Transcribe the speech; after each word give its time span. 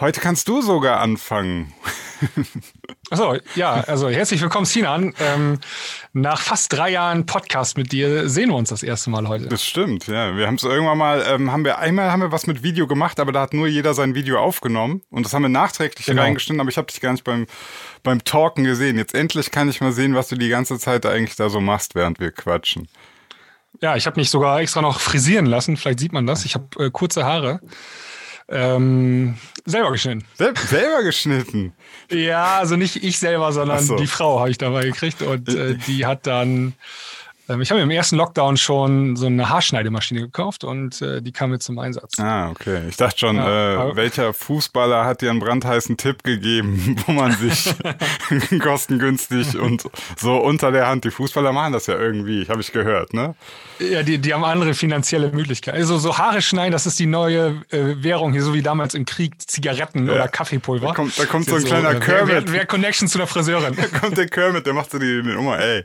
heute 0.00 0.20
kannst 0.20 0.48
du 0.48 0.62
sogar 0.62 1.00
anfangen. 1.00 1.72
Achso, 3.10 3.36
ja, 3.54 3.74
also 3.86 4.08
herzlich 4.08 4.40
willkommen, 4.42 4.66
Sinan. 4.66 5.14
Ähm, 5.20 5.60
nach 6.12 6.40
fast 6.40 6.72
drei 6.72 6.90
Jahren 6.90 7.26
Podcast 7.26 7.78
mit 7.78 7.92
dir 7.92 8.28
sehen 8.28 8.50
wir 8.50 8.56
uns 8.56 8.68
das 8.70 8.82
erste 8.82 9.10
Mal 9.10 9.28
heute. 9.28 9.46
Das 9.46 9.64
stimmt, 9.64 10.06
ja. 10.08 10.36
Wir 10.36 10.46
haben 10.46 10.56
es 10.56 10.64
irgendwann 10.64 10.98
mal, 10.98 11.24
ähm, 11.28 11.52
haben 11.52 11.64
wir 11.64 11.78
einmal 11.78 12.10
haben 12.10 12.20
wir 12.20 12.32
was 12.32 12.46
mit 12.46 12.62
Video 12.62 12.86
gemacht, 12.86 13.20
aber 13.20 13.32
da 13.32 13.42
hat 13.42 13.54
nur 13.54 13.66
jeder 13.66 13.94
sein 13.94 14.14
Video 14.14 14.38
aufgenommen 14.40 15.02
und 15.10 15.24
das 15.24 15.32
haben 15.32 15.42
wir 15.42 15.48
nachträglich 15.48 16.06
genau. 16.06 16.22
reingeschnitten, 16.22 16.60
aber 16.60 16.70
ich 16.70 16.76
habe 16.76 16.88
dich 16.88 17.00
gar 17.00 17.12
nicht 17.12 17.24
beim, 17.24 17.46
beim 18.02 18.24
Talken 18.24 18.64
gesehen. 18.64 18.98
Jetzt 18.98 19.14
endlich 19.14 19.50
kann 19.50 19.68
ich 19.68 19.80
mal 19.80 19.92
sehen, 19.92 20.14
was 20.14 20.28
du 20.28 20.36
die 20.36 20.48
ganze 20.48 20.78
Zeit 20.78 21.06
eigentlich 21.06 21.36
da 21.36 21.48
so 21.48 21.60
machst, 21.60 21.94
während 21.94 22.20
wir 22.20 22.32
quatschen. 22.32 22.88
Ja, 23.80 23.96
ich 23.96 24.06
habe 24.06 24.18
mich 24.18 24.30
sogar 24.30 24.60
extra 24.60 24.82
noch 24.82 24.98
frisieren 24.98 25.46
lassen. 25.46 25.76
Vielleicht 25.76 26.00
sieht 26.00 26.12
man 26.12 26.26
das. 26.26 26.44
Ich 26.44 26.54
habe 26.54 26.84
äh, 26.84 26.90
kurze 26.90 27.24
Haare. 27.24 27.60
Ähm, 28.50 29.36
selber 29.66 29.92
geschnitten. 29.92 30.24
Sel 30.34 30.54
selber 30.56 31.02
geschnitten? 31.02 31.72
Ja, 32.10 32.58
also 32.58 32.76
nicht 32.76 33.02
ich 33.02 33.18
selber, 33.18 33.52
sondern 33.52 33.80
so. 33.80 33.96
die 33.96 34.06
Frau 34.06 34.40
habe 34.40 34.50
ich 34.50 34.58
dabei 34.58 34.82
gekriegt 34.82 35.20
und 35.22 35.48
äh, 35.48 35.74
die 35.86 36.06
hat 36.06 36.26
dann 36.26 36.72
ich 37.48 37.70
habe 37.70 37.78
mir 37.78 37.84
im 37.84 37.90
ersten 37.90 38.16
Lockdown 38.16 38.56
schon 38.58 39.16
so 39.16 39.26
eine 39.26 39.48
Haarschneidemaschine 39.48 40.20
gekauft 40.20 40.64
und 40.64 41.00
äh, 41.00 41.22
die 41.22 41.32
kam 41.32 41.50
mir 41.50 41.58
zum 41.58 41.78
Einsatz. 41.78 42.18
Ah, 42.18 42.50
okay. 42.50 42.82
Ich 42.88 42.96
dachte 42.96 43.18
schon, 43.18 43.36
ja, 43.36 43.90
äh, 43.90 43.96
welcher 43.96 44.34
Fußballer 44.34 45.06
hat 45.06 45.22
dir 45.22 45.30
einen 45.30 45.38
brandheißen 45.38 45.96
Tipp 45.96 46.24
gegeben, 46.24 46.96
wo 47.06 47.12
man 47.12 47.32
sich 47.32 47.74
kostengünstig 48.60 49.58
und 49.58 49.84
so 50.16 50.36
unter 50.36 50.72
der 50.72 50.88
Hand, 50.88 51.04
die 51.04 51.10
Fußballer 51.10 51.52
machen 51.52 51.72
das 51.72 51.86
ja 51.86 51.98
irgendwie, 51.98 52.46
habe 52.48 52.60
ich 52.60 52.72
gehört, 52.72 53.14
ne? 53.14 53.34
Ja, 53.78 54.02
die, 54.02 54.18
die 54.18 54.34
haben 54.34 54.44
andere 54.44 54.74
finanzielle 54.74 55.30
Möglichkeiten. 55.30 55.78
Also 55.78 55.98
so 55.98 56.18
Haare 56.18 56.42
schneiden, 56.42 56.72
das 56.72 56.86
ist 56.86 56.98
die 56.98 57.06
neue 57.06 57.62
äh, 57.70 58.02
Währung 58.02 58.32
hier, 58.32 58.42
so 58.42 58.52
wie 58.52 58.62
damals 58.62 58.94
im 58.94 59.06
Krieg 59.06 59.40
Zigaretten 59.40 60.06
ja. 60.06 60.14
oder 60.14 60.28
Kaffeepulver. 60.28 60.88
Da 60.88 60.94
kommt, 60.94 61.18
da 61.18 61.24
kommt 61.24 61.46
so 61.46 61.54
ein 61.54 61.62
so, 61.62 61.68
kleiner 61.68 61.92
äh, 61.92 62.00
Kermit. 62.00 62.44
Wer, 62.46 62.52
wer, 62.52 62.66
Connection 62.66 63.08
zu 63.08 63.18
der 63.18 63.26
Friseurin. 63.26 63.76
Da 63.88 63.98
kommt 63.98 64.18
der 64.18 64.26
Kermit, 64.26 64.66
der 64.66 64.74
macht 64.74 64.90
so 64.90 64.98
die, 64.98 65.22
die 65.22 65.28
Nummer, 65.28 65.58
ey. 65.58 65.84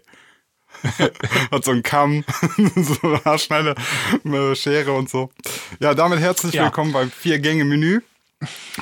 hat 1.52 1.64
so 1.64 1.72
einen 1.72 1.84
Kamm, 1.84 2.23
so 2.76 3.08
eine 3.08 3.23
Haarschneide, 3.26 3.76
eine 4.23 4.56
Schere 4.56 4.94
und 4.94 5.09
so. 5.09 5.31
Ja, 5.80 5.94
damit 5.94 6.20
herzlich 6.20 6.53
ja. 6.53 6.64
willkommen 6.64 6.92
beim 6.92 7.12
Vier-Gänge-Menü. 7.12 8.02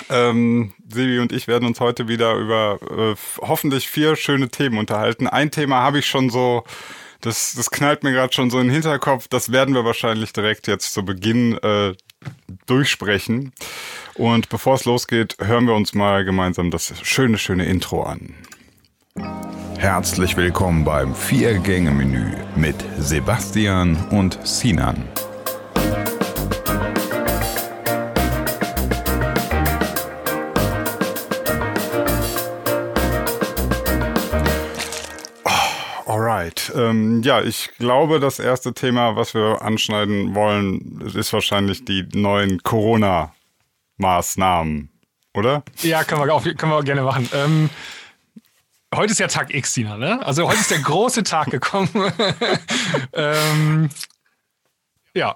Ähm, 0.10 0.74
Sebi 0.90 1.20
und 1.20 1.32
ich 1.32 1.48
werden 1.48 1.66
uns 1.66 1.80
heute 1.80 2.08
wieder 2.08 2.34
über 2.34 2.80
äh, 2.82 3.16
hoffentlich 3.42 3.88
vier 3.88 4.16
schöne 4.16 4.50
Themen 4.50 4.78
unterhalten. 4.78 5.28
Ein 5.28 5.52
Thema 5.52 5.82
habe 5.82 6.00
ich 6.00 6.08
schon 6.08 6.30
so, 6.30 6.64
das, 7.22 7.54
das 7.54 7.70
knallt 7.70 8.04
mir 8.04 8.12
gerade 8.12 8.34
schon 8.34 8.50
so 8.50 8.60
in 8.60 8.68
den 8.68 8.74
Hinterkopf. 8.74 9.28
Das 9.28 9.52
werden 9.52 9.76
wir 9.76 9.86
wahrscheinlich 9.86 10.34
direkt 10.34 10.68
jetzt 10.68 10.94
zu 10.94 11.06
Beginn 11.06 11.58
äh, 11.60 11.94
durchsprechen. 12.66 13.54
Und 14.16 14.50
bevor 14.50 14.76
es 14.76 14.86
losgeht, 14.86 15.36
hören 15.40 15.68
wir 15.68 15.76
uns 15.76 15.94
mal 15.94 16.26
gemeinsam 16.26 16.72
das 16.72 16.94
schöne, 17.04 17.38
schöne 17.38 17.66
Intro 17.66 18.04
an. 18.04 18.36
Herzlich 19.78 20.38
willkommen 20.38 20.86
beim 20.86 21.14
Vier-Gänge-Menü 21.14 22.34
mit 22.56 22.78
Sebastian 22.98 23.98
und 24.10 24.40
Sinan. 24.48 25.04
Oh, 35.44 35.50
alright. 36.06 36.72
Ähm, 36.74 37.22
ja, 37.24 37.42
ich 37.42 37.72
glaube, 37.78 38.22
das 38.22 38.40
erste 38.40 38.74
Thema, 38.74 39.18
was 39.18 39.34
wir 39.34 39.62
anschneiden 39.62 40.36
wollen, 40.36 41.02
ist 41.14 41.34
wahrscheinlich 41.34 41.84
die 41.84 42.08
neuen 42.14 42.64
Corona-Maßnahmen, 42.64 44.90
oder? 45.34 45.64
Ja, 45.82 46.06
können 46.06 46.26
wir, 46.26 46.34
auch, 46.34 46.44
können 46.44 46.72
wir 46.72 46.84
gerne 46.84 47.02
machen. 47.02 47.28
Ähm, 47.34 47.70
Heute 48.94 49.14
ist 49.14 49.20
ja 49.20 49.28
Tag 49.28 49.54
X, 49.54 49.74
Tina, 49.74 49.96
ne? 49.96 50.26
Also 50.26 50.48
heute 50.48 50.60
ist 50.60 50.70
der 50.70 50.80
große 50.80 51.24
Tag 51.24 51.50
gekommen. 51.50 51.90
ähm, 53.14 53.90
ja, 55.14 55.34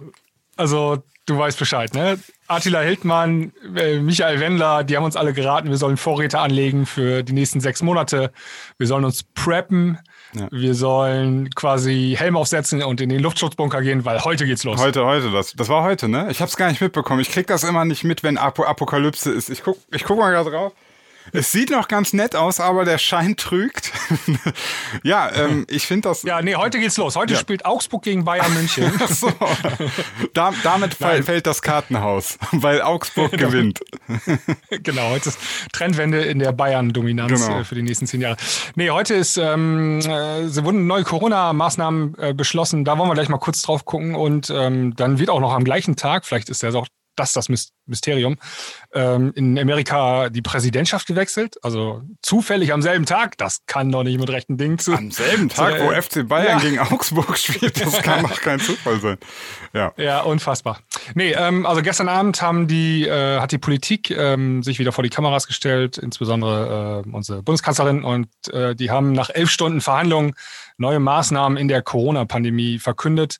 also 0.58 1.02
du 1.26 1.38
weißt 1.38 1.58
Bescheid, 1.58 1.94
ne? 1.94 2.20
Attila 2.48 2.82
Hildmann, 2.82 3.54
äh, 3.78 4.00
Michael 4.00 4.42
Wendler, 4.42 4.84
die 4.84 4.98
haben 4.98 5.06
uns 5.06 5.16
alle 5.16 5.32
geraten, 5.32 5.70
wir 5.70 5.78
sollen 5.78 5.96
Vorräte 5.96 6.40
anlegen 6.40 6.86
für 6.86 7.24
die 7.24 7.32
nächsten 7.32 7.62
sechs 7.62 7.82
Monate. 7.82 8.34
Wir 8.78 8.88
sollen 8.88 9.06
uns 9.06 9.24
preppen. 9.24 10.00
Ja. 10.34 10.50
Wir 10.52 10.76
sollen 10.76 11.50
quasi 11.52 12.16
Helm 12.20 12.36
aufsetzen 12.36 12.84
und 12.84 13.00
in 13.00 13.08
den 13.08 13.22
Luftschutzbunker 13.22 13.82
gehen, 13.82 14.04
weil 14.04 14.22
heute 14.26 14.46
geht's 14.46 14.66
los. 14.66 14.82
Heute, 14.82 15.06
heute, 15.06 15.32
das, 15.32 15.54
das 15.54 15.70
war 15.70 15.82
heute, 15.84 16.10
ne? 16.10 16.28
Ich 16.30 16.42
hab's 16.42 16.58
gar 16.58 16.68
nicht 16.68 16.82
mitbekommen. 16.82 17.22
Ich 17.22 17.32
krieg 17.32 17.48
das 17.48 17.64
immer 17.64 17.86
nicht 17.86 18.04
mit, 18.04 18.22
wenn 18.22 18.38
Ap 18.38 18.60
Apokalypse 18.60 19.32
ist. 19.32 19.50
Ich 19.50 19.64
guck, 19.64 19.78
ich 19.92 20.04
guck 20.04 20.20
mal 20.20 20.32
gerade 20.32 20.52
drauf. 20.52 20.74
Es 21.32 21.52
sieht 21.52 21.72
noch 21.72 21.88
ganz 21.88 22.14
nett 22.14 22.36
aus, 22.36 22.60
aber 22.60 22.86
der 22.86 22.98
Schein 22.98 23.36
trügt. 23.36 23.92
ja, 25.04 25.32
ähm, 25.34 25.66
ich 25.70 25.88
finde 25.88 26.10
das. 26.10 26.24
Ja, 26.24 26.42
nee, 26.42 26.56
heute 26.56 26.80
geht's 26.80 26.98
los. 26.98 27.16
Heute 27.16 27.34
ja. 27.34 27.40
spielt 27.40 27.66
Augsburg 27.66 28.04
gegen 28.04 28.24
Bayern 28.24 28.54
München. 28.54 28.92
so. 29.10 29.32
da, 30.34 30.54
damit 30.64 30.94
fall, 30.96 31.24
fällt 31.24 31.48
das 31.48 31.62
Kartenhaus, 31.62 32.38
weil 32.52 32.82
Augsburg 32.82 33.32
genau. 33.32 33.48
gewinnt. 33.48 33.80
genau, 34.70 35.10
heute 35.10 35.30
ist 35.30 35.40
Trendwende 35.72 36.24
in 36.24 36.40
der 36.40 36.52
Bayern-Dominanz 36.52 37.46
genau. 37.46 37.60
Äh, 37.60 37.64
für 37.64 37.76
die 37.76 37.84
nächsten 37.84 38.08
zehn 38.08 38.22
Jahre. 38.22 38.38
Nee, 38.76 38.92
heute 38.92 39.16
ist, 39.16 39.38
ähm, 39.38 40.00
äh, 40.02 40.64
wurden 40.64 40.88
neue 40.88 41.04
Corona-Maßnahmen 41.04 42.18
äh, 42.20 42.34
beschlossen. 42.34 42.86
Da 42.86 42.98
wollen 42.98 43.10
wir 43.10 43.16
gleich 43.16 43.30
mal 43.30 43.38
kurz 43.40 43.62
drauf 43.62 43.86
gucken. 43.86 44.16
Und 44.16 44.50
ähm, 44.50 44.96
dann 44.96 45.20
wird 45.20 45.30
auch 45.30 45.40
noch 45.40 45.54
am 45.54 45.64
gleichen 45.64 45.96
Tag, 45.96 46.26
vielleicht 46.26 46.50
ist 46.50 46.62
der 46.64 46.76
auch 46.76 46.88
das 47.16 47.34
das 47.34 47.50
Mysterium, 47.86 48.38
ähm, 48.94 49.32
in 49.36 49.58
Amerika 49.58 50.30
die 50.30 50.42
Präsidentschaft 50.42 51.08
gewechselt. 51.08 51.58
Also 51.64 52.02
zufällig 52.22 52.74
am 52.74 52.82
selben 52.82 53.06
Tag. 53.06 53.38
Das 53.38 53.66
kann 53.68 53.92
doch 53.92 54.04
nicht 54.04 54.20
mit 54.20 54.30
rechten 54.30 54.58
Dingen 54.58 54.80
zu. 54.80 54.94
Am 54.94 55.12
selben 55.12 55.50
Tag, 55.50 55.80
wo 55.82 55.92
FC 55.92 56.28
Bayern 56.28 56.60
ja. 56.60 56.70
gegen 56.70 56.80
Augsburg 56.80 57.38
spielt, 57.38 57.80
das 57.80 58.02
kann 58.02 58.24
doch 58.24 58.42
kein 58.42 58.60
Zufall 58.60 59.00
sein. 59.00 59.18
Ja, 59.74 59.94
ja 59.98 60.22
unfassbar. 60.22 60.80
Nee, 61.14 61.34
ähm, 61.34 61.66
also 61.66 61.82
gestern 61.82 62.10
Abend 62.10 62.42
haben 62.42 62.68
die, 62.68 63.08
äh, 63.08 63.40
hat 63.40 63.52
die 63.52 63.58
Politik 63.58 64.10
ähm, 64.12 64.64
sich 64.64 64.80
wieder 64.80 64.92
vor 64.92 65.04
die 65.04 65.10
Kameras 65.10 65.48
gestellt, 65.48 65.98
insbesondere 65.98 67.04
äh, 67.06 67.10
unsere 67.10 67.44
Bundeskanzlerin, 67.44 68.04
und 68.04 68.28
äh, 68.52 68.76
die 68.76 68.92
haben 68.92 69.12
nach 69.12 69.30
elf 69.30 69.50
Stunden 69.50 69.82
Verhandlungen 69.82 70.34
neue 70.78 71.00
Maßnahmen 71.00 71.58
in 71.58 71.68
der 71.68 71.82
Corona-Pandemie 71.82 72.80
verkündet. 72.80 73.38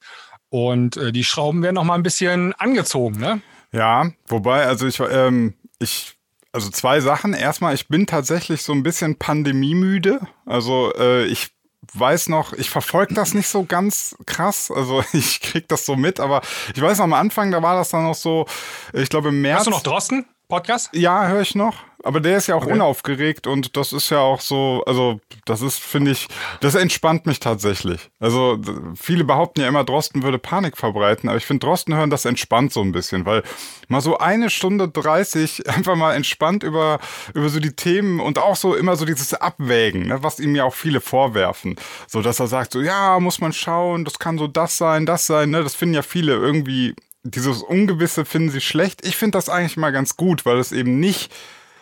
Und 0.50 0.96
äh, 0.98 1.12
die 1.12 1.24
Schrauben 1.24 1.64
werden 1.64 1.76
noch 1.76 1.84
mal 1.84 1.96
ein 1.96 2.04
bisschen 2.04 2.54
angezogen, 2.54 3.20
ne? 3.20 3.42
Ja, 3.76 4.10
wobei, 4.28 4.66
also 4.66 4.88
ich, 4.88 5.02
ähm, 5.02 5.54
ich, 5.80 6.16
also 6.54 6.70
zwei 6.70 7.02
Sachen. 7.02 7.34
Erstmal, 7.34 7.76
ich 7.76 7.90
bin 7.90 8.08
tatsächlich 8.08 8.64
so 8.64 8.72
ein 8.72 8.84
bisschen 8.84 9.18
pandemiemüde. 9.18 10.22
Also 10.46 10.94
äh, 10.98 11.26
ich 11.26 11.50
weiß 11.94 12.30
noch, 12.30 12.54
ich 12.54 12.70
verfolge 12.70 13.14
das 13.14 13.34
nicht 13.34 13.50
so 13.50 13.66
ganz 13.66 14.16
krass. 14.26 14.72
Also 14.74 15.04
ich 15.14 15.42
krieg 15.42 15.68
das 15.68 15.86
so 15.86 15.98
mit, 15.98 16.22
aber 16.22 16.42
ich 16.74 16.82
weiß 16.82 17.00
noch, 17.00 17.04
am 17.04 17.14
Anfang, 17.14 17.52
da 17.52 17.62
war 17.62 17.76
das 17.76 17.90
dann 17.90 18.04
noch 18.04 18.16
so, 18.16 18.46
ich 18.94 19.10
glaube 19.10 19.30
im 19.30 19.42
März. 19.42 19.60
Hast 19.60 19.68
du 19.68 19.72
noch 19.72 19.84
Drosten? 19.84 20.26
Podcast? 20.48 20.90
Ja, 20.94 21.28
höre 21.28 21.42
ich 21.42 21.56
noch. 21.56 21.76
Aber 22.06 22.20
der 22.20 22.38
ist 22.38 22.46
ja 22.46 22.54
auch 22.54 22.66
okay. 22.66 22.74
unaufgeregt 22.74 23.48
und 23.48 23.76
das 23.76 23.92
ist 23.92 24.12
ja 24.12 24.20
auch 24.20 24.40
so, 24.40 24.84
also 24.86 25.20
das 25.46 25.64
ist, 25.64 25.80
finde 25.80 26.12
ich, 26.12 26.28
das 26.62 26.76
entspannt 26.76 27.26
mich 27.26 27.40
tatsächlich. 27.40 28.12
Also 28.20 28.60
viele 28.96 29.24
behaupten 29.24 29.62
ja 29.62 29.68
immer, 29.68 29.84
Drosten 29.84 30.22
würde 30.22 30.38
Panik 30.38 30.78
verbreiten, 30.78 31.28
aber 31.28 31.38
ich 31.40 31.48
finde, 31.48 31.66
Drosten 31.66 31.96
hören 31.96 32.12
das 32.12 32.26
entspannt 32.26 32.72
so 32.72 32.82
ein 32.82 32.92
bisschen, 32.92 33.26
weil 33.26 33.42
mal 33.88 34.02
so 34.02 34.20
eine 34.20 34.52
Stunde 34.52 34.88
30 34.88 35.68
einfach 35.76 35.96
mal 35.96 36.14
entspannt 36.14 36.62
über, 36.62 37.00
über 37.34 37.50
so 37.50 37.60
die 37.60 37.76
Themen 37.76 38.20
und 38.20 38.38
auch 38.38 38.56
so 38.56 38.76
immer 38.76 38.98
so 38.98 39.06
dieses 39.06 39.34
Abwägen, 39.34 40.06
ne, 40.06 40.22
was 40.22 40.40
ihm 40.40 40.56
ja 40.56 40.64
auch 40.64 40.76
viele 40.76 41.02
vorwerfen. 41.02 41.76
So, 42.06 42.22
dass 42.22 42.40
er 42.40 42.46
sagt, 42.46 42.74
so, 42.74 42.82
ja, 42.82 43.20
muss 43.20 43.42
man 43.42 43.52
schauen, 43.52 44.06
das 44.06 44.20
kann 44.20 44.38
so 44.38 44.46
das 44.46 44.78
sein, 44.78 45.08
das 45.08 45.26
sein, 45.26 45.50
ne, 45.50 45.64
das 45.64 45.74
finden 45.74 45.96
ja 45.96 46.04
viele 46.04 46.34
irgendwie 46.34 46.94
dieses 47.26 47.64
Ungewisse 47.64 48.24
finden 48.24 48.50
sie 48.50 48.62
schlecht. 48.62 49.06
Ich 49.06 49.18
finde 49.18 49.38
das 49.38 49.50
eigentlich 49.50 49.78
mal 49.78 49.92
ganz 49.92 50.16
gut, 50.16 50.46
weil 50.46 50.58
es 50.58 50.72
eben 50.72 51.00
nicht 51.00 51.34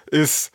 ist, 0.10 0.52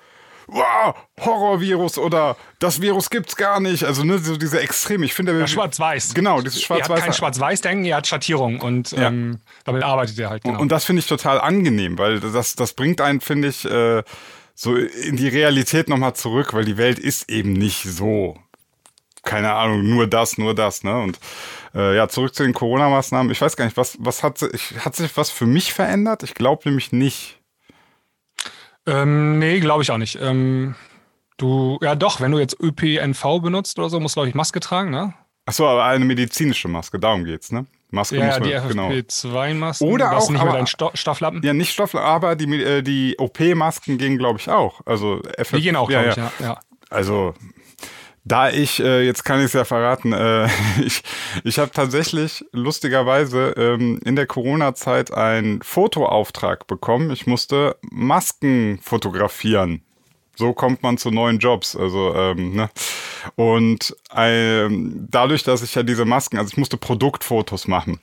wow, 0.46 0.94
Horrorvirus 1.20 1.99
oder 1.99 2.37
das 2.58 2.81
Virus 2.81 3.11
gibt's 3.11 3.37
gar 3.37 3.61
nicht. 3.61 3.85
Also 3.85 4.02
ne, 4.02 4.19
so 4.19 4.37
diese 4.37 4.61
Extreme. 4.61 5.05
Ich 5.05 5.12
finde 5.12 5.38
ja, 5.38 5.46
Schwarz-Weiß. 5.46 6.14
Genau, 6.14 6.40
dieses 6.40 6.62
Schwarz-Weiß. 6.62 6.88
Er 6.88 6.96
hat 6.96 7.02
kein 7.02 7.12
Schwarz-Weiß-Denken, 7.12 7.85
er 7.85 7.99
hat 7.99 8.06
Schattierung 8.06 8.61
und 8.61 8.93
ja. 8.93 9.08
ähm, 9.08 9.40
damit 9.64 9.82
arbeitet 9.82 10.19
er 10.19 10.31
halt. 10.31 10.43
Genau. 10.43 10.55
Und, 10.55 10.62
und 10.62 10.73
das 10.73 10.85
finde 10.85 11.00
ich 11.00 11.06
total 11.06 11.41
angenehm, 11.41 11.99
weil 11.99 12.20
das, 12.20 12.55
das 12.55 12.73
bringt 12.73 13.00
einen, 13.00 13.20
finde 13.20 13.49
ich, 13.49 13.64
äh, 13.67 14.02
so 14.55 14.75
in 14.75 15.17
die 15.17 15.29
Realität 15.29 15.88
nochmal 15.88 16.14
zurück, 16.14 16.55
weil 16.55 16.64
die 16.64 16.79
Welt 16.79 16.99
ist 16.99 17.31
eben 17.31 17.52
nicht 17.52 17.84
so. 17.84 18.37
Keine 19.28 19.52
Ahnung, 19.52 19.86
nur 19.86 20.06
das, 20.06 20.38
nur 20.38 20.54
das, 20.54 20.84
ne? 20.84 20.98
Und 20.98 21.19
äh, 21.75 21.94
ja, 21.94 22.08
zurück 22.08 22.34
zu 22.34 22.44
den 22.44 22.54
Corona-Maßnahmen. 22.54 23.30
Ich 23.30 23.40
weiß 23.40 23.56
gar 23.56 23.66
nicht, 23.66 23.76
was, 23.76 23.98
was 24.00 24.22
hat, 24.22 24.40
hat 24.40 24.96
sich 24.96 25.16
was 25.19 25.30
für 25.30 25.44
mich 25.44 25.75
verändert? 25.75 26.22
Ich 26.22 26.32
glaube 26.32 26.62
nämlich 26.64 26.92
nicht. 26.92 27.38
Ähm, 28.86 29.38
nee, 29.38 29.60
glaube 29.60 29.82
ich 29.82 29.90
auch 29.90 29.98
nicht. 29.98 30.19
Ähm, 30.20 30.75
du, 31.36 31.78
ja 31.82 31.94
doch, 31.94 32.22
wenn 32.22 32.32
du 32.32 32.38
jetzt 32.38 32.58
ÖPNV 32.58 33.42
benutzt 33.42 33.78
oder 33.78 33.90
so, 33.90 34.00
musst 34.00 34.16
du, 34.16 34.20
glaube 34.20 34.30
ich, 34.30 34.34
Maske 34.34 34.60
tragen, 34.60 34.90
ne? 34.90 35.12
Achso, 35.44 35.69
aber 35.69 35.84
eine 35.84 36.06
medizinische 36.06 36.69
Maske, 36.69 36.98
darum 36.98 37.24
geht's, 37.24 37.52
ne? 37.52 37.66
Maske 37.90 38.16
ja, 38.16 38.26
muss 38.26 38.40
man, 38.40 38.48
die 38.48 38.69
genau. 38.69 38.88
FFP2-Masken. 38.88 39.88
Oder 39.88 40.16
auch, 40.16 40.31
nicht 40.31 40.40
aber- 40.40 40.66
Sto 40.66 40.90
Stofflappen. 40.94 41.42
Ja, 41.42 41.52
nicht 41.52 41.72
Stoff, 41.72 41.94
aber 41.94 42.34
die, 42.34 42.62
äh, 42.62 42.82
die 42.82 43.16
OP-Masken 43.19 43.98
gehen, 43.98 44.16
glaube 44.16 44.38
ich, 44.38 44.48
auch. 44.48 44.81
Also 44.86 45.20
FF 45.36 45.56
Die 45.56 45.62
gehen 45.62 45.76
auch, 45.76 45.90
ja, 45.90 46.02
glaube 46.02 46.31
ich, 46.31 46.40
ja. 46.40 46.46
ja. 46.48 46.60
Also, 46.90 47.34
da 48.28 48.50
ich, 48.50 48.80
äh, 48.80 49.04
jetzt 49.04 49.25
kann 49.25 49.40
ich 49.40 49.46
es 49.46 49.52
ja 49.54 49.64
verraten, 49.64 50.12
äh, 50.12 50.48
ich, 50.84 51.02
ich 51.44 51.58
habe 51.58 51.70
tatsächlich 51.70 52.44
lustigerweise 52.52 53.54
ähm, 53.56 54.00
in 54.04 54.16
der 54.16 54.26
Corona-Zeit 54.26 55.12
einen 55.12 55.62
Fotoauftrag 55.62 56.66
bekommen. 56.66 57.10
Ich 57.10 57.26
musste 57.26 57.76
Masken 57.90 58.78
fotografieren. 58.82 59.82
So 60.36 60.52
kommt 60.52 60.82
man 60.82 60.98
zu 60.98 61.10
neuen 61.10 61.38
Jobs. 61.38 61.75
Also, 61.75 62.14
ähm, 62.14 62.54
ne? 62.54 62.70
Und 63.34 63.96
ähm, 64.14 65.08
dadurch, 65.10 65.42
dass 65.42 65.62
ich 65.62 65.74
ja 65.74 65.82
diese 65.82 66.04
Masken, 66.04 66.38
also 66.38 66.50
ich 66.52 66.56
musste 66.56 66.76
Produktfotos 66.76 67.66
machen. 67.66 68.00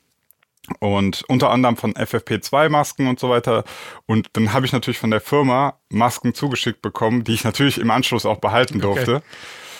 Und 0.79 1.23
unter 1.27 1.51
anderem 1.51 1.77
von 1.77 1.93
FFP2-Masken 1.93 3.07
und 3.07 3.19
so 3.19 3.29
weiter. 3.29 3.63
Und 4.07 4.29
dann 4.33 4.51
habe 4.51 4.65
ich 4.65 4.73
natürlich 4.73 4.97
von 4.97 5.11
der 5.11 5.21
Firma 5.21 5.77
Masken 5.89 6.33
zugeschickt 6.33 6.81
bekommen, 6.81 7.23
die 7.23 7.35
ich 7.35 7.43
natürlich 7.43 7.77
im 7.77 7.91
Anschluss 7.91 8.25
auch 8.25 8.39
behalten 8.39 8.81
durfte. 8.81 9.21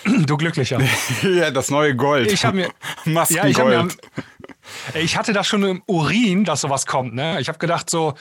Du 0.05 0.37
glücklicher. 0.37 0.79
ja, 1.23 1.51
das 1.51 1.71
neue 1.71 1.95
Gold. 1.95 2.31
Ich 2.31 2.45
habe 2.45 2.57
mir, 2.57 2.69
Maskengold. 3.05 3.35
ja, 3.45 3.49
ich, 3.49 3.59
hab 3.59 3.67
mir 4.93 5.01
ich 5.01 5.17
hatte 5.17 5.33
das 5.33 5.47
schon 5.47 5.63
im 5.63 5.83
Urin, 5.85 6.43
dass 6.43 6.61
sowas 6.61 6.85
kommt. 6.85 7.13
Ne? 7.13 7.39
Ich 7.41 7.47
habe 7.47 7.57
gedacht 7.57 7.89
so, 7.89 8.13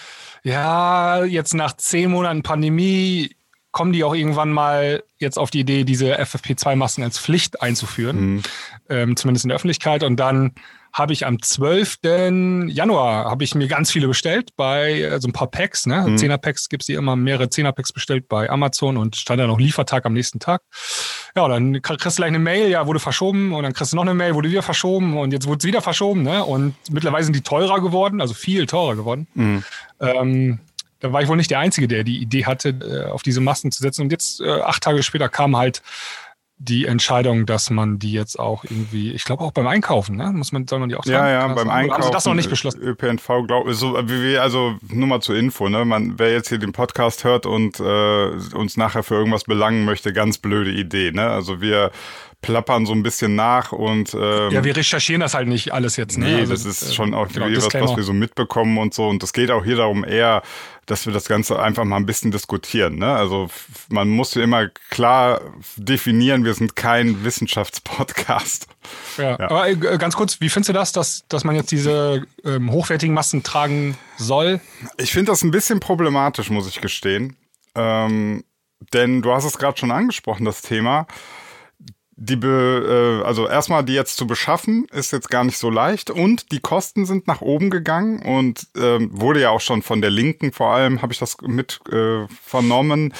ja, 0.42 1.24
jetzt 1.24 1.54
nach 1.54 1.76
zehn 1.76 2.10
Monaten 2.10 2.42
Pandemie 2.42 3.36
kommen 3.72 3.92
die 3.92 4.04
auch 4.04 4.14
irgendwann 4.14 4.52
mal 4.52 5.02
jetzt 5.18 5.36
auf 5.36 5.50
die 5.50 5.60
Idee, 5.60 5.84
diese 5.84 6.18
FFP2-Masken 6.20 7.02
als 7.02 7.18
Pflicht 7.18 7.60
einzuführen, 7.60 8.42
ähm, 8.88 9.16
zumindest 9.16 9.44
in 9.44 9.48
der 9.48 9.56
Öffentlichkeit. 9.56 10.04
Und 10.04 10.16
dann 10.16 10.52
habe 10.94 11.12
ich 11.12 11.26
am 11.26 11.42
12. 11.42 11.98
Januar 12.68 13.24
habe 13.24 13.42
ich 13.42 13.56
mir 13.56 13.66
ganz 13.66 13.90
viele 13.90 14.06
bestellt 14.06 14.50
bei 14.56 15.00
äh, 15.00 15.20
so 15.20 15.26
ein 15.26 15.32
paar 15.32 15.48
Packs, 15.48 15.86
ne? 15.86 16.04
10er 16.06 16.38
Packs 16.38 16.68
gibt's 16.68 16.86
die 16.86 16.94
immer, 16.94 17.16
mehrere 17.16 17.46
10er 17.46 17.72
Packs 17.72 17.92
bestellt 17.92 18.28
bei 18.28 18.48
Amazon 18.48 18.96
und 18.96 19.16
stand 19.16 19.40
da 19.40 19.48
noch 19.48 19.58
Liefertag 19.58 20.06
am 20.06 20.12
nächsten 20.12 20.38
Tag. 20.38 20.62
Ja, 21.34 21.48
dann 21.48 21.82
kriegst 21.82 22.18
du 22.18 22.20
gleich 22.20 22.28
eine 22.28 22.38
Mail, 22.38 22.70
ja, 22.70 22.86
wurde 22.86 23.00
verschoben 23.00 23.52
und 23.52 23.64
dann 23.64 23.72
kriegst 23.72 23.92
du 23.92 23.96
noch 23.96 24.04
eine 24.04 24.14
Mail, 24.14 24.36
wurde 24.36 24.50
wieder 24.50 24.62
verschoben 24.62 25.18
und 25.18 25.32
jetzt 25.32 25.48
wurde 25.48 25.58
es 25.58 25.64
wieder 25.64 25.82
verschoben, 25.82 26.22
ne? 26.22 26.44
Und 26.44 26.76
mittlerweile 26.90 27.24
sind 27.24 27.34
die 27.34 27.42
teurer 27.42 27.80
geworden, 27.80 28.20
also 28.20 28.32
viel 28.32 28.66
teurer 28.66 28.94
geworden. 28.94 29.26
Ähm, 30.00 30.60
da 31.00 31.12
war 31.12 31.22
ich 31.22 31.28
wohl 31.28 31.36
nicht 31.36 31.50
der 31.50 31.58
Einzige, 31.58 31.88
der 31.88 32.04
die 32.04 32.18
Idee 32.18 32.46
hatte, 32.46 32.68
äh, 32.68 33.10
auf 33.10 33.22
diese 33.22 33.40
Masken 33.40 33.72
zu 33.72 33.82
setzen. 33.82 34.02
Und 34.02 34.12
jetzt, 34.12 34.40
äh, 34.40 34.60
acht 34.60 34.82
Tage 34.82 35.02
später, 35.02 35.28
kam 35.28 35.56
halt 35.56 35.82
die 36.64 36.86
Entscheidung, 36.86 37.46
dass 37.46 37.70
man 37.70 37.98
die 37.98 38.12
jetzt 38.12 38.38
auch 38.38 38.64
irgendwie, 38.64 39.12
ich 39.12 39.24
glaube 39.24 39.44
auch 39.44 39.52
beim 39.52 39.66
Einkaufen, 39.66 40.16
ne? 40.16 40.32
Muss 40.32 40.52
man, 40.52 40.66
soll 40.66 40.78
man 40.78 40.88
die 40.88 40.96
auch 40.96 41.04
Ja, 41.04 41.28
ja, 41.28 41.48
das 41.48 41.56
beim 41.56 41.70
Einkaufen. 41.70 42.02
Haben 42.02 42.08
sie 42.08 42.12
das 42.12 42.24
noch 42.24 42.34
nicht 42.34 42.50
beschlossen? 42.50 42.80
ÖPNV, 42.80 43.46
glaube 43.46 43.74
so, 43.74 43.96
wie 44.08 44.22
wir, 44.22 44.42
also 44.42 44.76
nur 44.88 45.06
mal 45.06 45.20
zur 45.20 45.36
Info, 45.36 45.68
ne? 45.68 45.84
Man, 45.84 46.18
wer 46.18 46.32
jetzt 46.32 46.48
hier 46.48 46.58
den 46.58 46.72
Podcast 46.72 47.24
hört 47.24 47.46
und 47.46 47.80
äh, 47.80 48.28
uns 48.54 48.76
nachher 48.76 49.02
für 49.02 49.14
irgendwas 49.14 49.44
belangen 49.44 49.84
möchte, 49.84 50.12
ganz 50.12 50.38
blöde 50.38 50.72
Idee, 50.72 51.12
ne? 51.12 51.28
Also 51.28 51.60
wir 51.60 51.90
plappern 52.44 52.84
so 52.84 52.92
ein 52.92 53.02
bisschen 53.02 53.34
nach 53.34 53.72
und 53.72 54.12
ähm, 54.14 54.50
Ja, 54.50 54.64
wir 54.64 54.76
recherchieren 54.76 55.20
das 55.20 55.32
halt 55.34 55.48
nicht 55.48 55.72
alles 55.72 55.96
jetzt, 55.96 56.18
ne? 56.18 56.26
Nee, 56.26 56.40
Also, 56.40 56.52
das 56.52 56.64
ist 56.66 56.90
äh, 56.90 56.92
schon 56.92 57.14
auch 57.14 57.28
genau, 57.28 57.46
was, 57.46 57.72
was 57.72 57.96
wir 57.96 58.02
so 58.02 58.12
mitbekommen 58.12 58.76
und 58.76 58.92
so. 58.92 59.08
Und 59.08 59.22
es 59.22 59.32
geht 59.32 59.50
auch 59.50 59.64
hier 59.64 59.76
darum 59.76 60.04
eher, 60.04 60.42
dass 60.84 61.06
wir 61.06 61.12
das 61.14 61.26
Ganze 61.26 61.58
einfach 61.58 61.84
mal 61.84 61.96
ein 61.96 62.04
bisschen 62.04 62.30
diskutieren. 62.30 62.96
Ne? 62.98 63.14
Also 63.14 63.48
man 63.88 64.08
muss 64.08 64.34
ja 64.34 64.42
immer 64.42 64.68
klar 64.90 65.40
definieren, 65.76 66.44
wir 66.44 66.52
sind 66.54 66.76
kein 66.76 67.24
Wissenschaftspodcast. 67.24 68.66
Ja. 69.16 69.38
Ja. 69.38 69.48
Aber 69.48 69.68
äh, 69.68 69.76
ganz 69.96 70.14
kurz, 70.14 70.42
wie 70.42 70.50
findest 70.50 70.68
du 70.68 70.72
das, 70.74 70.92
dass, 70.92 71.24
dass 71.28 71.42
man 71.44 71.56
jetzt 71.56 71.70
diese 71.70 72.26
ähm, 72.44 72.70
hochwertigen 72.70 73.14
Masken 73.14 73.42
tragen 73.42 73.96
soll? 74.18 74.60
Ich 74.98 75.12
finde 75.12 75.32
das 75.32 75.42
ein 75.42 75.50
bisschen 75.50 75.80
problematisch, 75.80 76.50
muss 76.50 76.68
ich 76.68 76.82
gestehen. 76.82 77.36
Ähm, 77.74 78.44
denn 78.92 79.22
du 79.22 79.32
hast 79.32 79.44
es 79.44 79.56
gerade 79.56 79.78
schon 79.78 79.90
angesprochen, 79.90 80.44
das 80.44 80.60
Thema. 80.60 81.06
Die 82.16 82.36
be, 82.36 83.20
äh, 83.22 83.26
also 83.26 83.48
erstmal 83.48 83.84
die 83.84 83.94
jetzt 83.94 84.16
zu 84.16 84.26
beschaffen, 84.26 84.86
ist 84.92 85.12
jetzt 85.12 85.30
gar 85.30 85.42
nicht 85.42 85.58
so 85.58 85.68
leicht 85.68 86.10
und 86.10 86.52
die 86.52 86.60
Kosten 86.60 87.06
sind 87.06 87.26
nach 87.26 87.40
oben 87.40 87.70
gegangen 87.70 88.22
und 88.22 88.68
ähm, 88.76 89.10
wurde 89.12 89.40
ja 89.40 89.50
auch 89.50 89.60
schon 89.60 89.82
von 89.82 90.00
der 90.00 90.10
Linken 90.10 90.52
vor 90.52 90.70
allem, 90.70 91.02
habe 91.02 91.12
ich 91.12 91.18
das 91.18 91.36
mit 91.42 91.80
äh, 91.90 92.26
vernommen, 92.42 93.12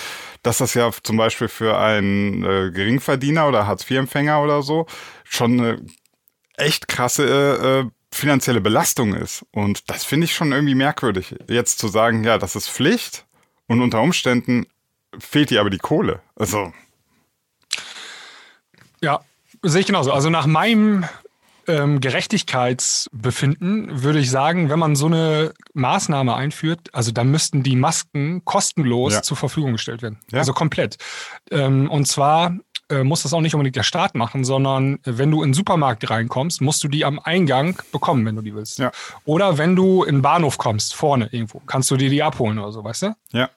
dass 0.43 0.59
das 0.59 0.75
ja 0.75 0.91
zum 1.03 1.17
Beispiel 1.17 1.49
für 1.49 1.77
einen 1.77 2.45
äh, 2.45 2.71
Geringverdiener 2.71 3.49
oder 3.49 3.67
Hartz-IV-Empfänger 3.67 4.43
oder 4.43 4.63
so 4.63 4.87
schon 5.25 5.59
eine 5.59 5.85
echt 6.57 6.87
krasse 6.87 7.85
äh, 7.85 7.91
finanzielle 8.15 8.61
Belastung 8.61 9.15
ist. 9.15 9.45
Und 9.51 9.91
das 9.91 10.05
finde 10.05 10.27
ich 10.27 10.35
schon 10.35 10.53
irgendwie 10.53 10.77
merkwürdig, 10.77 11.35
jetzt 11.49 11.79
zu 11.79 11.89
sagen, 11.89 12.23
ja, 12.25 12.39
das 12.39 12.55
ist 12.55 12.69
Pflicht 12.71 13.27
und 13.67 13.81
unter 13.81 14.01
Umständen 14.01 14.67
fehlt 15.19 15.51
dir 15.51 15.61
aber 15.61 15.71
die 15.71 15.79
Kohle. 15.79 16.21
Also, 16.37 16.73
Ja, 19.05 19.21
sehe 19.63 19.81
ich 19.81 19.87
genauso. 19.87 20.13
Also 20.13 20.31
nach 20.31 20.47
meinem 20.47 21.05
ähm, 21.67 22.01
Gerechtigkeitsbefinden 22.01 24.03
würde 24.03 24.19
ich 24.19 24.31
sagen, 24.31 24.69
wenn 24.71 24.79
man 24.79 24.97
so 24.97 25.07
eine 25.07 25.53
Maßnahme 25.75 26.35
einführt, 26.35 26.89
also 26.93 27.11
dann 27.13 27.31
müssten 27.31 27.63
die 27.63 27.77
Masken 27.77 28.45
kostenlos 28.45 29.15
Ja. 29.15 29.23
zur 29.23 29.37
Verfügung 29.37 29.73
gestellt 29.73 30.03
werden. 30.03 30.19
Ja. 30.31 30.41
Also 30.41 30.53
komplett. 30.53 30.99
Ähm, 31.51 31.91
und 31.91 32.07
zwar 32.07 32.57
äh, 32.91 33.03
muss 33.03 33.23
das 33.23 33.33
auch 33.33 33.41
nicht 33.41 33.55
unbedingt 33.55 33.77
der 33.77 33.83
Staat 33.83 34.15
machen, 34.15 34.45
sondern 34.45 34.99
wenn 35.05 35.31
du 35.31 35.43
in 35.43 35.51
den 35.51 35.55
Supermarkt 35.55 36.09
reinkommst, 36.11 36.61
musst 36.61 36.85
du 36.85 36.89
die 36.89 37.05
am 37.07 37.19
Eingang 37.19 37.81
bekommen, 37.93 38.27
wenn 38.27 38.37
du 38.37 38.43
die 38.43 38.55
willst. 38.55 38.79
Ja. 38.79 38.93
Oder 39.25 39.57
wenn 39.57 39.75
du 39.75 40.05
in 40.05 40.17
den 40.17 40.23
Bahnhof 40.23 40.59
kommst, 40.59 40.95
vorne 40.95 41.29
irgendwo, 41.33 41.63
kannst 41.67 41.91
du 41.91 41.97
dir 41.97 42.11
die 42.11 42.23
abholen 42.23 42.59
oder 42.59 42.73
so, 42.73 42.85
weißt 42.85 43.03
du? 43.05 43.15
ja, 43.33 43.49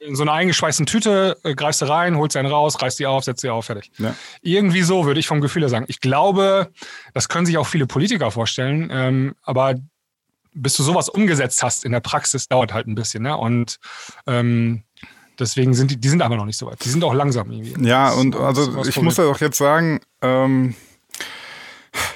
In 0.00 0.16
so 0.16 0.22
einer 0.22 0.32
eingeschweißten 0.32 0.86
Tüte 0.86 1.38
äh, 1.44 1.54
greifst 1.54 1.80
du 1.80 1.86
rein, 1.86 2.16
holst 2.16 2.36
einen 2.36 2.50
raus, 2.50 2.80
reißt 2.82 2.98
die 2.98 3.06
auf, 3.06 3.24
setzt 3.24 3.40
sie 3.40 3.48
auf, 3.48 3.66
fertig. 3.66 3.90
ja. 3.98 4.14
Irgendwie 4.42 4.82
so 4.82 5.06
würde 5.06 5.18
ich 5.20 5.26
vom 5.26 5.40
Gefühl 5.40 5.62
her 5.62 5.68
sagen. 5.68 5.86
Ich 5.88 6.00
glaube, 6.00 6.70
das 7.14 7.28
können 7.28 7.46
sich 7.46 7.56
auch 7.56 7.66
viele 7.66 7.86
Politiker 7.86 8.30
vorstellen, 8.30 8.90
ähm, 8.92 9.34
aber 9.42 9.76
bis 10.52 10.76
du 10.76 10.82
sowas 10.82 11.08
umgesetzt 11.08 11.62
hast 11.62 11.84
in 11.84 11.92
der 11.92 12.00
Praxis, 12.00 12.48
dauert 12.48 12.72
halt 12.72 12.86
ein 12.86 12.94
bisschen. 12.94 13.22
Ne? 13.22 13.36
Und 13.36 13.78
ähm, 14.26 14.82
deswegen 15.38 15.74
sind 15.74 15.90
die, 15.90 15.96
die 15.98 16.08
sind 16.08 16.22
aber 16.22 16.36
noch 16.36 16.46
nicht 16.46 16.58
so 16.58 16.66
weit. 16.66 16.84
Die 16.84 16.88
sind 16.88 17.04
auch 17.04 17.14
langsam 17.14 17.50
irgendwie. 17.50 17.86
Ja, 17.86 18.08
Das 18.08 18.16
und 18.16 18.36
also 18.36 18.84
ich 18.84 19.00
muss 19.00 19.16
ja 19.16 19.24
auch 19.24 19.40
jetzt 19.40 19.58
sagen, 19.58 20.00
ähm, 20.20 20.74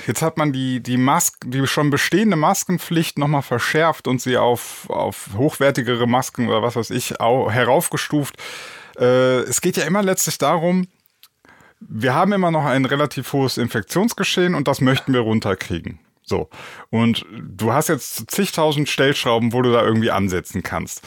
jetzt 0.06 0.22
hat 0.22 0.36
man 0.36 0.52
die, 0.52 0.82
die 0.82 0.96
Masken, 0.96 1.50
die 1.50 1.66
schon 1.66 1.90
bestehende 1.90 2.36
Maskenpflicht 2.36 3.18
nochmal 3.18 3.42
verschärft 3.42 4.08
und 4.08 4.20
sie 4.20 4.36
auf, 4.36 4.88
auf 4.90 5.30
hochwertigere 5.36 6.06
Masken 6.06 6.48
oder 6.48 6.62
was 6.62 6.76
weiß 6.76 6.90
ich 6.90 7.20
au, 7.20 7.50
heraufgestuft. 7.50 8.36
Äh, 8.98 9.40
es 9.40 9.60
geht 9.60 9.76
ja 9.76 9.84
immer 9.84 10.02
letztlich 10.02 10.38
darum, 10.38 10.86
wir 11.80 12.14
haben 12.14 12.32
immer 12.32 12.50
noch 12.50 12.64
ein 12.64 12.84
relativ 12.84 13.32
hohes 13.32 13.58
Infektionsgeschehen 13.58 14.54
und 14.54 14.68
das 14.68 14.80
möchten 14.80 15.12
wir 15.12 15.20
runterkriegen. 15.20 15.98
So. 16.22 16.48
Und 16.90 17.26
du 17.32 17.72
hast 17.72 17.88
jetzt 17.88 18.30
zigtausend 18.30 18.88
Stellschrauben, 18.88 19.52
wo 19.52 19.62
du 19.62 19.72
da 19.72 19.84
irgendwie 19.84 20.10
ansetzen 20.10 20.62
kannst. 20.62 21.02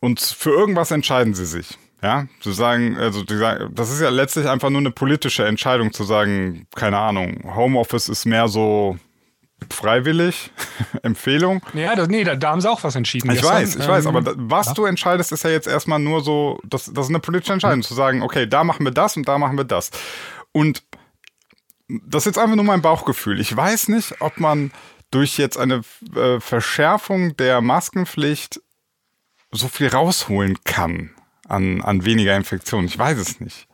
Und 0.00 0.20
für 0.20 0.50
irgendwas 0.50 0.90
entscheiden 0.90 1.34
sie 1.34 1.46
sich. 1.46 1.78
Ja, 2.02 2.26
zu 2.40 2.50
sagen, 2.50 2.96
also 2.96 3.22
das 3.22 3.92
ist 3.92 4.00
ja 4.00 4.08
letztlich 4.08 4.48
einfach 4.48 4.70
nur 4.70 4.80
eine 4.80 4.90
politische 4.90 5.46
Entscheidung 5.46 5.92
zu 5.92 6.02
sagen, 6.02 6.66
keine 6.74 6.98
Ahnung, 6.98 7.54
Homeoffice 7.54 8.08
ist 8.08 8.24
mehr 8.24 8.48
so 8.48 8.96
freiwillig, 9.70 10.50
Empfehlung. 11.04 11.62
Ja, 11.74 11.94
das, 11.94 12.08
nee, 12.08 12.24
da, 12.24 12.34
da 12.34 12.50
haben 12.50 12.60
sie 12.60 12.68
auch 12.68 12.82
was 12.82 12.96
entschieden. 12.96 13.30
Ich 13.30 13.40
gestern. 13.40 13.54
weiß, 13.54 13.76
ich 13.76 13.86
weiß, 13.86 14.06
Ähm, 14.06 14.16
aber 14.16 14.22
da, 14.22 14.32
was 14.36 14.74
du 14.74 14.84
entscheidest, 14.84 15.30
ist 15.30 15.44
ja 15.44 15.50
jetzt 15.50 15.68
erstmal 15.68 16.00
nur 16.00 16.22
so, 16.22 16.58
das, 16.64 16.92
das 16.92 17.06
ist 17.06 17.10
eine 17.10 17.20
politische 17.20 17.52
Entscheidung, 17.52 17.82
zu 17.82 17.94
sagen, 17.94 18.22
okay, 18.22 18.48
da 18.48 18.64
machen 18.64 18.84
wir 18.84 18.92
das 18.92 19.16
und 19.16 19.28
da 19.28 19.38
machen 19.38 19.56
wir 19.56 19.64
das. 19.64 19.92
Und 20.50 20.82
das 21.86 22.22
ist 22.22 22.34
jetzt 22.34 22.38
einfach 22.38 22.56
nur 22.56 22.64
mein 22.64 22.82
Bauchgefühl. 22.82 23.38
Ich 23.38 23.56
weiß 23.56 23.88
nicht, 23.88 24.20
ob 24.20 24.40
man 24.40 24.72
durch 25.12 25.38
jetzt 25.38 25.56
eine 25.56 25.82
äh, 26.16 26.40
Verschärfung 26.40 27.36
der 27.36 27.60
Maskenpflicht 27.60 28.60
so 29.52 29.68
viel 29.68 29.86
rausholen 29.86 30.58
kann 30.64 31.10
an, 31.48 31.82
an 31.82 32.04
weniger 32.04 32.36
Infektionen. 32.36 32.86
Ich 32.86 32.98
weiß 32.98 33.18
es 33.18 33.40
nicht. 33.40 33.66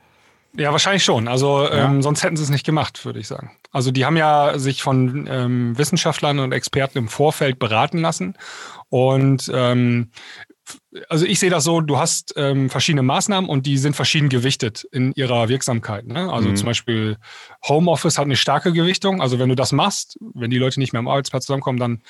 Ja, 0.56 0.72
wahrscheinlich 0.72 1.04
schon. 1.04 1.28
Also 1.28 1.68
ähm, 1.70 2.02
sonst 2.02 2.22
hätten 2.24 2.36
sie 2.36 2.42
es 2.42 2.48
nicht 2.48 2.64
gemacht, 2.66 3.04
würde 3.04 3.20
ich 3.20 3.28
sagen. 3.28 3.52
Also 3.70 3.90
die 3.90 4.04
haben 4.06 4.16
ja 4.16 4.58
sich 4.58 4.82
von 4.82 5.28
ähm, 5.30 5.76
Wissenschaftlern 5.78 6.38
und 6.38 6.52
Experten 6.52 6.98
im 6.98 7.08
Vorfeld 7.08 7.58
beraten 7.58 7.98
lassen. 7.98 8.34
Und 8.88 9.50
ähm, 9.54 10.10
also 11.08 11.26
ich 11.26 11.38
sehe 11.38 11.50
das 11.50 11.64
so, 11.64 11.80
du 11.80 11.98
hast 11.98 12.34
ähm, 12.36 12.70
verschiedene 12.70 13.02
Maßnahmen 13.02 13.48
und 13.48 13.66
die 13.66 13.78
sind 13.78 13.94
verschieden 13.94 14.30
gewichtet 14.30 14.84
in 14.90 15.12
ihrer 15.12 15.48
Wirksamkeit. 15.48 16.06
Ne? 16.06 16.32
Also 16.32 16.48
Mhm. 16.48 16.56
zum 16.56 16.66
Beispiel 16.66 17.16
Homeoffice 17.68 18.18
hat 18.18 18.24
eine 18.24 18.36
starke 18.36 18.72
Gewichtung. 18.72 19.20
Also 19.20 19.38
wenn 19.38 19.50
du 19.50 19.54
das 19.54 19.72
machst, 19.72 20.18
wenn 20.34 20.50
die 20.50 20.58
Leute 20.58 20.80
nicht 20.80 20.92
mehr 20.92 21.00
am 21.00 21.08
Arbeitsplatz 21.08 21.44
zusammenkommen, 21.46 21.78
dann 21.78 22.02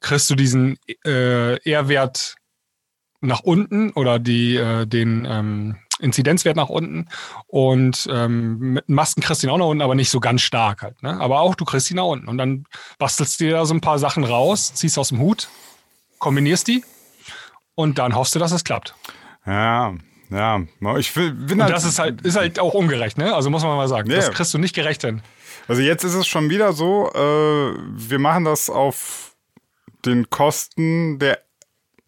kriegst 0.00 0.30
du 0.30 0.36
diesen 0.36 0.78
äh, 1.04 1.56
R-Wert 1.68 2.36
nach 3.20 3.40
unten 3.40 3.90
oder 3.90 4.18
die, 4.18 4.56
äh, 4.56 4.86
den, 4.86 5.26
ähm, 5.28 5.76
Inzidenzwert 6.00 6.56
nach 6.56 6.68
unten 6.68 7.08
und 7.46 8.08
ähm, 8.10 8.58
mit 8.58 8.88
Masken 8.88 9.20
kriegst 9.20 9.42
du 9.42 9.46
ihn 9.46 9.50
auch 9.50 9.58
nach 9.58 9.66
unten, 9.66 9.82
aber 9.82 9.94
nicht 9.94 10.10
so 10.10 10.20
ganz 10.20 10.42
stark 10.42 10.82
halt. 10.82 11.02
Ne? 11.02 11.20
Aber 11.20 11.40
auch 11.40 11.54
du 11.54 11.64
kriegst 11.64 11.90
ihn 11.90 11.96
nach 11.96 12.04
unten 12.04 12.28
und 12.28 12.38
dann 12.38 12.64
bastelst 12.98 13.40
du 13.40 13.44
dir 13.44 13.52
da 13.52 13.66
so 13.66 13.74
ein 13.74 13.80
paar 13.80 13.98
Sachen 13.98 14.24
raus, 14.24 14.74
ziehst 14.74 14.98
aus 14.98 15.08
dem 15.08 15.18
Hut, 15.18 15.48
kombinierst 16.18 16.68
die 16.68 16.84
und 17.74 17.98
dann 17.98 18.14
hoffst 18.14 18.34
du, 18.34 18.38
dass 18.38 18.52
es 18.52 18.64
klappt. 18.64 18.94
Ja, 19.46 19.94
ja. 20.30 20.62
Ich 20.98 21.14
will, 21.16 21.32
bin 21.32 21.58
und 21.58 21.64
halt 21.64 21.74
das 21.74 21.84
ist 21.84 21.98
halt, 21.98 22.22
ist 22.22 22.36
halt 22.36 22.58
auch 22.58 22.74
ungerecht, 22.74 23.18
ne? 23.18 23.34
Also 23.34 23.50
muss 23.50 23.62
man 23.62 23.76
mal 23.76 23.88
sagen. 23.88 24.08
Yeah. 24.08 24.20
Das 24.20 24.30
kriegst 24.30 24.54
du 24.54 24.58
nicht 24.58 24.74
gerecht 24.74 25.02
hin. 25.02 25.22
Also 25.66 25.82
jetzt 25.82 26.04
ist 26.04 26.14
es 26.14 26.26
schon 26.26 26.50
wieder 26.50 26.72
so, 26.72 27.10
äh, 27.12 27.18
wir 27.18 28.18
machen 28.18 28.44
das 28.44 28.70
auf 28.70 29.34
den 30.04 30.30
Kosten 30.30 31.18
der 31.18 31.40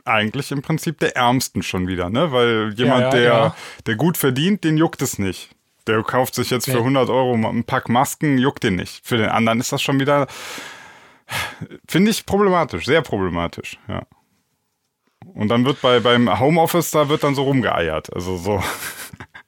eigentlich 0.04 0.52
im 0.52 0.62
Prinzip 0.62 0.98
der 0.98 1.16
Ärmsten 1.16 1.62
schon 1.62 1.86
wieder, 1.86 2.10
ne? 2.10 2.32
Weil 2.32 2.72
jemand, 2.76 3.00
ja, 3.00 3.06
ja, 3.06 3.10
der, 3.10 3.22
ja. 3.22 3.56
der 3.86 3.96
gut 3.96 4.16
verdient, 4.16 4.64
den 4.64 4.76
juckt 4.76 5.02
es 5.02 5.18
nicht. 5.18 5.50
Der 5.86 6.02
kauft 6.02 6.34
sich 6.34 6.50
jetzt 6.50 6.66
für 6.66 6.78
100 6.78 7.08
Euro 7.08 7.34
ein 7.34 7.64
Pack 7.64 7.88
Masken, 7.88 8.38
juckt 8.38 8.62
den 8.62 8.76
nicht. 8.76 9.04
Für 9.04 9.16
den 9.16 9.28
anderen 9.28 9.58
ist 9.58 9.72
das 9.72 9.82
schon 9.82 9.98
wieder, 9.98 10.28
finde 11.88 12.10
ich 12.10 12.24
problematisch, 12.24 12.86
sehr 12.86 13.02
problematisch, 13.02 13.78
ja. 13.88 14.02
Und 15.34 15.48
dann 15.48 15.64
wird 15.64 15.80
bei, 15.80 16.00
beim 16.00 16.40
Homeoffice, 16.40 16.90
da 16.90 17.08
wird 17.08 17.22
dann 17.22 17.34
so 17.34 17.44
rumgeeiert, 17.44 18.12
also 18.12 18.36
so. 18.36 18.62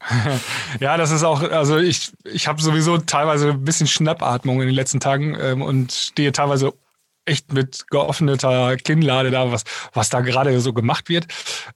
ja, 0.81 0.97
das 0.97 1.11
ist 1.11 1.25
auch, 1.25 1.43
also 1.43 1.79
ich, 1.79 2.13
ich 2.25 2.47
habe 2.47 2.63
sowieso 2.63 2.99
teilweise 2.99 3.51
ein 3.51 3.65
bisschen 3.65 3.87
Schnappatmung 3.87 4.61
in 4.61 4.67
den 4.67 4.75
letzten 4.75 5.01
Tagen 5.01 5.37
ähm, 5.41 5.63
und 5.63 5.93
stehe 5.93 6.33
teilweise 6.33 6.75
echt 7.25 7.53
mit 7.53 7.87
geöffneter 7.89 8.77
Kinnlade 8.77 9.31
da, 9.31 9.51
was, 9.51 9.65
was 9.93 10.11
da 10.11 10.21
gerade 10.21 10.59
so 10.61 10.73
gemacht 10.73 11.09
wird. 11.09 11.27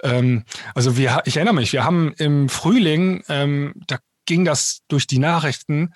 Ähm, 0.02 0.45
also 0.75 0.97
wir, 0.97 1.23
ich 1.25 1.37
erinnere 1.37 1.55
mich, 1.55 1.73
wir 1.73 1.85
haben 1.85 2.12
im 2.19 2.49
Frühling, 2.49 3.23
ähm, 3.28 3.75
da 3.87 3.99
ging 4.26 4.45
das 4.45 4.83
durch 4.88 5.07
die 5.07 5.19
Nachrichten, 5.19 5.93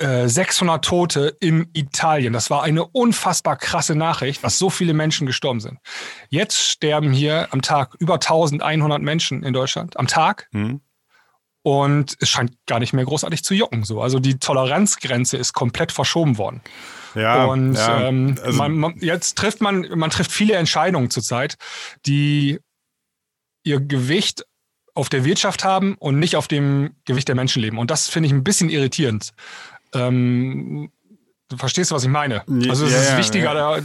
600 0.00 0.76
äh, 0.76 0.80
Tote 0.80 1.36
in 1.40 1.68
Italien. 1.72 2.32
Das 2.32 2.50
war 2.50 2.62
eine 2.62 2.86
unfassbar 2.86 3.56
krasse 3.56 3.96
Nachricht, 3.96 4.42
was 4.44 4.58
so 4.58 4.70
viele 4.70 4.94
Menschen 4.94 5.26
gestorben 5.26 5.60
sind. 5.60 5.78
Jetzt 6.28 6.56
sterben 6.56 7.12
hier 7.12 7.48
am 7.50 7.62
Tag 7.62 7.96
über 7.98 8.14
1100 8.14 9.02
Menschen 9.02 9.42
in 9.42 9.52
Deutschland 9.52 9.96
am 9.96 10.06
Tag. 10.06 10.48
Mhm. 10.52 10.80
Und 11.62 12.16
es 12.20 12.30
scheint 12.30 12.52
gar 12.66 12.78
nicht 12.78 12.92
mehr 12.92 13.04
großartig 13.04 13.42
zu 13.42 13.54
jucken. 13.54 13.82
So. 13.82 14.00
Also 14.00 14.20
die 14.20 14.38
Toleranzgrenze 14.38 15.36
ist 15.36 15.52
komplett 15.52 15.90
verschoben 15.90 16.38
worden. 16.38 16.62
Ja, 17.18 17.44
und 17.46 17.74
ja, 17.74 18.08
ähm, 18.08 18.36
also 18.42 18.58
man, 18.58 18.76
man, 18.76 18.94
jetzt 19.00 19.36
trifft 19.36 19.60
man, 19.60 19.86
man 19.96 20.10
trifft 20.10 20.32
viele 20.32 20.54
Entscheidungen 20.54 21.10
zurzeit, 21.10 21.56
die 22.06 22.58
ihr 23.64 23.80
Gewicht 23.80 24.44
auf 24.94 25.08
der 25.08 25.24
Wirtschaft 25.24 25.64
haben 25.64 25.94
und 25.98 26.18
nicht 26.18 26.36
auf 26.36 26.48
dem 26.48 26.96
Gewicht 27.04 27.28
der 27.28 27.34
Menschenleben. 27.34 27.78
Und 27.78 27.90
das 27.90 28.08
finde 28.08 28.26
ich 28.26 28.32
ein 28.32 28.42
bisschen 28.42 28.68
irritierend. 28.68 29.32
Ähm, 29.94 30.90
du 31.48 31.56
verstehst, 31.56 31.92
was 31.92 32.02
ich 32.02 32.10
meine? 32.10 32.42
Also 32.68 32.86
es 32.86 32.92
ja, 32.92 33.00
ist 33.00 33.16
wichtiger, 33.16 33.54
ja. 33.54 33.78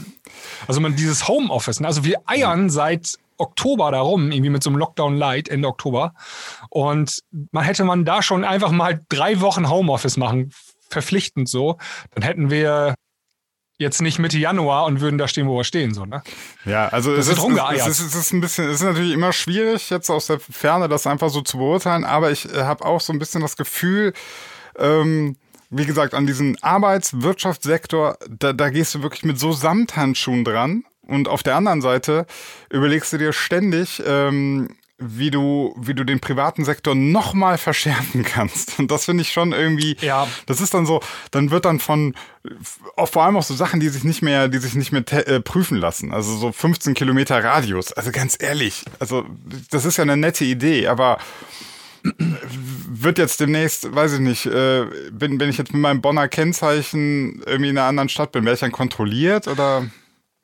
also 0.67 0.81
man 0.81 0.95
dieses 0.95 1.27
Homeoffice, 1.27 1.79
ne? 1.79 1.87
also 1.87 2.03
wir 2.03 2.21
eiern 2.25 2.69
seit 2.69 3.17
Oktober 3.37 3.91
darum, 3.91 4.31
irgendwie 4.31 4.49
mit 4.49 4.63
so 4.63 4.69
einem 4.69 4.79
Lockdown 4.79 5.15
Light 5.15 5.49
Ende 5.49 5.67
Oktober. 5.67 6.13
Und 6.69 7.19
man 7.51 7.63
hätte 7.63 7.83
man 7.83 8.05
da 8.05 8.21
schon 8.21 8.43
einfach 8.43 8.71
mal 8.71 9.01
drei 9.09 9.41
Wochen 9.41 9.69
Homeoffice 9.69 10.17
machen, 10.17 10.51
verpflichtend 10.89 11.49
so, 11.49 11.77
dann 12.11 12.23
hätten 12.23 12.49
wir 12.49 12.95
jetzt 13.77 14.01
nicht 14.01 14.19
Mitte 14.19 14.37
Januar 14.37 14.85
und 14.85 15.01
würden 15.01 15.17
da 15.17 15.27
stehen, 15.27 15.47
wo 15.47 15.57
wir 15.57 15.63
stehen, 15.63 15.93
so, 15.93 16.05
ne? 16.05 16.23
Ja, 16.65 16.87
also 16.89 17.13
es 17.13 17.27
ist, 17.27 17.37
es, 17.37 17.87
ist, 17.87 17.99
es 17.99 18.15
ist 18.15 18.33
ein 18.33 18.41
bisschen, 18.41 18.65
es 18.69 18.75
ist 18.75 18.83
natürlich 18.83 19.13
immer 19.13 19.33
schwierig, 19.33 19.89
jetzt 19.89 20.09
aus 20.09 20.27
der 20.27 20.39
Ferne 20.39 20.87
das 20.87 21.07
einfach 21.07 21.29
so 21.29 21.41
zu 21.41 21.57
beurteilen, 21.57 22.03
aber 22.03 22.31
ich 22.31 22.51
äh, 22.53 22.63
habe 22.63 22.85
auch 22.85 23.01
so 23.01 23.13
ein 23.13 23.19
bisschen 23.19 23.41
das 23.41 23.57
Gefühl, 23.57 24.13
ähm, 24.77 25.35
wie 25.69 25.85
gesagt, 25.85 26.13
an 26.13 26.27
diesen 26.27 26.61
Arbeitswirtschaftssektor, 26.61 28.17
da, 28.29 28.53
da 28.53 28.69
gehst 28.69 28.93
du 28.95 29.01
wirklich 29.01 29.23
mit 29.23 29.39
so 29.39 29.51
Samthandschuhen 29.51 30.43
dran. 30.43 30.83
Und 31.05 31.27
auf 31.27 31.43
der 31.43 31.55
anderen 31.55 31.81
Seite 31.81 32.25
überlegst 32.69 33.11
du 33.11 33.17
dir 33.17 33.33
ständig, 33.33 34.01
ähm, 34.05 34.69
wie 35.05 35.31
du, 35.31 35.75
wie 35.79 35.93
du 35.93 36.03
den 36.03 36.19
privaten 36.19 36.65
Sektor 36.65 36.95
nochmal 36.95 37.57
verschärfen 37.57 38.23
kannst. 38.23 38.79
Und 38.79 38.91
das 38.91 39.05
finde 39.05 39.21
ich 39.21 39.31
schon 39.31 39.51
irgendwie, 39.51 39.97
ja. 40.01 40.27
das 40.45 40.61
ist 40.61 40.73
dann 40.73 40.85
so, 40.85 41.01
dann 41.31 41.51
wird 41.51 41.65
dann 41.65 41.79
von, 41.79 42.15
vor 42.97 43.23
allem 43.23 43.37
auch 43.37 43.43
so 43.43 43.53
Sachen, 43.53 43.79
die 43.79 43.89
sich 43.89 44.03
nicht 44.03 44.21
mehr, 44.21 44.47
die 44.47 44.57
sich 44.57 44.75
nicht 44.75 44.91
mehr 44.91 45.03
äh, 45.27 45.39
prüfen 45.39 45.77
lassen. 45.77 46.13
Also 46.13 46.35
so 46.35 46.51
15 46.51 46.93
Kilometer 46.93 47.43
Radius. 47.43 47.93
Also 47.93 48.11
ganz 48.11 48.37
ehrlich, 48.39 48.85
also 48.99 49.25
das 49.71 49.85
ist 49.85 49.97
ja 49.97 50.03
eine 50.03 50.17
nette 50.17 50.45
Idee, 50.45 50.87
aber 50.87 51.17
wird 52.03 53.17
jetzt 53.17 53.39
demnächst, 53.39 53.95
weiß 53.95 54.13
ich 54.13 54.19
nicht, 54.19 54.45
äh, 54.45 54.85
bin, 55.11 55.39
wenn 55.39 55.49
ich 55.49 55.57
jetzt 55.57 55.73
mit 55.73 55.81
meinem 55.81 56.01
Bonner 56.01 56.27
Kennzeichen 56.27 57.41
irgendwie 57.45 57.69
in 57.69 57.77
einer 57.77 57.87
anderen 57.87 58.09
Stadt 58.09 58.33
bin, 58.33 58.43
werde 58.43 58.55
ich 58.55 58.59
dann 58.59 58.73
kontrolliert 58.73 59.47
oder? 59.47 59.87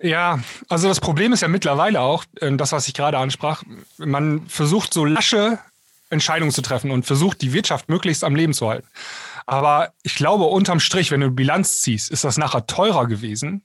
Ja, 0.02 0.40
also 0.70 0.88
das 0.88 1.02
Problem 1.02 1.34
ist 1.34 1.42
ja 1.42 1.48
mittlerweile 1.48 2.02
auch, 2.02 2.24
ähm, 2.42 2.58
das, 2.58 2.72
was 2.72 2.88
ich 2.88 2.94
gerade 2.94 3.18
ansprach, 3.18 3.64
man 3.98 4.48
versucht 4.48 4.94
so 4.94 5.04
lasche 5.04 5.60
Entscheidungen 6.10 6.52
zu 6.52 6.62
treffen 6.62 6.92
und 6.92 7.06
versucht, 7.06 7.42
die 7.42 7.54
Wirtschaft 7.54 7.90
möglichst 7.90 8.24
am 8.24 8.36
Leben 8.36 8.54
zu 8.54 8.70
halten. 8.70 8.88
Aber 9.46 9.94
ich 10.04 10.16
glaube, 10.16 10.46
unterm 10.46 10.80
Strich, 10.80 11.12
wenn 11.12 11.22
du 11.22 11.32
Bilanz 11.32 11.82
ziehst, 11.82 12.12
ist 12.12 12.24
das 12.24 12.38
nachher 12.38 12.66
teurer 12.66 13.08
gewesen, 13.08 13.64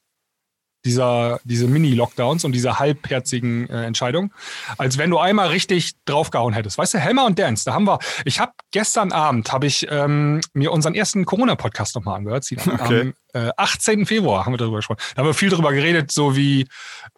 dieser, 0.84 1.40
diese 1.44 1.66
Mini-Lockdowns 1.66 2.44
und 2.44 2.52
diese 2.52 2.78
halbherzigen 2.78 3.68
äh, 3.68 3.84
Entscheidungen, 3.84 4.32
als 4.78 4.98
wenn 4.98 5.10
du 5.10 5.18
einmal 5.18 5.48
richtig 5.48 5.92
draufgehauen 6.04 6.54
hättest. 6.54 6.78
Weißt 6.78 6.94
du, 6.94 6.98
Helmer 6.98 7.26
und 7.26 7.38
Dance, 7.38 7.64
da 7.64 7.74
haben 7.74 7.86
wir, 7.86 7.98
ich 8.24 8.40
habe 8.40 8.52
gestern 8.70 9.12
Abend, 9.12 9.52
habe 9.52 9.66
ich 9.66 9.86
ähm, 9.90 10.40
mir 10.52 10.72
unseren 10.72 10.94
ersten 10.94 11.24
Corona-Podcast 11.24 11.94
nochmal 11.94 12.16
angehört. 12.16 12.44
Okay. 12.74 13.12
Am 13.32 13.42
äh, 13.48 13.50
18. 13.56 14.06
Februar 14.06 14.44
haben 14.44 14.52
wir 14.52 14.58
darüber 14.58 14.76
gesprochen. 14.76 15.00
Da 15.14 15.20
haben 15.20 15.28
wir 15.28 15.34
viel 15.34 15.50
darüber 15.50 15.72
geredet, 15.72 16.12
so 16.12 16.36
wie 16.36 16.66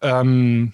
ähm, 0.01 0.73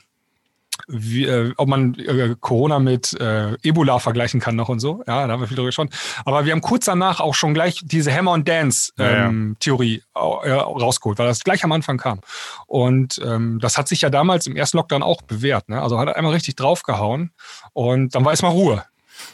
wie, 0.94 1.26
äh, 1.26 1.54
ob 1.58 1.68
man 1.68 1.96
äh, 1.96 2.36
Corona 2.40 2.80
mit 2.80 3.20
äh, 3.20 3.54
Ebola 3.64 4.00
vergleichen 4.00 4.40
kann 4.40 4.56
noch 4.56 4.70
und 4.70 4.80
so. 4.80 5.04
Ja, 5.08 5.26
da 5.26 5.34
haben 5.34 5.42
wir 5.42 5.48
viel 5.48 5.56
drüber 5.56 5.68
gesprochen. 5.68 5.90
Aber 6.26 6.46
wir 6.46 6.52
haben 6.52 6.62
kurz 6.62 6.86
danach 6.86 7.20
auch 7.20 7.36
schon 7.36 7.54
gleich 7.54 7.82
diese 7.84 8.14
Hammer 8.14 8.34
and 8.34 8.48
Dance 8.48 8.94
ähm, 8.98 9.50
ja, 9.52 9.56
Theorie 9.60 10.04
äh, 10.16 10.20
rausgeholt, 10.20 11.18
weil 11.18 11.28
das 11.28 11.44
gleich 11.44 11.64
am 11.64 11.72
Anfang 11.72 11.98
kam. 11.98 12.20
Und 12.68 13.20
ähm, 13.24 13.60
das 13.60 13.78
hat 13.78 13.88
sich 13.88 14.02
ja 14.02 14.10
damals 14.10 14.48
im 14.48 14.56
ersten 14.56 14.78
Lockdown 14.78 15.04
auch 15.04 15.22
bewährt. 15.24 15.68
Ne? 15.70 15.82
Also 15.82 16.00
hat 16.00 16.08
er 16.08 16.16
einmal 16.16 16.34
richtig 16.34 16.56
draufgehauen 16.56 17.32
und 17.74 18.16
dann 18.16 18.24
war 18.24 18.32
erstmal 18.32 18.52
Ruhe. 18.52 18.84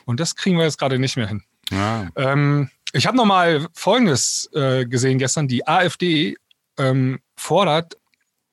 Und 0.05 0.19
das 0.19 0.35
kriegen 0.35 0.57
wir 0.57 0.65
jetzt 0.65 0.77
gerade 0.79 0.99
nicht 0.99 1.17
mehr 1.17 1.27
hin. 1.27 1.43
Ja. 1.71 2.07
Ähm, 2.15 2.69
ich 2.93 3.05
habe 3.05 3.17
noch 3.17 3.25
mal 3.25 3.67
Folgendes 3.73 4.49
äh, 4.53 4.85
gesehen 4.85 5.19
gestern. 5.19 5.47
Die 5.47 5.67
AfD 5.67 6.35
ähm, 6.77 7.19
fordert 7.35 7.97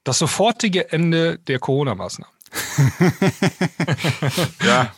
das 0.05 0.19
sofortige 0.19 0.93
Ende 0.93 1.39
der 1.39 1.59
Corona-Maßnahmen. 1.59 2.36
ja. 4.65 4.93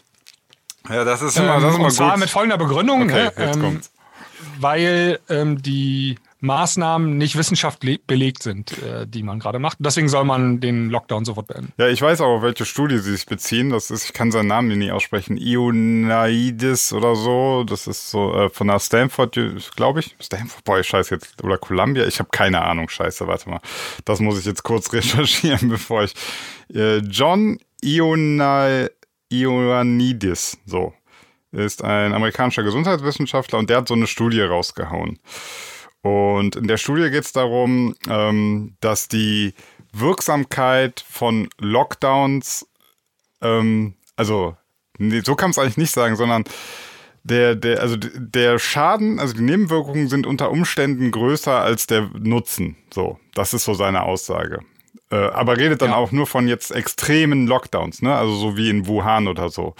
Ja, 0.88 1.04
das 1.04 1.22
ist 1.22 1.36
immer, 1.36 1.60
das 1.60 1.70
ist 1.70 1.76
immer 1.76 1.84
und 1.84 1.92
zwar 1.92 2.10
gut. 2.12 2.20
mit 2.20 2.30
folgender 2.30 2.58
Begründung. 2.58 3.02
Okay, 3.02 3.24
ne? 3.24 3.32
ähm. 3.36 3.80
Weil 4.60 5.20
ähm, 5.28 5.62
die 5.62 6.18
Maßnahmen 6.40 7.18
nicht 7.18 7.36
wissenschaftlich 7.36 8.04
belegt 8.06 8.42
sind, 8.42 8.80
äh, 8.82 9.06
die 9.06 9.22
man 9.22 9.40
gerade 9.40 9.58
macht. 9.58 9.78
Deswegen 9.80 10.08
soll 10.08 10.24
man 10.24 10.60
den 10.60 10.88
Lockdown 10.88 11.24
sofort 11.24 11.48
beenden. 11.48 11.72
Ja, 11.78 11.88
ich 11.88 12.00
weiß 12.00 12.20
auf 12.20 12.42
welche 12.42 12.64
Studie 12.64 12.98
sie 12.98 13.12
sich 13.12 13.26
beziehen. 13.26 13.70
Das 13.70 13.90
ist, 13.90 14.04
ich 14.04 14.12
kann 14.12 14.30
seinen 14.30 14.46
Namen 14.46 14.78
nicht 14.78 14.92
aussprechen, 14.92 15.36
Ioannidis 15.36 16.92
oder 16.92 17.16
so. 17.16 17.64
Das 17.64 17.88
ist 17.88 18.10
so 18.10 18.32
äh, 18.34 18.50
von 18.50 18.68
der 18.68 18.78
Stanford, 18.78 19.38
glaube 19.74 20.00
ich. 20.00 20.14
Stanford, 20.20 20.64
boah, 20.64 20.82
scheiße 20.82 21.14
jetzt. 21.14 21.42
Oder 21.42 21.58
Columbia, 21.58 22.06
ich 22.06 22.20
habe 22.20 22.28
keine 22.30 22.62
Ahnung, 22.62 22.88
scheiße, 22.88 23.26
warte 23.26 23.50
mal. 23.50 23.60
Das 24.04 24.20
muss 24.20 24.38
ich 24.38 24.44
jetzt 24.44 24.62
kurz 24.62 24.92
recherchieren, 24.92 25.68
bevor 25.68 26.04
ich. 26.04 26.14
Äh, 26.72 26.98
John 26.98 27.58
Ioannidis, 27.82 28.78
so. 30.66 30.94
Ist 31.50 31.82
ein 31.82 32.12
amerikanischer 32.12 32.62
Gesundheitswissenschaftler 32.62 33.58
und 33.58 33.70
der 33.70 33.78
hat 33.78 33.88
so 33.88 33.94
eine 33.94 34.06
Studie 34.06 34.42
rausgehauen. 34.42 35.18
Und 36.08 36.56
in 36.56 36.68
der 36.68 36.78
Studie 36.78 37.10
geht 37.10 37.24
es 37.24 37.32
darum, 37.32 37.94
ähm, 38.08 38.76
dass 38.80 39.08
die 39.08 39.52
Wirksamkeit 39.92 41.04
von 41.08 41.48
Lockdowns, 41.58 42.66
ähm, 43.42 43.94
also 44.16 44.56
nee, 44.98 45.20
so 45.20 45.34
kann 45.34 45.48
man 45.48 45.50
es 45.50 45.58
eigentlich 45.58 45.76
nicht 45.76 45.92
sagen, 45.92 46.16
sondern 46.16 46.44
der, 47.24 47.56
der, 47.56 47.80
also 47.80 47.96
der 47.98 48.58
Schaden, 48.58 49.20
also 49.20 49.34
die 49.34 49.42
Nebenwirkungen 49.42 50.08
sind 50.08 50.26
unter 50.26 50.50
Umständen 50.50 51.10
größer 51.10 51.60
als 51.60 51.86
der 51.86 52.10
Nutzen. 52.18 52.76
So, 52.92 53.18
das 53.34 53.52
ist 53.52 53.64
so 53.64 53.74
seine 53.74 54.02
Aussage. 54.04 54.60
Äh, 55.10 55.16
aber 55.16 55.58
redet 55.58 55.82
dann 55.82 55.90
ja. 55.90 55.96
auch 55.96 56.10
nur 56.10 56.26
von 56.26 56.48
jetzt 56.48 56.70
extremen 56.70 57.46
Lockdowns, 57.46 58.02
ne? 58.02 58.14
Also 58.14 58.34
so 58.34 58.56
wie 58.56 58.70
in 58.70 58.86
Wuhan 58.86 59.28
oder 59.28 59.50
so. 59.50 59.74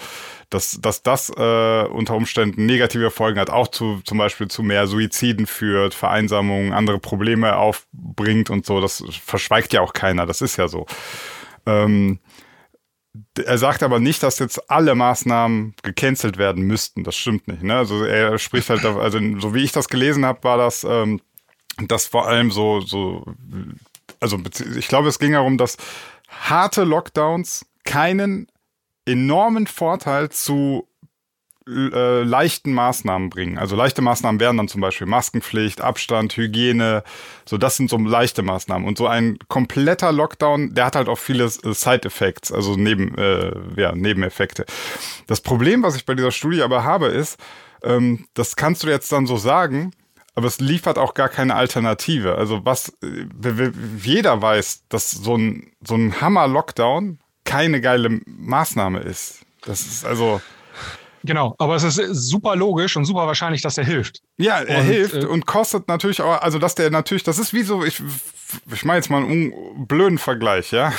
Dass, 0.49 0.79
dass 0.81 1.03
das 1.03 1.29
äh, 1.29 1.83
unter 1.83 2.15
Umständen 2.15 2.65
negative 2.65 3.11
Folgen 3.11 3.39
hat, 3.39 3.51
auch 3.51 3.67
zu 3.67 4.01
zum 4.03 4.17
Beispiel 4.17 4.47
zu 4.47 4.63
mehr 4.63 4.87
Suiziden 4.87 5.45
führt, 5.45 5.93
Vereinsamungen, 5.93 6.73
andere 6.73 6.97
Probleme 6.97 7.55
aufbringt 7.55 8.49
und 8.49 8.65
so. 8.65 8.81
Das 8.81 9.03
verschweigt 9.23 9.73
ja 9.73 9.81
auch 9.81 9.93
keiner, 9.93 10.25
das 10.25 10.41
ist 10.41 10.57
ja 10.57 10.67
so. 10.67 10.87
Ähm, 11.67 12.19
er 13.43 13.57
sagt 13.57 13.83
aber 13.83 13.99
nicht, 13.99 14.23
dass 14.23 14.39
jetzt 14.39 14.69
alle 14.69 14.95
Maßnahmen 14.95 15.75
gecancelt 15.83 16.37
werden 16.37 16.63
müssten. 16.63 17.03
Das 17.03 17.15
stimmt 17.15 17.47
nicht. 17.47 17.63
Ne? 17.63 17.75
Also 17.75 18.03
er 18.03 18.37
spricht 18.37 18.69
halt, 18.69 18.85
also 18.85 19.19
so 19.39 19.53
wie 19.53 19.63
ich 19.63 19.71
das 19.71 19.87
gelesen 19.87 20.25
habe, 20.25 20.43
war 20.43 20.57
das, 20.57 20.83
ähm, 20.83 21.21
das 21.77 22.07
vor 22.07 22.27
allem 22.27 22.51
so, 22.51 22.81
so, 22.81 23.25
also 24.19 24.37
ich 24.77 24.87
glaube, 24.87 25.09
es 25.09 25.19
ging 25.19 25.33
darum, 25.33 25.57
dass 25.57 25.77
harte 26.27 26.83
Lockdowns 26.83 27.65
keinen 27.83 28.47
enormen 29.09 29.67
Vorteil 29.67 30.29
zu 30.29 30.89
äh, 31.69 32.23
leichten 32.23 32.73
Maßnahmen 32.73 33.29
bringen. 33.29 33.57
Also 33.57 33.75
leichte 33.75 34.01
Maßnahmen 34.01 34.39
wären 34.39 34.57
dann 34.57 34.67
zum 34.67 34.81
Beispiel 34.81 35.05
Maskenpflicht, 35.05 35.81
Abstand, 35.81 36.35
Hygiene. 36.35 37.03
So, 37.45 37.57
das 37.57 37.77
sind 37.77 37.89
so 37.89 37.97
leichte 37.97 38.41
Maßnahmen. 38.41 38.87
Und 38.87 38.97
so 38.97 39.07
ein 39.07 39.37
kompletter 39.49 40.11
Lockdown, 40.11 40.73
der 40.73 40.85
hat 40.85 40.95
halt 40.95 41.07
auch 41.07 41.17
viele 41.17 41.45
äh, 41.45 41.73
Side-Effects, 41.73 42.51
also 42.51 42.75
neben, 42.75 43.15
äh, 43.17 43.51
ja, 43.75 43.93
Nebeneffekte. 43.93 44.65
Das 45.27 45.41
Problem, 45.41 45.83
was 45.83 45.95
ich 45.95 46.05
bei 46.05 46.15
dieser 46.15 46.31
Studie 46.31 46.63
aber 46.63 46.83
habe, 46.83 47.07
ist, 47.07 47.39
ähm, 47.83 48.25
das 48.33 48.55
kannst 48.55 48.83
du 48.83 48.87
jetzt 48.87 49.11
dann 49.11 49.27
so 49.27 49.37
sagen, 49.37 49.91
aber 50.33 50.47
es 50.47 50.59
liefert 50.59 50.97
auch 50.97 51.13
gar 51.13 51.29
keine 51.29 51.55
Alternative. 51.55 52.35
Also 52.35 52.65
was 52.65 52.97
äh, 53.03 53.71
jeder 54.01 54.41
weiß, 54.41 54.85
dass 54.89 55.11
so 55.11 55.37
ein, 55.37 55.71
so 55.85 55.95
ein 55.95 56.19
Hammer-Lockdown 56.19 57.19
keine 57.49 57.81
geile 57.81 58.21
Maßnahme 58.25 58.99
ist. 58.99 59.41
Das 59.61 59.81
ist 59.81 60.05
also. 60.05 60.41
Genau, 61.23 61.53
aber 61.57 61.75
es 61.75 61.83
ist 61.83 61.97
super 61.97 62.55
logisch 62.55 62.95
und 62.95 63.03
super 63.03 63.27
wahrscheinlich, 63.27 63.61
dass 63.61 63.77
er 63.77 63.83
hilft. 63.83 64.21
Ja, 64.37 64.61
er 64.61 64.79
und, 64.79 64.85
hilft 64.85 65.15
äh, 65.15 65.25
und 65.25 65.45
kostet 65.45 65.89
natürlich 65.89 66.21
auch, 66.21 66.41
also 66.41 66.59
dass 66.59 66.75
der 66.75 66.91
natürlich, 66.91 67.23
das 67.23 67.39
ist 67.39 67.53
wie 67.53 67.63
so, 67.63 67.83
ich, 67.83 68.01
ich 68.71 68.85
meine 68.85 68.99
jetzt 68.99 69.09
mal 69.09 69.23
einen 69.23 69.85
blöden 69.85 70.17
Vergleich, 70.17 70.71
ja. 70.71 70.93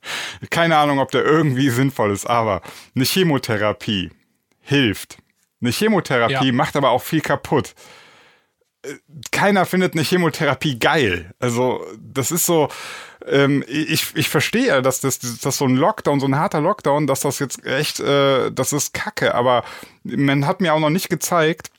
Keine 0.50 0.78
Ahnung, 0.78 0.98
ob 0.98 1.10
der 1.10 1.26
irgendwie 1.26 1.68
sinnvoll 1.68 2.10
ist, 2.12 2.24
aber 2.24 2.62
eine 2.94 3.04
Chemotherapie 3.04 4.12
hilft. 4.62 5.18
Eine 5.60 5.72
Chemotherapie 5.72 6.46
ja. 6.46 6.52
macht 6.52 6.74
aber 6.74 6.90
auch 6.90 7.02
viel 7.02 7.20
kaputt. 7.20 7.74
Keiner 9.32 9.66
findet 9.66 9.94
eine 9.94 10.02
Chemotherapie 10.02 10.78
geil. 10.78 11.32
Also, 11.38 11.84
das 11.98 12.30
ist 12.30 12.46
so, 12.46 12.68
ähm, 13.26 13.64
ich, 13.66 14.14
ich 14.14 14.28
verstehe, 14.28 14.82
dass 14.82 15.00
das, 15.00 15.18
dass 15.18 15.56
so 15.56 15.64
ein 15.64 15.76
Lockdown, 15.76 16.20
so 16.20 16.26
ein 16.26 16.38
harter 16.38 16.60
Lockdown, 16.60 17.06
dass 17.06 17.20
das 17.20 17.38
jetzt 17.38 17.64
echt, 17.64 18.00
äh, 18.00 18.50
das 18.50 18.72
ist 18.72 18.94
Kacke, 18.94 19.34
aber 19.34 19.64
man 20.04 20.46
hat 20.46 20.60
mir 20.60 20.74
auch 20.74 20.80
noch 20.80 20.90
nicht 20.90 21.08
gezeigt, 21.08 21.70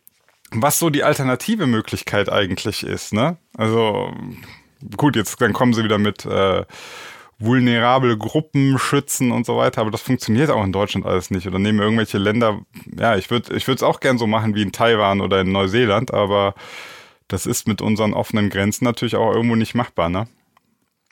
was 0.51 0.79
so 0.79 0.89
die 0.89 1.03
alternative 1.03 1.67
Möglichkeit 1.67 2.29
eigentlich 2.31 2.83
ist, 2.83 3.13
ne? 3.13 3.37
Also, 3.57 4.13
gut, 4.95 5.15
jetzt 5.15 5.41
dann 5.41 5.53
kommen 5.53 5.73
sie 5.73 5.83
wieder 5.83 5.97
mit 5.97 6.25
äh, 6.25 6.63
vulnerable 7.39 8.17
Gruppen 8.17 8.79
schützen 8.79 9.31
und 9.31 9.45
so 9.45 9.57
weiter, 9.57 9.81
aber 9.81 9.91
das 9.91 10.01
funktioniert 10.01 10.49
auch 10.49 10.63
in 10.63 10.71
Deutschland 10.71 11.05
alles 11.05 11.29
nicht. 11.29 11.47
Oder 11.47 11.59
nehmen 11.59 11.79
irgendwelche 11.79 12.17
Länder, 12.17 12.61
ja, 12.97 13.15
ich 13.15 13.29
würde 13.29 13.55
ich 13.55 13.67
würde 13.67 13.77
es 13.77 13.83
auch 13.83 13.99
gern 13.99 14.17
so 14.17 14.25
machen 14.27 14.55
wie 14.55 14.63
in 14.63 14.71
Taiwan 14.71 15.21
oder 15.21 15.41
in 15.41 15.51
Neuseeland, 15.51 16.13
aber 16.13 16.55
das 17.27 17.45
ist 17.45 17.67
mit 17.67 17.81
unseren 17.81 18.13
offenen 18.13 18.49
Grenzen 18.49 18.85
natürlich 18.85 19.15
auch 19.15 19.33
irgendwo 19.33 19.55
nicht 19.55 19.75
machbar, 19.75 20.09
ne? 20.09 20.27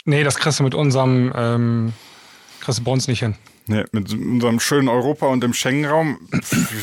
Nee, 0.06 0.24
das 0.24 0.38
kriegst 0.38 0.60
du 0.60 0.64
mit 0.64 0.76
unserem, 0.76 1.34
ähm, 1.36 1.94
kriegst 2.62 2.80
du 2.80 2.84
bei 2.84 2.92
uns 2.92 3.08
nicht 3.08 3.20
hin. 3.20 3.36
Nee, 3.68 3.84
mit 3.92 4.14
unserem 4.14 4.60
schönen 4.60 4.88
Europa 4.88 5.26
und 5.26 5.42
dem 5.42 5.54
Schengen-Raum. 5.54 6.20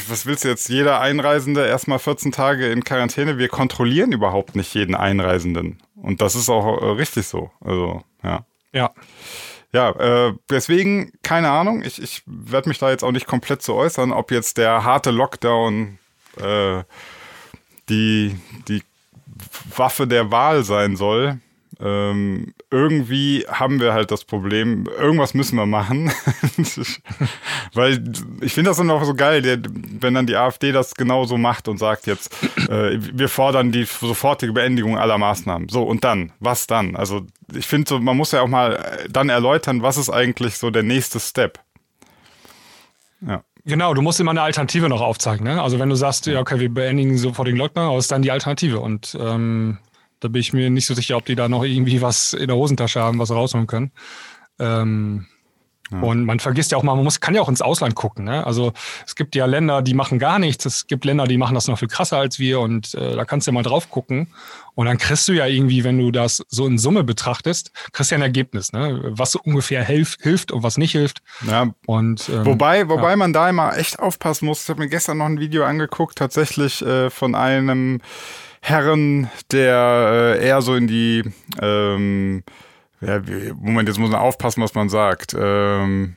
Was 0.09 0.27
willst 0.27 0.43
du 0.43 0.49
jetzt? 0.49 0.69
Jeder 0.69 1.01
Einreisende 1.01 1.65
erstmal 1.65 2.01
14 2.01 2.33
Tage 2.33 2.73
in 2.73 2.83
Quarantäne. 2.83 3.39
Wir 3.39 3.49
kontrollieren 3.49 4.11
überhaupt 4.11 4.57
nicht 4.57 4.75
jeden 4.75 4.97
Einreisenden. 4.97 5.81
Und 5.95 6.21
das 6.21 6.35
ist 6.35 6.49
auch 6.49 6.83
äh, 6.83 6.87
richtig 6.87 7.29
so. 7.29 7.53
Also, 7.61 8.03
ja. 8.25 8.45
Ja. 8.73 8.93
Ja, 9.73 9.91
äh, 9.91 10.35
deswegen, 10.51 11.13
keine 11.23 11.51
Ahnung. 11.51 11.83
Ich, 11.83 12.03
ich 12.03 12.23
werde 12.27 12.69
mich 12.69 12.79
da 12.79 12.91
jetzt 12.91 13.05
auch 13.05 13.13
nicht 13.13 13.29
komplett 13.29 13.63
zu 13.63 13.75
äußern, 13.75 14.13
ob 14.13 14.33
jetzt 14.33 14.59
der 14.59 14.85
harte 14.85 15.13
Lockdown 15.13 15.99
äh, 16.39 16.83
die, 17.89 18.37
die 18.69 18.83
Waffe 19.77 20.07
der 20.07 20.31
Wahl 20.31 20.65
sein 20.65 20.97
soll 20.97 21.39
ähm, 21.83 22.55
irgendwie 22.71 23.45
haben 23.49 23.81
wir 23.81 23.93
halt 23.93 24.13
das 24.13 24.25
Problem, 24.25 24.87
irgendwas 24.99 25.35
müssen 25.35 25.57
wir 25.57 25.67
machen. 25.67 26.13
Weil 27.75 28.05
ich 28.41 28.55
finde 28.55 28.71
das 28.71 28.77
dann 28.77 28.91
auch 28.91 29.03
so 29.05 29.15
geil, 29.15 29.43
der, 29.43 29.59
wenn 29.99 30.15
dann 30.15 30.27
die 30.27 30.37
AfD 30.37 30.71
das 30.71 30.95
genauso 30.95 31.39
macht 31.39 31.67
und 31.67 31.79
sagt 31.79 32.07
jetzt, 32.07 32.33
äh, 32.69 32.99
wir 32.99 33.29
fordern 33.29 33.73
die 33.73 33.85
sofortige 33.85 34.53
Beendigung 34.53 34.97
aller 34.97 35.19
Maßnahmen. 35.19 35.69
So, 35.69 35.83
und 35.83 36.05
dann? 36.05 36.33
Was 36.39 36.69
dann? 36.69 36.95
Also 36.95 37.27
ich 37.53 37.67
finde 37.67 37.89
so, 37.89 37.99
man 37.99 38.17
muss 38.17 38.31
ja 38.31 38.43
auch 38.43 38.49
mal 38.49 39.07
dann 39.11 39.29
erläutern, 39.29 39.83
was 39.83 39.97
ist 39.97 40.11
eigentlich 40.11 40.59
so 40.59 40.71
der 40.71 40.85
nächste 40.85 41.19
Step. 41.19 41.59
Ja. 43.23 43.43
Genau, 43.65 43.95
du 43.95 44.03
musst 44.03 44.19
immer 44.19 44.33
eine 44.33 44.43
Alternative 44.43 44.89
noch 44.89 45.01
aufzeigen. 45.01 45.45
Ne? 45.45 45.63
Also 45.63 45.79
wenn 45.79 45.89
du 45.89 45.95
sagst, 45.95 46.27
ja, 46.27 46.41
okay, 46.41 46.59
wir 46.59 46.73
beendigen 46.73 47.17
sofort 47.17 47.47
den 47.47 47.57
Lockdown, 47.57 47.97
was 47.97 48.05
ist 48.05 48.13
dann 48.13 48.23
die 48.23 48.33
Alternative? 48.33 48.81
Und 48.81 49.17
ähm, 49.21 49.79
da 50.19 50.29
bin 50.29 50.41
ich 50.41 50.53
mir 50.53 50.69
nicht 50.71 50.87
so 50.87 50.95
sicher, 50.95 51.17
ob 51.17 51.27
die 51.27 51.37
da 51.37 51.49
noch 51.49 51.63
irgendwie 51.63 52.03
was 52.03 52.33
in 52.33 52.49
der 52.49 52.57
Hosentasche 52.57 53.01
haben, 53.01 53.19
was 53.19 53.31
rausholen 53.31 53.69
können. 53.69 53.93
Ähm, 54.59 55.27
ja. 55.93 56.01
Und 56.01 56.25
man 56.25 56.41
vergisst 56.41 56.73
ja 56.73 56.79
auch 56.79 56.83
mal, 56.83 56.95
man 56.95 57.05
muss, 57.05 57.21
kann 57.21 57.35
ja 57.35 57.43
auch 57.43 57.49
ins 57.49 57.63
Ausland 57.63 57.95
gucken. 57.95 58.25
Ne? 58.25 58.47
Also 58.47 58.73
es 59.07 59.15
gibt 59.15 59.35
ja 59.35 59.47
Länder, 59.47 59.83
die 59.83 59.95
machen 59.95 60.19
gar 60.19 60.39
nichts. 60.39 60.65
Es 60.65 60.87
gibt 60.87 61.05
Länder, 61.05 61.27
die 61.27 61.39
machen 61.39 61.55
das 61.55 61.69
noch 61.69 61.79
viel 61.79 61.89
krasser 61.89 62.19
als 62.19 62.39
wir. 62.39 62.61
Und 62.61 62.95
äh, 62.95 63.15
da 63.15 63.25
kannst 63.25 63.47
du 63.47 63.51
ja 63.51 63.55
mal 63.55 63.63
drauf 63.63 63.91
gucken. 63.91 64.29
Und 64.75 64.87
dann 64.87 64.97
kriegst 64.97 65.29
du 65.29 65.33
ja 65.33 65.47
irgendwie, 65.47 65.85
wenn 65.85 65.99
du 65.99 66.11
das 66.11 66.43
so 66.49 66.67
in 66.67 66.79
Summe 66.79 67.05
betrachtest, 67.05 67.73
kriegst 67.93 68.11
du 68.11 68.15
ja 68.15 68.19
ein 68.21 68.23
Ergebnis, 68.23 68.73
ne? 68.73 69.03
was 69.05 69.33
so 69.33 69.41
ungefähr 69.45 69.85
hilf, 69.85 70.17
hilft 70.21 70.51
und 70.51 70.63
was 70.63 70.79
nicht 70.79 70.93
hilft. 70.93 71.23
Ja. 71.47 71.75
Und, 71.87 72.29
ähm, 72.31 72.47
wobei 72.47 72.89
wobei 72.89 73.11
ja. 73.11 73.17
man 73.17 73.33
da 73.33 73.51
immer 73.51 73.77
echt 73.77 73.99
aufpassen 73.99 74.47
muss. 74.47 74.63
Ich 74.63 74.69
habe 74.71 74.81
mir 74.81 74.89
gestern 74.89 75.19
noch 75.19 75.27
ein 75.27 75.41
Video 75.41 75.65
angeguckt, 75.65 76.17
tatsächlich 76.17 76.81
äh, 76.83 77.11
von 77.11 77.35
einem 77.35 78.01
Herren, 78.63 79.29
der 79.51 80.37
äh, 80.39 80.47
eher 80.47 80.63
so 80.63 80.75
in 80.75 80.87
die, 80.87 81.25
ähm, 81.61 82.45
ja, 83.03 83.21
Moment, 83.55 83.89
jetzt 83.89 83.99
muss 83.99 84.11
man 84.11 84.21
aufpassen, 84.21 84.63
was 84.63 84.75
man 84.75 84.89
sagt. 84.89 85.35
Ähm, 85.39 86.15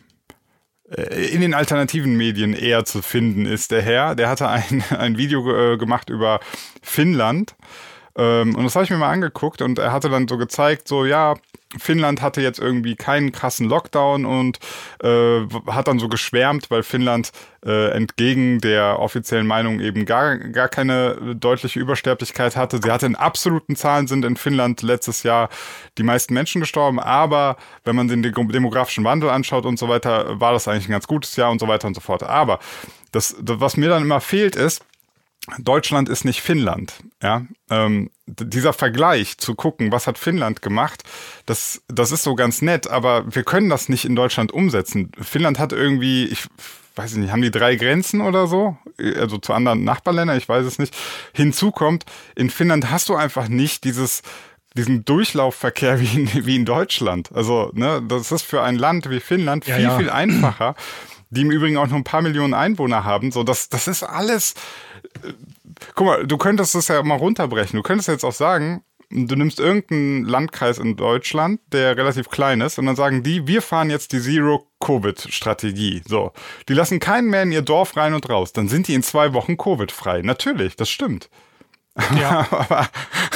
äh, 0.89 1.27
in 1.27 1.41
den 1.41 1.53
alternativen 1.53 2.15
Medien 2.15 2.53
eher 2.53 2.85
zu 2.85 3.01
finden 3.01 3.45
ist 3.45 3.71
der 3.71 3.81
Herr. 3.81 4.15
Der 4.15 4.29
hatte 4.29 4.47
ein, 4.47 4.83
ein 4.97 5.17
Video 5.17 5.73
äh, 5.73 5.77
gemacht 5.77 6.09
über 6.09 6.39
Finnland. 6.81 7.55
Ähm, 8.17 8.55
und 8.55 8.63
das 8.63 8.75
habe 8.75 8.85
ich 8.85 8.91
mir 8.91 8.97
mal 8.97 9.11
angeguckt 9.11 9.61
und 9.61 9.79
er 9.79 9.91
hatte 9.91 10.09
dann 10.09 10.27
so 10.27 10.37
gezeigt, 10.37 10.87
so 10.87 11.05
ja, 11.05 11.35
Finnland 11.77 12.21
hatte 12.21 12.41
jetzt 12.41 12.59
irgendwie 12.59 12.95
keinen 12.95 13.31
krassen 13.31 13.67
Lockdown 13.67 14.25
und 14.25 14.59
äh, 15.03 15.41
hat 15.67 15.87
dann 15.87 15.99
so 15.99 16.07
geschwärmt, 16.07 16.71
weil 16.71 16.83
Finnland 16.83 17.31
äh, 17.65 17.91
entgegen 17.91 18.61
der 18.61 18.99
offiziellen 18.99 19.47
Meinung 19.47 19.79
eben 19.79 20.05
gar, 20.05 20.37
gar 20.37 20.69
keine 20.69 21.35
deutliche 21.35 21.79
Übersterblichkeit 21.79 22.55
hatte. 22.55 22.79
Sie 22.81 22.91
hatte 22.91 23.05
in 23.05 23.15
absoluten 23.15 23.75
Zahlen 23.75 24.07
sind 24.07 24.23
in 24.23 24.37
Finnland 24.37 24.81
letztes 24.81 25.23
Jahr 25.23 25.49
die 25.97 26.03
meisten 26.03 26.33
Menschen 26.33 26.61
gestorben, 26.61 26.99
aber 26.99 27.57
wenn 27.83 27.95
man 27.95 28.07
den 28.07 28.21
demografischen 28.21 29.03
Wandel 29.03 29.29
anschaut 29.29 29.65
und 29.65 29.77
so 29.77 29.89
weiter, 29.89 30.39
war 30.39 30.53
das 30.53 30.67
eigentlich 30.67 30.87
ein 30.87 30.93
ganz 30.93 31.07
gutes 31.07 31.35
Jahr 31.35 31.51
und 31.51 31.59
so 31.59 31.67
weiter 31.67 31.87
und 31.87 31.95
so 31.95 32.01
fort. 32.01 32.23
Aber 32.23 32.59
das, 33.11 33.35
das 33.41 33.59
was 33.59 33.77
mir 33.77 33.89
dann 33.89 34.03
immer 34.03 34.21
fehlt, 34.21 34.55
ist, 34.55 34.83
Deutschland 35.59 36.09
ist 36.09 36.25
nicht 36.25 36.41
Finnland. 36.41 36.93
Ja, 37.21 37.45
ähm, 37.69 38.09
dieser 38.25 38.73
Vergleich 38.73 39.37
zu 39.37 39.55
gucken, 39.55 39.91
was 39.91 40.07
hat 40.07 40.17
Finnland 40.17 40.61
gemacht, 40.61 41.03
das, 41.45 41.83
das 41.87 42.11
ist 42.11 42.23
so 42.23 42.35
ganz 42.35 42.61
nett, 42.61 42.87
aber 42.87 43.35
wir 43.35 43.43
können 43.43 43.69
das 43.69 43.89
nicht 43.89 44.05
in 44.05 44.15
Deutschland 44.15 44.51
umsetzen. 44.51 45.11
Finnland 45.19 45.59
hat 45.59 45.73
irgendwie, 45.73 46.25
ich 46.25 46.47
weiß 46.95 47.15
nicht, 47.15 47.31
haben 47.31 47.41
die 47.41 47.51
drei 47.51 47.75
Grenzen 47.75 48.21
oder 48.21 48.47
so? 48.47 48.77
Also 48.97 49.37
zu 49.37 49.53
anderen 49.53 49.83
Nachbarländern, 49.83 50.37
ich 50.37 50.49
weiß 50.49 50.65
es 50.65 50.79
nicht. 50.79 50.95
Hinzu 51.33 51.71
kommt, 51.71 52.05
in 52.35 52.49
Finnland 52.49 52.89
hast 52.89 53.09
du 53.09 53.15
einfach 53.15 53.47
nicht 53.47 53.83
dieses 53.83 54.21
diesen 54.77 55.05
Durchlaufverkehr 55.05 55.99
wie 56.01 56.21
in, 56.21 56.45
wie 56.45 56.55
in 56.55 56.65
Deutschland. 56.65 57.31
Also, 57.33 57.71
ne, 57.73 58.03
das 58.05 58.33
ist 58.33 58.41
für 58.43 58.61
ein 58.61 58.75
Land 58.75 59.09
wie 59.09 59.21
Finnland 59.21 59.63
viel, 59.63 59.75
ja, 59.75 59.79
ja. 59.79 59.97
viel 59.97 60.09
einfacher 60.09 60.75
die 61.29 61.41
im 61.41 61.51
Übrigen 61.51 61.77
auch 61.77 61.87
nur 61.87 61.97
ein 61.97 62.03
paar 62.03 62.21
Millionen 62.21 62.53
Einwohner 62.53 63.03
haben. 63.03 63.31
So, 63.31 63.43
das, 63.43 63.69
das 63.69 63.87
ist 63.87 64.03
alles. 64.03 64.55
Guck 65.95 66.07
mal, 66.07 66.27
du 66.27 66.37
könntest 66.37 66.75
das 66.75 66.87
ja 66.87 67.01
mal 67.03 67.17
runterbrechen. 67.17 67.77
Du 67.77 67.83
könntest 67.83 68.07
jetzt 68.07 68.23
auch 68.23 68.33
sagen, 68.33 68.83
du 69.09 69.35
nimmst 69.35 69.59
irgendeinen 69.59 70.25
Landkreis 70.25 70.77
in 70.77 70.95
Deutschland, 70.95 71.59
der 71.71 71.97
relativ 71.97 72.29
klein 72.29 72.61
ist, 72.61 72.79
und 72.79 72.85
dann 72.85 72.95
sagen 72.95 73.23
die, 73.23 73.47
wir 73.47 73.61
fahren 73.61 73.89
jetzt 73.89 74.13
die 74.13 74.19
Zero-Covid-Strategie. 74.19 76.01
So. 76.07 76.31
Die 76.69 76.73
lassen 76.73 76.99
keinen 76.99 77.29
mehr 77.29 77.43
in 77.43 77.51
ihr 77.51 77.61
Dorf 77.61 77.95
rein 77.97 78.13
und 78.13 78.29
raus. 78.29 78.53
Dann 78.53 78.67
sind 78.67 78.87
die 78.87 78.93
in 78.93 79.03
zwei 79.03 79.33
Wochen 79.33 79.57
Covid-frei. 79.57 80.21
Natürlich, 80.21 80.75
das 80.75 80.89
stimmt. 80.89 81.29
Ja. 82.19 82.47
aber, 82.51 82.89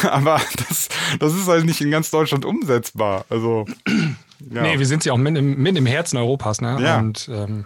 aber 0.03 0.41
das, 0.67 0.89
das 1.19 1.33
ist 1.33 1.47
halt 1.47 1.65
nicht 1.65 1.81
in 1.81 1.91
ganz 1.91 2.11
Deutschland 2.11 2.45
umsetzbar. 2.45 3.25
Also. 3.29 3.65
Ja. 4.51 4.61
Nee, 4.61 4.79
wir 4.79 4.85
sind 4.85 5.03
ja 5.03 5.13
auch 5.13 5.17
mitten 5.17 5.35
im, 5.35 5.61
mitten 5.61 5.77
im 5.77 5.85
Herzen 5.85 6.17
Europas, 6.17 6.61
ne? 6.61 6.77
Ja. 6.81 6.99
Und 6.99 7.29
ähm, 7.31 7.65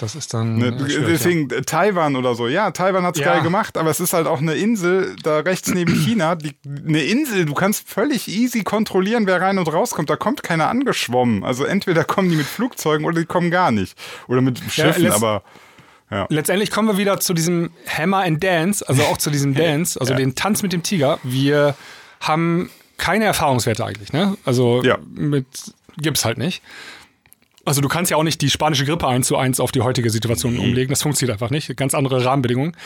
Das 0.00 0.14
ist 0.14 0.32
dann. 0.32 0.56
Ne, 0.56 0.72
deswegen 0.72 1.50
ja. 1.50 1.58
Äh, 1.58 1.62
Taiwan 1.62 2.16
oder 2.16 2.34
so. 2.34 2.48
Ja, 2.48 2.70
Taiwan 2.70 3.04
hat's 3.04 3.18
ja. 3.18 3.26
geil 3.26 3.42
gemacht, 3.42 3.76
aber 3.76 3.90
es 3.90 4.00
ist 4.00 4.14
halt 4.14 4.26
auch 4.26 4.38
eine 4.38 4.54
Insel 4.54 5.14
da 5.22 5.40
rechts 5.40 5.74
neben 5.74 5.94
China. 6.04 6.36
Die, 6.36 6.56
eine 6.64 7.02
Insel, 7.02 7.44
du 7.44 7.52
kannst 7.52 7.86
völlig 7.86 8.26
easy 8.26 8.62
kontrollieren, 8.62 9.26
wer 9.26 9.42
rein 9.42 9.58
und 9.58 9.70
rauskommt. 9.70 10.08
Da 10.08 10.16
kommt 10.16 10.42
keiner 10.42 10.68
angeschwommen. 10.68 11.44
Also 11.44 11.64
entweder 11.64 12.04
kommen 12.04 12.30
die 12.30 12.36
mit 12.36 12.46
Flugzeugen 12.46 13.04
oder 13.04 13.20
die 13.20 13.26
kommen 13.26 13.50
gar 13.50 13.72
nicht. 13.72 13.94
Oder 14.26 14.40
mit 14.40 14.58
Schiffen, 14.70 15.04
ja, 15.04 15.14
aber. 15.14 15.42
Ja. 16.10 16.26
Letztendlich 16.30 16.70
kommen 16.70 16.88
wir 16.88 16.96
wieder 16.96 17.20
zu 17.20 17.34
diesem 17.34 17.70
Hammer 17.86 18.24
and 18.24 18.42
Dance, 18.42 18.88
also 18.88 19.02
auch 19.02 19.18
zu 19.18 19.30
diesem 19.30 19.54
Dance, 19.54 20.00
also 20.00 20.14
ja. 20.14 20.18
den 20.18 20.34
Tanz 20.34 20.62
mit 20.62 20.72
dem 20.72 20.82
Tiger. 20.82 21.18
Wir 21.22 21.76
haben 22.20 22.70
keine 22.96 23.26
Erfahrungswerte 23.26 23.84
eigentlich, 23.84 24.12
ne? 24.14 24.36
Also 24.46 24.82
ja. 24.82 24.98
mit 25.14 25.46
gibt's 25.98 26.24
halt 26.24 26.38
nicht. 26.38 26.62
Also 27.70 27.82
du 27.82 27.86
kannst 27.86 28.10
ja 28.10 28.16
auch 28.16 28.24
nicht 28.24 28.40
die 28.40 28.50
spanische 28.50 28.84
Grippe 28.84 29.06
eins 29.06 29.28
zu 29.28 29.36
eins 29.36 29.60
auf 29.60 29.70
die 29.70 29.80
heutige 29.80 30.10
Situation 30.10 30.54
nee. 30.54 30.58
umlegen. 30.58 30.90
Das 30.90 31.02
funktioniert 31.02 31.34
einfach 31.34 31.50
nicht. 31.50 31.76
Ganz 31.76 31.94
andere 31.94 32.24
Rahmenbedingungen. 32.24 32.76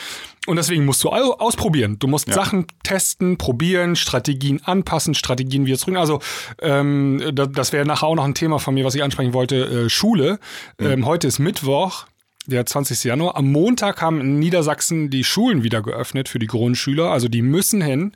Und 0.46 0.56
deswegen 0.56 0.84
musst 0.84 1.02
du 1.02 1.08
ausprobieren. 1.08 1.98
Du 1.98 2.06
musst 2.06 2.28
ja. 2.28 2.34
Sachen 2.34 2.66
testen, 2.82 3.38
probieren, 3.38 3.96
Strategien 3.96 4.60
anpassen, 4.62 5.14
Strategien 5.14 5.64
wieder 5.64 5.78
zurück. 5.78 5.96
Also 5.96 6.20
ähm, 6.60 7.30
das 7.32 7.72
wäre 7.72 7.86
nachher 7.86 8.08
auch 8.08 8.14
noch 8.14 8.26
ein 8.26 8.34
Thema 8.34 8.58
von 8.58 8.74
mir, 8.74 8.84
was 8.84 8.94
ich 8.94 9.02
ansprechen 9.02 9.32
wollte. 9.32 9.86
Äh, 9.86 9.88
Schule. 9.88 10.38
Mhm. 10.78 10.86
Ähm, 10.86 11.06
heute 11.06 11.28
ist 11.28 11.38
Mittwoch 11.38 12.04
der 12.44 12.66
20. 12.66 13.04
Januar. 13.04 13.36
Am 13.36 13.50
Montag 13.50 14.02
haben 14.02 14.20
in 14.20 14.38
Niedersachsen 14.38 15.08
die 15.08 15.24
Schulen 15.24 15.62
wieder 15.62 15.80
geöffnet 15.80 16.28
für 16.28 16.38
die 16.38 16.46
Grundschüler. 16.46 17.10
Also 17.10 17.28
die 17.28 17.40
müssen 17.40 17.80
hin. 17.80 18.12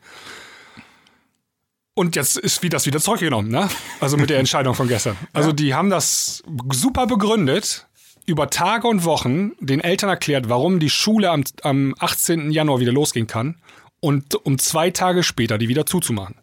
Und 1.99 2.15
jetzt 2.15 2.37
ist 2.37 2.63
wie 2.63 2.69
das 2.69 2.87
wieder 2.87 3.01
zurückgenommen, 3.01 3.51
ne? 3.51 3.69
Also 3.99 4.17
mit 4.17 4.31
der 4.31 4.39
Entscheidung 4.45 4.77
von 4.77 4.87
gestern. 4.87 5.17
Also 5.33 5.51
die 5.51 5.75
haben 5.75 5.91
das 5.91 6.45
super 6.73 7.09
begründet, 7.09 7.89
über 8.25 8.51
Tage 8.51 8.87
und 8.87 9.05
Wochen 9.05 9.51
den 9.59 9.81
Eltern 9.81 10.09
erklärt, 10.09 10.49
warum 10.49 10.79
die 10.79 10.91
Schule 10.91 11.29
am, 11.29 11.43
am 11.63 11.97
18. 11.99 12.53
Januar 12.53 12.79
wieder 12.79 12.93
losgehen 12.93 13.27
kann 13.27 13.57
und 13.99 14.37
um 14.37 14.61
zwei 14.61 14.91
Tage 14.93 15.25
später 15.25 15.59
die 15.59 15.67
wieder 15.67 15.87
zuzumachen. 15.87 16.37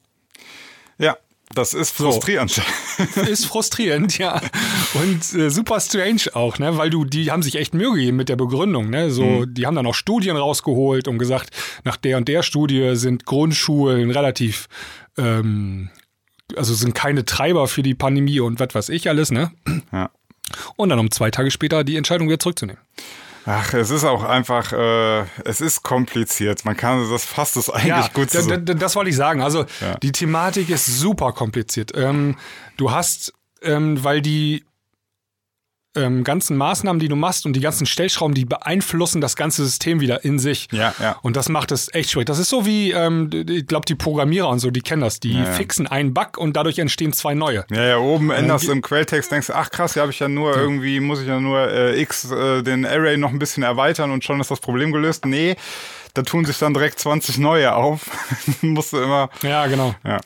Ja, 0.98 1.16
das 1.54 1.74
ist 1.74 1.92
frustrierend. 1.92 2.52
So. 2.52 2.62
Ist 3.22 3.46
frustrierend, 3.46 4.18
ja. 4.18 4.42
Und 4.96 5.34
äh, 5.34 5.50
super 5.50 5.80
strange 5.80 6.24
auch, 6.34 6.58
ne? 6.60 6.78
Weil 6.78 6.90
du, 6.90 7.06
die 7.06 7.32
haben 7.32 7.44
sich 7.44 7.56
echt 7.56 7.74
Mühe 7.74 7.94
gegeben 7.94 8.18
mit 8.18 8.30
der 8.30 8.36
Begründung, 8.36 8.90
ne? 8.90 9.12
So, 9.12 9.24
mhm. 9.24 9.54
die 9.54 9.66
haben 9.66 9.76
dann 9.76 9.86
auch 9.86 9.94
Studien 9.94 10.38
rausgeholt 10.38 11.08
und 11.08 11.20
gesagt, 11.20 11.52
nach 11.84 11.98
der 11.98 12.18
und 12.18 12.28
der 12.28 12.42
Studie 12.42 12.96
sind 12.96 13.26
Grundschulen 13.26 14.10
relativ, 14.12 14.68
ähm, 15.18 15.90
also 16.56 16.74
sind 16.74 16.96
keine 16.96 17.26
Treiber 17.26 17.68
für 17.68 17.84
die 17.84 17.96
Pandemie 17.96 18.40
und 18.40 18.60
was 18.60 18.74
weiß 18.74 18.90
ich 18.90 19.08
alles, 19.08 19.32
ne? 19.32 19.52
Ja. 19.92 20.10
Und 20.76 20.90
dann 20.90 21.00
um 21.00 21.12
zwei 21.12 21.32
Tage 21.32 21.52
später 21.52 21.84
die 21.84 21.96
Entscheidung 21.96 22.28
wieder 22.28 22.40
zurückzunehmen. 22.40 22.82
Ach, 23.46 23.74
es 23.74 23.92
ist 23.92 24.04
auch 24.04 24.24
einfach, 24.24 24.74
äh, 24.74 25.22
es 25.46 25.62
ist 25.62 25.84
kompliziert. 25.84 26.66
Man 26.66 26.76
kann 26.76 27.10
das 27.10 27.26
fasst 27.26 27.58
es 27.58 27.70
eigentlich 27.70 27.88
ja, 27.88 28.10
gut 28.14 28.32
so. 28.32 28.58
Das 28.58 28.96
wollte 28.96 29.10
ich 29.10 29.16
sagen. 29.16 29.42
Also 29.42 29.66
ja. 29.82 29.96
die 30.02 30.12
Thematik 30.12 30.70
ist 30.70 30.86
super 30.86 31.32
kompliziert. 31.32 31.92
Ähm, 31.96 32.38
du 32.78 32.92
hast, 32.92 33.34
ähm, 33.62 34.04
weil 34.04 34.22
die 34.22 34.66
ähm, 35.96 36.24
ganzen 36.24 36.58
Maßnahmen, 36.58 37.00
die 37.00 37.08
du 37.08 37.16
machst 37.16 37.46
und 37.46 37.54
die 37.54 37.60
ganzen 37.60 37.86
Stellschrauben, 37.86 38.34
die 38.34 38.46
beeinflussen 38.46 39.22
das 39.22 39.36
ganze 39.36 39.64
System 39.64 40.00
wieder 40.00 40.24
in 40.24 40.40
sich. 40.40 40.68
Ja, 40.72 40.94
ja. 41.00 41.18
Und 41.22 41.36
das 41.36 41.50
macht 41.50 41.72
es 41.72 41.94
echt 41.94 42.12
schwierig. 42.12 42.28
Das 42.28 42.40
ist 42.40 42.50
so 42.50 42.66
wie, 42.66 42.92
ähm, 42.92 43.30
ich 43.48 43.68
glaube, 43.68 43.86
die 43.86 43.96
Programmierer 43.96 44.50
und 44.50 44.60
so, 44.60 44.72
die 44.72 44.82
kennen 44.82 45.02
das. 45.02 45.20
Die 45.20 45.34
ja, 45.34 45.46
ja. 45.46 45.52
fixen 45.52 45.88
einen 45.88 46.14
Bug 46.14 46.38
und 46.38 46.56
dadurch 46.56 46.80
entstehen 46.80 47.14
zwei 47.14 47.34
neue. 47.34 47.66
Ja, 47.72 47.84
ja, 47.84 47.98
oben 47.98 48.32
änderst 48.32 48.68
du 48.68 48.72
im 48.72 48.82
Quelltext, 48.82 49.32
denkst 49.32 49.48
du, 49.48 49.54
ach 49.54 49.70
krass, 49.70 49.94
hier 49.94 50.02
habe 50.02 50.12
ich 50.12 50.20
ja 50.20 50.28
nur 50.28 50.56
irgendwie, 50.56 51.00
muss 51.00 51.22
ich 51.22 51.28
ja 51.28 51.40
nur 51.40 51.70
äh, 51.70 52.02
x, 52.02 52.32
äh, 52.32 52.62
den 52.64 52.86
Array 52.86 53.18
noch 53.18 53.32
ein 53.32 53.40
bisschen 53.40 53.64
erweitern 53.64 54.12
und 54.12 54.24
schon 54.24 54.40
ist 54.40 54.52
das 54.52 54.60
Problem 54.60 54.92
gelöst. 54.92 55.26
Nee, 55.26 55.56
da 56.14 56.22
tun 56.22 56.46
sich 56.46 56.58
dann 56.58 56.74
direkt 56.74 57.00
20 57.00 57.38
neue 57.38 57.76
auf. 57.76 58.10
musst 58.62 58.94
du 58.94 58.98
immer. 58.98 59.30
Ja, 59.42 59.68
genau. 59.68 59.96
Ja. 60.04 60.20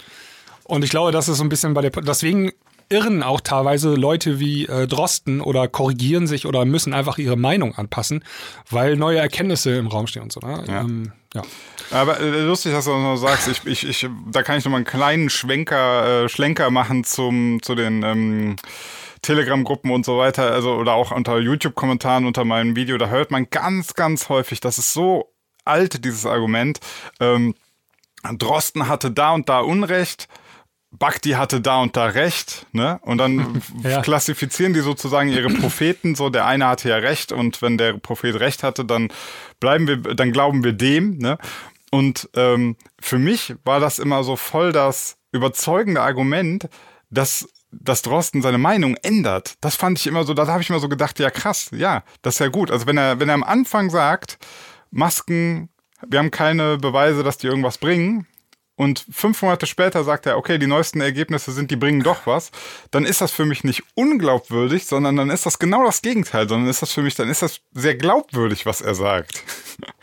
Und 0.63 0.83
ich 0.83 0.91
glaube, 0.91 1.11
das 1.11 1.27
ist 1.27 1.37
so 1.37 1.43
ein 1.43 1.49
bisschen 1.49 1.73
bei 1.73 1.81
der, 1.81 1.89
deswegen 1.89 2.51
irren 2.89 3.23
auch 3.23 3.41
teilweise 3.41 3.93
Leute 3.93 4.39
wie 4.39 4.65
äh, 4.65 4.87
Drosten 4.87 5.41
oder 5.41 5.67
korrigieren 5.67 6.27
sich 6.27 6.45
oder 6.45 6.65
müssen 6.65 6.93
einfach 6.93 7.17
ihre 7.17 7.37
Meinung 7.37 7.75
anpassen, 7.75 8.23
weil 8.69 8.97
neue 8.97 9.19
Erkenntnisse 9.19 9.75
im 9.75 9.87
Raum 9.87 10.07
stehen 10.07 10.23
und 10.23 10.31
so. 10.31 10.39
Ne? 10.39 10.63
Ja. 10.67 10.81
Ähm, 10.81 11.11
ja. 11.33 11.43
Aber 11.91 12.19
äh, 12.19 12.41
lustig, 12.41 12.73
dass 12.73 12.85
du 12.85 12.91
noch 12.91 13.17
sagst, 13.17 13.47
ich, 13.47 13.65
ich, 13.65 13.87
ich, 13.87 14.09
da 14.31 14.41
kann 14.41 14.57
ich 14.57 14.65
noch 14.65 14.71
mal 14.71 14.77
einen 14.77 14.85
kleinen 14.85 15.29
Schwenker, 15.29 16.23
äh, 16.23 16.29
Schlenker 16.29 16.71
machen 16.71 17.03
zum, 17.03 17.61
zu 17.61 17.75
den 17.75 18.03
ähm, 18.03 18.55
Telegram-Gruppen 19.21 19.91
und 19.91 20.05
so 20.05 20.17
weiter, 20.17 20.51
also 20.51 20.73
oder 20.73 20.93
auch 20.93 21.11
unter 21.11 21.37
YouTube-Kommentaren 21.39 22.25
unter 22.25 22.45
meinem 22.45 22.75
Video, 22.75 22.97
da 22.97 23.07
hört 23.07 23.31
man 23.31 23.49
ganz, 23.49 23.93
ganz 23.93 24.29
häufig, 24.29 24.59
das 24.59 24.77
ist 24.77 24.93
so 24.93 25.31
alt, 25.65 26.03
dieses 26.05 26.25
Argument. 26.25 26.79
Ähm, 27.19 27.53
Drosten 28.37 28.87
hatte 28.87 29.11
da 29.11 29.31
und 29.31 29.47
da 29.47 29.59
Unrecht 29.59 30.27
Bhakti 30.91 31.31
hatte 31.31 31.61
da 31.61 31.81
und 31.81 31.95
da 31.95 32.05
recht, 32.05 32.65
ne? 32.71 32.99
Und 33.03 33.19
dann 33.19 33.61
ja. 33.83 34.01
klassifizieren 34.01 34.73
die 34.73 34.79
sozusagen 34.79 35.29
ihre 35.29 35.49
Propheten, 35.49 36.15
so 36.15 36.29
der 36.29 36.45
eine 36.45 36.67
hatte 36.67 36.89
ja 36.89 36.97
recht 36.97 37.31
und 37.31 37.61
wenn 37.61 37.77
der 37.77 37.93
Prophet 37.93 38.39
recht 38.39 38.63
hatte, 38.63 38.85
dann 38.85 39.09
bleiben 39.59 39.87
wir, 39.87 39.97
dann 39.97 40.31
glauben 40.31 40.63
wir 40.63 40.73
dem, 40.73 41.17
ne? 41.17 41.37
Und 41.91 42.29
ähm, 42.35 42.75
für 42.99 43.19
mich 43.19 43.55
war 43.65 43.79
das 43.79 43.99
immer 43.99 44.23
so 44.23 44.35
voll 44.35 44.71
das 44.71 45.17
überzeugende 45.31 46.01
Argument, 46.01 46.69
dass 47.09 47.47
dass 47.71 48.01
Drosten 48.01 48.41
seine 48.41 48.57
Meinung 48.57 48.95
ändert. 49.03 49.53
Das 49.61 49.75
fand 49.75 49.99
ich 49.99 50.07
immer 50.07 50.23
so, 50.23 50.33
da 50.33 50.47
habe 50.47 50.61
ich 50.61 50.69
immer 50.69 50.79
so 50.79 50.89
gedacht, 50.89 51.19
ja 51.19 51.29
krass, 51.29 51.69
ja, 51.71 52.03
das 52.23 52.35
ist 52.35 52.39
ja 52.39 52.47
gut. 52.47 52.71
Also 52.71 52.87
wenn 52.87 52.97
er, 52.97 53.19
wenn 53.19 53.29
er 53.29 53.35
am 53.35 53.43
Anfang 53.43 53.91
sagt, 53.91 54.39
Masken, 54.89 55.69
wir 56.07 56.19
haben 56.19 56.31
keine 56.31 56.77
Beweise, 56.77 57.23
dass 57.23 57.37
die 57.37 57.47
irgendwas 57.47 57.77
bringen, 57.77 58.25
und 58.79 59.05
fünf 59.11 59.41
Monate 59.41 59.65
später 59.65 60.05
sagt 60.05 60.25
er, 60.25 60.37
okay, 60.37 60.57
die 60.57 60.65
neuesten 60.65 61.01
Ergebnisse 61.01 61.51
sind, 61.51 61.69
die 61.69 61.75
bringen 61.75 62.01
doch 62.01 62.25
was, 62.25 62.49
dann 62.91 63.03
ist 63.03 63.19
das 63.19 63.29
für 63.29 63.43
mich 63.43 63.65
nicht 63.65 63.83
unglaubwürdig, 63.93 64.85
sondern 64.85 65.17
dann 65.17 65.29
ist 65.31 65.45
das 65.45 65.59
genau 65.59 65.83
das 65.83 66.01
Gegenteil, 66.01 66.47
sondern 66.47 66.69
ist 66.69 66.81
das 66.81 66.93
für 66.93 67.01
mich, 67.01 67.13
dann 67.15 67.27
ist 67.27 67.41
das 67.41 67.59
sehr 67.73 67.95
glaubwürdig, 67.95 68.65
was 68.65 68.79
er 68.79 68.95
sagt. 68.95 69.43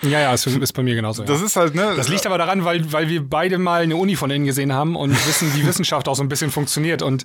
Ja, 0.01 0.21
ja, 0.21 0.33
das 0.33 0.47
ist 0.47 0.73
bei 0.73 0.83
mir 0.83 0.95
genauso. 0.95 1.23
Das 1.23 1.41
ja. 1.41 1.47
ist 1.47 1.57
halt, 1.57 1.75
ne? 1.75 1.93
Das 1.97 2.09
liegt 2.09 2.25
aber 2.25 2.39
daran, 2.39 2.65
weil, 2.65 2.93
weil 2.95 3.11
wir 3.11 3.23
beide 3.23 3.59
mal 3.59 3.83
eine 3.83 3.97
Uni 3.97 4.17
von 4.17 4.31
innen 4.31 4.47
gesehen 4.47 4.73
haben 4.73 4.97
und 4.97 5.11
wissen, 5.27 5.53
wie 5.55 5.67
Wissenschaft 5.67 6.09
auch 6.09 6.15
so 6.15 6.23
ein 6.23 6.31
bisschen 6.31 6.51
funktioniert. 6.51 7.03
Und 7.03 7.25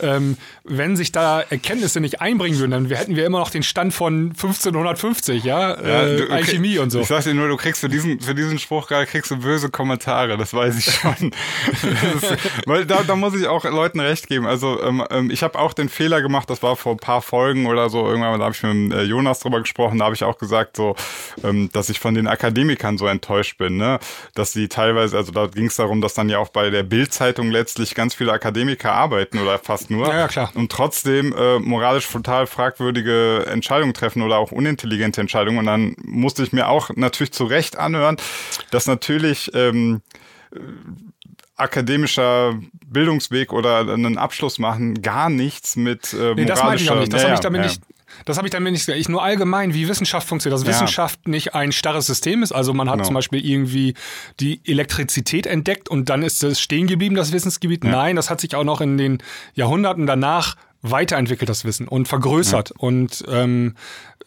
ähm, 0.00 0.36
wenn 0.64 0.96
sich 0.96 1.12
da 1.12 1.42
Erkenntnisse 1.42 2.00
nicht 2.00 2.20
einbringen 2.20 2.58
würden, 2.58 2.72
dann 2.72 2.86
hätten 2.86 3.14
wir 3.14 3.24
immer 3.24 3.38
noch 3.38 3.50
den 3.50 3.62
Stand 3.62 3.94
von 3.94 4.30
1550, 4.30 5.44
ja, 5.44 5.80
ja 5.80 6.06
äh, 6.08 6.28
Alchemie 6.30 6.78
und 6.78 6.90
so. 6.90 7.02
Ich 7.02 7.06
sag 7.06 7.22
dir 7.22 7.34
nur, 7.34 7.46
du 7.46 7.56
kriegst 7.56 7.80
für 7.80 7.88
diesen, 7.88 8.18
für 8.18 8.34
diesen 8.34 8.58
Spruch 8.58 8.88
gerade 8.88 9.06
kriegst 9.06 9.30
du 9.30 9.36
böse 9.36 9.68
Kommentare, 9.68 10.36
das 10.36 10.52
weiß 10.52 10.78
ich 10.78 10.91
schon. 10.92 11.32
ist, 11.82 12.66
weil 12.66 12.86
da, 12.86 13.02
da 13.02 13.16
muss 13.16 13.34
ich 13.34 13.46
auch 13.46 13.64
Leuten 13.64 14.00
recht 14.00 14.28
geben. 14.28 14.46
Also 14.46 14.80
ähm, 14.82 15.04
ähm 15.10 15.30
ich 15.30 15.42
habe 15.42 15.58
auch 15.58 15.72
den 15.72 15.88
Fehler 15.88 16.22
gemacht, 16.22 16.48
das 16.50 16.62
war 16.62 16.76
vor 16.76 16.92
ein 16.92 16.98
paar 16.98 17.22
Folgen 17.22 17.66
oder 17.66 17.88
so, 17.90 18.06
irgendwann, 18.06 18.38
da 18.38 18.44
habe 18.46 18.54
ich 18.54 18.62
mit 18.62 18.92
äh, 18.92 19.02
Jonas 19.02 19.40
drüber 19.40 19.60
gesprochen, 19.60 19.98
da 19.98 20.06
habe 20.06 20.14
ich 20.14 20.24
auch 20.24 20.38
gesagt, 20.38 20.76
so, 20.76 20.94
ähm, 21.44 21.70
dass 21.72 21.88
ich 21.88 22.00
von 22.00 22.14
den 22.14 22.26
Akademikern 22.26 22.98
so 22.98 23.06
enttäuscht 23.06 23.58
bin, 23.58 23.76
ne? 23.76 23.98
Dass 24.34 24.52
sie 24.52 24.68
teilweise, 24.68 25.16
also 25.16 25.32
da 25.32 25.46
ging 25.46 25.66
es 25.66 25.76
darum, 25.76 26.00
dass 26.00 26.14
dann 26.14 26.28
ja 26.28 26.38
auch 26.38 26.48
bei 26.48 26.70
der 26.70 26.82
Bild-Zeitung 26.82 27.50
letztlich 27.50 27.94
ganz 27.94 28.14
viele 28.14 28.32
Akademiker 28.32 28.92
arbeiten 28.92 29.38
oder 29.38 29.58
fast 29.58 29.90
nur. 29.90 30.08
Ja, 30.08 30.18
ja 30.20 30.28
klar. 30.28 30.50
Und 30.54 30.70
trotzdem 30.70 31.34
äh, 31.36 31.58
moralisch 31.58 32.08
total 32.08 32.46
fragwürdige 32.46 33.46
Entscheidungen 33.46 33.94
treffen 33.94 34.22
oder 34.22 34.38
auch 34.38 34.52
unintelligente 34.52 35.20
Entscheidungen. 35.20 35.58
Und 35.58 35.66
dann 35.66 35.96
musste 36.04 36.42
ich 36.42 36.52
mir 36.52 36.68
auch 36.68 36.90
natürlich 36.94 37.32
zu 37.32 37.44
Recht 37.44 37.78
anhören, 37.78 38.16
dass 38.70 38.86
natürlich 38.86 39.50
ähm, 39.54 40.02
akademischer 41.56 42.58
Bildungsweg 42.86 43.52
oder 43.52 43.80
einen 43.80 44.18
Abschluss 44.18 44.58
machen 44.58 45.02
gar 45.02 45.30
nichts 45.30 45.76
mit 45.76 46.12
äh, 46.12 46.34
nee, 46.34 46.44
das 46.44 46.62
meine 46.62 46.76
ich 46.76 46.90
auch 46.90 46.98
nicht. 46.98 47.12
Das 47.12 47.24
habe 47.24 47.34
ich 47.34 47.40
damit 47.40 47.60
ja. 47.60 47.66
nicht. 47.68 47.82
Das 48.26 48.36
habe 48.36 48.46
ich 48.46 48.52
damit 48.52 48.72
nicht 48.72 48.84
gesagt. 48.84 49.00
Ich 49.00 49.08
nur 49.08 49.22
allgemein, 49.22 49.72
wie 49.72 49.88
Wissenschaft 49.88 50.28
funktioniert. 50.28 50.60
Dass 50.60 50.66
ja. 50.66 50.74
Wissenschaft 50.74 51.28
nicht 51.28 51.54
ein 51.54 51.72
starres 51.72 52.06
System 52.06 52.42
ist. 52.42 52.52
Also 52.52 52.74
man 52.74 52.90
hat 52.90 52.98
no. 52.98 53.04
zum 53.04 53.14
Beispiel 53.14 53.44
irgendwie 53.44 53.94
die 54.38 54.60
Elektrizität 54.64 55.46
entdeckt 55.46 55.88
und 55.88 56.08
dann 56.08 56.22
ist 56.22 56.42
es 56.44 56.60
stehen 56.60 56.86
geblieben, 56.86 57.14
das 57.14 57.32
Wissensgebiet. 57.32 57.84
Nein, 57.84 58.16
das 58.16 58.28
hat 58.28 58.40
sich 58.40 58.54
auch 58.54 58.64
noch 58.64 58.80
in 58.80 58.98
den 58.98 59.18
Jahrhunderten 59.54 60.06
danach 60.06 60.56
weiterentwickelt, 60.82 61.48
das 61.48 61.64
Wissen 61.64 61.88
und 61.88 62.08
vergrößert. 62.08 62.70
Ja. 62.70 62.76
Und 62.78 63.24
ähm, 63.28 63.74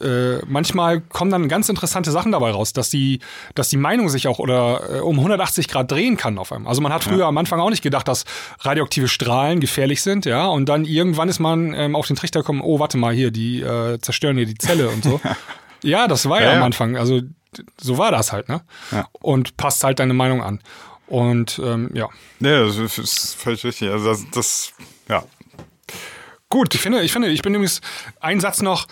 äh, 0.02 0.38
manchmal 0.46 1.02
kommen 1.02 1.32
dann 1.32 1.48
ganz 1.48 1.70
interessante 1.70 2.12
Sachen 2.12 2.32
dabei 2.32 2.52
raus, 2.52 2.74
dass 2.74 2.90
die, 2.90 3.20
dass 3.54 3.70
die 3.70 3.78
Meinung 3.78 4.10
sich 4.10 4.28
auch 4.28 4.40
oder 4.40 4.98
äh, 4.98 5.00
um 5.00 5.18
180 5.18 5.68
Grad 5.68 5.92
drehen 5.92 6.18
kann 6.18 6.38
auf 6.38 6.52
einmal. 6.52 6.70
Also 6.70 6.82
man 6.82 6.94
hat 6.94 7.04
früher 7.04 7.20
ja. 7.20 7.28
am 7.28 7.38
Anfang 7.38 7.60
auch 7.60 7.70
nicht 7.70 7.84
gedacht, 7.84 8.08
dass 8.08 8.26
radioaktive 8.60 9.08
Strahlen 9.08 9.60
gefährlich 9.60 10.02
sind, 10.02 10.26
ja. 10.26 10.48
Und 10.48 10.68
dann 10.70 10.86
irgendwann 10.86 11.30
ist 11.30 11.40
man 11.40 11.74
ähm, 11.74 11.96
auf 11.96 12.08
den 12.08 12.16
Trichter 12.16 12.40
gekommen, 12.42 12.62
oh, 12.62 12.80
warte 12.80 12.98
mal 12.98 13.14
hier, 13.14 13.32
die 13.32 13.62
äh, 13.62 14.00
zerstören 14.00 14.38
hier 14.38 14.46
die 14.46 14.58
Zelle 14.58 14.90
und 14.90 15.04
so. 15.04 15.22
ja, 15.84 16.08
das 16.08 16.28
war 16.30 16.42
ja, 16.42 16.52
ja, 16.52 16.58
am 16.58 16.64
Anfang. 16.64 16.98
Also 16.98 17.22
so 17.80 17.98
war 17.98 18.12
das 18.12 18.34
halt, 18.34 18.50
ne? 18.50 18.62
Und 19.14 19.56
passt 19.56 19.84
halt 19.84 20.00
deine 20.00 20.14
Meinung 20.14 20.42
an. 20.42 20.60
Und 21.08 21.62
ähm, 21.64 21.92
ja. 21.94 22.10
Ja, 22.40 22.66
das 22.66 22.78
ist 22.78 23.36
völlig 23.36 23.64
richtig. 23.64 23.90
Also 23.90 24.10
das, 24.10 24.26
das 24.32 24.74
ja. 25.08 25.24
Gut. 26.56 26.74
Ich 26.74 26.80
finde, 26.80 27.02
ich 27.02 27.12
finde, 27.12 27.28
ich 27.28 27.42
bin 27.42 27.54
übrigens, 27.54 27.82
ein 28.22 28.40
Satz 28.40 28.62
noch, 28.62 28.88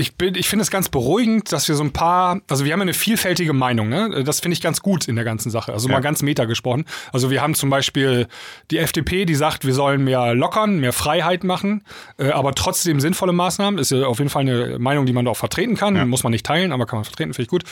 ich, 0.00 0.16
bin, 0.16 0.34
ich 0.34 0.48
finde 0.48 0.62
es 0.62 0.70
ganz 0.70 0.88
beruhigend, 0.88 1.52
dass 1.52 1.68
wir 1.68 1.74
so 1.74 1.84
ein 1.84 1.92
paar, 1.92 2.40
also 2.48 2.64
wir 2.64 2.72
haben 2.72 2.80
eine 2.80 2.94
vielfältige 2.94 3.52
Meinung, 3.52 3.90
ne? 3.90 4.24
Das 4.24 4.40
finde 4.40 4.54
ich 4.54 4.62
ganz 4.62 4.80
gut 4.80 5.06
in 5.06 5.14
der 5.14 5.24
ganzen 5.24 5.50
Sache. 5.50 5.74
Also 5.74 5.88
ja. 5.88 5.94
mal 5.94 6.00
ganz 6.00 6.22
meta 6.22 6.46
gesprochen. 6.46 6.86
Also 7.12 7.30
wir 7.30 7.42
haben 7.42 7.54
zum 7.54 7.68
Beispiel 7.68 8.26
die 8.70 8.78
FDP, 8.78 9.26
die 9.26 9.34
sagt, 9.34 9.66
wir 9.66 9.74
sollen 9.74 10.02
mehr 10.02 10.34
lockern, 10.34 10.80
mehr 10.80 10.94
Freiheit 10.94 11.44
machen, 11.44 11.84
äh, 12.18 12.30
aber 12.30 12.54
trotzdem 12.54 12.98
sinnvolle 12.98 13.32
Maßnahmen. 13.32 13.78
Ist 13.78 13.90
ja 13.90 14.06
auf 14.06 14.18
jeden 14.18 14.30
Fall 14.30 14.42
eine 14.42 14.78
Meinung, 14.78 15.04
die 15.04 15.12
man 15.12 15.26
auch 15.28 15.36
vertreten 15.36 15.76
kann. 15.76 15.96
Ja. 15.96 16.06
Muss 16.06 16.22
man 16.22 16.32
nicht 16.32 16.46
teilen, 16.46 16.72
aber 16.72 16.86
kann 16.86 16.98
man 16.98 17.04
vertreten, 17.04 17.34
finde 17.34 17.42
ich 17.42 17.48
gut. 17.48 17.64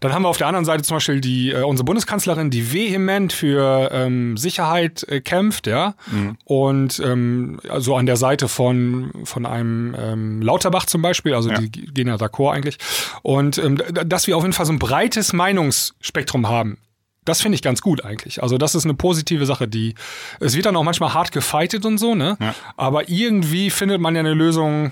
Dann 0.00 0.12
haben 0.12 0.22
wir 0.22 0.28
auf 0.28 0.38
der 0.38 0.46
anderen 0.46 0.64
Seite 0.64 0.84
zum 0.84 0.98
Beispiel 0.98 1.20
die, 1.20 1.50
äh, 1.50 1.62
unsere 1.62 1.84
Bundeskanzlerin, 1.84 2.50
die 2.50 2.72
vehement 2.72 3.32
für 3.32 3.90
ähm, 3.92 4.36
Sicherheit 4.36 5.02
äh, 5.08 5.20
kämpft, 5.20 5.66
ja. 5.66 5.94
Mhm. 6.12 6.36
Und 6.44 7.02
ähm, 7.04 7.60
also 7.68 7.96
an 7.96 8.06
der 8.06 8.16
Seite 8.16 8.46
von, 8.46 9.10
von 9.24 9.46
einem 9.46 9.96
ähm, 9.98 10.42
Lauterbach 10.42 10.86
zum 10.86 11.02
Beispiel, 11.02 11.34
also 11.34 11.50
ja. 11.50 11.58
die 11.58 11.71
gehen 11.72 12.08
ja 12.08 12.16
d'accord 12.16 12.52
eigentlich. 12.52 12.78
Und 13.22 13.58
ähm, 13.58 13.78
dass 14.06 14.26
wir 14.26 14.36
auf 14.36 14.42
jeden 14.42 14.52
Fall 14.52 14.66
so 14.66 14.72
ein 14.72 14.78
breites 14.78 15.32
Meinungsspektrum 15.32 16.48
haben. 16.48 16.78
Das 17.24 17.40
finde 17.40 17.54
ich 17.54 17.62
ganz 17.62 17.82
gut 17.82 18.04
eigentlich. 18.04 18.42
Also 18.42 18.58
das 18.58 18.74
ist 18.74 18.84
eine 18.84 18.94
positive 18.94 19.46
Sache, 19.46 19.68
die 19.68 19.94
es 20.40 20.56
wird 20.56 20.66
dann 20.66 20.76
auch 20.76 20.82
manchmal 20.82 21.14
hart 21.14 21.30
gefightet 21.30 21.84
und 21.84 21.98
so, 21.98 22.14
ne? 22.16 22.36
Ja. 22.40 22.54
Aber 22.76 23.08
irgendwie 23.08 23.70
findet 23.70 24.00
man 24.00 24.16
ja 24.16 24.20
eine 24.20 24.34
Lösung, 24.34 24.90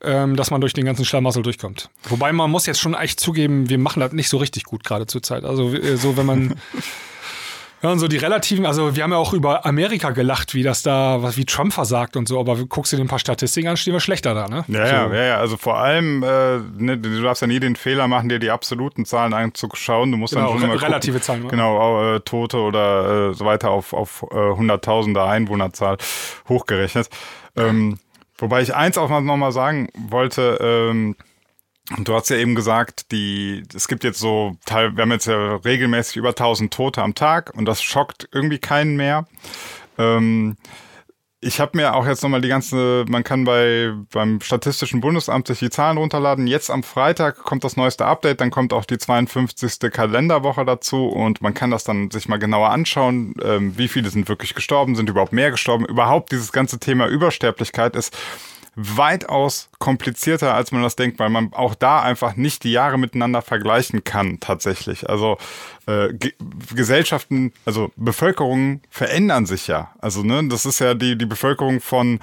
ähm, 0.00 0.36
dass 0.36 0.52
man 0.52 0.60
durch 0.60 0.72
den 0.72 0.84
ganzen 0.84 1.04
Schlamassel 1.04 1.42
durchkommt. 1.42 1.90
Wobei 2.04 2.32
man 2.32 2.50
muss 2.50 2.66
jetzt 2.66 2.80
schon 2.80 2.94
echt 2.94 3.18
zugeben, 3.18 3.68
wir 3.68 3.78
machen 3.78 3.98
das 3.98 4.12
nicht 4.12 4.28
so 4.28 4.36
richtig 4.36 4.64
gut 4.64 4.84
gerade 4.84 5.06
zur 5.06 5.22
Zeit. 5.22 5.44
Also 5.44 5.74
äh, 5.74 5.96
so 5.96 6.16
wenn 6.16 6.26
man 6.26 6.54
Ja, 7.82 7.90
und 7.90 8.00
so 8.00 8.08
die 8.08 8.16
relativen, 8.16 8.66
also 8.66 8.96
wir 8.96 9.04
haben 9.04 9.12
ja 9.12 9.18
auch 9.18 9.32
über 9.32 9.64
Amerika 9.64 10.10
gelacht, 10.10 10.52
wie 10.54 10.64
das 10.64 10.82
da, 10.82 11.22
was 11.22 11.36
wie 11.36 11.44
Trump 11.44 11.72
versagt 11.72 12.16
und 12.16 12.26
so, 12.26 12.40
aber 12.40 12.56
guckst 12.56 12.92
du 12.92 12.96
dir 12.96 13.04
ein 13.04 13.08
paar 13.08 13.20
Statistiken 13.20 13.68
an, 13.68 13.76
stehen 13.76 13.92
wir 13.92 14.00
schlechter 14.00 14.34
da, 14.34 14.48
ne? 14.48 14.64
Ja, 14.66 15.06
so. 15.08 15.14
ja, 15.14 15.24
ja, 15.24 15.36
also 15.38 15.56
vor 15.56 15.78
allem, 15.78 16.24
äh, 16.24 16.58
ne, 16.76 16.98
du 16.98 17.22
darfst 17.22 17.40
ja 17.40 17.46
nie 17.46 17.60
den 17.60 17.76
Fehler 17.76 18.08
machen, 18.08 18.28
dir 18.28 18.40
die 18.40 18.50
absoluten 18.50 19.04
Zahlen 19.04 19.32
anzuschauen. 19.32 20.10
Du 20.10 20.16
musst 20.16 20.34
genau, 20.34 20.52
dann 20.52 20.60
schon 20.60 20.70
re 20.70 20.82
relative 20.82 21.20
Zahlen. 21.20 21.42
Ne? 21.42 21.48
Genau, 21.48 22.16
äh, 22.16 22.20
Tote 22.20 22.58
oder 22.58 23.30
äh, 23.30 23.34
so 23.34 23.44
weiter 23.44 23.70
auf, 23.70 23.92
auf 23.92 24.26
äh, 24.32 24.34
Hunderttausender 24.34 25.26
Einwohnerzahl 25.26 25.98
hochgerechnet. 26.48 27.08
Ähm, 27.56 27.98
wobei 28.38 28.62
ich 28.62 28.74
eins 28.74 28.98
auch 28.98 29.08
noch 29.08 29.36
mal 29.36 29.52
sagen 29.52 29.88
wollte, 29.94 30.58
ähm, 30.60 31.14
und 31.96 32.06
du 32.06 32.14
hast 32.14 32.28
ja 32.28 32.36
eben 32.36 32.54
gesagt, 32.54 33.12
die, 33.12 33.62
es 33.74 33.88
gibt 33.88 34.04
jetzt 34.04 34.18
so, 34.18 34.56
wir 34.66 35.02
haben 35.02 35.10
jetzt 35.10 35.26
ja 35.26 35.56
regelmäßig 35.56 36.16
über 36.16 36.30
1000 36.30 36.72
Tote 36.72 37.02
am 37.02 37.14
Tag 37.14 37.54
und 37.54 37.64
das 37.64 37.82
schockt 37.82 38.28
irgendwie 38.32 38.58
keinen 38.58 38.96
mehr. 38.96 39.26
Ähm, 39.96 40.56
ich 41.40 41.60
habe 41.60 41.76
mir 41.76 41.94
auch 41.94 42.04
jetzt 42.04 42.22
nochmal 42.22 42.40
die 42.40 42.48
ganze, 42.48 43.04
man 43.08 43.22
kann 43.22 43.44
bei 43.44 43.92
beim 44.12 44.40
Statistischen 44.40 45.00
Bundesamt 45.00 45.46
sich 45.46 45.60
die 45.60 45.70
Zahlen 45.70 45.96
runterladen. 45.96 46.48
Jetzt 46.48 46.68
am 46.68 46.82
Freitag 46.82 47.38
kommt 47.38 47.62
das 47.62 47.76
neueste 47.76 48.06
Update, 48.06 48.40
dann 48.40 48.50
kommt 48.50 48.72
auch 48.72 48.84
die 48.84 48.98
52. 48.98 49.92
Kalenderwoche 49.92 50.64
dazu 50.64 51.06
und 51.06 51.40
man 51.40 51.54
kann 51.54 51.70
das 51.70 51.84
dann 51.84 52.10
sich 52.10 52.28
mal 52.28 52.38
genauer 52.38 52.70
anschauen, 52.70 53.34
ähm, 53.42 53.78
wie 53.78 53.86
viele 53.86 54.10
sind 54.10 54.28
wirklich 54.28 54.54
gestorben, 54.54 54.96
sind 54.96 55.08
überhaupt 55.08 55.32
mehr 55.32 55.52
gestorben. 55.52 55.86
Überhaupt 55.86 56.32
dieses 56.32 56.50
ganze 56.50 56.80
Thema 56.80 57.06
Übersterblichkeit 57.06 57.94
ist 57.94 58.16
weitaus 58.80 59.70
komplizierter, 59.80 60.54
als 60.54 60.70
man 60.70 60.84
das 60.84 60.94
denkt, 60.94 61.18
weil 61.18 61.30
man 61.30 61.52
auch 61.52 61.74
da 61.74 62.00
einfach 62.00 62.36
nicht 62.36 62.62
die 62.62 62.70
Jahre 62.70 62.96
miteinander 62.96 63.42
vergleichen 63.42 64.04
kann, 64.04 64.38
tatsächlich. 64.38 65.10
Also 65.10 65.36
äh, 65.86 66.14
Gesellschaften, 66.76 67.52
also 67.64 67.90
Bevölkerungen 67.96 68.82
verändern 68.88 69.46
sich 69.46 69.66
ja. 69.66 69.90
Also, 69.98 70.22
ne, 70.22 70.46
das 70.46 70.64
ist 70.64 70.78
ja 70.78 70.94
die, 70.94 71.18
die 71.18 71.26
Bevölkerung 71.26 71.80
von 71.80 72.20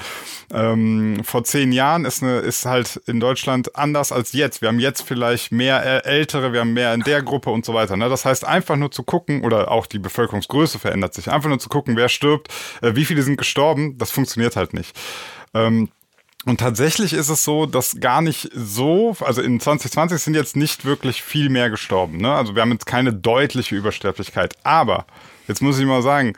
ähm, 0.54 1.22
vor 1.26 1.44
zehn 1.44 1.74
Jahren 1.74 2.06
ist, 2.06 2.24
eine, 2.24 2.38
ist 2.38 2.66
halt 2.66 3.02
in 3.06 3.20
Deutschland 3.20 3.76
anders 3.76 4.14
als 4.14 4.32
jetzt. 4.32 4.62
Wir 4.62 4.70
haben 4.70 4.80
jetzt 4.80 5.02
vielleicht 5.02 5.52
mehr 5.52 6.06
Ältere, 6.06 6.54
wir 6.54 6.62
haben 6.62 6.74
mehr 6.74 6.94
in 6.94 7.02
der 7.02 7.22
Gruppe 7.22 7.50
und 7.50 7.66
so 7.66 7.74
weiter. 7.74 7.98
Ne? 7.98 8.08
Das 8.08 8.24
heißt, 8.24 8.46
einfach 8.46 8.78
nur 8.78 8.92
zu 8.92 9.04
gucken, 9.04 9.44
oder 9.44 9.72
auch 9.72 9.88
die 9.88 10.00
Bevölkerungsgröße 10.00 10.80
verändert 10.80 11.14
sich, 11.16 11.30
einfach 11.30 11.50
nur 11.50 11.60
zu 11.60 11.68
gucken, 11.68 11.98
wer 11.98 12.08
stirbt, 12.08 12.48
äh, 12.82 12.96
wie 12.96 13.04
viele 13.04 13.24
sind 13.24 13.36
gestorben, 13.36 13.98
das 13.98 14.12
funktioniert 14.12 14.56
halt 14.56 14.74
nicht. 14.74 14.96
Ähm, 15.54 15.90
und 16.46 16.60
tatsächlich 16.60 17.14
ist 17.14 17.30
es 17.30 17.44
so, 17.44 17.66
dass 17.66 18.00
gar 18.00 18.22
nicht 18.22 18.50
so, 18.54 19.16
also 19.20 19.42
in 19.42 19.60
2020 19.60 20.22
sind 20.22 20.36
jetzt 20.36 20.56
nicht 20.56 20.86
wirklich 20.86 21.24
viel 21.24 21.50
mehr 21.50 21.72
gestorben. 21.72 22.18
Ne? 22.18 22.34
Also 22.34 22.54
wir 22.54 22.62
haben 22.62 22.72
jetzt 22.72 22.86
keine 22.86 23.14
deutliche 23.14 23.76
Übersterblichkeit. 23.76 24.56
Aber 24.64 25.08
jetzt 25.48 25.64
muss 25.64 25.80
ich 25.80 25.86
mal 25.86 26.04
sagen, 26.04 26.34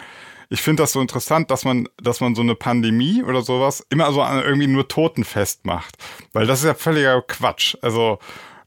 ich 0.49 0.61
finde 0.61 0.83
das 0.83 0.93
so 0.93 1.01
interessant, 1.01 1.51
dass 1.51 1.65
man, 1.65 1.89
dass 2.01 2.21
man 2.21 2.35
so 2.35 2.41
eine 2.41 2.55
Pandemie 2.55 3.21
oder 3.21 3.41
sowas 3.41 3.85
immer 3.89 4.09
so 4.13 4.21
irgendwie 4.21 4.67
nur 4.67 4.87
Toten 4.87 5.25
festmacht. 5.25 5.97
Weil 6.31 6.47
das 6.47 6.59
ist 6.59 6.65
ja 6.65 6.73
völliger 6.73 7.21
Quatsch. 7.21 7.75
Also 7.81 8.19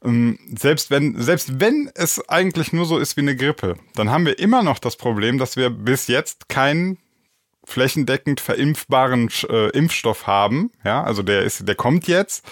ähm, 0.05 0.37
selbst 0.55 0.91
wenn, 0.91 1.19
selbst 1.19 1.59
wenn 1.59 1.89
es 1.95 2.27
eigentlich 2.29 2.71
nur 2.71 2.85
so 2.85 2.99
ist 2.99 3.17
wie 3.17 3.21
eine 3.21 3.35
Grippe, 3.35 3.77
dann 3.95 4.11
haben 4.11 4.27
wir 4.27 4.37
immer 4.37 4.61
noch 4.61 4.77
das 4.77 4.95
Problem, 4.95 5.39
dass 5.39 5.55
wir 5.55 5.71
bis 5.71 6.05
jetzt 6.05 6.49
keinen 6.49 6.99
flächendeckend 7.63 8.39
verimpfbaren 8.39 9.29
äh, 9.49 9.69
Impfstoff 9.69 10.27
haben. 10.27 10.71
Ja, 10.83 11.03
also 11.03 11.23
der 11.23 11.43
ist, 11.43 11.67
der 11.67 11.75
kommt 11.75 12.07
jetzt. 12.07 12.45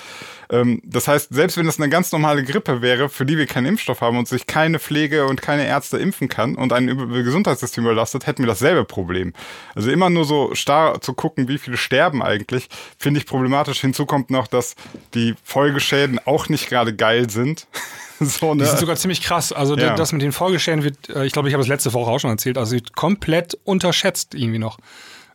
Ähm, 0.52 0.82
das 0.84 1.08
heißt, 1.08 1.30
selbst 1.32 1.58
wenn 1.58 1.68
es 1.68 1.80
eine 1.80 1.90
ganz 1.90 2.12
normale 2.12 2.44
Grippe 2.44 2.82
wäre, 2.82 3.10
für 3.10 3.26
die 3.26 3.38
wir 3.38 3.46
keinen 3.46 3.68
Impfstoff 3.68 4.02
haben 4.02 4.18
und 4.18 4.28
sich 4.28 4.48
keine 4.48 4.80
Pflege 4.80 5.26
und 5.26 5.42
keine 5.42 5.66
Ärzte 5.66 5.98
impfen 5.98 6.28
kann 6.28 6.56
und 6.56 6.74
ein 6.74 6.88
Gesundheitssystem 6.88 7.84
überlastet, 7.84 8.26
hätten 8.26 8.44
wir 8.44 8.48
dasselbe 8.48 8.84
Problem. 8.84 9.34
Also 9.76 9.92
immer 9.92 10.10
nur 10.10 10.26
so 10.26 10.56
starr 10.56 11.02
zu 11.02 11.14
gucken, 11.14 11.48
wie 11.48 11.58
viele 11.58 11.78
sterben 11.78 12.24
eigentlich, 12.24 12.68
finde 12.98 13.20
ich 13.20 13.28
problematisch. 13.28 13.82
Hinzu 13.82 14.06
kommt 14.06 14.32
noch, 14.32 14.48
dass 14.48 14.76
die 15.14 15.36
Folgeschäden 15.44 16.20
auch 16.26 16.50
nicht 16.50 16.68
gerade 16.68 16.96
geil 16.96 17.30
sind. 17.30 17.68
so, 18.20 18.56
ne? 18.56 18.64
Die 18.64 18.70
sind 18.70 18.80
sogar 18.80 18.96
ziemlich 18.96 19.22
krass. 19.22 19.54
Also 19.54 19.78
ja. 19.78 19.96
das 19.96 20.12
mit 20.14 20.22
den 20.22 20.32
Folgeschäden 20.32 20.84
wird, 20.84 21.10
äh, 21.10 21.26
ich 21.26 21.34
glaube, 21.34 21.48
ich 21.48 21.54
habe 21.54 21.62
es 21.62 21.68
letzte 21.68 21.94
Woche 21.94 22.10
auch 22.10 22.20
schon 22.20 22.32
erzählt, 22.32 22.58
also 22.58 22.74
wird 22.74 22.96
komplett 22.96 23.58
unterschätzt 23.64 24.34
irgendwie 24.34 24.60
noch. 24.60 24.80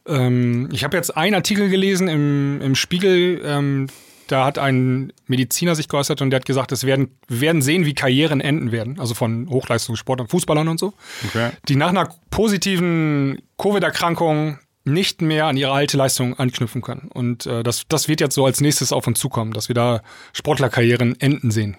Ähm, 0.06 0.68
ich 0.72 0.82
habe 0.82 0.96
jetzt 0.96 1.16
einen 1.16 1.34
Artikel 1.34 1.68
gelesen 1.70 2.08
im, 2.08 2.60
im 2.60 2.74
Spiegel, 2.74 3.40
ähm, 3.44 3.86
da 4.26 4.44
hat 4.44 4.58
ein 4.58 5.12
Mediziner 5.26 5.74
sich 5.74 5.88
geäußert 5.88 6.22
und 6.22 6.30
der 6.30 6.40
hat 6.40 6.46
gesagt, 6.46 6.72
es 6.72 6.84
werden, 6.84 7.16
werden 7.28 7.62
sehen, 7.62 7.84
wie 7.84 7.94
Karrieren 7.94 8.40
enden 8.40 8.72
werden, 8.72 8.98
also 8.98 9.14
von 9.14 9.48
Hochleistungssportlern, 9.50 10.28
Fußballern 10.28 10.68
und 10.68 10.78
so, 10.78 10.94
okay. 11.26 11.50
die 11.68 11.76
nach 11.76 11.88
einer 11.88 12.08
positiven 12.30 13.42
Covid-Erkrankung 13.58 14.58
nicht 14.84 15.22
mehr 15.22 15.46
an 15.46 15.56
ihre 15.56 15.72
alte 15.72 15.96
Leistung 15.96 16.38
anknüpfen 16.38 16.82
können. 16.82 17.08
Und 17.12 17.46
äh, 17.46 17.62
das, 17.62 17.84
das 17.88 18.08
wird 18.08 18.20
jetzt 18.20 18.34
so 18.34 18.44
als 18.44 18.60
nächstes 18.60 18.92
auf 18.92 19.06
uns 19.06 19.18
zukommen, 19.18 19.52
dass 19.52 19.68
wir 19.68 19.74
da 19.74 20.02
Sportlerkarrieren 20.32 21.18
enden 21.20 21.50
sehen. 21.50 21.76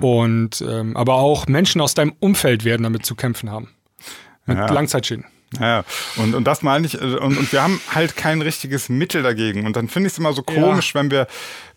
Und 0.00 0.64
ähm, 0.66 0.96
aber 0.96 1.14
auch 1.14 1.46
Menschen 1.46 1.80
aus 1.80 1.94
deinem 1.94 2.14
Umfeld 2.20 2.64
werden 2.64 2.82
damit 2.84 3.04
zu 3.04 3.14
kämpfen 3.14 3.50
haben. 3.50 3.68
Mit 4.46 4.56
ja. 4.56 4.72
Langzeitschäden. 4.72 5.26
Ja, 5.60 5.84
und, 6.16 6.34
und 6.34 6.44
das 6.44 6.62
meine 6.62 6.86
ich, 6.86 6.94
äh, 6.94 7.16
und, 7.16 7.36
und 7.36 7.52
wir 7.52 7.62
haben 7.62 7.80
halt 7.94 8.16
kein 8.16 8.40
richtiges 8.40 8.88
Mittel 8.88 9.22
dagegen. 9.22 9.66
Und 9.66 9.76
dann 9.76 9.88
finde 9.88 10.06
ich 10.06 10.14
es 10.14 10.18
immer 10.18 10.32
so 10.32 10.42
komisch, 10.42 10.94
ja. 10.94 11.00
wenn 11.00 11.10
wir, 11.10 11.26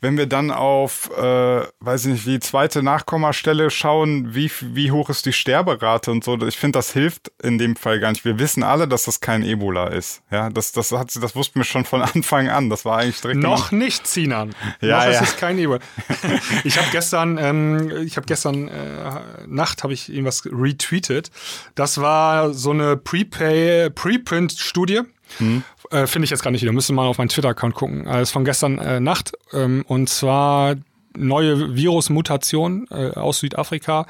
wenn 0.06 0.20
wir 0.20 0.28
dann 0.28 0.52
auf, 0.52 1.10
äh, 1.18 1.66
weiß 1.80 2.06
ich 2.06 2.12
nicht, 2.12 2.28
die 2.28 2.40
zweite 2.40 2.84
Nachkommastelle 2.84 3.72
schauen, 3.72 4.36
wie, 4.36 4.52
wie 4.62 4.92
hoch 4.92 5.10
ist 5.10 5.26
die 5.26 5.34
Sterberate 5.34 6.12
und 6.12 6.24
so. 6.24 6.40
Ich 6.46 6.58
finde, 6.58 6.78
das 6.78 6.94
hilft 6.94 7.32
in 7.42 7.58
dem 7.58 7.76
Fall 7.76 8.00
gar 8.00 8.12
nicht. 8.12 8.24
Wir 8.24 8.38
wissen 8.38 8.62
alle, 8.62 8.88
dass 8.88 9.06
das 9.06 9.20
kein 9.20 9.42
Ebola 9.42 9.88
ist. 9.88 10.22
Ja, 10.30 10.52
das, 10.52 10.74
das 10.74 10.92
hat 10.92 11.16
das 11.16 11.36
wussten 11.36 11.60
wir 11.60 11.64
schon 11.64 11.86
von 11.86 12.02
Anfang 12.14 12.50
an. 12.50 12.70
Das 12.70 12.86
war 12.86 13.00
eigentlich 13.00 13.20
direkt. 13.20 13.40
Noch 13.40 13.72
nicht, 13.72 14.06
Sinan. 14.06 14.54
Ja, 14.80 14.98
Noch 14.98 15.06
ja. 15.06 15.10
ist 15.10 15.22
es 15.22 15.38
kein 15.38 15.58
Ebola. 15.58 15.80
ich 16.64 16.78
habe 16.78 16.88
gestern, 16.92 17.40
ähm, 17.40 17.90
ich 18.06 18.16
habe 18.18 18.28
gestern 18.28 18.68
äh, 18.68 19.20
Nacht 19.48 19.82
habe 19.82 19.94
ich 19.94 20.10
irgendwas 20.10 20.46
retweetet. 20.46 21.32
Das 21.74 22.00
war 22.00 22.54
so 22.54 22.70
eine 22.70 22.96
Prepay, 22.96 23.90
Preprint-Studie. 23.90 25.02
Hm. 25.40 25.64
Äh, 25.92 26.08
Finde 26.08 26.26
ich 26.26 26.32
jetzt 26.32 26.44
gar 26.44 26.52
nicht 26.52 26.62
wieder. 26.62 26.72
Müsste 26.72 26.94
mal 26.94 27.08
auf 27.08 27.18
meinen 27.18 27.30
Twitter-Account 27.30 27.76
gucken. 27.76 28.06
Das 28.06 28.24
ist 28.24 28.32
von 28.32 28.46
gestern 28.46 28.78
äh, 28.78 29.00
Nacht. 29.00 29.34
Ähm, 29.54 29.84
und 29.88 30.10
zwar 30.10 30.76
neue 31.16 31.76
Virusmutationen 31.76 32.88
äh, 32.92 33.12
aus 33.12 33.40
Südafrika. 33.40 34.06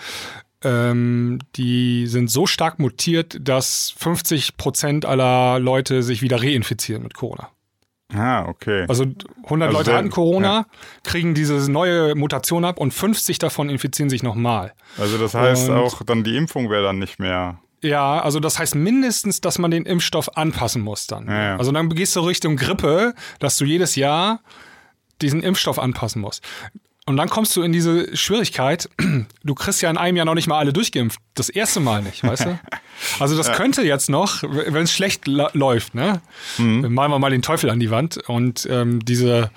Ähm, 0.64 1.40
die 1.56 2.08
sind 2.08 2.32
so 2.32 2.48
stark 2.48 2.80
mutiert, 2.80 3.38
dass 3.40 3.94
50 3.98 4.58
Prozent 4.58 5.06
aller 5.06 5.60
Leute 5.60 6.02
sich 6.02 6.22
wieder 6.22 6.42
reinfizieren 6.42 7.04
mit 7.04 7.14
Corona. 7.14 7.50
Ah, 8.14 8.48
okay. 8.48 8.86
Also 8.88 9.06
100 9.44 9.68
also 9.68 9.78
Leute 9.78 9.94
hatten 9.94 10.10
Corona, 10.10 10.48
ja. 10.48 10.66
kriegen 11.04 11.34
diese 11.34 11.72
neue 11.72 12.16
Mutation 12.16 12.64
ab 12.64 12.80
und 12.80 12.94
50 12.94 13.40
davon 13.40 13.70
infizieren 13.70 14.10
sich 14.10 14.24
nochmal. 14.24 14.74
Also 14.98 15.18
das 15.18 15.34
heißt 15.34 15.70
und 15.70 15.76
auch 15.76 16.04
dann 16.04 16.24
die 16.24 16.38
Impfung 16.38 16.70
wäre 16.70 16.84
dann 16.84 17.00
nicht 17.00 17.20
mehr 17.20 17.60
ja, 17.86 18.20
also 18.20 18.40
das 18.40 18.58
heißt 18.58 18.76
mindestens, 18.76 19.42
dass 19.42 19.60
man 19.60 19.72
den 19.72 19.86
Impfstoff 19.86 20.36
anpassen 20.38 20.82
muss 20.82 21.08
dann. 21.08 21.28
Ja, 21.28 21.44
ja. 21.44 21.58
Also 21.58 21.72
dann 21.72 21.90
gehst 21.90 22.16
du 22.16 22.22
Richtung 22.22 22.58
Grippe, 22.58 23.14
dass 23.40 23.58
du 23.58 23.66
jedes 23.66 23.96
Jahr 23.96 24.42
diesen 25.22 25.44
Impfstoff 25.44 25.80
anpassen 25.80 26.22
musst. 26.22 26.44
Und 27.08 27.18
dann 27.18 27.30
kommst 27.30 27.56
du 27.56 27.62
in 27.62 27.72
diese 27.72 28.18
Schwierigkeit, 28.18 28.90
du 29.44 29.54
kriegst 29.54 29.82
ja 29.84 29.92
in 29.92 29.98
einem 29.98 30.18
Jahr 30.18 30.26
noch 30.26 30.34
nicht 30.34 30.48
mal 30.48 30.58
alle 30.58 30.74
durchgeimpft. 30.74 31.20
Das 31.36 31.50
erste 31.50 31.80
Mal 31.80 32.02
nicht, 32.02 32.24
weißt 32.24 32.46
du? 32.46 32.60
Also 33.20 33.36
das 33.36 33.48
ja. 33.48 33.54
könnte 33.56 33.82
jetzt 33.82 34.10
noch, 34.10 34.42
wenn 34.42 34.84
es 34.84 34.94
schlecht 34.94 35.28
läuft, 35.28 35.96
ne? 35.96 36.22
Mhm. 36.58 36.94
Malen 36.94 37.12
wir 37.12 37.20
mal 37.20 37.30
den 37.30 37.42
Teufel 37.42 37.70
an 37.70 37.82
die 37.82 37.92
Wand 37.92 38.18
und 38.30 38.66
ähm, 38.72 39.04
diese 39.04 39.52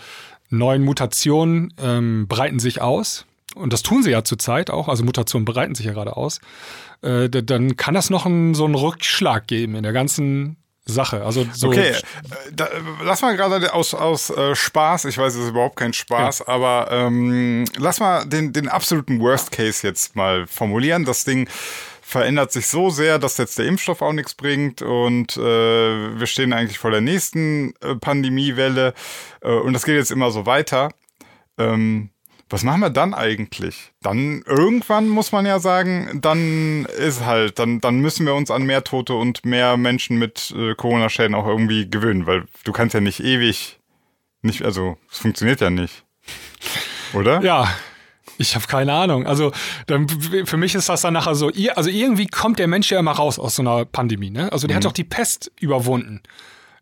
neuen 0.51 0.83
Mutationen 0.83 1.73
ähm, 1.81 2.27
breiten 2.27 2.59
sich 2.59 2.81
aus. 2.81 3.27
Und 3.55 3.73
das 3.73 3.83
tun 3.83 4.03
sie 4.03 4.11
ja 4.11 4.25
zurzeit 4.25 4.71
auch, 4.71 4.89
also 4.89 5.05
Mutationen 5.05 5.45
breiten 5.45 5.75
sich 5.75 5.87
ja 5.87 5.93
gerade 5.93 6.17
aus. 6.17 6.41
Äh, 7.03 7.29
dann 7.29 7.77
kann 7.77 7.95
das 7.95 8.11
noch 8.11 8.27
einen, 8.27 8.55
so 8.55 8.65
einen 8.65 8.75
Rückschlag 8.75 9.47
geben 9.47 9.75
in 9.75 9.83
der 9.83 9.93
ganzen 9.93 10.57
Sache. 10.89 11.25
Also 11.25 11.47
so 11.53 11.69
okay, 11.69 11.91
äh, 11.91 12.03
da, 12.53 12.69
lass 13.05 13.23
mal 13.23 13.37
gerade 13.37 13.73
aus, 13.73 13.95
aus 13.95 14.31
äh, 14.31 14.55
Spaß, 14.55 15.05
ich 15.05 15.19
weiß, 15.19 15.35
es 15.35 15.45
ist 15.45 15.51
überhaupt 15.51 15.77
kein 15.77 15.93
Spaß, 15.93 16.41
ja. 16.41 16.49
aber 16.49 16.89
ähm, 16.91 17.65
lass 17.77 18.01
mal 18.01 18.25
den, 18.25 18.53
den 18.53 18.69
absoluten 18.69 19.21
Worst 19.21 19.53
Case 19.53 19.87
jetzt 19.87 20.17
mal 20.17 20.47
formulieren. 20.47 21.05
Das 21.05 21.25
Ding 21.25 21.49
verändert 22.01 22.53
sich 22.53 22.67
so 22.67 22.89
sehr, 22.89 23.19
dass 23.19 23.37
jetzt 23.37 23.59
der 23.59 23.67
Impfstoff 23.67 24.01
auch 24.01 24.15
nichts 24.15 24.35
bringt 24.35 24.81
und 24.81 25.37
äh, 25.37 25.41
wir 25.41 26.27
stehen 26.27 26.55
eigentlich 26.55 26.79
vor 26.79 26.91
der 26.91 27.03
nächsten 27.03 27.75
äh, 27.83 27.95
Pandemiewelle 27.97 28.95
äh, 29.43 29.51
und 29.51 29.75
das 29.75 29.85
geht 29.85 29.97
jetzt 29.97 30.11
immer 30.11 30.31
so 30.31 30.47
weiter. 30.47 30.91
Ähm, 31.59 32.11
was 32.51 32.63
machen 32.63 32.81
wir 32.81 32.91
dann 32.91 33.15
eigentlich? 33.15 33.93
Dann 34.03 34.43
irgendwann 34.47 35.09
muss 35.09 35.33
man 35.33 35.45
ja 35.45 35.61
sagen, 35.61 36.19
dann 36.23 36.87
ist 36.87 37.25
halt, 37.25 37.59
dann, 37.59 37.81
dann 37.81 38.01
müssen 38.01 38.27
wir 38.27 38.35
uns 38.35 38.51
an 38.51 38.63
mehr 38.63 38.85
Tote 38.85 39.15
und 39.15 39.45
mehr 39.45 39.77
Menschen 39.77 40.19
mit 40.19 40.55
äh, 40.57 40.75
Corona-Schäden 40.75 41.35
auch 41.35 41.47
irgendwie 41.47 41.89
gewöhnen, 41.89 42.27
weil 42.27 42.45
du 42.65 42.73
kannst 42.73 42.95
ja 42.95 43.01
nicht 43.01 43.21
ewig 43.21 43.79
nicht, 44.43 44.63
also 44.63 44.97
es 45.11 45.19
funktioniert 45.19 45.61
ja 45.61 45.71
nicht. 45.71 46.05
Oder? 47.13 47.43
Ja, 47.43 47.69
ich 48.39 48.55
habe 48.55 48.67
keine 48.67 48.93
Ahnung. 48.93 49.27
Also 49.27 49.53
dann, 49.87 50.09
für 50.09 50.57
mich 50.57 50.75
ist 50.75 50.89
das 50.89 51.03
dann 51.03 51.15
nachher 51.15 51.35
so, 51.35 51.51
also 51.75 51.91
irgendwie 51.91 52.27
kommt 52.27 52.59
der 52.59 52.69
Mensch 52.69 52.91
ja 52.91 53.01
immer 53.01 53.13
raus 53.13 53.39
aus 53.39 53.57
so 53.57 53.63
einer 53.63 53.85
Pandemie. 53.85 54.31
Ne? 54.31 54.53
Also 54.53 54.67
der 54.67 54.75
mhm. 54.75 54.79
hat 54.79 54.85
doch 54.85 54.93
die 54.93 55.05
Pest 55.05 55.51
überwunden. 55.61 56.23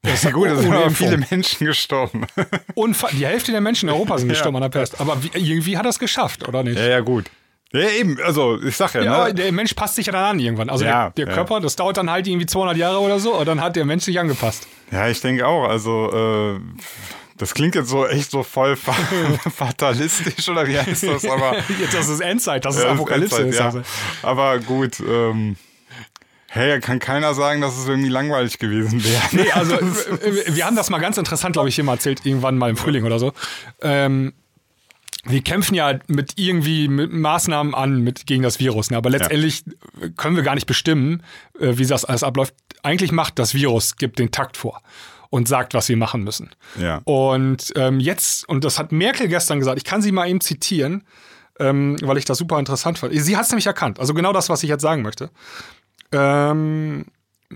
Das 0.06 0.14
ist 0.14 0.24
ja 0.24 0.30
gut, 0.30 0.48
da 0.48 0.56
sind 0.56 0.72
aber 0.72 0.90
viele 0.90 1.18
Menschen 1.18 1.66
gestorben. 1.66 2.26
Unfall, 2.74 3.10
die 3.12 3.26
Hälfte 3.26 3.52
der 3.52 3.60
Menschen 3.60 3.88
in 3.88 3.94
Europa 3.94 4.18
sind 4.18 4.28
gestorben 4.28 4.56
ja. 4.56 4.64
an 4.64 4.70
der 4.70 4.78
Pest. 4.78 5.00
Aber 5.00 5.22
wie, 5.22 5.30
irgendwie 5.34 5.76
hat 5.76 5.84
er 5.84 5.90
es 5.90 5.98
geschafft, 5.98 6.46
oder 6.46 6.62
nicht? 6.62 6.78
Ja, 6.78 6.86
ja, 6.86 7.00
gut. 7.00 7.26
Ja, 7.72 7.88
eben, 7.90 8.18
also 8.24 8.60
ich 8.62 8.76
sag 8.76 8.94
ja, 8.94 9.02
ja 9.02 9.24
ne? 9.26 9.34
der 9.34 9.52
Mensch 9.52 9.74
passt 9.74 9.96
sich 9.96 10.06
ja 10.06 10.12
dann 10.12 10.24
an 10.24 10.38
irgendwann. 10.38 10.70
Also 10.70 10.84
ja, 10.84 11.10
der, 11.10 11.26
der 11.26 11.26
ja. 11.26 11.34
Körper, 11.34 11.60
das 11.60 11.76
dauert 11.76 11.96
dann 11.96 12.10
halt 12.10 12.26
irgendwie 12.26 12.46
200 12.46 12.76
Jahre 12.76 13.00
oder 13.00 13.18
so, 13.18 13.34
und 13.34 13.46
dann 13.46 13.60
hat 13.60 13.76
der 13.76 13.84
Mensch 13.84 14.04
sich 14.04 14.18
angepasst. 14.18 14.68
Ja, 14.92 15.08
ich 15.08 15.20
denke 15.20 15.46
auch. 15.46 15.68
Also 15.68 16.56
äh, 16.56 16.60
das 17.36 17.54
klingt 17.54 17.74
jetzt 17.74 17.88
so 17.88 18.06
echt 18.06 18.30
so 18.30 18.42
voll 18.42 18.76
fatalistisch 19.56 20.48
oder 20.48 20.66
wie 20.66 20.78
heißt 20.78 21.02
das? 21.02 21.24
Aber 21.30 21.56
jetzt 21.80 21.94
das 21.94 22.08
ist 22.08 22.20
Endzeit, 22.20 22.64
das 22.64 22.76
ist 22.76 22.84
Apokalypse. 22.84 23.42
Endzeit, 23.42 23.58
ja. 23.58 23.66
Also. 23.66 23.82
Aber 24.22 24.58
gut. 24.60 25.00
Ähm, 25.00 25.56
Hey, 26.56 26.80
kann 26.80 26.98
keiner 26.98 27.34
sagen, 27.34 27.60
dass 27.60 27.76
es 27.76 27.86
irgendwie 27.86 28.08
langweilig 28.08 28.58
gewesen 28.58 29.04
wäre. 29.04 29.22
Nee, 29.32 29.50
also 29.54 29.76
wir 29.78 30.64
haben 30.64 30.76
das 30.76 30.90
mal 30.90 30.98
ganz 30.98 31.18
interessant, 31.18 31.52
glaube 31.52 31.68
ich, 31.68 31.74
hier 31.74 31.84
mal 31.84 31.94
erzählt, 31.94 32.24
irgendwann 32.24 32.56
mal 32.56 32.70
im 32.70 32.76
Frühling 32.76 33.04
oder 33.04 33.18
so. 33.18 33.32
Ähm, 33.82 34.32
wir 35.24 35.42
kämpfen 35.42 35.74
ja 35.74 35.98
mit 36.06 36.34
irgendwie 36.36 36.88
mit 36.88 37.12
Maßnahmen 37.12 37.74
an 37.74 38.00
mit, 38.00 38.26
gegen 38.26 38.42
das 38.42 38.58
Virus, 38.58 38.90
ne? 38.90 38.96
aber 38.96 39.10
letztendlich 39.10 39.64
ja. 40.00 40.08
können 40.16 40.36
wir 40.36 40.42
gar 40.42 40.54
nicht 40.54 40.66
bestimmen, 40.66 41.22
äh, 41.60 41.76
wie 41.76 41.86
das 41.86 42.04
alles 42.04 42.22
abläuft. 42.22 42.54
Eigentlich 42.82 43.12
macht 43.12 43.38
das 43.38 43.52
Virus, 43.52 43.96
gibt 43.96 44.18
den 44.18 44.30
Takt 44.30 44.56
vor 44.56 44.80
und 45.30 45.48
sagt, 45.48 45.74
was 45.74 45.88
wir 45.88 45.96
machen 45.96 46.22
müssen. 46.22 46.50
Ja. 46.80 47.00
Und 47.04 47.72
ähm, 47.76 48.00
jetzt, 48.00 48.48
und 48.48 48.64
das 48.64 48.78
hat 48.78 48.92
Merkel 48.92 49.28
gestern 49.28 49.58
gesagt, 49.58 49.78
ich 49.78 49.84
kann 49.84 50.00
sie 50.00 50.12
mal 50.12 50.28
eben 50.28 50.40
zitieren, 50.40 51.04
ähm, 51.58 51.96
weil 52.02 52.18
ich 52.18 52.24
das 52.24 52.38
super 52.38 52.58
interessant 52.58 52.98
fand. 52.98 53.12
Sie 53.14 53.36
hat 53.36 53.44
es 53.44 53.50
nämlich 53.50 53.66
erkannt, 53.66 53.98
also 53.98 54.14
genau 54.14 54.32
das, 54.32 54.48
was 54.48 54.62
ich 54.62 54.68
jetzt 54.68 54.82
sagen 54.82 55.02
möchte. 55.02 55.30
Ähm, 56.12 57.06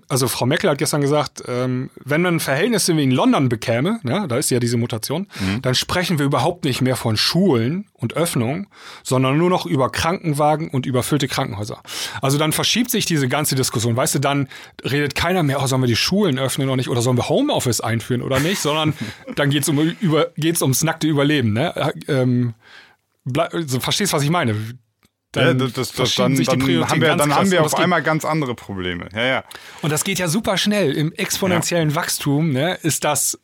also 0.08 0.28
Frau 0.28 0.46
Merkel 0.46 0.70
hat 0.70 0.78
gestern 0.78 1.00
gesagt, 1.00 1.42
ähm, 1.48 1.90
wenn 2.04 2.22
man 2.22 2.40
Verhältnisse 2.40 2.96
wie 2.96 3.02
in 3.02 3.10
London 3.10 3.48
bekäme, 3.48 4.00
ne, 4.02 4.26
da 4.28 4.36
ist 4.36 4.50
ja 4.50 4.60
diese 4.60 4.76
Mutation, 4.76 5.26
mhm. 5.40 5.62
dann 5.62 5.74
sprechen 5.74 6.18
wir 6.18 6.26
überhaupt 6.26 6.64
nicht 6.64 6.80
mehr 6.80 6.96
von 6.96 7.16
Schulen 7.16 7.86
und 7.92 8.14
Öffnung, 8.14 8.68
sondern 9.02 9.36
nur 9.36 9.50
noch 9.50 9.66
über 9.66 9.90
Krankenwagen 9.90 10.68
und 10.68 10.86
überfüllte 10.86 11.28
Krankenhäuser. 11.28 11.82
Also 12.22 12.38
dann 12.38 12.52
verschiebt 12.52 12.90
sich 12.90 13.04
diese 13.04 13.28
ganze 13.28 13.56
Diskussion. 13.56 13.96
Weißt 13.96 14.14
du, 14.14 14.18
dann 14.20 14.48
redet 14.84 15.14
keiner 15.14 15.42
mehr, 15.42 15.60
oh, 15.62 15.66
sollen 15.66 15.82
wir 15.82 15.88
die 15.88 15.96
Schulen 15.96 16.38
öffnen 16.38 16.68
oder 16.68 16.76
nicht, 16.76 16.88
oder 16.88 17.02
sollen 17.02 17.16
wir 17.16 17.28
Homeoffice 17.28 17.80
einführen 17.80 18.22
oder 18.22 18.38
nicht, 18.38 18.60
sondern 18.60 18.94
dann 19.34 19.50
geht's 19.50 19.68
um, 19.68 19.78
über, 20.00 20.28
geht's 20.36 20.62
ums 20.62 20.84
nackte 20.84 21.08
Überleben. 21.08 21.52
Ne? 21.52 21.92
Ähm, 22.06 22.54
so, 23.66 23.80
verstehst, 23.80 24.12
was 24.12 24.22
ich 24.22 24.30
meine? 24.30 24.54
Dann, 25.32 25.60
ja, 25.60 25.66
das, 25.68 25.92
das, 25.92 26.14
dann, 26.16 26.36
sich 26.36 26.48
die 26.48 26.58
dann 26.58 26.88
haben 26.88 27.00
wir, 27.00 27.14
dann 27.14 27.34
haben 27.34 27.50
wir 27.52 27.64
auf 27.64 27.76
einmal 27.76 28.02
ganz 28.02 28.24
andere 28.24 28.54
Probleme. 28.54 29.08
Ja, 29.14 29.24
ja. 29.24 29.44
Und 29.80 29.90
das 29.92 30.02
geht 30.02 30.18
ja 30.18 30.26
super 30.26 30.56
schnell. 30.56 30.92
Im 30.92 31.12
exponentiellen 31.12 31.90
ja. 31.90 31.94
Wachstum 31.94 32.50
ne, 32.50 32.78
ist 32.82 33.04
das 33.04 33.38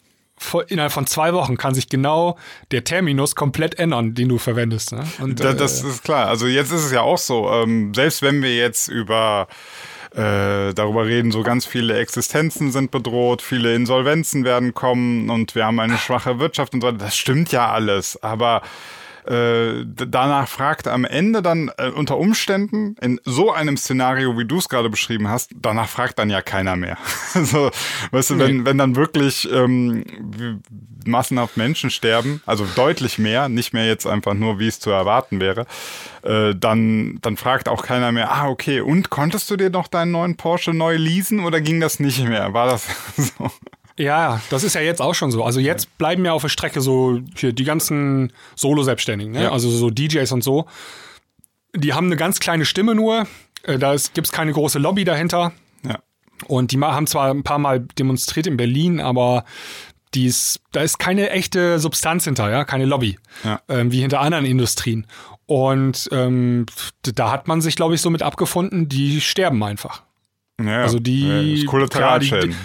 innerhalb 0.69 0.93
von 0.93 1.07
zwei 1.07 1.33
Wochen 1.33 1.57
kann 1.57 1.75
sich 1.75 1.89
genau 1.89 2.37
der 2.71 2.85
Terminus 2.85 3.35
komplett 3.35 3.79
ändern, 3.79 4.15
den 4.15 4.29
du 4.29 4.39
verwendest. 4.39 4.93
Ne? 4.93 5.07
Und, 5.21 5.41
das, 5.41 5.57
das 5.57 5.85
äh, 5.85 5.89
ist 5.89 6.05
klar. 6.05 6.27
Also 6.27 6.47
jetzt 6.47 6.73
ist 6.73 6.85
es 6.85 6.93
ja 6.93 7.01
auch 7.01 7.19
so, 7.19 7.51
ähm, 7.51 7.95
selbst 7.95 8.21
wenn 8.21 8.43
wir 8.43 8.55
jetzt 8.55 8.89
über 8.89 9.49
äh, 10.13 10.75
darüber 10.75 11.07
reden, 11.07 11.33
so 11.33 11.43
ganz 11.43 11.67
viele 11.67 11.99
Existenzen 11.99 12.71
sind 12.71 12.91
bedroht, 12.91 13.43
viele 13.43 13.75
Insolvenzen 13.75 14.45
werden 14.45 14.75
kommen 14.75 15.31
und 15.31 15.55
wir 15.55 15.65
haben 15.65 15.81
eine 15.81 15.99
schwache 15.99 16.39
Wirtschaft 16.39 16.75
und 16.75 16.83
so 16.83 16.89
weiter. 16.89 16.99
Das 16.99 17.17
stimmt 17.17 17.53
ja 17.53 17.71
alles, 17.71 18.23
aber 18.23 18.63
äh, 19.27 19.85
danach 19.87 20.49
fragt 20.49 20.89
am 20.89 21.05
Ende 21.05 21.43
dann 21.43 21.71
äh, 21.79 21.91
unter 21.91 22.19
Umständen 22.19 22.97
in 23.01 23.21
so 23.25 23.53
einem 23.53 23.77
Szenario, 23.77 24.39
wie 24.39 24.45
du 24.45 24.59
es 24.59 24.69
gerade 24.69 24.91
beschrieben 24.91 25.29
hast, 25.29 25.51
danach 25.61 25.89
fragt 25.89 26.19
dann 26.19 26.31
ja 26.31 26.43
keiner 26.43 26.77
mehr. 26.77 26.97
so, 27.35 27.71
weißt 28.11 28.31
du, 28.31 28.39
wenn, 28.39 28.65
wenn 28.65 28.79
dann 28.79 28.97
wirklich 28.97 29.51
ähm, 29.53 30.05
massenhaft 31.07 31.57
Menschen 31.57 31.91
sterben, 31.91 32.43
also 32.47 32.67
deutlich 32.77 33.19
mehr, 33.19 33.49
nicht 33.49 33.73
mehr 33.73 33.87
jetzt 33.87 34.07
einfach 34.07 34.35
nur, 34.35 34.59
wie 34.59 34.69
es 34.69 34.81
zu 34.81 34.91
erwarten 34.91 35.41
wäre, 35.41 35.67
äh, 36.23 36.55
dann, 36.55 37.19
dann 37.23 37.37
fragt 37.37 37.69
auch 37.69 37.83
keiner 37.83 38.13
mehr, 38.13 38.33
ah, 38.33 38.49
okay, 38.49 38.81
und 38.81 39.11
konntest 39.11 39.51
du 39.51 39.57
dir 39.57 39.71
noch 39.71 39.89
deinen 39.89 40.13
neuen 40.13 40.37
Porsche 40.37 40.73
neu 40.73 40.97
leasen 40.97 41.41
oder 41.41 41.61
ging 41.61 41.81
das 41.81 42.01
nicht 42.01 42.25
mehr? 42.25 42.53
War 42.53 42.67
das 42.67 42.87
so? 43.17 43.51
Ja, 43.99 44.41
das 44.51 44.63
ist 44.63 44.75
ja 44.75 44.81
jetzt 44.81 45.01
auch 45.01 45.15
schon 45.15 45.31
so. 45.31 45.45
Also 45.45 45.61
jetzt 45.61 45.97
bleiben 45.99 46.25
ja 46.25 46.33
auf 46.33 46.43
der 46.43 46.49
Strecke 46.49 46.81
so 46.81 47.21
hier 47.35 47.53
die 47.53 47.65
ganzen 47.65 48.33
Solo-Selbstständigen, 48.55 49.33
ne? 49.33 49.45
Ja. 49.45 49.53
also 49.53 49.71
so 49.71 49.91
DJs 49.91 50.31
und 50.33 50.45
so. 50.45 50.67
Die 51.75 51.95
haben 51.95 52.07
eine 52.07 52.17
ganz 52.17 52.39
kleine 52.41 52.65
Stimme 52.65 52.95
nur. 52.95 53.27
Äh, 53.63 53.79
da 53.79 53.95
gibt 54.15 54.27
es 54.27 54.33
keine 54.33 54.53
große 54.53 54.79
Lobby 54.79 55.05
dahinter. 55.05 55.53
Ja. 55.83 55.99
Und 56.47 56.73
die 56.73 56.79
haben 56.79 57.07
zwar 57.07 57.31
ein 57.31 57.43
paar 57.43 57.59
Mal 57.59 57.81
demonstriert 57.99 58.47
in 58.47 58.57
Berlin, 58.57 59.01
aber 59.01 59.45
dies, 60.15 60.61
da 60.73 60.83
ist 60.83 60.99
keine 60.99 61.31
echte 61.31 61.79
Substanz 61.79 62.25
hinter, 62.25 62.51
ja, 62.51 62.65
keine 62.65 62.85
Lobby, 62.85 63.19
ja. 63.45 63.61
ähm, 63.69 63.93
wie 63.93 64.01
hinter 64.01 64.21
anderen 64.21 64.45
Industrien. 64.45 65.07
Und 65.47 66.09
ähm, 66.13 66.67
da 67.03 67.31
hat 67.31 67.49
man 67.49 67.61
sich, 67.61 67.77
glaube 67.77 67.95
ich, 67.95 68.01
so 68.01 68.11
mit 68.11 68.23
abgefunden, 68.23 68.89
die 68.89 69.21
sterben 69.21 69.63
einfach. 69.63 70.03
Ja, 70.63 70.83
also 70.83 70.99
die, 70.99 71.29
ja. 71.29 71.65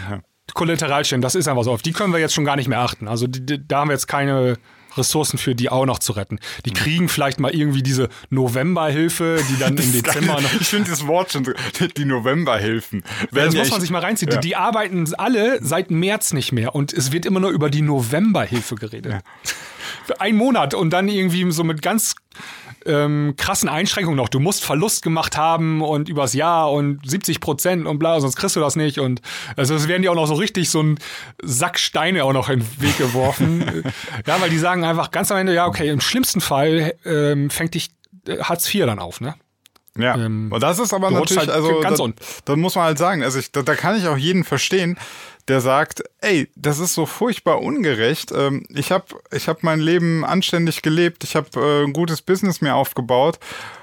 Ja, 0.09 0.13
die, 0.13 0.21
Kollateralschäden, 0.54 1.21
das 1.21 1.36
ist 1.36 1.47
einfach 1.47 1.63
so. 1.63 1.71
Auf 1.71 1.82
die 1.82 1.93
können 1.93 2.13
wir 2.13 2.19
jetzt 2.19 2.34
schon 2.34 2.45
gar 2.45 2.56
nicht 2.56 2.67
mehr 2.67 2.80
achten. 2.80 3.08
Also 3.08 3.27
die, 3.27 3.45
die, 3.45 3.67
da 3.67 3.80
haben 3.80 3.89
wir 3.89 3.93
jetzt 3.93 4.08
keine 4.08 4.58
Ressourcen 4.97 5.38
für, 5.38 5.56
die 5.56 5.69
auch 5.69 5.86
noch 5.86 5.99
zu 5.99 6.13
retten. 6.13 6.39
Die 6.65 6.71
kriegen 6.71 7.10
vielleicht 7.10 7.39
mal 7.39 7.54
irgendwie 7.54 7.82
diese 7.82 8.10
Novemberhilfe, 8.30 9.41
die 9.49 9.58
dann 9.58 9.77
im 9.77 9.91
Dezember 9.93 10.41
noch. 10.41 10.54
Ich 10.60 10.67
finde 10.67 10.89
das 10.89 11.08
Wort 11.08 11.32
schon 11.32 11.45
so, 11.45 11.54
die 11.97 12.06
Novemberhilfen. 12.06 13.04
Ja, 13.32 13.45
das 13.45 13.56
muss 13.56 13.71
man 13.71 13.82
sich 13.82 13.89
mal 13.89 13.99
reinziehen. 13.99 14.32
Ja. 14.32 14.39
Die, 14.39 14.49
die, 14.49 14.56
arbeiten 14.56 15.13
alle 15.15 15.63
seit 15.63 15.91
März 15.91 16.34
nicht 16.34 16.51
mehr 16.51 16.75
und 16.75 16.93
es 16.93 17.12
wird 17.12 17.25
immer 17.25 17.39
nur 17.39 17.51
über 17.51 17.69
die 17.69 17.82
Novemberhilfe 17.82 18.75
geredet. 18.75 19.13
Ja. 19.13 20.15
Ein 20.19 20.36
Monat 20.36 20.73
und 20.73 20.91
dann 20.91 21.08
irgendwie 21.08 21.49
so 21.51 21.63
mit 21.63 21.82
ganz 21.82 22.15
ähm, 22.85 23.35
krassen 23.37 23.69
Einschränkungen 23.69 24.17
noch. 24.17 24.29
Du 24.29 24.39
musst 24.39 24.63
Verlust 24.63 25.03
gemacht 25.03 25.37
haben 25.37 25.81
und 25.81 26.09
übers 26.09 26.33
Jahr 26.33 26.71
und 26.71 27.07
70 27.07 27.39
Prozent 27.39 27.87
und 27.87 27.99
bla, 27.99 28.19
sonst 28.19 28.35
kriegst 28.35 28.55
du 28.55 28.59
das 28.59 28.75
nicht. 28.75 28.99
Und 28.99 29.21
also 29.55 29.75
es 29.75 29.87
werden 29.87 30.01
dir 30.01 30.11
auch 30.11 30.15
noch 30.15 30.27
so 30.27 30.33
richtig 30.33 30.69
so 30.69 30.81
ein 30.81 30.99
Sack 31.41 31.79
Steine 31.79 32.23
auch 32.23 32.33
noch 32.33 32.49
in 32.49 32.59
den 32.59 32.81
Weg 32.81 32.97
geworfen. 32.97 33.83
ja, 34.27 34.41
weil 34.41 34.49
die 34.49 34.57
sagen 34.57 34.83
einfach 34.83 35.11
ganz 35.11 35.31
am 35.31 35.37
Ende, 35.37 35.53
ja, 35.53 35.67
okay, 35.67 35.89
im 35.89 36.01
schlimmsten 36.01 36.41
Fall 36.41 36.95
ähm, 37.05 37.49
fängt 37.49 37.73
dich 37.73 37.91
äh, 38.27 38.39
Hartz 38.39 38.73
IV 38.73 38.85
dann 38.85 38.99
auf, 38.99 39.21
ne? 39.21 39.35
Ja, 39.97 40.15
ähm, 40.15 40.49
und 40.51 40.63
das 40.63 40.79
ist 40.79 40.93
aber 40.93 41.11
natürlich, 41.11 41.37
halt 41.37 41.49
also, 41.49 41.81
ganz 41.81 41.97
da, 41.97 42.07
da 42.45 42.55
muss 42.55 42.75
man 42.75 42.85
halt 42.85 42.97
sagen, 42.97 43.23
also 43.23 43.39
ich, 43.39 43.51
da, 43.51 43.61
da 43.61 43.75
kann 43.75 43.97
ich 43.97 44.07
auch 44.07 44.17
jeden 44.17 44.45
verstehen, 44.45 44.97
der 45.47 45.62
sagt, 45.62 46.04
ey, 46.19 46.49
das 46.56 46.80
ist 46.80 46.93
so 46.93 47.06
furchtbar 47.06 47.62
ungerecht. 47.62 48.32
Ähm, 48.32 48.65
ich 48.69 48.91
habe 48.91 49.06
ich 49.32 49.47
hab 49.47 49.63
mein 49.63 49.80
Leben 49.80 50.25
anständig 50.25 50.82
gelebt, 50.82 51.23
ich 51.23 51.36
habe 51.36 51.49
äh, 51.60 51.86
ein 51.86 51.93
gutes 51.93 52.21
Business 52.21 52.62
mir 52.62 52.75
aufgebaut 52.75 53.39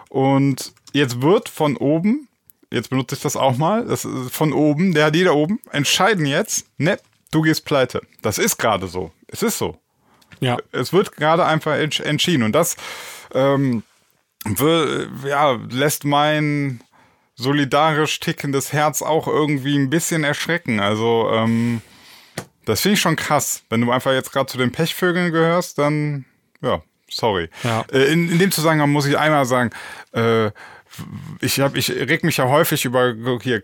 und 0.09 0.73
jetzt 0.93 1.23
wird 1.23 1.49
von 1.49 1.77
oben, 1.77 2.29
jetzt 2.71 2.91
benutze 2.91 3.15
ich 3.15 3.23
das 3.23 3.37
auch 3.37 3.57
mal, 3.57 3.85
das 3.87 4.05
ist 4.05 4.35
von 4.35 4.53
oben, 4.53 4.95
der 4.95 5.11
die 5.11 5.25
da 5.25 5.33
oben, 5.33 5.61
entscheiden 5.71 6.27
jetzt, 6.27 6.67
ne, 6.79 6.99
du 7.31 7.43
gehst 7.43 7.65
pleite. 7.65 8.03
Das 8.23 8.39
ist 8.39 8.59
gerade 8.59 8.87
so. 8.89 9.11
Es 9.27 9.43
ist 9.43 9.59
so. 9.59 9.79
Ja. 10.41 10.57
Es 10.73 10.93
wird 10.93 11.17
gerade 11.17 11.45
einfach 11.45 11.73
entschieden 11.75 12.43
und 12.43 12.53
das 12.53 12.77
ähm, 13.35 13.83
ja, 15.27 15.59
lässt 15.71 16.05
mein 16.05 16.81
solidarisch 17.39 18.19
tickendes 18.21 18.73
Herz 18.73 19.01
auch 19.01 19.29
irgendwie 19.29 19.79
ein 19.79 19.89
bisschen 19.89 20.25
erschrecken. 20.25 20.81
Also, 20.81 21.31
ähm, 21.33 21.81
Das 22.65 22.83
finde 22.83 22.95
ich 22.95 23.01
schon 23.01 23.17
krass. 23.17 23.63
Wenn 23.71 23.81
du 23.81 23.91
einfach 23.91 24.13
jetzt 24.13 24.31
gerade 24.31 24.47
zu 24.47 24.59
den 24.59 24.73
Pechvögeln 24.73 25.33
gehörst, 25.33 25.79
dann, 25.79 26.27
ja, 26.61 26.83
sorry. 27.09 27.49
Ja. 27.63 27.87
Äh, 27.91 28.13
in, 28.13 28.31
in 28.31 28.39
dem 28.39 28.51
Zusammenhang 28.51 28.91
muss 28.91 29.07
ich 29.07 29.17
einmal 29.17 29.47
sagen, 29.47 29.71
äh, 30.13 30.51
ich, 31.41 31.61
hab, 31.61 31.77
ich 31.77 31.91
reg 31.91 32.25
mich 32.25 32.37
ja 32.39 32.49
häufig 32.49 32.85
über 32.85 33.15
hier 33.41 33.63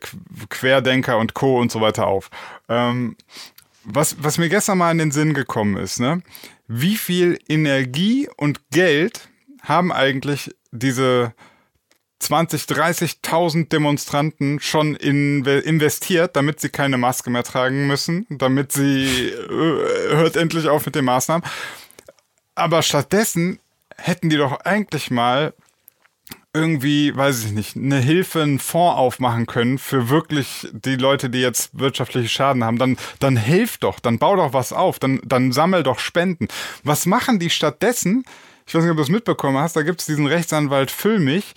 Querdenker 0.49 1.19
und 1.19 1.35
Co. 1.35 1.61
und 1.61 1.71
so 1.71 1.81
weiter 1.83 2.07
auf. 2.07 2.31
Ähm, 2.69 3.17
was, 3.83 4.17
was 4.21 4.39
mir 4.39 4.49
gestern 4.49 4.79
mal 4.79 4.93
in 4.93 4.99
den 4.99 5.11
Sinn 5.11 5.35
gekommen 5.35 5.77
ist, 5.77 6.01
ne? 6.01 6.23
Wie 6.67 6.97
viel 6.97 7.39
Energie 7.47 8.29
und 8.39 8.61
Geld 8.71 9.29
haben 9.63 9.93
eigentlich 9.93 10.55
diese 10.71 11.35
20, 12.21 12.63
30.000 12.63 13.69
Demonstranten 13.69 14.61
schon 14.61 14.95
in, 14.95 15.45
investiert, 15.45 16.37
damit 16.37 16.61
sie 16.61 16.71
keine 16.71 16.97
Maske 16.97 17.31
mehr 17.31 17.45
tragen 17.45 17.87
müssen, 17.87 18.27
damit 18.31 18.73
sie 18.73 19.29
äh, 19.29 20.15
hört 20.17 20.37
endlich 20.37 20.69
auf 20.69 20.87
mit 20.87 20.95
den 20.95 21.05
Maßnahmen. 21.05 21.47
Aber 22.55 22.83
stattdessen 22.83 23.59
hätten 23.97 24.31
die 24.31 24.37
doch 24.37 24.61
eigentlich 24.61 25.11
mal 25.11 25.53
irgendwie, 26.55 27.15
weiß 27.15 27.45
ich 27.47 27.53
nicht, 27.53 27.77
eine 27.77 27.99
Hilfe, 27.99 28.43
einen 28.43 28.61
Fonds 28.61 28.97
aufmachen 28.97 29.47
können 29.47 29.77
für 29.77 30.09
wirklich 30.09 30.69
die 30.73 30.95
Leute, 30.95 31.29
die 31.29 31.41
jetzt 31.41 31.77
wirtschaftliche 31.79 32.29
Schaden 32.29 32.63
haben, 32.63 32.79
dann, 32.79 32.97
dann 33.19 33.37
hilf 33.37 33.79
doch, 33.79 33.99
dann 33.99 34.21
bau 34.21 34.37
doch 34.37 34.53
was 34.53 34.73
auf, 34.73 35.01
dann, 35.01 35.21
dann 35.25 35.51
sammel 35.51 35.83
doch 35.83 35.99
Spenden. 35.99 36.47
Was 36.85 37.07
machen 37.07 37.41
die 37.41 37.51
stattdessen? 37.51 38.25
Ich 38.67 38.75
weiß 38.75 38.83
nicht, 38.83 38.93
ob 38.93 38.97
du 38.97 39.03
es 39.03 39.09
mitbekommen 39.09 39.59
hast, 39.59 39.75
da 39.75 39.83
gibt 39.83 40.01
es 40.01 40.07
diesen 40.07 40.27
Rechtsanwalt 40.27 40.93
Füllmich, 40.93 41.55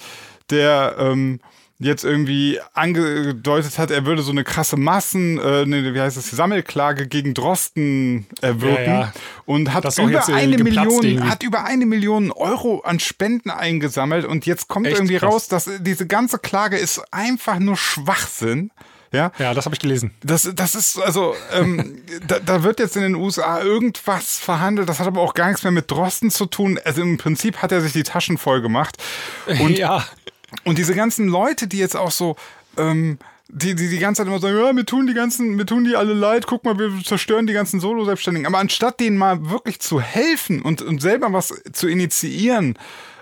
der 0.50 0.96
ähm, 1.00 1.40
jetzt 1.80 2.04
irgendwie 2.04 2.60
angedeutet 2.74 3.78
hat, 3.78 3.92
er 3.92 4.06
würde 4.06 4.24
so 4.24 4.32
eine 4.32 4.44
krasse 4.44 4.78
Massen, 4.78 5.38
äh, 5.38 5.66
ne, 5.66 5.94
wie 5.94 6.02
heißt 6.02 6.18
es, 6.18 6.32
Sammelklage 6.32 7.08
gegen 7.08 7.36
Drosten 7.36 8.26
erwirken 8.42 8.86
Ja, 8.86 9.00
ja. 9.02 9.14
und 9.46 9.74
hat 9.74 9.86
Das 9.86 10.00
über 10.00 10.28
äh, 10.28 10.34
eine 10.34 10.58
Million, 10.58 11.04
irgendwie. 11.04 11.22
hat 11.22 11.44
über 11.44 11.66
eine 11.66 11.86
Million 11.86 12.32
Euro 12.32 12.80
an 12.80 13.00
Spenden 13.00 13.52
eingesammelt 13.52 14.26
und 14.26 14.48
jetzt 14.48 14.68
kommt 14.68 14.88
Echt 14.88 14.98
irgendwie 14.98 15.18
krass. 15.18 15.32
raus, 15.34 15.48
dass 15.50 15.70
diese 15.80 16.08
ganze 16.08 16.40
Klage 16.40 16.78
ist 16.78 17.02
einfach 17.14 17.60
nur 17.60 17.78
Schwachsinn. 17.78 18.72
Ja, 19.14 19.32
Ja, 19.38 19.54
das 19.54 19.64
habe 19.66 19.74
ich 19.76 19.80
gelesen. 19.80 20.12
das, 20.22 20.50
das 20.54 20.76
ist, 20.76 21.00
also, 21.00 21.34
ähm, 21.54 22.02
da, 22.28 22.40
da 22.40 22.64
wird 22.64 22.80
jetzt 22.80 22.96
in 22.98 23.04
den 23.04 23.16
USA 23.16 23.62
irgendwas 23.62 24.38
verhandelt, 24.40 24.90
das 24.90 25.00
hat 25.00 25.08
aber 25.08 25.22
auch 25.22 25.34
gar 25.36 25.48
nichts 25.48 25.64
mehr 25.64 25.72
mit 25.72 25.90
Drosten 25.92 26.30
zu 26.32 26.46
tun. 26.48 26.78
Also 26.84 27.04
im 27.04 27.18
Prinzip 27.18 27.58
hat 27.62 27.72
er 27.72 27.82
sich 27.82 27.94
die 27.94 28.04
Taschen 28.04 28.38
voll 28.38 28.62
gemacht. 28.62 28.98
Und 29.62 29.78
ja, 29.78 30.04
und 30.64 30.78
diese 30.78 30.96
ganzen 30.96 31.28
Leute, 31.28 31.68
die 31.68 31.78
jetzt 31.78 31.96
auch 31.96 32.12
so, 32.12 32.36
ähm, 32.78 33.18
die, 33.50 33.76
die 33.76 33.90
die 33.90 34.00
ganze 34.00 34.20
Zeit 34.20 34.28
immer 34.28 34.40
sagen, 34.40 34.58
ja, 34.58 34.74
mir 34.74 34.86
tun 34.86 35.08
die 35.08 35.14
ganzen, 35.14 35.56
mir 35.56 35.66
tun 35.66 35.86
die 35.86 35.96
alle 35.96 36.14
leid, 36.14 36.48
guck 36.48 36.66
mal, 36.66 36.78
wir 36.78 36.92
zerstören 37.04 37.48
die 37.48 37.54
ganzen 37.54 37.80
Solo-Selbstständigen. 37.80 38.46
Aber 38.46 38.60
anstatt 38.60 39.00
denen 39.00 39.18
mal 39.18 39.50
wirklich 39.50 39.80
zu 39.80 40.02
helfen 40.02 40.62
und, 40.62 40.82
und 40.82 41.02
selber 41.02 41.32
was 41.32 41.54
zu 41.72 41.88
initiieren, 41.88 42.78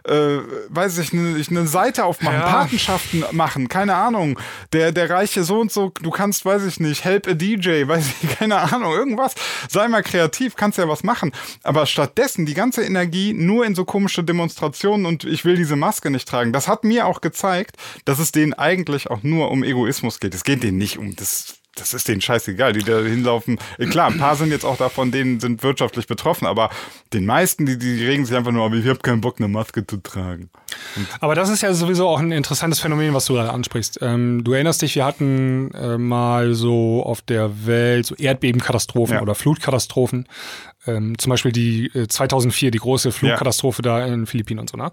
äh, 0.08 0.40
weiß 0.70 0.98
ich, 1.00 1.14
eine 1.14 1.44
ne 1.50 1.68
Seite 1.68 2.06
aufmachen, 2.06 2.40
Ja. 2.40 2.46
Patenschaften 2.46 3.24
machen, 3.32 3.68
keine 3.68 3.96
Ahnung. 3.96 4.40
Der, 4.74 4.92
der 4.92 5.10
reiche 5.10 5.44
so 5.44 5.60
und 5.60 5.72
so, 5.72 5.92
du 6.02 6.12
kannst, 6.12 6.46
weiß 6.46 6.66
ich 6.66 6.80
nicht, 6.80 7.04
help 7.04 7.28
a 7.28 7.34
DJ, 7.34 7.88
weiß 7.88 8.06
ich, 8.22 8.38
keine 8.38 8.58
Ahnung, 8.58 8.94
irgendwas. 8.94 9.36
Sei 9.70 9.88
mal 9.88 10.04
kreativ, 10.04 10.56
kannst 10.56 10.78
ja 10.78 10.88
was 10.88 11.04
machen. 11.04 11.32
Aber 11.64 11.86
stattdessen 11.86 12.46
die 12.46 12.54
ganze 12.54 12.84
Energie 12.84 13.34
nur 13.34 13.66
in 13.66 13.76
so 13.76 13.86
komische 13.86 14.24
Demonstrationen 14.24 15.06
und 15.06 15.24
ich 15.24 15.46
will 15.46 15.56
diese 15.56 15.76
Maske 15.76 16.10
nicht 16.10 16.28
tragen. 16.28 16.54
Das 16.54 16.68
hat 16.68 16.84
mir 16.84 17.06
auch 17.08 17.22
gezeigt, 17.22 17.78
dass 18.06 18.20
es 18.20 18.32
denen 18.32 18.54
eigentlich 18.54 19.10
auch 19.10 19.24
nur 19.24 19.52
um 19.52 19.64
Egoismus 19.64 20.20
geht. 20.20 20.34
Es 20.36 20.44
geht 20.44 20.64
denen 20.64 20.78
nicht 20.78 20.98
um 20.98 21.16
das. 21.16 21.56
Das 21.78 21.94
ist 21.94 22.08
denen 22.08 22.22
scheißegal, 22.22 22.72
die 22.74 22.84
da 22.84 23.00
hinlaufen. 23.02 23.60
Äh, 23.78 23.88
Klar, 23.88 24.10
ein 24.10 24.18
paar 24.18 24.36
sind 24.38 24.50
jetzt 24.52 24.64
auch 24.66 24.78
davon, 24.78 25.12
denen 25.12 25.40
sind 25.42 25.62
wirtschaftlich 25.62 26.08
betroffen, 26.08 26.46
aber 26.48 26.70
den 27.14 27.26
meisten, 27.26 27.66
die, 27.66 27.78
die 27.78 28.06
regen 28.06 28.26
sich 28.26 28.36
einfach 28.36 28.52
nur, 28.54 28.66
aber 28.66 28.76
ich 28.76 28.88
habe 28.88 29.00
keinen 29.00 29.20
Bock, 29.22 29.36
eine 29.40 29.50
Maske 29.50 29.86
zu 29.86 29.98
tragen. 29.98 30.50
aber 31.20 31.36
das 31.36 31.50
ist 31.50 31.62
ja 31.62 31.74
sowieso 31.74 32.08
auch 32.08 32.20
ein 32.20 32.32
interessantes 32.32 32.80
Phänomen, 32.80 33.14
was 33.14 33.26
du 33.26 33.34
gerade 33.34 33.52
ansprichst. 33.52 34.00
Ähm, 34.02 34.44
du 34.46 34.54
erinnerst 34.54 34.82
dich, 34.82 34.96
wir 34.96 35.06
hatten 35.06 35.72
äh, 35.74 35.98
mal 35.98 36.54
so 36.54 37.04
auf 37.04 37.22
der 37.22 37.66
Welt 37.66 38.06
so 38.06 38.16
Erdbebenkatastrophen 38.16 39.16
Ja. 39.18 39.22
oder 39.22 39.36
Flutkatastrophen. 39.36 40.28
Ähm, 40.88 41.18
zum 41.18 41.32
Beispiel 41.32 41.52
die 41.52 41.88
äh, 41.96 42.08
2004, 42.08 42.72
die 42.72 42.78
große 42.78 43.12
Flutkatastrophe 43.12 43.82
da 43.82 44.06
in 44.06 44.12
den 44.12 44.26
Philippinen 44.28 44.60
und 44.62 44.70
so. 44.70 44.78
Ne? 44.78 44.92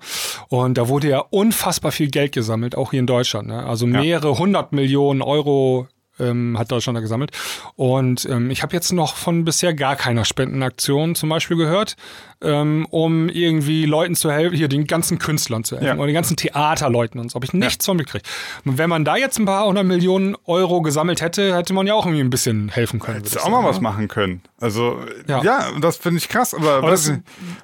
Und 0.49 0.79
da 0.79 0.89
wurde 0.89 1.09
ja 1.09 1.19
unfassbar 1.19 1.93
viel 1.93 2.09
Geld 2.09 2.33
gesammelt, 2.33 2.77
auch 2.77 2.91
hier 2.91 3.01
in 3.01 3.07
Deutschland. 3.07 3.49
Ne? 3.49 3.65
Also 3.65 3.87
mehrere 3.87 4.37
hundert 4.39 4.73
Millionen 4.73 5.23
Euro 5.23 5.87
ähm, 6.23 6.59
hat 6.59 6.71
Deutschland 6.73 6.97
da 6.97 7.01
gesammelt. 7.01 7.33
Und 7.77 8.25
ähm, 8.31 8.51
ich 8.51 8.63
habe 8.63 8.75
jetzt 8.75 8.93
noch 8.93 9.17
von 9.17 9.45
bisher 9.45 9.75
gar 9.75 9.97
keiner 9.97 10.25
Spendenaktion 10.25 11.15
zum 11.15 11.29
Beispiel 11.29 11.57
gehört, 11.57 11.97
ähm, 12.41 12.87
um 12.91 13.29
irgendwie 13.29 13.85
Leuten 13.87 14.15
zu 14.15 14.31
helfen, 14.31 14.57
hier 14.57 14.69
den 14.69 14.87
ganzen 14.87 15.19
Künstlern 15.19 15.65
zu 15.65 15.77
helfen 15.77 15.87
Ja. 15.89 15.95
oder 15.97 16.07
den 16.07 16.15
ganzen 16.15 16.37
Theaterleuten 16.37 17.21
und 17.21 17.31
so. 17.31 17.35
Habe 17.37 17.45
ich 17.47 17.53
nichts 17.53 17.85
von 17.87 17.97
mitgekriegt. 17.97 18.27
Und 18.65 18.79
wenn 18.79 18.89
man 18.89 19.05
da 19.05 19.17
jetzt 19.17 19.39
ein 19.39 19.45
paar 19.45 19.67
hundert 19.67 19.85
Millionen 19.85 20.37
Euro 20.45 20.83
gesammelt 20.83 21.21
hätte, 21.21 21.55
hätte 21.57 21.73
man 21.75 21.87
ja 21.87 21.95
auch 21.95 22.07
irgendwie 22.07 22.23
ein 22.25 22.31
bisschen 22.31 22.69
helfen 22.69 23.01
können. 23.01 23.19
Hättest 23.19 23.41
auch 23.43 23.49
mal 23.49 23.65
was 23.65 23.77
ne? 23.77 23.83
machen 23.83 24.09
können. 24.09 24.43
Also, 24.61 25.01
ja, 25.29 25.43
Ja. 25.43 25.67
das 25.81 25.97
finde 25.97 26.19
ich 26.19 26.29
krass, 26.29 26.55
aber, 26.55 26.75
Aber 26.77 26.91
das, 26.91 27.13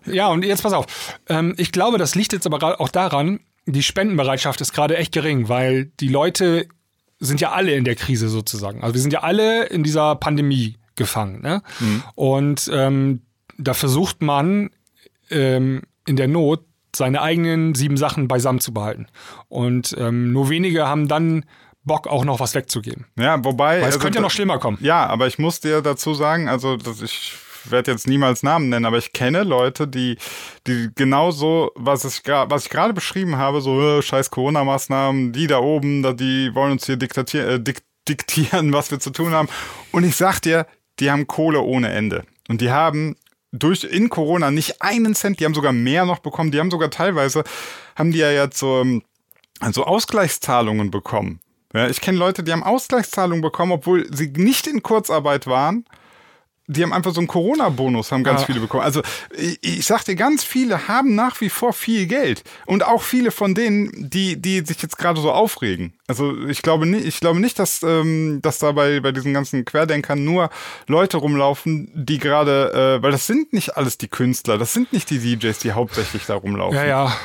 ja, 0.06 0.28
und 0.28 0.44
jetzt 0.44 0.62
pass 0.62 0.72
auf. 0.72 0.86
Ähm, 1.28 1.54
ich 1.56 1.72
glaube, 1.72 1.98
das 1.98 2.14
liegt 2.14 2.32
jetzt 2.32 2.46
aber 2.46 2.80
auch 2.80 2.88
daran, 2.88 3.40
die 3.66 3.82
Spendenbereitschaft 3.82 4.61
ist 4.62 4.72
gerade 4.72 4.96
echt 4.96 5.12
gering, 5.12 5.48
weil 5.48 5.86
die 6.00 6.09
Leute 6.09 6.66
sind 7.19 7.41
ja 7.41 7.53
alle 7.53 7.75
in 7.75 7.85
der 7.85 7.97
Krise 7.97 8.29
sozusagen. 8.29 8.83
Also 8.83 8.95
wir 8.95 9.01
sind 9.01 9.12
ja 9.12 9.21
alle 9.21 9.66
in 9.66 9.83
dieser 9.83 10.14
Pandemie 10.16 10.77
gefangen. 10.97 11.43
Ne? 11.43 11.62
Und 12.14 12.71
ähm, 12.73 13.23
da 13.57 13.75
versucht 13.75 14.23
man 14.23 14.71
ähm, 15.31 15.83
in 16.07 16.16
der 16.16 16.29
Not 16.29 16.64
seine 16.95 17.21
eigenen 17.23 17.75
sieben 17.75 17.97
Sachen 17.97 18.29
beisammen 18.29 18.61
zu 18.61 18.73
behalten. 18.73 19.07
Und 19.49 19.95
ähm, 19.99 20.33
nur 20.33 20.49
wenige 20.49 20.87
haben 20.87 21.09
dann 21.09 21.45
Bock, 21.85 22.07
auch 22.07 22.25
noch 22.25 22.39
was 22.39 22.55
wegzugeben. 22.55 23.07
ja, 23.16 23.43
wobei. 23.45 23.77
Weil 23.77 23.81
es 23.81 23.87
also, 23.87 23.99
könnte 24.01 24.19
ja 24.19 24.23
noch 24.23 24.31
schlimmer 24.31 24.59
kommen. 24.59 24.79
Ja, 24.81 25.07
aber 25.07 25.27
ich 25.27 25.39
muss 25.39 25.61
dir 25.61 25.81
dazu 25.81 26.14
sagen, 26.14 26.49
also 26.49 26.77
dass 26.77 27.01
ich 27.03 27.33
werde 27.64 27.90
jetzt 27.90 28.06
niemals 28.06 28.42
Namen 28.42 28.68
nennen, 28.68 28.86
aber 28.86 28.98
ich 28.98 29.12
kenne 29.12 29.42
Leute, 29.42 29.88
die, 29.88 30.16
die 30.66 30.90
genauso, 30.94 31.72
was 31.74 32.04
ich, 32.04 32.22
was 32.26 32.64
ich 32.64 32.70
gerade 32.70 32.94
beschrieben 32.94 33.36
habe, 33.36 33.61
so 33.61 33.98
äh, 33.98 34.02
scheiß 34.02 34.30
Corona-Maßnahmen, 34.30 35.32
die 35.32 35.46
da 35.46 35.59
oben, 35.59 36.02
da, 36.02 36.12
die 36.12 36.54
wollen 36.54 36.72
uns 36.72 36.86
hier 36.86 37.00
äh, 37.00 37.61
dik 37.61 37.82
diktieren, 38.09 38.72
was 38.72 38.90
wir 38.90 39.00
zu 39.00 39.11
tun 39.11 39.32
haben. 39.32 39.48
Und 39.92 40.04
ich 40.04 40.16
sag 40.16 40.40
dir, 40.40 40.66
die 40.98 41.11
haben 41.11 41.26
Kohle 41.26 41.61
ohne 41.61 41.90
Ende. 41.90 42.24
Und 42.48 42.61
die 42.61 42.70
haben 42.70 43.16
durch 43.52 43.84
in 43.84 44.09
Corona 44.09 44.50
nicht 44.50 44.82
einen 44.82 45.14
Cent, 45.14 45.40
die 45.40 45.44
haben 45.44 45.54
sogar 45.54 45.72
mehr 45.72 46.04
noch 46.04 46.18
bekommen, 46.18 46.50
die 46.50 46.61
haben 46.61 46.70
sogar 46.70 46.90
teilweise, 46.90 47.44
haben 47.96 48.12
die 48.12 48.18
ja 48.18 48.30
jetzt 48.30 48.59
so, 48.59 48.80
ähm, 48.80 49.02
also 49.61 49.84
Ausgleichszahlungen 49.84 50.90
bekommen. 50.90 51.40
Ja, 51.74 51.88
ich 51.88 52.00
kenne 52.00 52.18
Leute, 52.18 52.42
die 52.42 52.52
haben 52.52 52.62
Ausgleichszahlungen 52.62 53.42
bekommen, 53.42 53.72
obwohl 53.72 54.06
sie 54.14 54.32
nicht 54.36 54.66
in 54.66 54.82
Kurzarbeit 54.82 55.46
waren. 55.46 55.84
Die 56.71 56.83
haben 56.83 56.93
einfach 56.93 57.12
so 57.14 57.21
einen 57.21 57.29
Corona-Bonus, 57.29 58.12
haben 58.12 58.23
ganz 58.25 58.43
Ja. 58.43 58.47
viele 58.47 58.61
bekommen. 58.61 58.85
Also 58.85 59.03
ich, 59.37 59.59
ich 59.62 59.87
sag 59.87 60.05
dir, 60.05 60.14
ganz 60.14 60.45
viele 60.45 60.87
haben 60.87 61.14
nach 61.14 61.41
wie 61.41 61.49
vor 61.49 61.73
viel 61.73 62.07
Geld. 62.07 62.45
Und 62.66 62.85
auch 62.87 63.03
viele 63.03 63.31
von 63.31 63.55
denen, 63.55 64.11
die, 64.11 64.37
die 64.41 64.61
sich 64.61 64.81
jetzt 64.83 64.99
gerade 64.99 65.21
so 65.21 65.33
aufregen. 65.33 65.95
Also 66.07 66.37
ich 66.47 66.62
glaube 66.62 66.87
nicht, 66.87 67.07
ich 67.07 67.21
glaube 67.21 67.41
nicht, 67.41 67.59
dass, 67.59 67.83
ähm, 67.83 68.41
dass 68.43 68.59
da 68.59 68.73
bei, 68.73 69.01
bei 69.01 69.12
diesen 69.12 69.33
ganzen 69.35 69.64
Querdenkern 69.64 70.23
nur 70.25 70.51
Leute 70.87 71.16
rumlaufen, 71.16 71.91
die 71.95 72.19
gerade, 72.19 72.99
äh, 72.99 73.03
weil 73.03 73.12
das 73.12 73.27
sind 73.27 73.53
nicht 73.53 73.77
alles 73.77 73.99
die 73.99 74.09
Künstler, 74.09 74.59
das 74.59 74.73
sind 74.73 74.93
nicht 74.93 75.11
die 75.11 75.19
DJs, 75.19 75.59
die 75.59 75.73
hauptsächlich 75.73 76.27
da 76.27 76.35
rumlaufen. 76.37 76.77
Ja, 76.77 76.85
ja. 76.85 77.16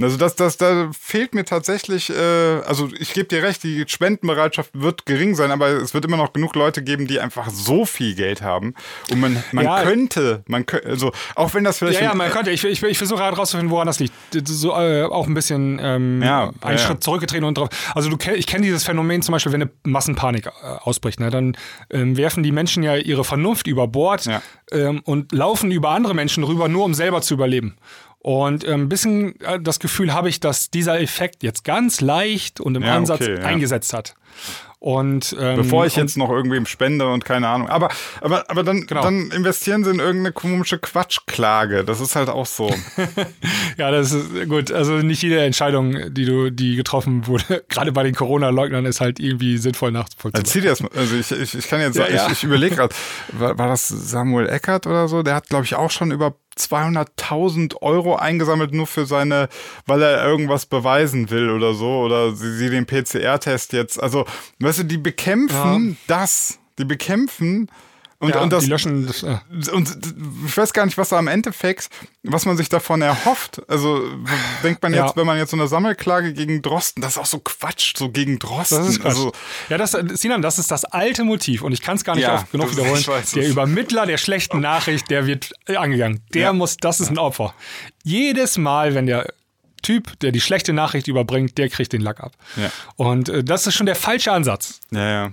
Also 0.00 0.16
das, 0.16 0.36
das, 0.36 0.56
da 0.56 0.90
fehlt 0.98 1.34
mir 1.34 1.44
tatsächlich, 1.44 2.10
äh, 2.10 2.60
also 2.66 2.88
ich 2.98 3.12
gebe 3.12 3.26
dir 3.28 3.42
recht, 3.42 3.62
die 3.62 3.84
Spendenbereitschaft 3.86 4.70
wird 4.74 5.06
gering 5.06 5.34
sein, 5.34 5.50
aber 5.50 5.68
es 5.68 5.94
wird 5.94 6.04
immer 6.04 6.16
noch 6.16 6.32
genug 6.32 6.54
Leute 6.54 6.82
geben, 6.82 7.06
die 7.06 7.20
einfach 7.20 7.50
so 7.50 7.84
viel 7.84 8.14
Geld 8.14 8.42
haben. 8.42 8.74
Und 9.10 9.20
man, 9.20 9.42
man 9.52 9.64
Ja. 9.64 9.82
könnte, 9.82 10.42
man 10.46 10.66
könnte, 10.66 10.88
also 10.88 11.12
auch 11.34 11.54
wenn 11.54 11.64
das 11.64 11.78
vielleicht. 11.78 12.00
Ja, 12.00 12.06
ja, 12.08 12.14
man 12.14 12.30
könnte. 12.30 12.50
Ich, 12.50 12.64
ich, 12.64 12.82
ich 12.82 12.98
versuche 12.98 13.18
gerade 13.20 13.36
rauszufinden, 13.36 13.70
woran 13.70 13.86
das 13.86 13.98
liegt. 14.00 14.12
So, 14.46 14.72
äh, 14.72 15.04
auch 15.04 15.26
ein 15.26 15.34
bisschen 15.34 15.78
ähm, 15.82 16.22
Ja, 16.22 16.52
einen 16.60 16.78
ja, 16.78 16.78
Schritt 16.78 17.02
zurückgetreten 17.02 17.44
und 17.44 17.58
drauf. 17.58 17.68
Also 17.94 18.08
du, 18.10 18.16
ich 18.32 18.46
kenne 18.46 18.64
dieses 18.66 18.84
Phänomen 18.84 19.22
zum 19.22 19.32
Beispiel, 19.32 19.52
wenn 19.52 19.62
eine 19.62 19.70
Massenpanik 19.84 20.46
äh, 20.46 20.50
ausbricht, 20.80 21.20
ne, 21.20 21.30
dann 21.30 21.56
ähm, 21.90 22.16
werfen 22.16 22.42
die 22.42 22.52
Menschen 22.52 22.82
ja 22.82 22.96
ihre 22.96 23.24
Vernunft 23.24 23.66
über 23.66 23.88
Bord 23.88 24.26
ähm, 24.72 25.00
und 25.04 25.32
laufen 25.32 25.70
über 25.70 25.90
andere 25.90 26.14
Menschen 26.14 26.44
rüber, 26.44 26.68
nur 26.68 26.84
um 26.84 26.94
selber 26.94 27.22
zu 27.22 27.34
überleben. 27.34 27.76
Und 28.28 28.66
ein 28.66 28.80
ähm, 28.80 28.88
bisschen 28.90 29.40
äh, 29.40 29.58
das 29.58 29.80
Gefühl 29.80 30.12
habe 30.12 30.28
ich, 30.28 30.38
dass 30.38 30.68
dieser 30.68 31.00
Effekt 31.00 31.42
jetzt 31.42 31.64
ganz 31.64 32.02
leicht 32.02 32.60
und 32.60 32.74
im 32.74 32.82
ja, 32.82 32.94
Ansatz 32.94 33.22
okay, 33.22 33.38
ja. 33.38 33.46
eingesetzt 33.46 33.94
hat. 33.94 34.16
Und, 34.80 35.36
ähm, 35.40 35.56
Bevor 35.56 35.86
ich 35.86 35.96
jetzt 35.96 36.16
noch 36.16 36.30
irgendwem 36.30 36.64
spende 36.64 37.08
und 37.08 37.24
keine 37.24 37.48
Ahnung. 37.48 37.68
Aber, 37.68 37.88
aber, 38.20 38.48
aber 38.48 38.62
dann, 38.62 38.86
genau. 38.86 39.02
dann 39.02 39.32
investieren 39.32 39.82
sie 39.82 39.90
in 39.90 39.98
irgendeine 39.98 40.32
komische 40.32 40.78
Quatschklage. 40.78 41.82
Das 41.82 42.00
ist 42.00 42.14
halt 42.14 42.28
auch 42.28 42.46
so. 42.46 42.72
ja, 43.76 43.90
das 43.90 44.12
ist 44.12 44.48
gut. 44.48 44.70
Also 44.70 44.98
nicht 44.98 45.20
jede 45.20 45.40
Entscheidung, 45.40 46.14
die 46.14 46.24
du, 46.24 46.50
die 46.50 46.76
getroffen 46.76 47.26
wurde, 47.26 47.64
gerade 47.68 47.90
bei 47.90 48.04
den 48.04 48.14
Corona-Leugnern, 48.14 48.86
ist 48.86 49.00
halt 49.00 49.18
irgendwie 49.18 49.58
sinnvoll 49.58 49.90
nachzuvollziehen. 49.90 50.68
Also, 50.68 50.84
das, 50.84 50.96
also 50.96 51.16
ich, 51.16 51.32
ich, 51.32 51.58
ich 51.58 51.68
kann 51.68 51.80
jetzt 51.80 51.96
sagen, 51.96 52.14
ja, 52.14 52.22
ja. 52.22 52.26
ich, 52.26 52.34
ich 52.34 52.44
überlege 52.44 52.76
gerade, 52.76 52.94
war, 53.32 53.58
war 53.58 53.66
das 53.66 53.88
Samuel 53.88 54.48
Eckert 54.48 54.86
oder 54.86 55.08
so? 55.08 55.24
Der 55.24 55.34
hat, 55.34 55.48
glaube 55.48 55.64
ich, 55.64 55.74
auch 55.74 55.90
schon 55.90 56.12
über 56.12 56.36
200.000 56.56 57.80
Euro 57.82 58.16
eingesammelt 58.16 58.72
nur 58.72 58.86
für 58.86 59.06
seine, 59.06 59.48
weil 59.86 60.02
er 60.02 60.24
irgendwas 60.24 60.66
beweisen 60.66 61.30
will 61.30 61.50
oder 61.50 61.74
so 61.74 62.00
oder 62.00 62.34
sie, 62.34 62.56
sie 62.56 62.70
den 62.70 62.86
PCR-Test 62.86 63.72
jetzt. 63.72 64.02
Also, 64.02 64.17
weißt 64.60 64.80
du, 64.80 64.84
die 64.84 64.98
bekämpfen 64.98 65.90
ja. 65.90 65.96
das. 66.06 66.58
Die 66.78 66.84
bekämpfen 66.84 67.68
und, 68.20 68.34
ja, 68.34 68.40
und 68.40 68.52
das, 68.52 68.64
die 68.64 68.70
löschen 68.70 69.06
das, 69.06 69.22
äh. 69.22 69.38
Und 69.72 69.96
ich 70.44 70.56
weiß 70.56 70.72
gar 70.72 70.84
nicht, 70.84 70.98
was 70.98 71.10
da 71.10 71.18
am 71.18 71.28
Endeffekt, 71.28 71.88
was 72.24 72.46
man 72.46 72.56
sich 72.56 72.68
davon 72.68 73.00
erhofft. 73.00 73.62
Also 73.68 74.02
denkt 74.64 74.82
man 74.82 74.92
jetzt, 74.92 75.10
ja. 75.10 75.16
wenn 75.16 75.24
man 75.24 75.38
jetzt 75.38 75.52
so 75.52 75.56
eine 75.56 75.68
Sammelklage 75.68 76.32
gegen 76.32 76.60
Drosten, 76.60 77.00
das 77.00 77.12
ist 77.12 77.18
auch 77.18 77.26
so 77.26 77.38
Quatsch, 77.38 77.96
so 77.96 78.10
gegen 78.10 78.40
Drosten. 78.40 78.78
Das 78.78 78.88
ist 78.88 79.00
Quatsch. 79.00 79.10
Also, 79.10 79.32
ja, 79.68 79.78
das, 79.78 79.92
Sinan, 79.92 80.42
das 80.42 80.58
ist 80.58 80.72
das 80.72 80.84
alte 80.84 81.22
Motiv 81.22 81.62
und 81.62 81.70
ich 81.70 81.80
kann 81.80 81.96
es 81.96 82.02
gar 82.02 82.16
nicht 82.16 82.24
ja, 82.24 82.34
oft 82.34 82.50
genug 82.50 82.72
wiederholen. 82.72 83.04
Der 83.34 83.48
Übermittler 83.48 84.04
der 84.04 84.18
schlechten 84.18 84.60
Nachricht, 84.68 85.10
der 85.10 85.26
wird 85.26 85.52
angegangen. 85.66 86.20
Der 86.34 86.52
muss, 86.52 86.76
das 86.76 86.98
ist 86.98 87.10
ein 87.10 87.18
Opfer. 87.18 87.54
Jedes 88.02 88.58
Mal, 88.58 88.94
wenn 88.94 89.06
der 89.06 89.32
Typ, 89.88 90.20
der 90.20 90.32
die 90.32 90.40
schlechte 90.42 90.74
Nachricht 90.74 91.08
überbringt, 91.08 91.56
der 91.56 91.70
kriegt 91.70 91.94
den 91.94 92.02
Lack 92.02 92.20
ab. 92.20 92.32
Ja. 92.56 92.70
Und 92.96 93.30
äh, 93.30 93.42
das 93.42 93.66
ist 93.66 93.74
schon 93.74 93.86
der 93.86 93.94
falsche 93.94 94.30
Ansatz. 94.30 94.80
Ja, 94.90 95.08
ja. 95.08 95.32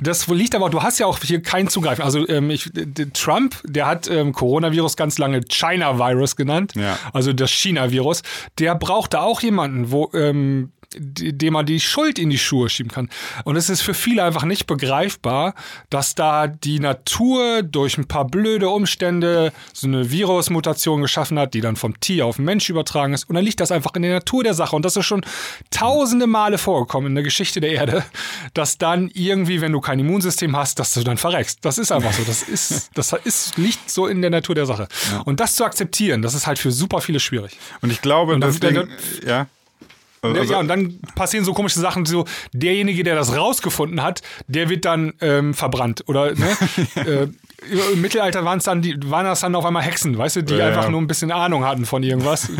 Das 0.00 0.26
liegt 0.26 0.56
aber, 0.56 0.68
du 0.68 0.82
hast 0.82 0.98
ja 0.98 1.06
auch 1.06 1.20
hier 1.20 1.42
keinen 1.42 1.68
Zugriff. 1.68 2.00
Also 2.00 2.26
ähm, 2.28 2.50
ich, 2.50 2.72
Trump, 3.14 3.54
der 3.62 3.86
hat 3.86 4.10
ähm, 4.10 4.32
Coronavirus 4.32 4.96
ganz 4.96 5.16
lange 5.18 5.42
China-Virus 5.42 6.34
genannt, 6.34 6.72
ja. 6.74 6.98
also 7.12 7.32
das 7.32 7.52
China-Virus. 7.52 8.22
Der 8.58 8.74
brauchte 8.74 9.20
auch 9.20 9.40
jemanden, 9.42 9.92
wo 9.92 10.10
ähm, 10.12 10.72
dem 10.98 11.52
man 11.52 11.66
die 11.66 11.80
Schuld 11.80 12.18
in 12.18 12.30
die 12.30 12.38
Schuhe 12.38 12.68
schieben 12.68 12.90
kann. 12.90 13.08
Und 13.44 13.56
es 13.56 13.70
ist 13.70 13.82
für 13.82 13.94
viele 13.94 14.24
einfach 14.24 14.44
nicht 14.44 14.66
begreifbar, 14.66 15.54
dass 15.90 16.14
da 16.14 16.46
die 16.46 16.80
Natur 16.80 17.62
durch 17.62 17.98
ein 17.98 18.06
paar 18.06 18.26
blöde 18.26 18.68
Umstände 18.68 19.52
so 19.72 19.86
eine 19.86 20.10
Virusmutation 20.10 21.02
geschaffen 21.02 21.38
hat, 21.38 21.54
die 21.54 21.60
dann 21.60 21.76
vom 21.76 21.98
Tier 22.00 22.26
auf 22.26 22.36
den 22.36 22.44
Mensch 22.44 22.68
übertragen 22.68 23.12
ist. 23.14 23.28
Und 23.28 23.34
dann 23.34 23.44
liegt 23.44 23.60
das 23.60 23.72
einfach 23.72 23.92
in 23.94 24.02
der 24.02 24.12
Natur 24.12 24.44
der 24.44 24.54
Sache. 24.54 24.76
Und 24.76 24.84
das 24.84 24.96
ist 24.96 25.06
schon 25.06 25.24
tausende 25.70 26.26
Male 26.26 26.58
vorgekommen 26.58 27.08
in 27.08 27.14
der 27.14 27.24
Geschichte 27.24 27.60
der 27.60 27.72
Erde, 27.72 28.04
dass 28.54 28.78
dann 28.78 29.10
irgendwie, 29.14 29.60
wenn 29.60 29.72
du 29.72 29.80
kein 29.80 29.98
Immunsystem 29.98 30.56
hast, 30.56 30.78
dass 30.78 30.94
du 30.94 31.02
dann 31.02 31.18
verreckst. 31.18 31.58
Das 31.62 31.78
ist 31.78 31.92
einfach 31.92 32.12
so. 32.12 32.22
Das 32.24 32.42
ist, 32.42 32.90
das 32.94 33.12
ist, 33.24 33.56
liegt 33.58 33.90
so 33.90 34.06
in 34.06 34.20
der 34.22 34.30
Natur 34.30 34.54
der 34.54 34.66
Sache. 34.66 34.88
Ja. 35.10 35.20
Und 35.20 35.40
das 35.40 35.54
zu 35.54 35.64
akzeptieren, 35.64 36.22
das 36.22 36.34
ist 36.34 36.46
halt 36.46 36.58
für 36.58 36.72
super 36.72 37.00
viele 37.00 37.20
schwierig. 37.20 37.58
Und 37.80 37.90
ich 37.90 38.00
glaube, 38.02 38.34
und 38.34 38.40
deswegen, 38.42 38.88
ja. 39.26 39.46
Also, 40.22 40.52
ja, 40.52 40.60
und 40.60 40.68
dann 40.68 41.00
passieren 41.16 41.44
so 41.44 41.52
komische 41.52 41.80
Sachen, 41.80 42.06
so 42.06 42.24
derjenige, 42.52 43.02
der 43.02 43.16
das 43.16 43.36
rausgefunden 43.36 44.02
hat, 44.02 44.22
der 44.46 44.68
wird 44.68 44.84
dann 44.84 45.14
ähm, 45.20 45.52
verbrannt. 45.52 46.04
Oder 46.06 46.34
ne? 46.34 46.56
äh, 47.04 47.28
im 47.92 48.00
Mittelalter 48.00 48.44
waren 48.44 48.58
es 48.58 48.64
dann, 48.64 48.82
die, 48.82 48.96
waren 49.10 49.24
das 49.24 49.40
dann 49.40 49.54
auf 49.56 49.64
einmal 49.64 49.82
Hexen, 49.82 50.16
weißt 50.16 50.36
du, 50.36 50.42
die 50.42 50.54
ja, 50.54 50.68
einfach 50.68 50.84
ja. 50.84 50.90
nur 50.90 51.00
ein 51.00 51.08
bisschen 51.08 51.32
Ahnung 51.32 51.64
hatten 51.64 51.86
von 51.86 52.04
irgendwas. 52.04 52.46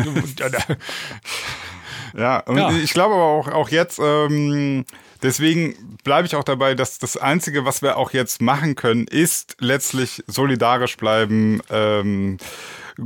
ja, 2.17 2.39
und 2.39 2.57
ja. 2.57 2.71
ich 2.71 2.93
glaube 2.93 3.15
aber 3.15 3.23
auch, 3.23 3.47
auch 3.47 3.69
jetzt, 3.69 3.99
ähm, 3.99 4.85
deswegen 5.21 5.97
bleibe 6.03 6.27
ich 6.27 6.35
auch 6.35 6.43
dabei, 6.43 6.75
dass 6.75 6.99
das 6.99 7.15
Einzige, 7.15 7.63
was 7.63 7.81
wir 7.81 7.97
auch 7.97 8.11
jetzt 8.11 8.41
machen 8.41 8.75
können, 8.75 9.07
ist 9.07 9.55
letztlich 9.59 10.21
solidarisch 10.27 10.97
bleiben, 10.97 11.61
ähm, 11.69 12.39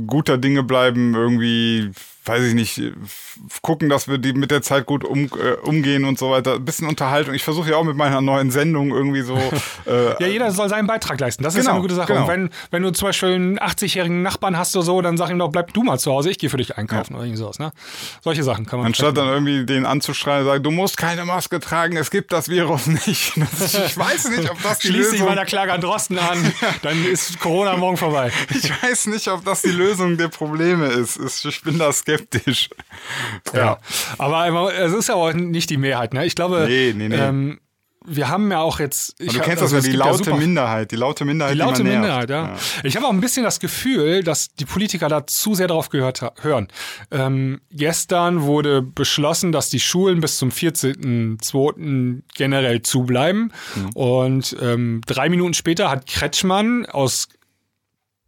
guter 0.06 0.38
Dinge 0.38 0.62
bleiben, 0.62 1.14
irgendwie 1.14 1.92
weiß 2.28 2.44
ich 2.44 2.54
nicht, 2.54 2.80
gucken, 3.62 3.88
dass 3.88 4.06
wir 4.06 4.18
die 4.18 4.34
mit 4.34 4.50
der 4.50 4.62
Zeit 4.62 4.86
gut 4.86 5.02
um, 5.02 5.24
äh, 5.24 5.54
umgehen 5.62 6.04
und 6.04 6.18
so 6.18 6.30
weiter. 6.30 6.56
Ein 6.56 6.64
bisschen 6.64 6.86
Unterhaltung. 6.86 7.34
Ich 7.34 7.42
versuche 7.42 7.70
ja 7.70 7.76
auch 7.76 7.84
mit 7.84 7.96
meiner 7.96 8.20
neuen 8.20 8.50
Sendung 8.50 8.90
irgendwie 8.90 9.22
so. 9.22 9.38
Äh, 9.86 10.22
ja, 10.22 10.26
jeder 10.26 10.50
soll 10.50 10.68
seinen 10.68 10.86
Beitrag 10.86 11.18
leisten. 11.18 11.42
Das 11.42 11.54
genau, 11.54 11.62
ist 11.62 11.72
eine 11.72 11.80
gute 11.80 11.94
Sache. 11.94 12.08
Genau. 12.08 12.22
Und 12.22 12.28
wenn, 12.28 12.50
wenn 12.70 12.82
du 12.82 12.90
zum 12.90 13.08
Beispiel 13.08 13.30
einen 13.30 13.58
80-jährigen 13.58 14.22
Nachbarn 14.22 14.58
hast 14.58 14.76
oder 14.76 14.84
so, 14.84 15.00
dann 15.00 15.16
sag 15.16 15.30
ihm 15.30 15.38
doch, 15.38 15.48
bleib 15.48 15.72
du 15.72 15.82
mal 15.82 15.98
zu 15.98 16.12
Hause, 16.12 16.30
ich 16.30 16.38
gehe 16.38 16.50
für 16.50 16.58
dich 16.58 16.76
einkaufen 16.76 17.12
ja. 17.12 17.16
oder 17.16 17.26
irgendwie 17.26 17.38
sowas. 17.38 17.58
Ne? 17.58 17.70
Solche 18.20 18.42
Sachen 18.42 18.66
kann 18.66 18.80
man. 18.80 18.86
Anstatt 18.86 19.16
dann 19.16 19.28
irgendwie 19.28 19.64
den 19.64 19.86
anzuschreien 19.86 20.40
und 20.40 20.46
sagen, 20.46 20.62
du 20.62 20.70
musst 20.70 20.98
keine 20.98 21.24
Maske 21.24 21.60
tragen, 21.60 21.96
es 21.96 22.10
gibt 22.10 22.32
das 22.32 22.50
Virus 22.50 22.86
nicht. 23.06 23.36
ich 23.36 23.98
weiß 23.98 24.30
nicht, 24.30 24.50
ob 24.50 24.62
das 24.62 24.80
die 24.80 24.88
Schließ 24.88 24.98
Lösung... 24.98 25.12
dich 25.12 25.22
meiner 25.26 25.46
Klage 25.46 25.72
an 25.72 25.80
Drosten 25.80 26.18
an, 26.18 26.52
dann 26.82 27.04
ist 27.06 27.40
Corona 27.40 27.76
morgen 27.76 27.96
vorbei. 27.96 28.30
ich 28.50 28.70
weiß 28.82 29.06
nicht, 29.06 29.28
ob 29.28 29.44
das 29.44 29.62
die 29.62 29.70
Lösung 29.78 30.16
der 30.16 30.28
Probleme 30.28 30.86
ist. 30.86 31.18
Ich 31.44 31.62
bin 31.62 31.78
da 31.78 31.92
skeptisch. 31.92 32.68
Ja. 33.52 33.58
ja. 33.58 33.78
Aber 34.18 34.74
es 34.74 34.92
ist 34.92 35.08
ja 35.08 35.14
auch 35.14 35.32
nicht 35.32 35.70
die 35.70 35.76
Mehrheit, 35.76 36.12
ne? 36.12 36.26
Ich 36.26 36.34
glaube, 36.34 36.66
nee, 36.68 36.92
nee, 36.94 37.08
nee. 37.08 37.16
Ähm, 37.16 37.60
wir 38.10 38.28
haben 38.28 38.50
ja 38.50 38.60
auch 38.60 38.80
jetzt. 38.80 39.20
Du 39.20 39.26
kennst 39.26 39.48
hab, 39.48 39.62
also 39.62 39.76
das 39.76 39.86
ja, 39.86 39.92
die 39.92 39.96
laute 39.96 40.30
ja 40.30 40.36
Minderheit, 40.36 40.90
die 40.90 40.96
laute 40.96 41.24
Minderheit. 41.24 41.54
Die 41.54 41.58
laute 41.58 41.82
die 41.82 41.90
Minderheit, 41.90 42.30
ja. 42.30 42.48
ja. 42.48 42.56
Ich 42.82 42.96
habe 42.96 43.06
auch 43.06 43.12
ein 43.12 43.20
bisschen 43.20 43.44
das 43.44 43.60
Gefühl, 43.60 44.22
dass 44.22 44.54
die 44.54 44.64
Politiker 44.64 45.08
da 45.08 45.26
zu 45.26 45.54
sehr 45.54 45.68
drauf 45.68 45.90
gehört 45.90 46.22
hören. 46.40 46.68
Ähm, 47.10 47.60
gestern 47.70 48.42
wurde 48.42 48.82
beschlossen, 48.82 49.52
dass 49.52 49.70
die 49.70 49.80
Schulen 49.80 50.20
bis 50.20 50.38
zum 50.38 50.50
14.02. 50.50 52.22
generell 52.34 52.82
zubleiben. 52.82 53.52
Mhm. 53.74 53.90
Und 53.90 54.56
ähm, 54.60 55.00
drei 55.06 55.28
Minuten 55.28 55.54
später 55.54 55.90
hat 55.90 56.06
Kretschmann 56.06 56.86
aus 56.86 57.28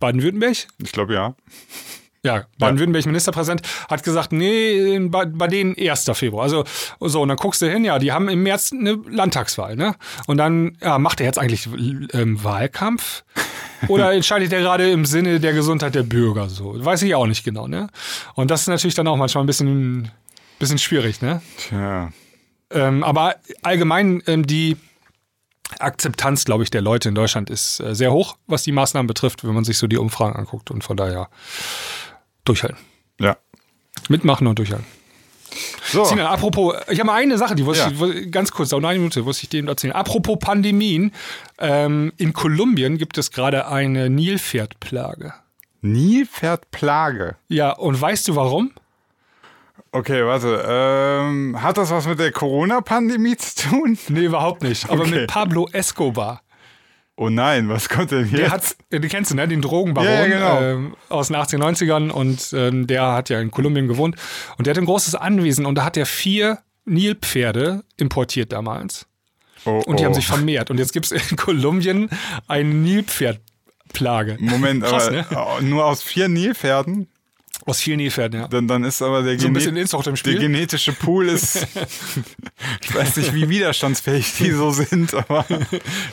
Baden-Württemberg. 0.01 0.67
Ich 0.79 0.93
glaube 0.93 1.15
ja. 1.15 1.35
Ja, 2.23 2.45
Baden-Württemberg 2.59 3.07
Ministerpräsident 3.07 3.63
hat 3.89 4.03
gesagt, 4.03 4.33
nee, 4.33 4.99
bei, 4.99 5.25
bei 5.25 5.47
denen 5.47 5.75
1. 5.79 6.11
Februar. 6.13 6.43
Also 6.43 6.65
so, 7.01 7.23
und 7.23 7.29
dann 7.29 7.39
guckst 7.39 7.63
du 7.63 7.71
hin, 7.71 7.83
ja, 7.83 7.99
die 7.99 8.13
haben 8.13 8.29
im 8.29 8.43
März 8.43 8.73
eine 8.73 8.99
Landtagswahl, 9.09 9.75
ne? 9.75 9.95
Und 10.27 10.37
dann, 10.37 10.77
ja, 10.83 10.99
macht 10.99 11.21
er 11.21 11.27
jetzt 11.27 11.39
eigentlich 11.39 11.67
ähm, 12.13 12.45
Wahlkampf? 12.45 13.25
Oder 13.89 14.13
entscheidet 14.15 14.53
er 14.53 14.61
gerade 14.61 14.91
im 14.91 15.07
Sinne 15.07 15.41
der 15.41 15.55
Gesundheit 15.55 15.95
der 15.95 16.03
Bürger 16.03 16.51
so? 16.51 16.85
Weiß 16.85 17.01
ich 17.03 17.15
auch 17.15 17.27
nicht 17.27 17.43
genau, 17.43 17.67
ne? 17.67 17.89
Und 18.35 18.51
das 18.51 18.63
ist 18.63 18.69
natürlich 18.69 18.95
dann 18.95 19.09
auch 19.09 19.17
manchmal 19.17 19.43
ein 19.45 19.47
bisschen, 19.47 20.11
bisschen 20.59 20.79
schwierig, 20.79 21.23
ne? 21.23 21.41
Tja. 21.57 22.13
Ähm, 22.71 23.03
aber 23.03 23.37
allgemein 23.63 24.23
ähm, 24.27 24.47
die 24.47 24.77
Akzeptanz, 25.79 26.45
glaube 26.45 26.65
ich, 26.65 26.71
der 26.71 26.83
Leute 26.83 27.09
in 27.09 27.15
Deutschland 27.15 27.51
ist 27.51 27.81
äh, 27.81 27.95
sehr 27.95 28.13
hoch, 28.13 28.37
was 28.47 28.63
die 28.63 28.73
Maßnahmen 28.73 29.07
betrifft, 29.07 29.45
wenn 29.45 29.55
man 29.55 29.65
sich 29.65 29.79
so 29.79 29.87
die 29.87 29.99
Umfragen 29.99 30.37
anguckt. 30.37 30.71
Und 30.71 30.85
von 30.85 30.97
daher 30.97 31.29
durchhalten. 32.45 32.79
Ja. 33.21 33.37
Mitmachen 34.09 34.47
und 34.47 34.59
durchhalten. 34.59 34.87
So. 35.85 36.05
Sina, 36.05 36.31
apropos, 36.31 36.75
ich 36.89 37.01
habe 37.01 37.13
eine 37.13 37.37
Sache, 37.37 37.55
die 37.55 37.67
wusste 37.67 37.93
ja. 37.93 38.07
ich, 38.07 38.31
ganz 38.31 38.53
kurz, 38.53 38.73
auch 38.73 38.83
eine 38.83 38.99
Minute, 38.99 39.23
muss 39.23 39.43
ich 39.43 39.49
dir 39.49 39.67
erzählen. 39.67 39.93
Apropos 39.93 40.39
Pandemien, 40.39 41.13
ähm, 41.59 42.13
in 42.17 42.33
Kolumbien 42.33 42.99
gibt 42.99 43.19
es 43.19 43.31
gerade 43.31 43.67
eine 43.67 44.09
Nilpferdplage. 44.09 45.35
Nilpferdplage? 45.81 47.37
Ja, 47.49 47.73
und 47.73 48.01
weißt 48.01 48.29
du 48.29 48.37
warum? 48.37 48.73
Okay, 49.93 50.25
warte. 50.25 50.65
Ähm, 50.67 51.61
hat 51.61 51.77
das 51.77 51.91
was 51.91 52.07
mit 52.07 52.21
der 52.21 52.33
Corona-Pandemie 52.33 53.37
zu 53.37 53.69
tun? 53.69 53.99
Nee, 54.09 54.25
überhaupt 54.27 54.63
nicht. 54.63 54.89
Aber 54.89 55.03
okay. 55.03 55.11
mit 55.11 55.27
Pablo 55.31 55.69
Escobar. 55.73 56.43
Oh 57.17 57.29
nein, 57.29 57.69
was 57.69 57.89
kommt 57.89 58.13
denn? 58.13 58.31
Der 58.31 58.51
hat, 58.51 58.77
den 58.91 59.03
kennst 59.03 59.31
du, 59.31 59.35
ne? 59.35 59.47
Den 59.47 59.61
Drogenbaron 59.61 60.09
ja, 60.09 60.27
genau. 60.27 60.61
ähm, 60.61 60.97
aus 61.11 61.29
den 61.29 61.37
1890ern 61.37 62.09
und 62.09 62.55
ähm, 62.55 62.87
der 62.87 63.13
hat 63.13 63.29
ja 63.29 63.41
in 63.41 63.51
Kolumbien 63.51 63.89
gewohnt 63.89 64.17
und 64.57 64.67
der 64.67 64.73
hat 64.73 64.79
ein 64.79 64.87
großes 64.87 65.17
Anwesen 65.17 65.67
und 65.67 65.75
da 65.75 65.85
hat 65.85 65.99
er 65.99 66.07
vier 66.07 66.61
Nilpferde 66.87 67.83
importiert 67.99 68.53
damals. 68.53 69.07
Oh, 69.67 69.83
und 69.85 70.01
die 70.01 70.05
oh. 70.05 70.07
haben 70.07 70.15
sich 70.15 70.27
vermehrt 70.27 70.71
und 70.71 70.79
jetzt 70.79 70.95
gibt 70.95 71.13
es 71.13 71.31
in 71.31 71.37
Kolumbien 71.37 72.09
eine 72.49 72.71
Nilpferdplage. 72.71 74.39
Moment, 74.41 74.83
Krass, 74.83 75.09
aber 75.09 75.17
ne? 75.17 75.27
Oh, 75.37 75.61
nur 75.61 75.85
aus 75.85 76.03
vier 76.03 76.29
Nilpferden? 76.29 77.09
Aus 77.71 77.81
vielen 77.81 77.99
Nilpferden, 77.99 78.41
ja. 78.41 78.49
Dann, 78.49 78.67
dann 78.67 78.83
ist 78.83 79.01
aber 79.01 79.23
der, 79.23 79.39
so 79.39 79.49
der 79.49 80.35
genetische 80.35 80.93
Pool 80.93 81.29
ist. 81.29 81.67
ich 82.83 82.95
weiß 82.95 83.17
nicht, 83.17 83.33
wie 83.33 83.49
widerstandsfähig 83.49 84.35
die 84.39 84.51
so 84.51 84.71
sind, 84.71 85.15
aber. 85.15 85.47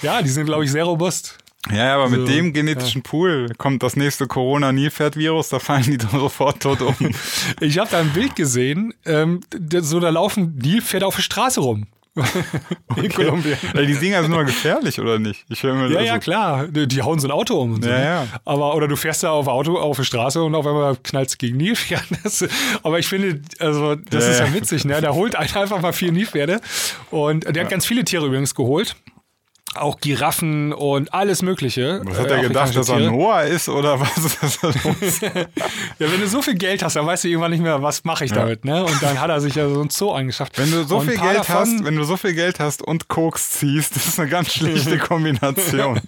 ja, 0.04 0.22
die 0.22 0.30
sind, 0.30 0.46
glaube 0.46 0.66
ich, 0.66 0.72
sehr 0.72 0.84
robust. 0.84 1.40
Ja, 1.72 1.96
aber 1.96 2.04
also, 2.04 2.18
mit 2.18 2.28
dem 2.30 2.54
genetischen 2.54 3.02
ja. 3.04 3.10
Pool 3.10 3.50
kommt 3.58 3.84
das 3.84 3.96
nächste 3.96 4.28
Corona-Nilpferd-Virus, 4.28 5.50
da 5.50 5.60
fallen 5.60 5.84
die 5.84 5.98
dann 5.98 6.12
sofort 6.12 6.62
tot 6.62 6.82
um. 6.82 6.96
ich 7.60 7.78
habe 7.80 7.90
da 7.90 8.00
ein 8.00 8.14
Bild 8.14 8.36
gesehen, 8.36 8.94
ähm, 9.06 9.42
so 9.82 10.00
da 10.00 10.10
laufen 10.10 10.58
Nilpferde 10.58 11.08
auf 11.08 11.16
der 11.16 11.24
Straße 11.24 11.60
rum. 11.60 11.88
in 12.96 13.10
Kolumbien. 13.10 13.58
Ey, 13.74 13.86
die 13.86 13.96
Dinger 13.96 14.22
sind 14.22 14.32
nur 14.32 14.44
gefährlich, 14.44 15.00
oder 15.00 15.20
nicht? 15.20 15.46
Ich 15.50 15.64
höre 15.64 15.74
mir 15.76 15.90
Ja, 15.90 15.98
also, 16.00 16.08
ja, 16.08 16.20
klar. 16.20 16.68
Die, 16.68 16.88
die 16.88 17.02
hauen 17.02 17.20
so 17.20 17.28
ein 17.28 17.32
Auto 17.32 17.60
um. 17.62 17.82
So, 17.82 17.90
Ja, 17.90 17.98
ne? 17.98 18.06
ja. 18.06 18.28
Aber, 18.46 18.76
oder 18.76 18.88
du 18.88 18.96
fährst 18.96 19.24
da 19.24 19.32
auf 19.32 19.48
Auto 19.48 19.78
auf 19.78 19.98
der 19.98 20.04
Straße 20.04 20.42
und 20.42 20.56
auf 20.56 20.66
einmal 20.66 20.96
knallst 21.04 21.40
gegen 21.40 21.58
Nilpferde. 21.58 22.06
Aber 22.84 23.00
ich 23.00 23.08
finde, 23.08 23.42
also, 23.60 23.96
das 23.96 24.26
Ja, 24.26 24.32
ist 24.32 24.40
ja 24.40 24.46
ja. 24.48 24.54
witzig, 24.54 24.86
ne? 24.86 25.02
Da 25.02 25.14
holt 25.14 25.36
einer 25.36 25.56
einfach 25.58 25.82
mal 25.82 25.94
vier 25.94 26.12
Nilpferde. 26.12 26.60
Und 27.12 27.44
der 27.56 27.64
hat 27.64 27.70
ganz 27.72 27.86
viele 27.86 28.04
Tiere 28.04 28.26
übrigens 28.26 28.54
geholt. 28.56 28.96
Auch 29.82 30.00
Giraffen 30.00 30.74
und 30.74 31.14
alles 31.14 31.42
Mögliche. 31.42 32.02
Was 32.04 32.18
hat 32.20 32.28
Äh, 32.28 32.36
er 32.36 32.42
gedacht, 32.48 32.70
afrikanische 32.70 32.80
dass 32.80 32.90
er 32.90 32.98
Tiere. 32.98 33.12
Noah 33.12 33.42
ist 33.44 33.70
oder 33.70 34.00
was 34.00 34.18
ist 34.18 34.38
das 34.42 34.60
da 34.60 34.68
los? 34.68 35.20
Ja, 36.00 36.12
wenn 36.12 36.22
du 36.22 36.28
so 36.28 36.42
viel 36.42 36.56
Geld 36.56 36.84
hast, 36.84 36.96
dann 36.96 37.06
weißt 37.06 37.24
du 37.24 37.28
irgendwann 37.28 37.52
nicht 37.52 37.62
mehr, 37.64 37.82
was 37.82 38.04
mache 38.04 38.26
ich 38.26 38.32
damit, 38.32 38.66
ne? 38.66 38.84
Und 38.84 39.02
dann 39.04 39.20
hat 39.20 39.30
er 39.30 39.40
sich 39.42 39.56
ja 39.56 39.68
so 39.70 39.82
ein 39.82 39.90
Zoo 39.90 40.12
angeschafft. 40.12 40.58
Wenn 40.58 40.72
du 40.72 40.84
so 40.84 40.98
Und 40.98 41.04
ein 41.06 41.10
viel 41.12 41.20
Geld 41.22 41.40
davon- 41.40 41.56
hast, 41.56 41.84
wenn 41.86 41.96
du 41.96 42.04
so 42.04 42.18
viel 42.18 42.34
Geld 42.34 42.60
hast 42.60 42.82
und 42.82 43.08
Koks 43.08 43.52
ziehst, 43.52 43.96
das 43.96 44.08
ist 44.08 44.20
eine 44.20 44.30
ganz 44.30 44.54
schlechte 44.54 44.98
Kombination. 44.98 46.00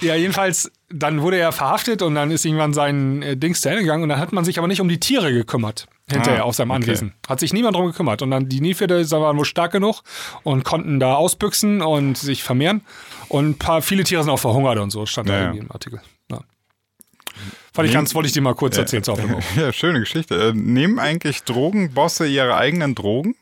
Ja, 0.00 0.14
jedenfalls, 0.14 0.70
dann 0.92 1.22
wurde 1.22 1.38
er 1.38 1.52
verhaftet 1.52 2.02
und 2.02 2.14
dann 2.16 2.30
ist 2.30 2.44
irgendwann 2.44 2.74
sein 2.74 3.22
äh, 3.22 3.36
Dings 3.36 3.60
zu 3.60 3.68
Ende 3.68 3.82
gegangen 3.82 4.02
und 4.02 4.08
dann 4.08 4.18
hat 4.18 4.32
man 4.32 4.44
sich 4.44 4.58
aber 4.58 4.66
nicht 4.68 4.80
um 4.80 4.88
die 4.88 4.98
Tiere 5.00 5.32
gekümmert. 5.32 5.86
Hinterher 6.10 6.42
Ah, 6.42 6.46
auf 6.46 6.56
seinem 6.56 6.72
okay. 6.72 6.82
Anwesen. 6.82 7.14
Hat 7.28 7.38
sich 7.38 7.52
niemand 7.52 7.76
drum 7.76 7.86
gekümmert. 7.86 8.20
Und 8.22 8.32
dann 8.32 8.48
die 8.48 8.60
Nilpferde 8.60 9.08
waren 9.12 9.36
wohl 9.38 9.44
stark 9.44 9.70
genug 9.70 10.02
und 10.42 10.64
konnten 10.64 10.98
da 10.98 11.14
ausbüchsen 11.14 11.82
und 11.82 12.18
sich 12.18 12.42
vermehren. 12.42 12.80
Und 13.28 13.50
ein 13.50 13.58
paar, 13.58 13.80
viele 13.80 14.02
Tiere 14.02 14.24
sind 14.24 14.32
auch 14.32 14.38
verhungert 14.40 14.78
und 14.78 14.90
so, 14.90 15.06
stand 15.06 15.28
Ja, 15.28 15.34
da 15.36 15.40
irgendwie 15.42 15.60
im 15.60 15.70
Artikel. 15.70 16.00
Ja. 16.28 16.40
Fand 17.72 17.86
ich 17.86 17.94
ganz, 17.94 18.12
wollte 18.16 18.26
ich 18.26 18.32
dir 18.32 18.40
mal 18.42 18.56
kurz 18.56 18.76
erzählen 18.76 19.04
zur 19.04 19.14
Aufnahme. 19.14 19.38
Ja, 19.56 19.72
schöne 19.72 20.00
Geschichte. 20.00 20.34
Äh, 20.34 20.52
nehmen 20.52 20.98
eigentlich 20.98 21.44
Drogenbosse 21.44 22.26
ihre 22.26 22.56
eigenen 22.56 22.96
Drogen? 22.96 23.36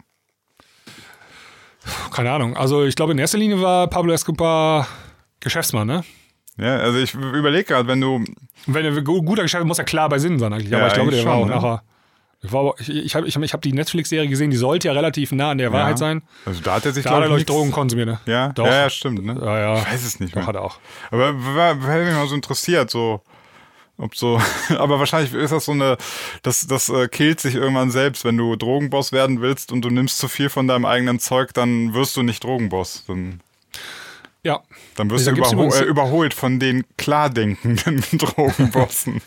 Keine 2.12 2.30
Ahnung. 2.32 2.55
Also 2.55 2.84
ich 2.84 2.96
glaube, 2.96 3.12
in 3.12 3.18
erster 3.18 3.38
Linie 3.38 3.62
war 3.62 3.86
Pablo 3.88 4.12
Escobar 4.12 4.86
Geschäftsmann, 5.40 5.86
ne? 5.86 6.05
Ja, 6.59 6.76
also 6.78 6.98
ich 6.98 7.14
überlege 7.14 7.64
gerade, 7.64 7.86
wenn 7.88 8.00
du, 8.00 8.24
wenn 8.66 8.84
er 8.84 9.00
gu- 9.02 9.22
guter 9.22 9.42
Geschäftsmann 9.42 9.68
muss 9.68 9.78
er 9.78 9.84
klar 9.84 10.09
bei 10.09 10.18
Sinn 10.18 10.38
sein 10.38 10.52
eigentlich. 10.52 10.70
Ja, 10.70 10.78
Aber 10.78 10.88
ich 10.88 10.94
glaube, 10.94 11.11
der 11.11 11.20
eigentlich 11.20 11.26
war 11.26 11.34
auch 11.36 11.40
schon, 11.42 11.48
ne? 11.50 11.54
nachher. 11.54 11.82
Ich, 12.40 12.52
war, 12.52 12.74
ich, 12.78 12.88
ich 12.88 13.14
habe 13.16 13.26
ich, 13.26 13.34
hab- 13.36 13.42
ich 13.42 13.52
hab 13.52 13.62
die 13.62 13.72
Netflix-Serie 13.72 14.28
gesehen, 14.28 14.50
die 14.50 14.56
sollte 14.56 14.88
ja 14.88 14.94
relativ 14.94 15.32
nah 15.32 15.50
an 15.50 15.59
der 15.59 15.72
Wahrheit 15.72 15.92
ja, 15.92 15.96
sein. 15.96 16.22
Also 16.44 16.61
da 16.62 16.74
hat 16.76 16.86
er 16.86 16.92
sich, 16.92 17.02
Da 17.04 17.11
hat 17.11 17.22
er, 17.22 17.26
glaube 17.26 17.40
ich, 17.40 17.46
Drogen 17.46 17.72
konsumiert, 17.72 18.09
ne? 18.09 18.20
Ja, 18.26 18.48
Doch. 18.50 18.66
ja, 18.66 18.72
ja, 18.82 18.90
stimmt. 18.90 19.24
Ne? 19.24 19.36
Ja, 19.40 19.59
ja. 19.59 19.78
Ich 19.78 19.86
weiß 19.92 20.04
es 20.04 20.20
nicht 20.20 20.32
Doch, 20.34 20.40
mehr. 20.42 20.46
hat 20.46 20.54
er 20.54 20.62
auch. 20.62 20.78
Aber 21.11 21.26
hätte 21.28 22.04
mich 22.04 22.14
mal 22.14 22.28
so 22.28 22.34
interessiert, 22.36 22.90
so 22.90 23.22
ob 24.00 24.14
so, 24.14 24.40
aber 24.78 25.00
wahrscheinlich 25.00 25.34
ist 25.34 25.50
das 25.52 25.64
so 25.64 25.72
eine, 25.72 25.96
das, 26.42 26.66
das 26.68 26.88
äh, 26.88 27.09
killt 27.09 27.40
sich 27.40 27.56
irgendwann 27.56 27.90
selbst. 27.90 28.24
Wenn 28.24 28.36
du 28.36 28.54
Drogenboss 28.54 29.11
werden 29.11 29.40
willst 29.40 29.72
und 29.72 29.82
du 29.84 29.90
nimmst 29.90 30.18
zu 30.18 30.28
viel 30.28 30.48
von 30.50 30.68
deinem 30.68 30.84
eigenen 30.84 31.18
Zeug, 31.18 31.52
dann 31.54 31.92
wirst 31.94 32.16
du 32.16 32.22
nicht 32.22 32.44
Drogenboss. 32.44 33.04
Dann, 33.09 33.40
Ja. 34.45 34.61
dann 34.97 35.11
wirst 35.11 35.26
Da 35.26 35.32
du 35.32 35.39
überho 35.39 35.74
äh, 35.74 35.84
überholt 35.84 36.32
von 36.34 36.59
den 36.61 36.84
klar 36.97 37.28
denkenden 37.30 38.03
Drogenbossen. 38.18 39.20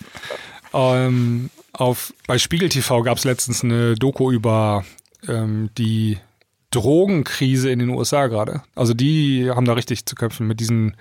Ähm, 0.73 1.49
auf, 1.73 2.13
bei 2.27 2.37
Spiegel 2.37 2.69
TV 2.69 3.03
gab 3.03 3.17
es 3.17 3.25
letztens 3.25 3.63
eine 3.63 3.95
Doku 3.95 4.31
über 4.31 4.85
ähm, 5.27 5.69
die 5.77 6.17
Drogenkrise 6.71 7.69
in 7.69 7.79
den 7.79 7.89
USA 7.89 8.27
gerade. 8.27 8.61
Also 8.75 8.93
die 8.93 9.49
haben 9.49 9.65
da 9.65 9.73
richtig 9.73 10.05
zu 10.05 10.15
kämpfen 10.15 10.47
mit 10.47 10.59
diesen 10.61 10.95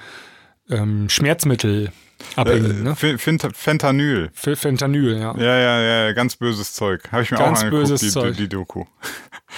ähm, 0.69 1.09
Schmerzmittelabhängigen, 1.09 2.83
ne? 2.83 2.91
F- 2.91 3.21
Fent- 3.23 3.55
Fentanyl. 3.57 4.31
Fentanyl, 4.35 5.19
ja. 5.19 5.35
Ja, 5.37 5.59
ja, 5.59 5.81
ja, 6.07 6.13
ganz 6.13 6.37
böses 6.37 6.73
Zeug. 6.75 7.03
Habe 7.13 7.23
ich 7.23 7.31
mir 7.31 7.39
Ganz 7.39 7.61
auch 7.61 7.65
angeguckt, 7.65 7.89
böses 7.89 8.01
die, 8.01 8.09
Zeug. 8.11 8.35
die, 8.37 8.43
die 8.43 8.49
Doku. 8.49 8.85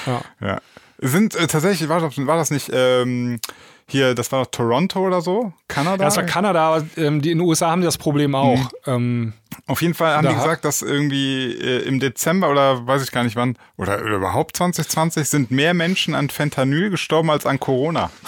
ja. 0.06 0.20
Ja. 0.40 0.60
Sind 1.04 1.34
äh, 1.34 1.46
tatsächlich, 1.48 1.88
war 1.88 2.00
das, 2.00 2.16
war 2.18 2.36
das 2.36 2.50
nicht 2.50 2.70
ähm, 2.72 3.40
hier, 3.88 4.14
das 4.14 4.32
war 4.32 4.44
doch 4.44 4.50
Toronto 4.50 5.00
oder 5.00 5.20
so? 5.20 5.52
Kanada? 5.68 6.04
Das 6.04 6.16
war 6.16 6.24
Kanada, 6.24 6.74
aber 6.74 6.86
ähm, 6.96 7.20
die 7.20 7.30
in 7.30 7.38
den 7.38 7.46
USA 7.46 7.70
haben 7.70 7.80
die 7.80 7.86
das 7.86 7.98
Problem 7.98 8.34
auch. 8.34 8.58
Mhm. 8.58 8.70
Ähm, 8.86 9.32
Auf 9.66 9.82
jeden 9.82 9.94
Fall 9.94 10.14
haben 10.16 10.24
Da 10.24 10.30
die 10.30 10.36
gesagt, 10.36 10.64
dass 10.64 10.82
irgendwie 10.82 11.52
äh, 11.52 11.82
im 11.82 12.00
Dezember 12.00 12.50
oder 12.50 12.86
weiß 12.86 13.02
ich 13.02 13.10
gar 13.12 13.24
nicht 13.24 13.36
wann, 13.36 13.56
oder, 13.76 14.00
oder 14.02 14.16
überhaupt 14.16 14.56
2020 14.56 15.28
sind 15.28 15.50
mehr 15.50 15.74
Menschen 15.74 16.14
an 16.14 16.30
Fentanyl 16.30 16.90
gestorben 16.90 17.30
als 17.30 17.46
an 17.46 17.58
Corona. 17.60 18.10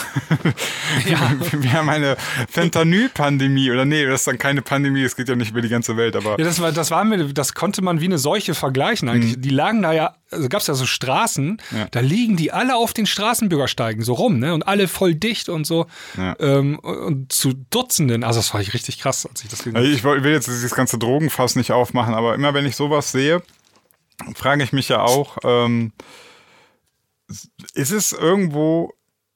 Ja. 1.06 1.32
Wir 1.52 1.72
haben 1.72 1.88
eine 1.88 2.16
Fentanyl-Pandemie, 2.48 3.70
oder 3.70 3.84
nee, 3.84 4.04
das 4.06 4.20
ist 4.20 4.26
dann 4.26 4.38
keine 4.38 4.62
Pandemie, 4.62 5.02
es 5.02 5.16
geht 5.16 5.28
ja 5.28 5.36
nicht 5.36 5.50
über 5.50 5.60
die 5.60 5.68
ganze 5.68 5.96
Welt, 5.96 6.16
aber 6.16 6.38
Ja, 6.38 6.44
das 6.44 6.60
war, 6.60 6.72
das 6.72 6.90
war 6.90 7.04
mir, 7.04 7.32
das 7.32 7.54
konnte 7.54 7.82
man 7.82 8.00
wie 8.00 8.06
eine 8.06 8.18
Seuche 8.18 8.54
vergleichen 8.54 9.08
eigentlich. 9.08 9.34
Die 9.40 9.50
lagen 9.50 9.82
da 9.82 9.92
ja, 9.92 10.14
also 10.30 10.48
gab 10.48 10.60
es 10.60 10.66
ja 10.66 10.74
so 10.74 10.86
Straßen, 10.86 11.44
Mhm. 11.44 11.58
Ja. 11.78 11.86
da 11.90 12.00
liegen 12.00 12.36
die 12.36 12.52
alle 12.52 12.76
auf 12.76 12.92
den 12.92 13.06
Straßenbürgersteigen 13.06 14.02
so 14.02 14.14
rum, 14.14 14.38
ne? 14.38 14.54
Und 14.54 14.66
alle 14.66 14.88
voll 14.88 15.14
dicht 15.14 15.48
und 15.48 15.66
so. 15.66 15.86
Ja. 16.16 16.36
Ähm, 16.40 16.78
und 16.78 17.32
zu 17.32 17.52
Dutzenden. 17.70 18.24
Also 18.24 18.38
das 18.40 18.52
war 18.54 18.60
ich 18.60 18.74
richtig 18.74 18.98
krass, 19.00 19.26
als 19.26 19.42
ich 19.42 19.48
das 19.50 19.60
gesehen 19.60 19.76
Also 19.76 19.86
habe. 19.86 19.96
ich 19.96 20.04
woll- 20.04 20.22
will 20.24 20.32
jetzt 20.32 20.46
dieses 20.48 20.74
ganze 20.74 20.98
Drogenfass 21.14 21.54
nicht 21.54 21.70
aufmachen, 21.70 22.12
aber 22.12 22.34
immer 22.34 22.54
wenn 22.54 22.66
ich 22.66 22.74
sowas 22.74 23.12
sehe, 23.12 23.40
frage 24.34 24.64
ich 24.64 24.72
mich 24.72 24.88
ja 24.88 25.02
auch, 25.02 25.38
ähm, 25.44 25.92
ist 27.74 27.92
es 27.92 28.12
irgendwo 28.12 28.92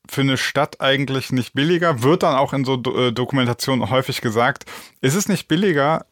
für 0.09 0.23
eine 0.23 0.37
Stadt 0.37 0.81
eigentlich 0.81 1.31
nicht 1.31 1.55
billiger? 1.55 2.03
Wird 2.03 2.25
dann 2.25 2.35
auch 2.35 2.53
in 2.53 2.65
so 2.65 2.77
Do 2.77 3.09
äh, 3.09 3.13
Dokumentationen 3.13 3.91
häufig 3.91 4.21
gesagt, 4.21 4.65
ist 5.01 5.15
es 5.15 5.29
nicht 5.29 5.47
billiger, 5.47 6.05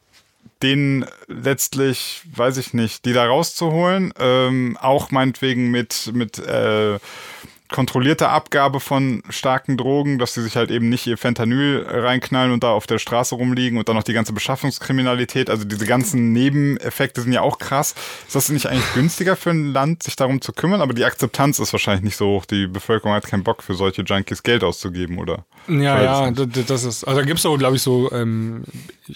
den 0.63 1.05
letztlich, 1.27 2.21
weiß 2.33 2.57
ich 2.57 2.73
nicht, 2.73 3.03
die 3.03 3.13
da 3.13 3.25
rauszuholen, 3.25 4.13
ähm, 4.19 4.77
auch 4.79 5.11
meinetwegen 5.11 5.69
mit, 5.69 6.11
mit 6.13 6.39
äh, 6.39 6.97
kontrollierter 7.69 8.29
Abgabe 8.29 8.79
von 8.79 9.23
starken 9.29 9.77
Drogen, 9.77 10.19
dass 10.19 10.33
sie 10.33 10.41
sich 10.41 10.55
halt 10.55 10.71
eben 10.71 10.89
nicht 10.89 11.05
ihr 11.07 11.17
Fentanyl 11.17 11.85
reinknallen 11.87 12.51
und 12.51 12.63
da 12.63 12.71
auf 12.71 12.87
der 12.87 12.97
Straße 12.97 13.35
rumliegen 13.35 13.77
und 13.77 13.89
dann 13.89 13.95
noch 13.95 14.03
die 14.03 14.13
ganze 14.13 14.33
Beschaffungskriminalität, 14.33 15.49
also 15.49 15.65
diese 15.65 15.85
ganzen 15.85 16.31
Nebeneffekte 16.31 17.21
sind 17.21 17.33
ja 17.33 17.41
auch 17.41 17.59
krass. 17.59 17.93
Ist 18.25 18.35
das 18.35 18.49
nicht 18.49 18.67
eigentlich 18.67 18.93
günstiger 18.93 19.35
für 19.35 19.49
ein 19.49 19.73
Land, 19.73 20.03
sich 20.03 20.15
darum 20.15 20.41
zu 20.41 20.53
kümmern? 20.53 20.81
Aber 20.81 20.93
die 20.93 21.03
Akzeptanz 21.03 21.59
ist 21.59 21.73
wahrscheinlich 21.73 22.03
nicht 22.03 22.17
so 22.17 22.27
hoch. 22.27 22.45
Die 22.45 22.67
Bevölkerung 22.67 23.13
hat 23.13 23.25
keinen 23.25 23.43
Bock 23.43 23.63
für 23.63 23.73
solche 23.73 24.03
Junkies 24.03 24.43
Geld 24.43 24.63
auszugeben, 24.63 25.17
oder? 25.19 25.45
Ja, 25.67 26.01
ja, 26.01 26.31
das 26.31 26.83
ist, 26.83 27.03
also 27.03 27.19
da 27.19 27.25
gibt 27.25 27.37
es 27.37 27.43
so, 27.43 27.57
glaube 27.57 27.75
ich, 27.75 27.81
so, 27.81 28.11
ähm, 28.11 28.63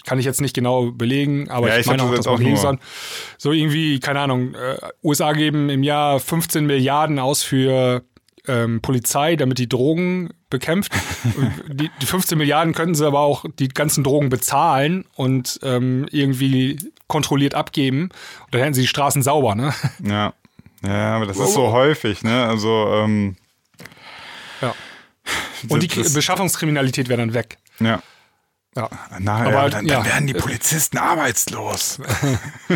kann 0.06 0.20
ich 0.20 0.26
jetzt 0.26 0.41
nicht 0.41 0.54
genau 0.54 0.91
belegen, 0.91 1.49
aber 1.49 1.70
Ja, 1.70 1.76
ich, 1.76 1.82
ich 1.82 1.88
meine 1.88 2.04
auch, 2.04 2.12
das 2.14 2.26
dass 2.26 2.39
man 2.39 2.58
hat. 2.58 2.80
So 3.38 3.52
irgendwie, 3.52 3.99
keine 3.99 4.20
Ahnung, 4.20 4.56
äh, 4.56 4.78
USA 5.04 5.34
geben 5.34 5.70
im 5.70 5.84
Jahr 5.84 6.20
15 6.20 6.66
Milliarden 6.66 7.20
aus 7.20 7.43
für 7.43 8.04
ähm, 8.47 8.81
Polizei, 8.81 9.35
damit 9.35 9.57
die 9.59 9.69
Drogen 9.69 10.29
bekämpft. 10.49 10.91
Die, 11.71 11.89
die 12.01 12.05
15 12.05 12.37
Milliarden 12.37 12.73
könnten 12.73 12.95
sie 12.95 13.05
aber 13.05 13.19
auch 13.19 13.45
die 13.59 13.69
ganzen 13.69 14.03
Drogen 14.03 14.29
bezahlen 14.29 15.05
und 15.15 15.59
ähm, 15.63 16.07
irgendwie 16.11 16.77
kontrolliert 17.07 17.55
abgeben. 17.55 18.03
Und 18.45 18.53
dann 18.53 18.61
hätten 18.61 18.73
sie 18.73 18.81
die 18.81 18.87
Straßen 18.87 19.21
sauber, 19.23 19.55
ne? 19.55 19.73
Ja. 20.03 20.33
Ja, 20.83 21.15
aber 21.15 21.27
das 21.27 21.37
ist 21.37 21.53
so 21.53 21.71
häufig, 21.71 22.23
ne? 22.23 22.45
Also, 22.47 22.87
ähm, 22.95 23.35
Ja. 24.61 24.73
Und 25.69 25.83
die 25.83 25.87
Beschaffungskriminalität 26.13 27.07
wäre 27.07 27.19
dann 27.21 27.33
weg. 27.33 27.57
ja. 27.79 28.01
Ja. 28.74 28.89
Na, 29.19 29.36
Aber 29.41 29.51
ja, 29.51 29.61
halt, 29.63 29.74
dann, 29.74 29.86
ja. 29.86 29.95
dann 29.97 30.05
werden 30.05 30.28
die 30.28 30.34
Polizisten 30.34 30.97
arbeitslos. 30.97 31.99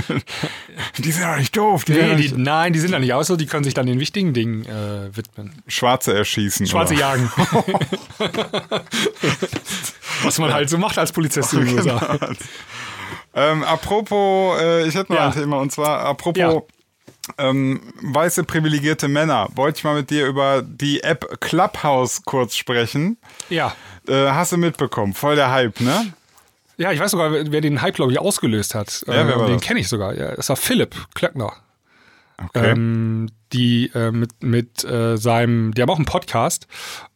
die 0.98 1.12
sind 1.12 1.24
doch 1.24 1.38
nicht 1.38 1.56
doof. 1.56 1.86
Die 1.86 1.94
Nee, 1.94 2.16
die, 2.16 2.34
nein, 2.36 2.74
die 2.74 2.80
sind 2.80 2.92
da 2.92 3.00
nicht 3.00 3.14
aus, 3.14 3.28
so 3.28 3.38
die 3.38 3.46
können 3.46 3.64
sich 3.64 3.74
dann 3.74 3.86
den 3.86 3.98
wichtigen 4.02 4.34
Dingen 4.34 4.66
äh, 4.66 5.16
widmen. 5.16 5.54
Schwarze 5.68 6.14
erschießen. 6.14 6.68
Schwarze 6.68 6.96
oder? 6.96 7.02
jagen. 7.02 7.32
Was 10.24 10.38
man 10.40 10.54
halt 10.54 10.70
so 10.70 10.78
macht 10.78 10.98
als 10.98 11.12
Polizist 11.12 11.54
in 11.54 11.66
den 11.66 11.76
USA. 11.78 12.20
Ähm, 13.34 13.64
apropos, 13.64 14.60
äh, 14.62 14.88
ich 14.88 14.96
hätte 14.96 15.12
noch 15.14 15.20
Ja. 15.20 15.28
ein 15.28 15.34
Thema 15.34 15.60
und 15.60 15.72
zwar 15.72 16.00
apropos. 16.02 16.64
Ähm, 17.38 17.82
weiße 18.02 18.44
privilegierte 18.44 19.08
Männer. 19.08 19.48
Wollte 19.56 19.80
ich 19.80 19.84
mal 19.84 19.96
mit 19.96 20.10
dir 20.10 20.28
über 20.28 20.62
die 20.62 21.04
App 21.04 21.40
Clubhouse 21.42 22.24
kurz 22.24 22.56
sprechen. 22.56 23.18
Ja. 23.50 23.76
Äh, 24.08 24.30
hast 24.30 24.52
du 24.52 24.58
mitbekommen? 24.58 25.14
Voll 25.14 25.36
der 25.36 25.52
Hype, 25.52 25.80
ne? 25.82 26.14
Ja, 26.78 26.92
ich 26.92 27.00
weiß 27.00 27.12
sogar, 27.12 27.32
wer 27.32 27.52
wer 27.52 27.62
den 27.62 27.82
Hype, 27.82 27.96
glaube 27.96 28.12
ich, 28.12 28.20
ausgelöst 28.20 28.76
hat. 28.76 29.04
Ja, 29.08 29.28
wer 29.28 29.40
war 29.40 29.48
den 29.48 29.58
das? 29.58 29.66
kenne 29.66 29.80
ich 29.80 29.88
sogar. 29.88 30.14
Ja, 30.14 30.36
das 30.36 30.50
war 30.50 30.56
Philipp 30.56 30.96
Klöckner. 31.14 31.54
Okay. 32.38 32.72
Ähm, 32.72 33.30
die 33.54 33.92
äh, 33.96 34.12
mit, 34.12 34.44
mit 34.44 34.84
äh, 34.84 35.16
seinem, 35.18 35.74
die 35.74 35.82
haben 35.82 35.90
auch 35.90 35.96
einen 35.96 36.06
Podcast, 36.06 36.68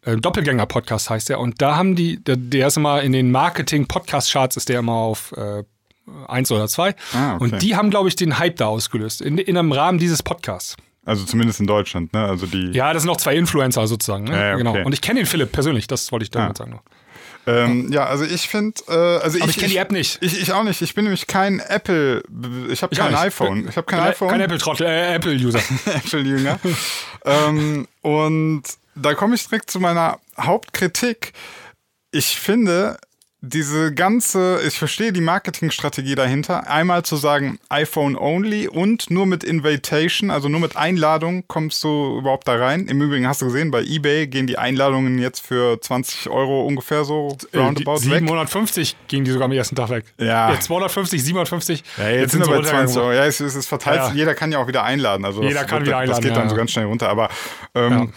äh, 0.05 0.15
Doppelgänger-Podcast 0.15 1.09
heißt 1.09 1.27
der, 1.27 1.41
und 1.41 1.61
da 1.61 1.75
haben 1.75 1.95
die, 1.95 2.23
der, 2.23 2.37
der 2.37 2.67
ist 2.67 2.77
immer 2.77 3.01
in 3.01 3.11
den 3.11 3.29
Marketing-Podcast-Charts, 3.31 4.55
ist 4.55 4.69
der 4.69 4.79
immer 4.79 4.93
auf 4.93 5.33
äh, 5.33 5.63
eins 6.28 6.51
oder 6.51 6.68
zwei. 6.68 6.95
Ah, 7.14 7.36
okay. 7.36 7.43
Und 7.43 7.62
die 7.62 7.76
haben, 7.76 7.89
glaube 7.89 8.10
ich, 8.10 8.16
den 8.16 8.38
Hype 8.39 8.57
da 8.57 8.68
ausgelöst, 8.68 9.22
in, 9.22 9.38
in 9.38 9.57
einem 9.57 9.72
Rahmen 9.72 9.97
dieses 9.99 10.24
Podcasts. 10.24 10.76
Also 11.05 11.26
zumindest 11.26 11.60
in 11.60 11.66
Deutschland, 11.68 12.14
ne? 12.14 12.26
Also 12.26 12.45
die. 12.45 12.72
Ja, 12.72 12.93
das 12.93 13.03
sind 13.03 13.07
noch 13.07 13.18
zwei 13.18 13.36
Influencer 13.36 13.88
sozusagen. 13.88 14.26
Ne? 14.26 14.32
Ja, 14.32 14.38
ja, 14.38 14.53
okay. 14.55 14.57
Genau. 14.64 14.86
Und 14.86 14.93
ich 14.93 15.01
kenne 15.01 15.20
den 15.22 15.26
Philipp 15.26 15.51
persönlich, 15.51 15.88
das 15.88 16.12
wollte 16.12 16.24
ich 16.24 16.30
damit 16.32 16.51
Ah. 16.51 16.64
sagen. 16.66 16.80
Ähm, 17.47 17.91
ja, 17.91 18.05
also 18.05 18.26
ich 18.26 18.47
finde, 18.47 18.80
äh, 18.89 18.93
also 19.24 19.39
Aber 19.39 19.49
ich 19.49 19.57
kenne 19.57 19.70
die 19.70 19.78
App 19.78 19.91
nicht. 19.91 20.20
Ich, 20.22 20.39
ich 20.39 20.51
auch 20.51 20.62
nicht. 20.64 20.82
Ich 20.84 20.93
bin 20.93 21.05
nämlich 21.05 21.26
kein 21.26 21.60
Apple. 21.62 22.22
Ich 22.70 22.84
habe 22.84 22.95
kein 22.95 23.16
auch 23.16 23.20
iPhone. 23.22 23.68
Ich 23.68 23.76
habe 23.78 23.88
kein 23.88 23.99
Kein- 24.01 24.10
iPhone. 24.10 24.30
Kein 24.30 24.41
Apple-Trottel, 24.41 24.86
äh, 24.86 25.16
Apple-User. 25.16 25.60
Apple-Jünger. 25.86 26.60
ähm, 27.26 27.88
und 28.01 28.64
da 28.93 29.14
komme 29.16 29.34
ich 29.36 29.47
direkt 29.47 29.72
zu 29.72 29.80
meiner 29.80 30.20
Hauptkritik. 30.39 31.32
Ich 32.12 32.38
finde, 32.39 32.97
diese 33.41 33.93
ganze, 33.93 34.59
ich 34.67 34.77
verstehe 34.77 35.13
die 35.13 35.21
Marketingstrategie 35.21 36.15
dahinter, 36.15 36.69
einmal 36.69 37.03
zu 37.03 37.15
sagen 37.15 37.57
iPhone 37.69 38.17
only 38.17 38.67
und 38.67 39.09
nur 39.09 39.25
mit 39.25 39.45
Invitation, 39.45 40.29
also 40.29 40.49
nur 40.49 40.59
mit 40.59 40.75
Einladung 40.75 41.45
kommst 41.47 41.81
du 41.85 42.17
überhaupt 42.17 42.49
da 42.49 42.55
rein. 42.55 42.87
Im 42.87 43.01
Übrigen 43.01 43.27
hast 43.27 43.41
du 43.41 43.45
gesehen, 43.45 43.71
bei 43.71 43.81
eBay 43.81 44.27
gehen 44.27 44.45
die 44.45 44.57
Einladungen 44.57 45.19
jetzt 45.19 45.39
für 45.39 45.79
20 45.79 46.29
Euro 46.29 46.65
ungefähr 46.65 47.05
so 47.05 47.37
roundabout 47.55 47.95
äh, 47.95 48.19
750 48.19 48.91
weg. 48.91 48.97
gingen 49.07 49.23
die 49.23 49.31
sogar 49.31 49.45
am 49.45 49.53
ersten 49.53 49.75
Tag 49.75 49.89
weg. 49.89 50.05
Ja. 50.17 50.51
ja 50.51 50.59
250, 50.59 51.23
750. 51.23 51.83
Ja, 51.97 52.09
jetzt, 52.09 52.19
jetzt 52.19 52.31
sind 52.33 52.45
wir 52.45 52.57
bei 52.57 52.63
20 52.63 52.97
Euro. 52.97 53.13
Ja, 53.13 53.25
es, 53.25 53.39
es 53.39 53.65
verteilt, 53.65 53.99
ja. 53.99 54.11
jeder 54.13 54.35
kann 54.35 54.51
ja 54.51 54.59
auch 54.59 54.67
wieder 54.67 54.83
einladen. 54.83 55.23
Also 55.23 55.43
jeder 55.43 55.63
kann 55.63 55.85
wieder 55.85 55.97
einladen. 55.97 56.21
Das 56.21 56.27
geht 56.27 56.35
dann 56.35 56.49
so 56.49 56.55
ganz 56.57 56.71
schnell 56.71 56.85
runter, 56.85 57.07
aber 57.07 57.29
ähm, 57.73 58.11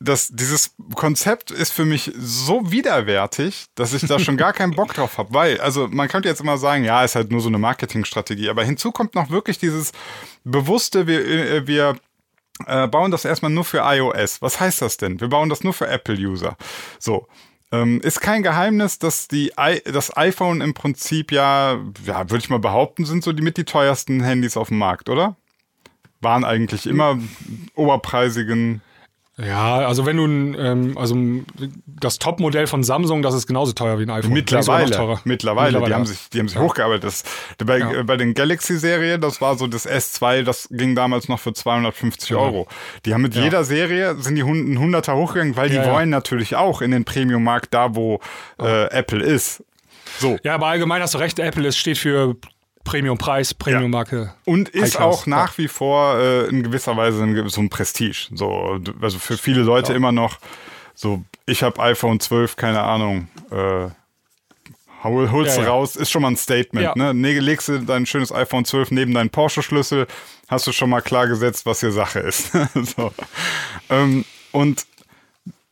das, 0.00 0.28
dieses 0.28 0.74
Konzept 0.94 1.50
ist 1.50 1.72
für 1.72 1.84
mich 1.84 2.12
so 2.16 2.70
widerwärtig, 2.70 3.66
dass 3.74 3.94
ich 3.94 4.06
da 4.06 4.18
schon 4.18 4.36
gar 4.36 4.52
keinen 4.52 4.74
Bock 4.74 4.94
drauf 4.94 5.18
habe. 5.18 5.34
Weil, 5.34 5.60
also 5.60 5.88
man 5.88 6.08
könnte 6.08 6.28
jetzt 6.28 6.40
immer 6.40 6.56
sagen, 6.56 6.84
ja, 6.84 7.04
ist 7.04 7.16
halt 7.16 7.32
nur 7.32 7.40
so 7.40 7.48
eine 7.48 7.58
Marketingstrategie, 7.58 8.48
aber 8.48 8.64
hinzu 8.64 8.92
kommt 8.92 9.14
noch 9.14 9.30
wirklich 9.30 9.58
dieses 9.58 9.92
bewusste, 10.44 11.06
wir, 11.06 11.26
äh, 11.26 11.66
wir 11.66 11.96
äh, 12.66 12.86
bauen 12.86 13.10
das 13.10 13.24
erstmal 13.24 13.50
nur 13.50 13.64
für 13.64 13.78
iOS. 13.78 14.40
Was 14.40 14.60
heißt 14.60 14.82
das 14.82 14.98
denn? 14.98 15.20
Wir 15.20 15.28
bauen 15.28 15.48
das 15.48 15.64
nur 15.64 15.72
für 15.72 15.88
Apple-User. 15.88 16.56
So. 16.98 17.26
Ähm, 17.70 18.00
ist 18.00 18.20
kein 18.20 18.42
Geheimnis, 18.42 18.98
dass 18.98 19.28
die 19.28 19.52
I 19.60 19.82
das 19.84 20.16
iPhone 20.16 20.62
im 20.62 20.72
Prinzip 20.72 21.30
ja, 21.32 21.74
ja, 22.06 22.30
würde 22.30 22.38
ich 22.38 22.48
mal 22.48 22.58
behaupten, 22.58 23.04
sind 23.04 23.22
so 23.22 23.32
die 23.34 23.42
mit 23.42 23.58
die 23.58 23.64
teuersten 23.64 24.22
Handys 24.22 24.56
auf 24.56 24.68
dem 24.68 24.78
Markt, 24.78 25.10
oder? 25.10 25.36
Waren 26.22 26.44
eigentlich 26.44 26.86
immer 26.86 27.18
oberpreisigen 27.74 28.80
ja, 29.40 29.86
also 29.86 30.04
wenn 30.04 30.16
du 30.16 30.24
ähm, 30.58 30.98
also 30.98 31.16
das 31.86 32.18
Top-Modell 32.18 32.66
von 32.66 32.82
Samsung, 32.82 33.22
das 33.22 33.34
ist 33.34 33.46
genauso 33.46 33.72
teuer 33.72 33.98
wie 33.98 34.02
ein 34.02 34.10
iPhone. 34.10 34.32
Mittlerweile, 34.32 34.86
mittlerweile, 34.86 35.20
mittlerweile, 35.24 35.84
die 35.84 35.94
haben 35.94 36.06
sich, 36.06 36.28
die 36.30 36.40
haben 36.40 36.48
sich 36.48 36.56
ja. 36.56 36.62
hochgearbeitet. 36.62 37.04
Das, 37.04 37.22
bei, 37.64 37.78
ja. 37.78 38.02
bei 38.02 38.16
den 38.16 38.34
Galaxy-Serie, 38.34 39.20
das 39.20 39.40
war 39.40 39.56
so 39.56 39.68
das 39.68 39.88
S2, 39.88 40.42
das 40.42 40.68
ging 40.72 40.96
damals 40.96 41.28
noch 41.28 41.38
für 41.38 41.52
250 41.52 42.30
ja. 42.30 42.36
Euro. 42.36 42.66
Die 43.04 43.14
haben 43.14 43.22
mit 43.22 43.36
jeder 43.36 43.62
Serie 43.62 44.16
sind 44.16 44.34
die 44.34 44.42
ein 44.42 44.78
Hunderter 44.78 45.14
hochgegangen, 45.14 45.54
weil 45.56 45.70
die 45.70 45.84
wollen 45.84 46.10
natürlich 46.10 46.56
auch 46.56 46.82
in 46.82 46.90
den 46.90 47.04
Premium-Markt 47.04 47.72
da, 47.72 47.94
wo 47.94 48.20
äh, 48.60 48.86
Apple 48.90 49.22
ist. 49.22 49.62
So. 50.18 50.36
Ja, 50.42 50.54
aber 50.54 50.66
allgemein 50.66 51.00
hast 51.00 51.14
du 51.14 51.18
recht, 51.18 51.38
Apple 51.38 51.68
ist, 51.68 51.78
steht 51.78 51.98
für 51.98 52.34
Premium-Preis, 52.84 53.54
Premium-Marke. 53.54 54.16
Ja. 54.16 54.34
Und 54.44 54.68
ist 54.70 55.00
auch 55.00 55.26
nach 55.26 55.52
ja. 55.52 55.58
wie 55.58 55.68
vor 55.68 56.18
äh, 56.18 56.46
in 56.46 56.62
gewisser 56.62 56.96
Weise 56.96 57.22
ein, 57.22 57.48
so 57.48 57.60
ein 57.60 57.68
Prestige. 57.68 58.28
So, 58.34 58.80
also 59.00 59.18
für 59.18 59.36
viele 59.36 59.62
Leute 59.62 59.92
ja. 59.92 59.96
immer 59.96 60.12
noch 60.12 60.38
so, 60.94 61.22
ich 61.46 61.62
habe 61.62 61.80
iPhone 61.80 62.18
12, 62.18 62.56
keine 62.56 62.82
Ahnung, 62.82 63.28
äh, 63.52 63.88
hol, 65.04 65.30
hol's 65.30 65.56
ja, 65.56 65.64
raus, 65.64 65.94
ist 65.94 66.10
schon 66.10 66.22
mal 66.22 66.32
ein 66.32 66.36
Statement. 66.36 66.96
Ne? 66.96 67.14
Ne, 67.14 67.38
legst 67.38 67.68
du 67.68 67.78
dein 67.78 68.04
schönes 68.04 68.32
iPhone 68.32 68.64
12 68.64 68.90
neben 68.90 69.14
deinen 69.14 69.30
Porsche-Schlüssel, 69.30 70.08
hast 70.48 70.66
du 70.66 70.72
schon 70.72 70.90
mal 70.90 71.00
klar 71.00 71.28
gesetzt, 71.28 71.66
was 71.66 71.78
hier 71.78 71.92
Sache 71.92 72.18
ist. 72.18 72.50
so. 72.96 73.12
ähm, 73.90 74.24
und 74.50 74.86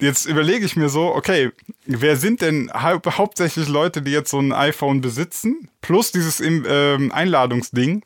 jetzt 0.01 0.27
überlege 0.27 0.65
ich 0.65 0.77
mir 0.77 0.89
so, 0.89 1.15
okay, 1.15 1.51
wer 1.87 2.17
sind 2.17 2.43
denn 2.43 2.71
hau 2.73 3.01
hauptsächlich 3.07 3.69
Leute, 3.69 4.03
die 4.03 4.11
jetzt 4.11 4.31
so 4.31 4.39
ein 4.39 4.53
iPhone 4.53 5.01
besitzen, 5.01 5.69
plus 5.81 6.13
dieses 6.13 6.41
ähm, 6.41 7.13
Einladungsding? 7.13 8.05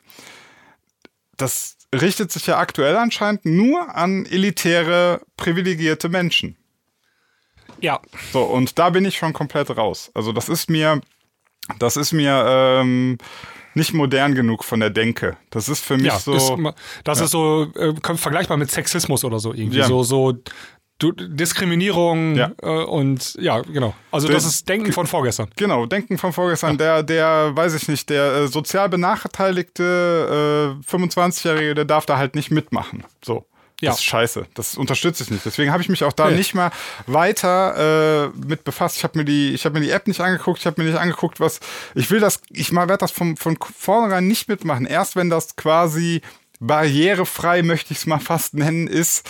Das 1.37 1.77
richtet 1.93 2.31
sich 2.31 2.47
ja 2.47 2.57
aktuell 2.57 2.95
anscheinend 2.95 3.45
nur 3.45 3.95
an 3.95 4.25
elitäre, 4.25 5.21
privilegierte 5.37 6.07
Menschen. 6.07 6.55
Ja. 7.81 7.99
So, 8.31 8.43
und 8.43 8.77
da 8.77 8.91
bin 8.91 9.05
ich 9.05 9.17
schon 9.17 9.33
komplett 9.33 9.75
raus. 9.75 10.11
Also 10.13 10.31
das 10.31 10.49
ist 10.49 10.69
mir, 10.69 11.01
das 11.79 11.97
ist 11.97 12.13
mir, 12.13 12.45
ähm, 12.47 13.17
nicht 13.73 13.93
modern 13.93 14.35
genug 14.35 14.63
von 14.63 14.79
der 14.79 14.89
Denke. 14.89 15.37
Das 15.49 15.69
ist 15.69 15.83
für 15.83 15.95
mich 15.95 16.07
ja, 16.07 16.19
so. 16.19 16.33
Ist, 16.33 16.51
das 17.03 17.19
ja. 17.19 17.25
ist 17.25 17.31
so 17.31 17.71
äh, 17.75 17.93
vergleichbar 18.17 18.57
mit 18.57 18.71
Sexismus 18.71 19.23
oder 19.23 19.39
so 19.39 19.53
irgendwie. 19.53 19.79
Ja. 19.79 19.87
So, 19.87 20.03
so 20.03 20.33
Du, 21.01 21.11
Diskriminierung 21.13 22.35
ja. 22.35 22.51
Äh, 22.61 22.67
und 22.67 23.33
ja, 23.39 23.61
genau. 23.61 23.95
Also 24.11 24.27
der, 24.27 24.35
das 24.35 24.45
ist 24.45 24.69
Denken 24.69 24.93
von 24.93 25.07
vorgestern. 25.07 25.47
Genau, 25.55 25.87
Denken 25.87 26.19
von 26.19 26.31
vorgestern. 26.31 26.73
Ja. 26.73 27.01
Der, 27.01 27.03
der, 27.03 27.55
weiß 27.55 27.73
ich 27.73 27.87
nicht, 27.87 28.11
der 28.11 28.33
äh, 28.33 28.47
sozial 28.47 28.87
benachteiligte 28.87 30.77
äh, 30.79 30.95
25-Jährige, 30.95 31.73
der 31.73 31.85
darf 31.85 32.05
da 32.05 32.17
halt 32.17 32.35
nicht 32.35 32.51
mitmachen. 32.51 33.03
So. 33.25 33.47
Ja. 33.79 33.89
Das 33.89 33.97
ist 33.97 34.03
scheiße. 34.03 34.45
Das 34.53 34.77
unterstütze 34.77 35.23
ich 35.23 35.31
nicht. 35.31 35.43
Deswegen 35.43 35.71
habe 35.71 35.81
ich 35.81 35.89
mich 35.89 36.03
auch 36.03 36.13
da 36.13 36.29
nee. 36.29 36.35
nicht 36.35 36.53
mal 36.53 36.69
weiter 37.07 38.27
äh, 38.27 38.45
mit 38.45 38.63
befasst. 38.63 38.97
Ich 38.97 39.03
habe 39.03 39.17
mir 39.17 39.25
die, 39.25 39.55
ich 39.55 39.65
habe 39.65 39.79
mir 39.79 39.83
die 39.83 39.91
App 39.91 40.05
nicht 40.07 40.21
angeguckt. 40.21 40.59
Ich 40.59 40.67
habe 40.67 40.79
mir 40.79 40.87
nicht 40.87 40.99
angeguckt, 40.99 41.39
was 41.39 41.59
ich 41.95 42.11
will. 42.11 42.19
Das, 42.19 42.41
ich 42.51 42.71
mal 42.71 42.89
werde 42.89 42.99
das 42.99 43.11
von 43.11 43.37
von 43.37 43.57
vornherein 43.75 44.27
nicht 44.27 44.47
mitmachen. 44.47 44.85
Erst 44.85 45.15
wenn 45.15 45.31
das 45.31 45.55
quasi 45.55 46.21
barrierefrei, 46.61 47.63
möchte 47.63 47.91
ich 47.91 47.99
es 47.99 48.05
mal 48.05 48.19
fast 48.19 48.53
nennen, 48.53 48.87
ist. 48.87 49.27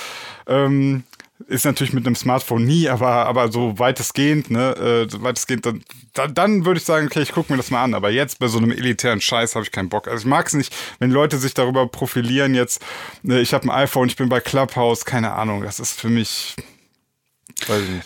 Ähm, 0.48 1.04
ist 1.48 1.66
natürlich 1.66 1.94
mit 1.94 2.06
einem 2.06 2.16
Smartphone 2.16 2.66
nie, 2.66 2.90
aber, 2.90 3.26
aber 3.26 3.52
so 3.52 3.78
weitestgehend, 3.78 4.50
ne, 4.50 5.08
äh, 5.12 5.22
weitestgehend, 5.22 5.66
dann, 5.66 5.84
dann, 6.14 6.34
dann 6.34 6.66
würde 6.66 6.80
ich 6.80 6.86
sagen, 6.86 7.08
okay, 7.08 7.22
ich 7.22 7.32
gucke 7.32 7.52
mir 7.52 7.58
das 7.58 7.72
mal 7.72 7.84
an. 7.84 7.94
Aber 7.94 8.10
jetzt 8.10 8.40
bei 8.40 8.48
so 8.48 8.58
einem 8.58 8.72
elitären 8.72 9.22
Scheiß 9.22 9.56
habe 9.56 9.66
ich 9.66 9.72
keinen 9.72 9.90
Bock. 9.90 10.08
Also 10.08 10.22
ich 10.22 10.26
mag 10.28 10.48
es 10.48 10.54
nicht, 10.54 10.76
wenn 11.00 11.12
Leute 11.12 11.38
sich 11.38 11.54
darüber 11.54 11.88
profilieren, 11.88 12.54
jetzt, 12.56 12.82
äh, 13.28 13.42
ich 13.42 13.54
habe 13.54 13.66
ein 13.66 13.72
iPhone, 13.72 14.08
ich 14.08 14.16
bin 14.16 14.30
bei 14.30 14.40
Clubhouse, 14.40 15.06
keine 15.06 15.34
Ahnung, 15.34 15.64
das 15.64 15.80
ist 15.80 16.00
für 16.00 16.10
mich, 16.10 16.56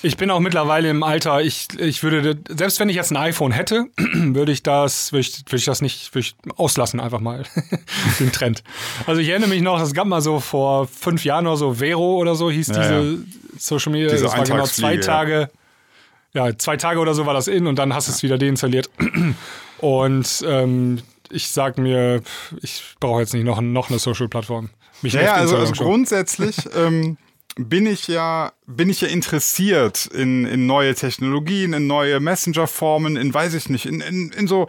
ich, 0.03 0.18
bin 0.18 0.32
auch 0.32 0.39
mittlerweile 0.39 0.89
im 0.89 1.03
Alter, 1.03 1.41
ich, 1.41 1.68
ich 1.80 2.03
würde, 2.03 2.38
selbst 2.49 2.80
wenn 2.80 2.89
ich 2.89 2.95
jetzt 2.95 3.12
ein 3.12 3.18
iPhone 3.18 3.51
hätte, 3.51 3.86
würde 3.97 4.51
ich 4.51 4.64
das, 4.64 5.12
würde 5.12 5.22
ich, 5.22 5.45
würde 5.45 5.58
ich 5.58 5.66
das 5.66 5.82
nicht 5.82 6.14
würde 6.14 6.28
ich 6.28 6.36
auslassen, 6.58 6.99
einfach 6.99 7.20
mal 7.20 7.43
den 8.20 8.32
Trend. 8.32 8.64
Also 9.06 9.22
ich 9.22 9.30
erinnere 9.30 9.49
mich 9.49 9.62
noch, 9.62 9.80
es 9.82 9.93
gab 9.93 10.08
mal 10.08 10.22
so 10.22 10.39
vor 10.39 10.88
fünf 10.88 11.24
Jahren 11.26 11.47
oder 11.47 11.58
so, 11.58 11.76
Vero 11.76 12.16
oder 12.16 12.36
so 12.36 12.51
hieß 12.51 12.68
ja, 12.68 12.74
diese 12.74 12.93
ja. 12.93 13.18
Social 13.58 13.91
Media, 13.91 14.10
diese 14.10 14.24
das 14.24 14.38
war 14.38 14.43
genau 14.43 14.66
zwei 14.66 14.97
Tage. 14.97 15.49
Ja. 16.34 16.47
ja, 16.47 16.58
zwei 16.58 16.78
Tage 16.78 16.99
oder 16.99 17.14
so 17.14 17.26
war 17.26 17.34
das 17.34 17.47
in 17.47 17.68
und 17.68 17.78
dann 17.78 17.93
hast 17.93 18.08
du 18.08 18.12
es 18.12 18.24
wieder 18.24 18.38
deinstalliert. 18.38 18.89
Und 19.80 20.43
ähm, 20.47 20.99
ich 21.30 21.49
sag 21.51 21.78
mir, 21.78 22.22
ich 22.62 22.95
brauche 22.99 23.20
jetzt 23.20 23.34
nicht 23.34 23.43
noch, 23.43 23.60
noch 23.62 23.89
eine 23.89 23.99
Social-Plattform. 23.99 24.70
ja, 25.01 25.34
also, 25.34 25.58
also 25.58 25.74
grundsätzlich 25.74 26.58
ähm, 26.76 27.18
bin 27.56 27.86
ich 27.86 28.08
ja, 28.08 28.53
bin 28.68 28.89
ich 28.89 29.01
ja 29.01 29.08
interessiert 29.08 30.06
in, 30.08 30.45
in 30.45 30.66
neue 30.66 30.93
Technologien, 30.93 31.74
in 31.74 31.88
neue 31.88 32.20
Messenger-Formen, 32.20 33.16
in 33.16 33.34
weiß 33.34 33.53
ich 33.53 33.70
nicht, 33.70 33.86
in, 33.86 34.01
in, 34.01 34.32
in 34.32 34.47
so 34.47 34.68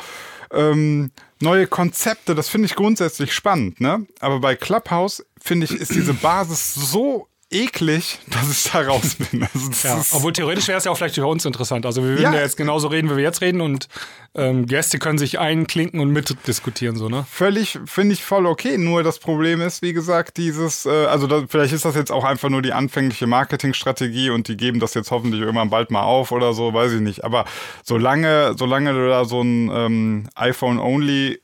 ähm, 0.53 1.11
neue 1.41 1.67
Konzepte. 1.67 2.35
Das 2.35 2.49
finde 2.49 2.67
ich 2.67 2.77
grundsätzlich 2.77 3.33
spannend, 3.35 3.81
ne? 3.81 4.07
Aber 4.21 4.41
bei 4.41 4.55
Clubhouse 4.55 5.25
finde 5.41 5.67
ich, 5.67 5.73
ist 5.73 5.95
diese 5.95 6.15
Basis 6.15 6.75
so 6.75 7.29
eklig, 7.51 8.19
dass 8.29 8.51
ich 8.51 8.73
da 8.73 8.81
raus 8.81 9.17
bin. 9.17 9.47
Also 9.55 9.87
ja, 9.87 10.05
obwohl 10.13 10.33
theoretisch 10.33 10.67
wäre 10.67 10.79
es 10.79 10.85
ja 10.85 10.91
auch 10.91 10.97
vielleicht 10.97 11.15
für 11.15 11.27
uns 11.27 11.45
interessant. 11.45 11.87
Also 11.87 12.03
wir 12.03 12.11
würden 12.11 12.23
ja, 12.23 12.35
ja 12.35 12.41
jetzt 12.41 12.57
genauso 12.57 12.89
reden, 12.89 13.09
wie 13.11 13.17
wir 13.17 13.23
jetzt 13.23 13.41
reden 13.41 13.61
und 13.61 13.89
ähm, 14.35 14.67
Gäste 14.67 14.99
können 14.99 15.17
sich 15.17 15.39
einklinken 15.39 16.01
und 16.01 16.11
mitdiskutieren, 16.11 16.97
so, 16.97 17.09
ne? 17.09 17.25
Völlig, 17.31 17.79
finde 17.87 18.15
ich 18.15 18.25
voll 18.25 18.47
okay. 18.47 18.79
Nur 18.79 19.05
das 19.05 19.21
Problem 19.21 19.61
ist, 19.61 19.81
wie 19.81 19.93
gesagt, 19.93 20.37
dieses, 20.39 20.87
äh, 20.87 21.07
also 21.07 21.29
da, 21.29 21.45
vielleicht 21.49 21.73
ist 21.73 21.85
das 21.85 21.95
jetzt 21.95 22.11
auch 22.11 22.25
einfach 22.25 22.49
nur 22.49 22.63
die 22.63 22.73
anfängliche 22.73 23.29
Marketingstrategie 23.29 24.31
und 24.31 24.49
die 24.49 24.57
geben 24.57 24.81
das 24.81 24.95
jetzt 24.95 25.13
hoffentlich 25.13 25.41
irgendwann 25.41 25.71
bald 25.71 25.93
mal 25.93 26.03
auf 26.03 26.33
oder 26.33 26.53
so, 26.53 26.75
weiß 26.75 26.93
ich 26.95 27.01
nicht. 27.01 27.25
Aber 27.25 27.45
solange, 27.85 28.55
solange 28.59 28.93
du 28.93 29.09
da 29.09 29.25
so 29.25 29.41
ein 29.41 29.71
ähm, 29.73 30.29
iPhone-Only 30.35 31.41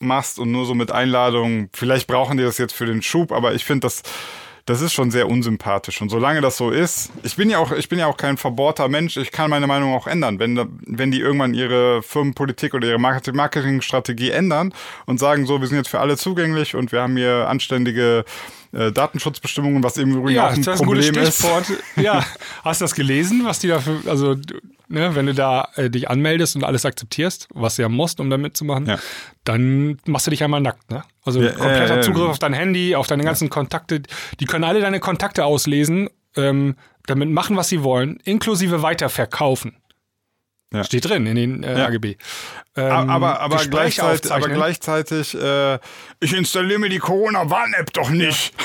machst 0.00 0.38
und 0.38 0.52
nur 0.52 0.66
so 0.66 0.74
mit 0.74 0.92
Einladungen, 0.92 1.70
vielleicht 1.72 2.06
brauchen 2.06 2.36
die 2.36 2.44
das 2.44 2.58
jetzt 2.58 2.74
für 2.74 2.84
den 2.84 3.00
Schub, 3.00 3.32
aber 3.32 3.54
ich 3.54 3.64
finde 3.64 3.86
das 3.86 4.02
das 4.66 4.80
ist 4.80 4.92
schon 4.92 5.12
sehr 5.12 5.28
unsympathisch. 5.28 6.02
Und 6.02 6.08
solange 6.08 6.40
das 6.40 6.56
so 6.56 6.70
ist, 6.70 7.10
ich 7.22 7.36
bin 7.36 7.48
ja 7.48 7.58
auch, 7.58 7.70
ich 7.70 7.88
bin 7.88 8.00
ja 8.00 8.06
auch 8.08 8.16
kein 8.16 8.36
verbohrter 8.36 8.88
Mensch, 8.88 9.16
ich 9.16 9.30
kann 9.30 9.48
meine 9.48 9.68
Meinung 9.68 9.94
auch 9.94 10.08
ändern. 10.08 10.40
Wenn, 10.40 10.60
wenn 10.84 11.12
die 11.12 11.20
irgendwann 11.20 11.54
ihre 11.54 12.02
Firmenpolitik 12.02 12.74
oder 12.74 12.88
ihre 12.88 12.98
Marketingstrategie 12.98 14.30
ändern 14.30 14.74
und 15.06 15.18
sagen, 15.18 15.46
so, 15.46 15.60
wir 15.60 15.68
sind 15.68 15.78
jetzt 15.78 15.88
für 15.88 16.00
alle 16.00 16.16
zugänglich 16.16 16.74
und 16.74 16.90
wir 16.90 17.00
haben 17.00 17.16
hier 17.16 17.48
anständige 17.48 18.24
äh, 18.76 18.92
Datenschutzbestimmungen, 18.92 19.82
was 19.82 19.96
Übrigen 19.96 20.36
ja, 20.36 20.48
auch 20.48 20.52
ein 20.52 20.62
das 20.62 20.80
Problem 20.80 21.14
ist. 21.14 21.44
ja, 21.96 22.24
hast 22.64 22.80
du 22.80 22.84
das 22.84 22.94
gelesen, 22.94 23.44
was 23.44 23.58
die 23.58 23.68
dafür, 23.68 24.00
also 24.06 24.36
ne, 24.88 25.14
wenn 25.14 25.26
du 25.26 25.34
da 25.34 25.68
äh, 25.76 25.88
dich 25.88 26.10
anmeldest 26.10 26.56
und 26.56 26.64
alles 26.64 26.84
akzeptierst, 26.84 27.48
was 27.54 27.76
du 27.76 27.82
ja 27.82 27.88
musst, 27.88 28.20
um 28.20 28.28
da 28.28 28.36
mitzumachen, 28.36 28.86
ja. 28.86 28.98
dann 29.44 29.98
machst 30.06 30.26
du 30.26 30.30
dich 30.30 30.44
einmal 30.44 30.60
nackt. 30.60 30.90
Ne? 30.90 31.02
Also 31.24 31.40
ja, 31.40 31.52
kompletter 31.52 31.98
äh, 31.98 32.00
Zugriff 32.02 32.28
auf 32.28 32.38
dein 32.38 32.52
Handy, 32.52 32.94
auf 32.94 33.06
deine 33.06 33.24
ganzen 33.24 33.48
Kontakte. 33.48 34.02
Die 34.40 34.44
können 34.44 34.64
alle 34.64 34.80
deine 34.80 35.00
Kontakte 35.00 35.46
auslesen, 35.46 36.10
ähm, 36.36 36.76
damit 37.06 37.30
machen, 37.30 37.56
was 37.56 37.68
sie 37.68 37.82
wollen, 37.82 38.18
inklusive 38.24 38.82
weiterverkaufen. 38.82 39.76
Ja. 40.72 40.84
Steht 40.84 41.08
drin 41.08 41.26
in 41.26 41.36
den 41.36 41.62
äh, 41.62 41.78
ja. 41.78 41.86
AGB. 41.86 42.16
Ähm, 42.76 43.10
aber, 43.10 43.40
aber, 43.40 43.64
gleichzeitig, 43.64 44.32
aber 44.32 44.48
gleichzeitig 44.48 45.34
äh, 45.34 45.78
ich 46.20 46.34
installiere 46.34 46.78
mir 46.80 46.88
die 46.88 46.98
Corona-Warn-App 46.98 47.92
doch 47.92 48.10
nicht. 48.10 48.52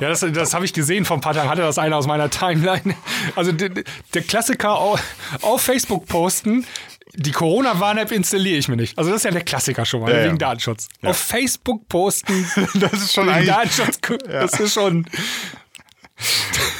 Ja, 0.00 0.08
das, 0.08 0.26
das 0.32 0.54
habe 0.54 0.64
ich 0.64 0.72
gesehen 0.72 1.04
vor 1.04 1.16
ein 1.16 1.20
paar 1.20 1.32
Tagen, 1.32 1.48
hatte 1.48 1.62
das 1.62 1.78
einer 1.78 1.96
aus 1.96 2.08
meiner 2.08 2.28
Timeline. 2.30 2.96
Also 3.36 3.52
der, 3.52 3.70
der 4.12 4.22
Klassiker 4.22 4.76
auf, 4.76 5.00
auf 5.40 5.62
Facebook 5.62 6.06
posten, 6.06 6.66
die 7.14 7.30
Corona-Warn-App 7.30 8.10
installiere 8.10 8.58
ich 8.58 8.66
mir 8.66 8.74
nicht. 8.74 8.98
Also 8.98 9.10
das 9.10 9.18
ist 9.18 9.24
ja 9.24 9.30
der 9.30 9.44
Klassiker 9.44 9.84
schon 9.86 10.00
mal, 10.00 10.10
Ja, 10.10 10.24
wegen 10.24 10.30
ja. 10.30 10.48
Datenschutz. 10.48 10.88
Auf 11.04 11.16
Facebook 11.16 11.88
posten, 11.88 12.44
Das 12.74 12.94
ist 12.94 13.12
schon 13.12 13.26
wegen 13.26 13.36
eigentlich. 13.36 13.54
Datenschutz, 13.54 14.00
das 14.26 14.58
ist 14.58 14.74
schon, 14.74 15.06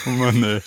Oh 0.07 0.11
Mann, 0.11 0.43
ey. 0.43 0.63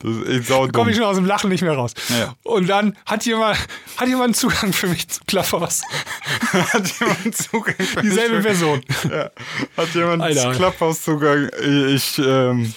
Das 0.00 0.16
ist 0.16 0.28
echt 0.28 0.46
saudumm. 0.48 0.72
komme 0.72 0.90
ich 0.90 0.96
schon 0.96 1.06
aus 1.06 1.16
dem 1.16 1.24
Lachen 1.24 1.48
nicht 1.50 1.62
mehr 1.62 1.72
raus. 1.74 1.94
Ja. 2.08 2.34
Und 2.42 2.68
dann 2.68 2.96
hat 3.06 3.24
jemand, 3.24 3.58
hat 3.96 4.08
jemand 4.08 4.36
Zugang 4.36 4.72
für 4.72 4.88
mich 4.88 5.08
zu 5.08 5.20
Clubhouse. 5.26 5.82
Hat 6.52 6.92
jemand 7.00 7.36
Zugang? 7.36 7.74
Dieselbe 8.02 8.40
Person. 8.42 8.82
Ja. 9.10 9.30
Hat 9.76 9.94
jemand 9.94 10.22
Alter. 10.22 10.52
Clubhouse-Zugang? 10.52 11.48
Ich, 11.88 12.18
ähm, 12.18 12.74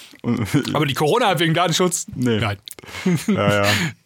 Aber 0.72 0.86
die 0.86 0.94
Corona-App 0.94 1.38
wegen 1.40 1.54
Datenschutz? 1.54 2.06
Nee. 2.14 2.38
Nein. 2.38 2.58
ja, 3.26 3.64
ja. 3.64 3.70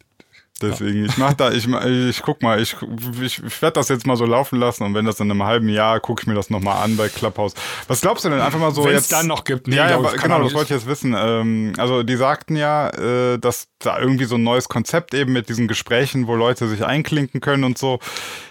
Deswegen, 0.63 1.05
ich 1.05 1.17
mach 1.17 1.33
da, 1.33 1.51
ich, 1.51 1.67
ich 1.67 2.21
guck 2.21 2.41
mal, 2.41 2.61
ich, 2.61 2.75
ich, 3.21 3.43
ich 3.43 3.61
werde 3.61 3.73
das 3.73 3.89
jetzt 3.89 4.07
mal 4.07 4.15
so 4.15 4.25
laufen 4.25 4.59
lassen 4.59 4.83
und 4.83 4.93
wenn 4.93 5.05
das 5.05 5.19
in 5.19 5.29
einem 5.29 5.43
halben 5.43 5.69
Jahr, 5.69 5.99
gucke 5.99 6.21
ich 6.21 6.27
mir 6.27 6.33
das 6.33 6.49
nochmal 6.49 6.83
an 6.83 6.95
bei 6.95 7.09
Clubhouse. 7.09 7.53
Was 7.87 8.01
glaubst 8.01 8.25
du 8.25 8.29
denn? 8.29 8.39
Einfach 8.39 8.59
mal 8.59 8.71
so 8.71 8.85
Wenn 8.85 8.95
es 8.95 9.09
jetzt. 9.09 9.11
dann 9.11 9.27
noch 9.27 9.43
gibt. 9.43 9.67
Nee, 9.67 9.75
ja, 9.75 9.89
ja, 9.89 9.97
aber 9.97 10.13
genau, 10.13 10.41
das 10.41 10.53
wollte 10.53 10.73
ich 10.73 10.81
jetzt 10.81 10.87
wissen. 10.87 11.15
Ähm, 11.17 11.73
also 11.77 12.03
die 12.03 12.15
sagten 12.15 12.55
ja, 12.55 12.89
äh, 12.89 13.37
dass 13.37 13.67
da 13.79 13.99
irgendwie 13.99 14.25
so 14.25 14.35
ein 14.35 14.43
neues 14.43 14.69
Konzept 14.69 15.13
eben 15.13 15.33
mit 15.33 15.49
diesen 15.49 15.67
Gesprächen, 15.67 16.27
wo 16.27 16.35
Leute 16.35 16.67
sich 16.67 16.85
einklinken 16.85 17.41
können 17.41 17.63
und 17.63 17.77
so. 17.77 17.99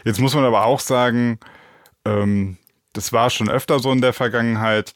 Jetzt 0.05 0.21
muss 0.21 0.35
man 0.35 0.45
aber 0.45 0.67
auch 0.67 0.81
sagen, 0.81 1.39
ähm, 2.05 2.59
das 2.93 3.13
war 3.13 3.31
schon 3.31 3.49
öfter 3.49 3.79
so 3.79 3.91
in 3.91 4.01
der 4.01 4.13
Vergangenheit. 4.13 4.95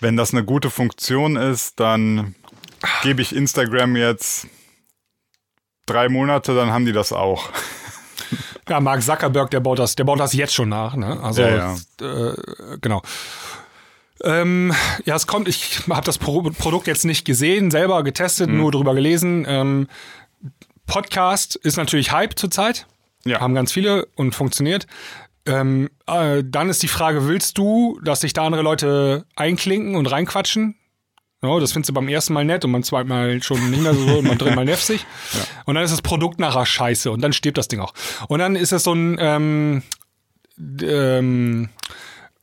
Wenn 0.00 0.16
das 0.16 0.32
eine 0.32 0.44
gute 0.44 0.70
Funktion 0.70 1.36
ist, 1.36 1.80
dann 1.80 2.34
gebe 3.02 3.22
ich 3.22 3.34
Instagram 3.34 3.96
jetzt 3.96 4.46
drei 5.86 6.08
Monate, 6.08 6.54
dann 6.54 6.70
haben 6.70 6.84
die 6.84 6.92
das 6.92 7.12
auch. 7.12 7.50
Ja, 8.68 8.80
Mark 8.80 9.00
Zuckerberg, 9.00 9.50
der 9.52 9.60
baut 9.60 9.78
das, 9.78 9.94
der 9.94 10.02
baut 10.02 10.18
das 10.18 10.32
jetzt 10.32 10.52
schon 10.52 10.68
nach. 10.68 10.96
Ne? 10.96 11.20
Also 11.22 11.42
Ja, 11.42 11.76
Äh, 12.00 12.34
genau. 12.80 13.00
Ähm, 14.24 14.74
ja, 15.04 15.14
es 15.14 15.28
kommt. 15.28 15.46
Ich 15.46 15.82
habe 15.88 16.04
das 16.04 16.18
Pro 16.18 16.42
Produkt 16.42 16.88
jetzt 16.88 17.04
nicht 17.04 17.24
gesehen, 17.24 17.70
selber 17.70 18.02
getestet, 18.02 18.48
Mhm. 18.50 18.56
nur 18.56 18.72
drüber 18.72 18.94
gelesen. 18.94 19.44
Ähm, 19.48 19.86
Podcast 20.86 21.54
ist 21.56 21.76
natürlich 21.76 22.10
Hype 22.10 22.36
zurzeit. 22.36 22.86
Ja. 23.24 23.38
Haben 23.40 23.54
ganz 23.54 23.72
viele 23.72 24.06
und 24.16 24.34
funktioniert. 24.34 24.86
Ähm, 25.46 25.88
äh, 26.08 26.42
dann 26.44 26.68
ist 26.68 26.82
die 26.82 26.88
Frage, 26.88 27.28
willst 27.28 27.58
du, 27.58 28.00
dass 28.02 28.22
sich 28.22 28.32
da 28.32 28.44
andere 28.46 28.62
Leute 28.62 29.26
einklinken 29.36 29.94
und 29.94 30.06
reinquatschen? 30.06 30.74
Ja, 31.42 31.60
das 31.60 31.72
findest 31.72 31.90
du 31.90 31.94
beim 31.94 32.08
ersten 32.08 32.32
Mal 32.32 32.44
nett 32.44 32.64
und 32.64 32.72
beim 32.72 32.82
zweiten 32.82 33.08
Mal 33.08 33.42
schon 33.42 33.70
nicht 33.70 33.82
mehr 33.82 33.94
so 33.94 34.18
und 34.18 34.28
beim 34.28 34.38
dritten 34.38 34.54
Mal 34.54 34.64
nervig. 34.64 35.04
Und 35.66 35.74
dann 35.74 35.84
ist 35.84 35.90
das 35.90 36.02
Produkt 36.02 36.38
nachher 36.38 36.64
scheiße 36.64 37.10
und 37.10 37.20
dann 37.22 37.32
stirbt 37.32 37.58
das 37.58 37.66
Ding 37.66 37.80
auch. 37.80 37.92
Und 38.28 38.38
dann 38.38 38.54
ist 38.54 38.72
es 38.72 38.84
so 38.84 38.92
ein 38.92 39.16
ähm, 39.18 39.82
ähm, 40.80 41.68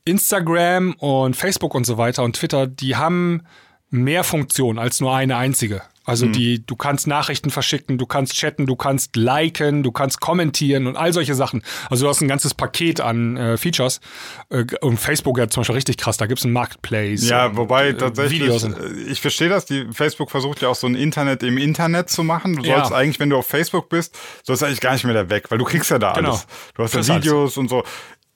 Instagram 0.04 0.94
und 0.96 1.36
Facebook 1.36 1.74
und 1.74 1.86
so 1.86 1.98
weiter 1.98 2.24
und 2.24 2.36
Twitter, 2.36 2.68
die 2.68 2.98
haben 2.98 3.44
mehr 3.90 4.24
Funktionen 4.24 4.78
als 4.78 5.00
nur 5.00 5.16
eine 5.16 5.38
einzige. 5.38 5.82
Also 6.06 6.26
die, 6.26 6.66
du 6.66 6.76
kannst 6.76 7.08
Nachrichten 7.08 7.50
verschicken, 7.50 7.98
du 7.98 8.06
kannst 8.06 8.34
chatten, 8.34 8.66
du 8.66 8.76
kannst 8.76 9.16
liken, 9.16 9.84
du 9.84 9.92
kannst 9.92 10.20
kommentieren 10.20 10.88
und 10.88 10.98
all 10.98 11.14
solche 11.14 11.34
Sachen. 11.34 11.64
Also 11.90 12.06
du 12.06 12.10
hast 12.10 12.22
ein 12.22 12.28
ganzes 12.28 12.54
Paket 12.54 13.00
an 13.00 13.38
äh, 13.38 13.58
Features. 13.58 14.02
Äh, 14.50 14.66
und 14.82 14.98
Facebook 15.00 15.38
ja 15.38 15.48
zum 15.48 15.62
Beispiel 15.62 15.76
richtig 15.76 15.98
krass, 15.98 16.18
da 16.18 16.26
gibt's 16.26 16.44
einen 16.44 16.54
Marketplace. 16.54 17.28
Ja, 17.30 17.46
und, 17.48 17.58
wobei 17.58 17.90
äh, 17.90 17.94
tatsächlich, 17.98 18.42
Videos 18.42 18.64
und, 18.66 18.78
äh, 18.78 18.92
ich 19.12 19.22
verstehe 19.22 19.50
das, 19.50 19.66
die 19.66 19.86
Facebook 19.92 20.30
versucht 20.30 20.62
ja 20.62 20.70
auch 20.70 20.76
so 20.76 20.88
ein 20.88 20.96
Internet 20.96 21.42
im 21.44 21.58
Internet 21.58 22.10
zu 22.10 22.24
machen. 22.24 22.56
Du 22.56 22.64
Ja. 22.64 22.80
sollst 22.80 22.92
eigentlich, 22.94 23.20
wenn 23.20 23.30
du 23.30 23.38
auf 23.38 23.48
Facebook 23.48 23.90
bist, 23.90 24.18
sollst 24.44 24.62
du 24.62 24.66
eigentlich 24.66 24.82
gar 24.82 24.94
nicht 24.94 25.06
mehr 25.06 25.14
da 25.14 25.30
weg, 25.30 25.46
weil 25.52 25.58
du 25.58 25.66
kriegst 25.66 25.90
ja 25.90 26.00
da 26.00 26.14
Genau. 26.14 26.32
alles. 26.32 26.48
Du 26.76 26.84
hast 26.84 26.94
ja 26.94 27.00
Kriegst 27.00 27.12
alles. 27.12 27.24
Videos 27.26 27.58
und 27.58 27.70
so. 27.70 27.84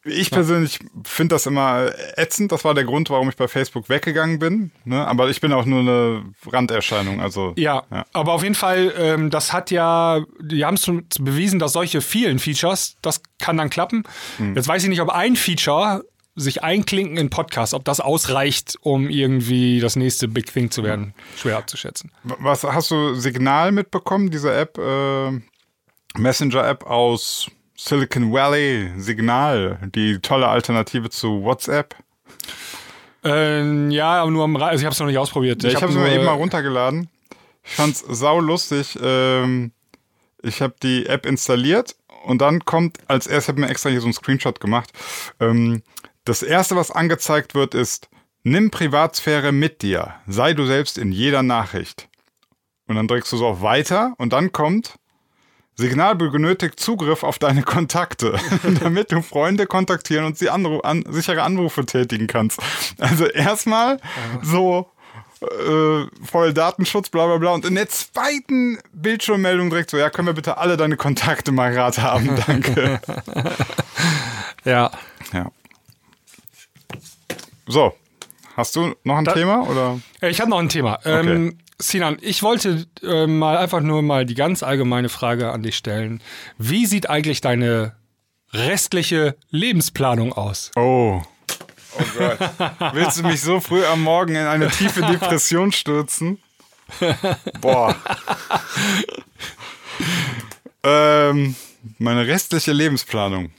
Ich 0.07 0.31
persönlich 0.31 0.79
finde 1.03 1.35
das 1.35 1.45
immer 1.45 1.91
ätzend. 2.15 2.51
Das 2.51 2.63
war 2.63 2.73
der 2.73 2.83
Grund, 2.85 3.09
warum 3.09 3.29
ich 3.29 3.35
bei 3.35 3.47
Facebook 3.47 3.89
weggegangen 3.89 4.39
bin. 4.39 4.71
Ne? 4.85 5.05
Aber 5.07 5.29
ich 5.29 5.41
bin 5.41 5.53
auch 5.53 5.65
nur 5.65 5.81
eine 5.81 6.23
Randerscheinung. 6.45 7.21
Also 7.21 7.53
Ja, 7.57 7.83
Ja. 7.91 8.05
aber 8.13 8.33
auf 8.33 8.43
jeden 8.43 8.55
Fall, 8.55 8.93
ähm, 8.97 9.29
das 9.29 9.53
hat 9.53 9.71
ja, 9.71 10.21
die 10.41 10.65
haben 10.65 10.75
es 10.75 10.85
bewiesen, 11.19 11.59
dass 11.59 11.73
solche 11.73 12.01
vielen 12.01 12.39
Features, 12.39 12.95
das 13.01 13.21
kann 13.39 13.57
dann 13.57 13.69
klappen. 13.69 14.03
Hm. 14.37 14.55
Jetzt 14.55 14.67
weiß 14.67 14.83
ich 14.83 14.89
nicht, 14.89 15.01
ob 15.01 15.09
ein 15.09 15.35
Feature 15.35 16.03
sich 16.39 16.63
einklinken 16.63 17.17
in 17.17 17.29
Podcast, 17.31 17.73
ob 17.73 17.83
das 17.83 17.99
ausreicht, 17.99 18.77
um 18.81 19.09
irgendwie 19.09 19.79
das 19.79 19.95
nächste 19.95 20.27
Big 20.27 20.53
Thing 20.53 20.69
zu 20.69 20.83
werden. 20.83 21.15
Schwer 21.35 21.57
abzuschätzen. 21.57 22.11
Was 22.23 22.63
hast 22.63 22.91
du 22.91 23.15
Signal 23.15 23.71
mitbekommen, 23.71 24.29
diese 24.29 24.53
App, 24.53 24.77
äh, 24.77 25.31
Messenger-App 26.15 26.85
aus 26.85 27.49
Silicon 27.77 28.33
Valley, 28.33 28.91
Signal, 28.97 29.77
die 29.93 30.19
tolle 30.19 30.47
Alternative 30.47 31.09
zu 31.11 31.43
WhatsApp? 31.43 31.95
Ähm, 33.23 33.91
ja, 33.91 34.21
aber 34.21 34.31
nur 34.31 34.43
am 34.43 34.55
Ra 34.55 34.67
also 34.67 34.81
ich 34.81 34.85
habe 34.85 34.93
es 34.93 34.99
noch 34.99 35.05
nicht 35.05 35.17
ausprobiert. 35.17 35.61
Ja, 35.61 35.69
ich 35.69 35.75
habe 35.75 35.91
es 35.91 35.97
mir 35.97 36.11
eben 36.11 36.25
mal 36.25 36.33
runtergeladen. 36.33 37.07
Ich 37.63 37.75
fand's 37.75 38.03
sau 38.07 38.39
lustig. 38.39 38.97
Ähm, 39.01 39.71
ich 40.41 40.61
habe 40.61 40.73
die 40.81 41.05
App 41.05 41.25
installiert 41.25 41.95
und 42.25 42.41
dann 42.41 42.65
kommt 42.65 42.97
als 43.07 43.27
erstes, 43.27 43.45
ich 43.45 43.47
habe 43.49 43.61
mir 43.61 43.69
extra 43.69 43.89
hier 43.89 44.01
so 44.01 44.07
einen 44.07 44.13
Screenshot 44.13 44.59
gemacht. 44.59 44.91
Ähm, 45.39 45.83
das 46.25 46.41
erste, 46.41 46.75
was 46.75 46.89
angezeigt 46.89 47.53
wird, 47.53 47.75
ist, 47.75 48.09
nimm 48.43 48.71
Privatsphäre 48.71 49.51
mit 49.51 49.83
dir. 49.83 50.15
Sei 50.25 50.53
du 50.53 50.65
selbst 50.65 50.97
in 50.97 51.11
jeder 51.11 51.43
Nachricht. 51.43 52.09
Und 52.87 52.95
dann 52.95 53.07
drückst 53.07 53.31
du 53.33 53.37
so 53.37 53.45
auf 53.45 53.61
Weiter 53.61 54.13
und 54.17 54.33
dann 54.33 54.51
kommt, 54.51 54.95
Signal 55.77 56.15
benötigt 56.15 56.79
Zugriff 56.79 57.23
auf 57.23 57.37
deine 57.39 57.61
Kontakte, 57.63 58.37
damit 58.81 59.11
du 59.11 59.21
Freunde 59.21 59.67
kontaktieren 59.67 60.25
und 60.25 60.37
sie 60.37 60.49
Anru 60.49 60.79
an, 60.79 61.03
sichere 61.09 61.43
Anrufe 61.43 61.85
tätigen 61.85 62.25
kannst. 62.27 62.59
Also 62.99 63.25
erstmal 63.27 63.99
so 64.41 64.89
äh, 65.41 66.05
voll 66.25 66.53
Datenschutz, 66.53 67.09
bla 67.09 67.27
bla 67.27 67.37
bla. 67.37 67.51
Und 67.51 67.63
in 67.65 67.75
der 67.75 67.87
zweiten 67.89 68.79
Bildschirmmeldung 68.91 69.69
direkt 69.69 69.91
so, 69.91 69.97
ja, 69.97 70.09
können 70.09 70.27
wir 70.27 70.33
bitte 70.33 70.57
alle 70.57 70.77
deine 70.77 70.97
Kontakte 70.97 71.51
mal 71.51 71.71
gerade 71.71 72.01
haben, 72.01 72.35
danke. 72.47 72.99
Ja. 74.65 74.89
ja. 75.33 75.51
So, 77.67 77.93
hast 78.55 78.75
du 78.75 78.95
noch 79.03 79.17
ein 79.17 79.25
Da- 79.25 79.33
Thema 79.33 79.61
oder? 79.67 79.99
Äh, 80.21 80.29
Ich 80.29 80.39
habe 80.41 80.49
noch 80.49 80.59
ein 80.59 80.69
Thema. 80.69 80.99
Ähm, 81.05 81.59
Sinan, 81.79 82.17
ich 82.21 82.41
wollte 82.41 82.87
äh, 83.03 83.27
mal 83.27 83.57
einfach 83.57 83.81
nur 83.81 84.01
mal 84.01 84.25
die 84.25 84.33
ganz 84.33 84.63
allgemeine 84.63 85.09
Frage 85.09 85.51
an 85.51 85.61
dich 85.61 85.77
stellen. 85.77 86.21
Wie 86.57 86.87
sieht 86.87 87.09
eigentlich 87.09 87.39
deine 87.41 87.95
restliche 88.51 89.35
Lebensplanung 89.51 90.33
aus? 90.33 90.71
Oh. 90.75 91.21
Oh 91.99 92.03
Gott. 92.17 92.39
Willst 92.93 93.19
du 93.19 93.23
mich 93.23 93.41
so 93.41 93.59
früh 93.59 93.85
am 93.85 94.01
Morgen 94.01 94.35
in 94.35 94.45
eine 94.45 94.69
tiefe 94.69 95.01
Depression 95.01 95.71
stürzen? 95.71 96.39
Boah. 97.61 97.95
ähm, 100.83 101.55
meine 101.99 102.25
restliche 102.25 102.71
Lebensplanung. 102.71 103.51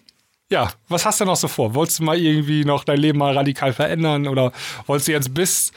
Ja, 0.51 0.73
was 0.89 1.05
hast 1.05 1.21
du 1.21 1.25
noch 1.25 1.37
so 1.37 1.47
vor? 1.47 1.75
Wolltest 1.75 1.99
du 1.99 2.05
mal 2.05 2.19
irgendwie 2.19 2.65
noch 2.65 2.85
dein 2.85 2.99
Leben 2.99 3.19
mal 3.19 3.37
radikal 3.37 3.73
verändern 3.73 4.27
oder 4.27 4.53
wolltest 4.87 5.09
du 5.09 5.13
jetzt 5.13 5.35
bis, 5.35 5.73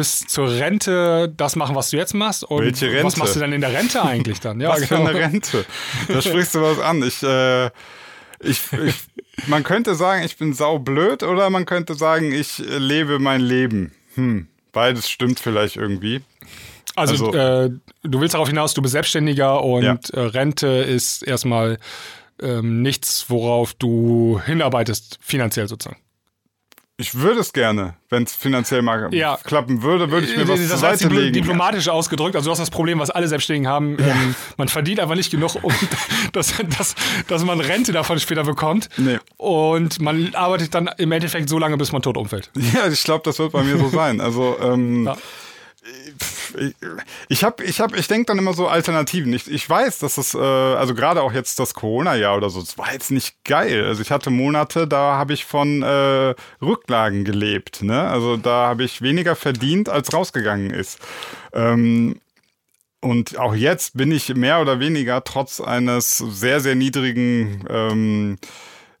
bis 0.00 0.20
zur 0.26 0.48
Rente 0.50 1.30
das 1.36 1.56
machen, 1.56 1.76
was 1.76 1.90
du 1.90 1.98
jetzt 1.98 2.14
machst? 2.14 2.42
Und 2.44 2.64
Welche 2.64 2.86
Rente? 2.86 3.04
Was 3.04 3.16
machst 3.18 3.36
du 3.36 3.40
denn 3.40 3.52
in 3.52 3.60
der 3.60 3.74
Rente 3.74 4.02
eigentlich 4.02 4.40
dann? 4.40 4.58
Ja, 4.58 4.70
Was 4.70 4.84
für 4.86 4.96
genau. 4.96 5.10
eine 5.10 5.18
Rente. 5.18 5.66
Da 6.08 6.22
sprichst 6.22 6.54
du 6.54 6.62
was 6.62 6.78
an. 6.78 7.02
Ich, 7.02 7.22
äh, 7.22 7.66
ich, 8.42 8.60
ich, 8.72 8.94
man 9.48 9.62
könnte 9.62 9.94
sagen, 9.94 10.24
ich 10.24 10.38
bin 10.38 10.54
saublöd 10.54 11.22
oder 11.22 11.50
man 11.50 11.66
könnte 11.66 11.94
sagen, 11.94 12.32
ich 12.32 12.56
lebe 12.58 13.18
mein 13.18 13.42
Leben. 13.42 13.92
Hm, 14.14 14.46
beides 14.72 15.10
stimmt 15.10 15.38
vielleicht 15.38 15.76
irgendwie. 15.76 16.22
Also, 16.96 17.26
Also- 17.26 17.38
äh, 17.38 17.70
du 18.02 18.20
willst 18.22 18.32
darauf 18.34 18.48
hinaus, 18.48 18.72
du 18.72 18.80
bist 18.80 18.92
Selbstständiger 18.92 19.62
und 19.62 19.82
Ja. 19.84 19.98
äh, 20.14 20.20
Rente 20.20 20.66
ist 20.68 21.22
erstmal 21.22 21.78
ähm, 22.42 22.80
nichts, 22.80 23.26
worauf 23.28 23.74
du 23.74 24.40
hinarbeitest, 24.46 25.18
finanziell 25.20 25.68
sozusagen. 25.68 26.00
Ich 27.00 27.14
würde 27.14 27.40
es 27.40 27.54
gerne, 27.54 27.94
wenn 28.10 28.24
es 28.24 28.34
finanziell 28.34 28.82
mal 28.82 29.08
Ja. 29.14 29.38
klappen 29.42 29.82
würde, 29.82 30.10
würde 30.10 30.26
ich 30.26 30.36
mir 30.36 30.46
was 30.46 30.60
das 30.60 30.68
zur 30.68 30.76
Seite 30.78 31.08
legen. 31.08 31.32
diplomatisch 31.32 31.88
ausgedrückt. 31.88 32.36
Also 32.36 32.48
du 32.48 32.50
hast 32.52 32.58
das 32.58 32.68
Problem, 32.68 32.98
was 32.98 33.08
alle 33.08 33.26
Selbstständigen 33.26 33.68
haben. 33.68 33.96
Ähm, 33.98 34.34
man 34.58 34.68
verdient 34.68 35.00
einfach 35.00 35.14
nicht 35.14 35.30
genug, 35.30 35.56
um 35.64 35.72
dass, 36.34 36.52
dass, 36.76 36.94
dass 37.26 37.44
man 37.44 37.58
Rente 37.60 37.92
davon 37.92 38.20
später 38.20 38.44
bekommt. 38.44 38.90
Nee. 38.98 39.18
Und 39.38 39.98
man 40.02 40.34
arbeitet 40.34 40.74
dann 40.74 40.90
im 40.98 41.10
Endeffekt 41.10 41.48
so 41.48 41.58
lange, 41.58 41.78
bis 41.78 41.90
man 41.90 42.02
tot 42.02 42.18
umfällt. 42.18 42.50
Ja, 42.74 42.86
ich 42.86 43.02
glaube, 43.02 43.22
das 43.24 43.38
wird 43.38 43.52
bei 43.52 43.62
mir 43.62 43.78
so 43.78 43.88
sein. 44.00 44.20
Also 44.20 44.58
ähm, 44.62 45.06
Ja. 45.06 45.16
Ich 47.28 47.44
habe, 47.44 47.64
ich 47.64 47.80
habe, 47.80 47.96
ich 47.96 48.06
denke 48.06 48.26
dann 48.26 48.38
immer 48.38 48.52
so 48.52 48.68
Alternativen. 48.68 49.32
Ich, 49.32 49.50
ich 49.50 49.68
weiß, 49.68 49.98
dass 50.00 50.18
es, 50.18 50.34
äh, 50.34 50.38
also 50.38 50.94
gerade 50.94 51.22
auch 51.22 51.32
jetzt 51.32 51.58
das 51.58 51.74
Corona-Jahr 51.74 52.36
oder 52.36 52.50
so, 52.50 52.60
es 52.60 52.76
war 52.76 52.92
jetzt 52.92 53.10
nicht 53.10 53.44
geil. 53.44 53.84
Also 53.84 54.02
ich 54.02 54.10
hatte 54.10 54.30
Monate, 54.30 54.86
da 54.86 55.16
habe 55.16 55.32
ich 55.32 55.44
von 55.44 55.82
äh, 55.82 56.34
Rücklagen 56.60 57.24
gelebt. 57.24 57.82
Ne? 57.82 58.02
Also 58.08 58.36
da 58.36 58.68
habe 58.68 58.84
ich 58.84 59.00
weniger 59.02 59.36
verdient, 59.36 59.88
als 59.88 60.12
rausgegangen 60.12 60.70
ist. 60.70 60.98
Ähm, 61.52 62.20
und 63.00 63.38
auch 63.38 63.54
jetzt 63.54 63.96
bin 63.96 64.12
ich 64.12 64.34
mehr 64.34 64.60
oder 64.60 64.78
weniger 64.78 65.24
trotz 65.24 65.60
eines 65.60 66.18
sehr, 66.18 66.60
sehr 66.60 66.74
niedrigen 66.74 67.64
ähm, 67.70 68.38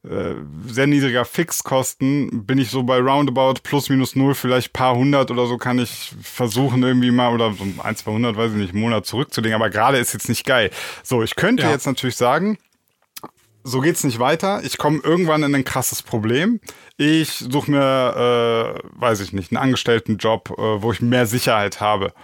äh, 0.02 0.34
sehr 0.66 0.86
niedriger 0.86 1.24
Fixkosten 1.24 2.46
bin 2.46 2.58
ich 2.58 2.70
so 2.70 2.82
bei 2.82 2.98
roundabout 2.98 3.60
plus 3.62 3.90
minus 3.90 4.16
null, 4.16 4.34
vielleicht 4.34 4.72
paar 4.72 4.94
hundert 4.94 5.30
oder 5.30 5.46
so 5.46 5.58
kann 5.58 5.78
ich 5.78 6.12
versuchen 6.22 6.82
irgendwie 6.82 7.10
mal 7.10 7.34
oder 7.34 7.52
so 7.52 7.64
ein, 7.82 7.96
zwei 7.96 8.12
hundert, 8.12 8.36
weiß 8.36 8.52
ich 8.52 8.58
nicht, 8.58 8.72
einen 8.72 8.80
Monat 8.80 9.04
zurückzulegen. 9.04 9.54
Aber 9.54 9.68
gerade 9.68 9.98
ist 9.98 10.14
jetzt 10.14 10.28
nicht 10.28 10.46
geil. 10.46 10.70
So, 11.02 11.22
ich 11.22 11.36
könnte 11.36 11.64
ja. 11.64 11.70
jetzt 11.70 11.86
natürlich 11.86 12.16
sagen, 12.16 12.58
so 13.62 13.80
geht's 13.80 14.04
nicht 14.04 14.18
weiter. 14.18 14.62
Ich 14.64 14.78
komme 14.78 15.00
irgendwann 15.04 15.42
in 15.42 15.54
ein 15.54 15.64
krasses 15.64 16.02
Problem. 16.02 16.60
Ich 16.96 17.32
suche 17.32 17.70
mir, 17.70 18.76
äh, 18.76 19.00
weiß 19.00 19.20
ich 19.20 19.34
nicht, 19.34 19.52
einen 19.52 19.62
Angestelltenjob, 19.62 20.50
äh, 20.50 20.82
wo 20.82 20.92
ich 20.92 21.02
mehr 21.02 21.26
Sicherheit 21.26 21.80
habe. 21.80 22.14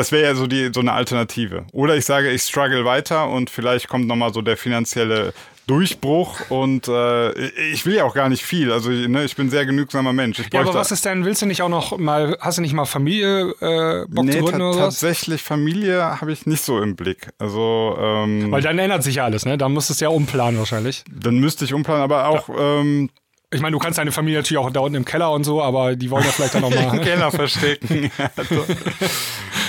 Das 0.00 0.12
wäre 0.12 0.24
ja 0.24 0.34
so 0.34 0.46
die 0.46 0.70
so 0.72 0.80
eine 0.80 0.94
Alternative. 0.94 1.66
Oder 1.72 1.94
ich 1.94 2.06
sage, 2.06 2.30
ich 2.30 2.40
struggle 2.40 2.86
weiter 2.86 3.28
und 3.28 3.50
vielleicht 3.50 3.86
kommt 3.86 4.06
nochmal 4.06 4.32
so 4.32 4.40
der 4.40 4.56
finanzielle 4.56 5.34
Durchbruch 5.66 6.40
und 6.48 6.88
äh, 6.88 7.32
ich 7.70 7.84
will 7.84 7.96
ja 7.96 8.04
auch 8.04 8.14
gar 8.14 8.30
nicht 8.30 8.42
viel. 8.42 8.72
Also 8.72 8.88
ne, 8.88 9.24
ich 9.24 9.36
bin 9.36 9.50
sehr 9.50 9.66
genügsamer 9.66 10.14
Mensch. 10.14 10.38
ja, 10.54 10.60
aber 10.60 10.72
was 10.72 10.90
ist 10.90 11.04
denn, 11.04 11.26
willst 11.26 11.42
du 11.42 11.46
nicht 11.46 11.60
auch 11.60 11.68
noch 11.68 11.98
mal, 11.98 12.34
hast 12.40 12.56
du 12.56 12.62
nicht 12.62 12.72
mal 12.72 12.86
Familie 12.86 13.50
äh, 13.60 14.06
Bock 14.08 14.24
nee, 14.24 14.32
zu 14.32 14.38
gründen 14.38 14.62
oder 14.62 14.70
was? 14.70 15.00
tatsächlich 15.00 15.42
Familie 15.42 16.18
habe 16.18 16.32
ich 16.32 16.46
nicht 16.46 16.64
so 16.64 16.80
im 16.80 16.96
Blick. 16.96 17.28
Also 17.38 17.94
ähm, 18.00 18.50
Weil 18.50 18.62
dann 18.62 18.78
ändert 18.78 19.02
sich 19.02 19.16
ja 19.16 19.26
alles, 19.26 19.44
ne? 19.44 19.58
Dann 19.58 19.74
musst 19.74 19.90
du 19.90 19.92
es 19.92 20.00
ja 20.00 20.08
umplanen 20.08 20.58
wahrscheinlich. 20.58 21.04
Dann 21.12 21.36
müsste 21.40 21.66
ich 21.66 21.74
umplanen, 21.74 22.02
aber 22.02 22.26
auch 22.28 22.48
ja. 22.48 22.80
ähm, 22.80 23.10
ich 23.52 23.60
meine, 23.60 23.72
du 23.72 23.80
kannst 23.80 23.98
deine 23.98 24.12
Familie 24.12 24.38
natürlich 24.38 24.58
auch 24.58 24.70
da 24.70 24.80
unten 24.80 24.94
im 24.94 25.04
Keller 25.04 25.32
und 25.32 25.42
so, 25.42 25.60
aber 25.60 25.96
die 25.96 26.08
wollen 26.10 26.24
ja 26.24 26.30
vielleicht 26.30 26.54
dann 26.54 26.62
nochmal. 26.62 26.84
Im 26.96 27.02
Keller 27.02 27.32
verstecken. 27.32 28.10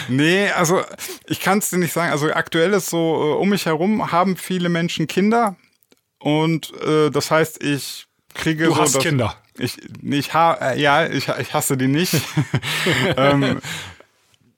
nee, 0.10 0.49
also 0.49 0.82
ich 1.28 1.39
kann 1.39 1.60
es 1.60 1.70
dir 1.70 1.78
nicht 1.78 1.93
sagen. 1.93 2.12
Also 2.12 2.32
aktuell 2.32 2.74
ist 2.74 2.89
so, 2.89 2.97
äh, 2.97 3.41
um 3.41 3.49
mich 3.49 3.66
herum 3.66 4.12
haben 4.12 4.38
viele 4.38 4.70
Menschen 4.70 5.08
Kinder. 5.08 5.56
Und 6.20 6.72
äh, 6.82 7.10
das 7.10 7.32
heißt, 7.32 7.64
ich 7.64 8.08
kriege 8.34 8.66
du 8.66 8.74
so. 8.74 8.82
hast 8.82 8.99
Kinder. 8.99 9.36
Ich, 9.58 9.78
ich 10.02 10.34
ha 10.34 10.54
äh, 10.54 10.80
ja, 10.80 11.08
ich, 11.08 11.28
ich 11.28 11.54
hasse 11.54 11.78
die 11.78 11.88
nicht. 11.88 12.16
ähm, 13.18 13.60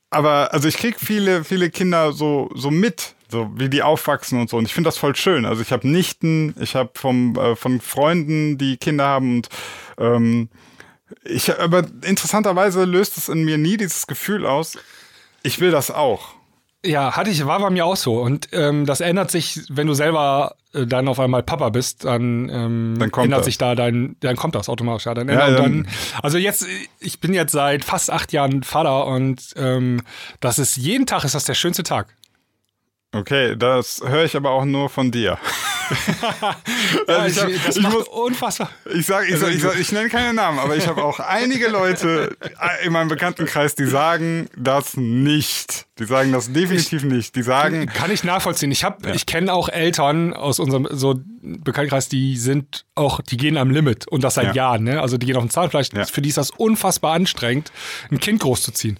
aber 0.10 0.54
also 0.54 0.68
ich 0.68 0.78
kriege 0.78 0.98
viele, 1.00 1.44
viele 1.44 1.70
Kinder 1.70 2.14
so, 2.14 2.52
so 2.54 2.70
mit, 2.70 3.16
so 3.30 3.50
wie 3.56 3.70
die 3.70 3.82
aufwachsen 3.82 4.39
und 4.39 4.50
so. 4.50 4.58
Und 4.58 4.66
ich 4.66 4.74
finde 4.74 4.89
das 4.89 4.98
voll 4.98 5.16
schön. 5.16 5.46
Also 5.46 5.62
ich 5.62 5.72
habe 5.72 5.88
Nichten, 5.88 6.54
ich 6.60 6.76
habe 6.76 6.91
vom 6.94 7.36
äh, 7.36 7.56
von 7.56 7.82
Freunden, 7.82 8.58
die 8.58 8.78
Kinder 8.78 9.06
haben 9.06 9.38
und 9.38 9.50
ähm, 9.98 10.50
ich, 11.24 11.60
aber 11.60 11.84
interessanterweise 12.04 12.86
löst 12.86 13.18
es 13.18 13.30
in 13.30 13.44
mir 13.44 13.58
nie 13.58 13.78
dieses 13.78 14.08
Gefühl 14.08 14.46
aus. 14.46 14.78
Ich 15.44 15.60
will 15.60 15.72
das 15.72 15.91
auch. 15.91 16.30
Ja, 16.86 17.16
hatte 17.16 17.30
ich, 17.30 17.46
war 17.46 17.60
bei 17.60 17.70
mir 17.70 17.86
auch 17.86 17.96
so. 17.96 18.20
Und 18.20 18.50
ähm, 18.52 18.86
das 18.86 19.00
ändert 19.00 19.32
sich, 19.32 19.62
wenn 19.70 19.88
du 19.88 19.94
selber 19.94 20.56
äh, 20.74 20.86
dann 20.86 21.08
auf 21.08 21.20
einmal 21.20 21.41
Papa 21.41 21.70
bist, 21.70 22.04
dann, 22.04 22.50
ähm, 22.50 22.96
dann 23.00 23.10
ändert 23.10 23.39
das. 23.39 23.46
sich 23.46 23.58
da 23.58 23.74
dein, 23.74 24.18
dann 24.20 24.36
kommt 24.36 24.56
das 24.56 24.68
automatisch. 24.68 25.06
Ja, 25.06 25.14
dann, 25.14 25.30
ja, 25.30 25.50
dann, 25.50 25.56
dann, 25.56 25.88
also 26.22 26.38
jetzt, 26.38 26.66
ich 27.00 27.22
bin 27.22 27.34
jetzt 27.34 27.54
seit 27.54 27.86
fast 27.86 28.12
acht 28.12 28.34
Jahren 28.34 28.64
Vater 28.64 29.08
und 29.08 29.54
ähm, 29.56 30.02
das 30.41 30.60
ist 30.60 30.76
jeden 30.76 31.06
Tag 31.06 31.24
ist 31.24 31.36
das 31.36 31.46
der 31.46 31.54
schönste 31.54 31.84
Tag. 31.84 32.08
Okay, 33.14 33.55
das 33.55 34.01
höre 34.03 34.26
ich 34.26 34.36
aber 34.36 34.49
auch 34.49 34.66
nur 34.66 34.89
von 34.89 35.11
dir. 35.11 35.38
ja, 37.07 37.16
also 37.16 37.47
ich, 37.47 37.64
das 37.64 37.78
ich 37.78 37.88
muss, 37.88 38.07
unfassbar. 38.07 38.72
Ich 38.91 39.05
sage, 39.05 39.28
ich, 39.28 39.38
sag, 39.38 39.53
ich, 39.53 39.61
sag, 39.61 39.80
ich 39.80 39.91
nenne 39.91 40.09
keine 40.09 40.34
Namen, 40.34 40.57
aber 40.57 40.76
ich 40.76 40.88
habe 40.88 41.03
auch 41.03 41.20
einige 41.20 41.68
Leute 41.68 42.36
in 42.84 42.91
meinem 42.91 43.09
Bekanntenkreis, 43.09 43.76
die 43.76 43.86
sagen 43.86 44.49
das 44.57 44.97
nicht. 44.97 45.86
Die 45.99 46.05
sagen 46.05 46.32
das 46.32 46.51
definitiv 46.51 47.03
ich, 47.03 47.11
nicht. 47.11 47.36
Die 47.36 47.43
sagen. 47.43 47.86
Kann, 47.86 47.95
kann 47.95 48.11
ich 48.11 48.24
nachvollziehen. 48.24 48.72
Ich 48.72 48.84
habe, 48.84 49.07
ja. 49.07 49.14
ich 49.14 49.28
kenne 49.28 49.53
auch 49.53 49.70
Eltern 49.70 50.34
aus 50.34 50.59
unserem 50.59 50.88
so 50.89 51.20
Bekanntenkreis, 51.41 52.09
die 52.09 52.38
sind 52.38 52.86
auch, 52.95 53.22
die 53.22 53.38
gehen 53.38 53.57
am 53.57 53.70
Limit 53.70 54.07
und 54.07 54.24
das 54.24 54.36
seit 54.36 54.47
ja. 54.47 54.53
Jahren. 54.53 54.84
Ne? 54.86 55.01
Also 55.01 55.18
die 55.18 55.28
gehen 55.28 55.36
auf 55.36 55.43
den 55.43 55.51
Zahnfleisch. 55.51 55.89
Für 56.11 56.22
die 56.22 56.30
ist 56.30 56.38
das 56.39 56.49
unfassbar 56.49 57.14
anstrengend, 57.14 57.72
ein 58.09 58.20
Kind 58.20 58.39
großzuziehen. 58.39 58.97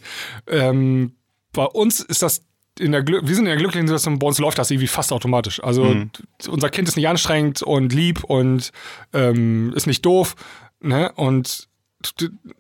Ähm, 0.48 1.16
bei 1.52 1.66
uns 1.66 2.00
ist 2.00 2.22
das 2.22 2.44
in 2.80 2.92
der 2.92 3.06
wir 3.06 3.22
sind 3.22 3.46
in 3.46 3.46
der 3.46 3.58
glücklichen 3.58 3.88
Situation, 3.88 4.20
bei 4.20 4.28
uns 4.28 4.40
läuft 4.40 4.58
das 4.58 4.72
irgendwie 4.72 4.88
fast 4.88 5.12
automatisch. 5.12 5.64
Also 5.64 5.84
mhm. 5.86 6.12
unser 6.48 6.70
Kind 6.70 6.88
ist 6.88 6.96
nicht 6.96 7.08
anstrengend 7.08 7.62
und 7.62 7.94
lieb 7.94 8.24
und 8.24 8.72
ähm, 9.14 9.74
ist 9.76 9.88
nicht 9.88 10.06
doof. 10.06 10.36
Ne? 10.82 11.12
Und 11.16 11.68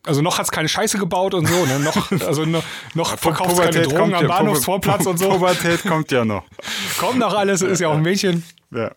also 0.05 0.21
noch 0.21 0.37
hat 0.37 0.45
es 0.45 0.51
keine 0.51 0.69
Scheiße 0.69 0.97
gebaut 0.97 1.33
und 1.33 1.47
so, 1.47 1.65
ne? 1.65 1.79
Noch, 1.79 2.11
also 2.27 2.45
noch, 2.45 2.63
noch 2.93 3.17
verkauft 3.17 3.61
keine 3.61 3.81
Drogen 3.81 4.13
am 4.13 4.27
Bahnhofsvorplatz 4.27 5.05
und 5.05 5.17
so. 5.17 5.29
Pubertät 5.29 5.83
kommt 5.83 6.11
ja 6.11 6.23
noch. 6.23 6.45
kommt 6.97 7.19
noch 7.19 7.33
alles, 7.33 7.61
ist 7.61 7.79
ja 7.79 7.89
auch 7.89 7.95
ein 7.95 8.01
Mädchen. 8.01 8.43
Ja. 8.71 8.91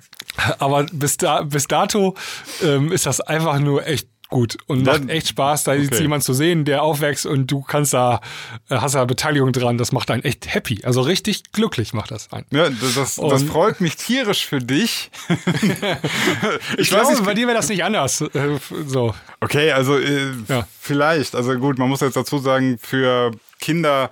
Aber 0.58 0.84
bis, 0.92 1.16
da, 1.16 1.42
bis 1.42 1.66
dato 1.66 2.14
ähm, 2.62 2.92
ist 2.92 3.06
das 3.06 3.20
einfach 3.20 3.58
nur 3.58 3.86
echt 3.86 4.08
gut 4.28 4.58
und 4.66 4.84
Dann, 4.84 5.02
macht 5.02 5.10
echt 5.10 5.28
Spaß, 5.28 5.64
da 5.64 5.72
okay. 5.72 6.00
jemand 6.00 6.24
zu 6.24 6.32
sehen, 6.32 6.64
der 6.64 6.82
aufwächst 6.82 7.26
und 7.26 7.50
du 7.50 7.62
kannst 7.62 7.94
da, 7.94 8.20
äh, 8.68 8.76
hast 8.76 8.94
da 8.94 9.04
Beteiligung 9.04 9.52
dran. 9.52 9.78
Das 9.78 9.92
macht 9.92 10.10
einen 10.10 10.24
echt 10.24 10.52
happy. 10.52 10.80
Also 10.84 11.00
richtig 11.00 11.52
glücklich 11.52 11.92
macht 11.92 12.10
das 12.10 12.32
einen. 12.32 12.46
Ja, 12.50 12.68
das, 12.68 13.16
das 13.16 13.42
freut 13.44 13.80
mich 13.80 13.96
tierisch 13.96 14.46
für 14.46 14.58
dich. 14.58 15.10
ich, 15.28 16.78
ich 16.78 16.88
glaube, 16.88 17.10
nicht, 17.10 17.24
bei 17.24 17.34
dir 17.34 17.46
wäre 17.46 17.56
das 17.56 17.68
nicht 17.68 17.84
anders. 17.84 18.20
Äh, 18.20 18.58
so. 18.86 19.14
Okay, 19.40 19.72
also 19.72 19.98
äh, 19.98 20.32
ja. 20.48 20.66
vielleicht. 20.80 21.34
Also 21.34 21.54
gut, 21.54 21.78
man 21.78 21.88
muss 21.88 22.00
jetzt 22.00 22.16
dazu 22.16 22.38
sagen, 22.38 22.78
für 22.78 23.30
Kinder 23.60 24.10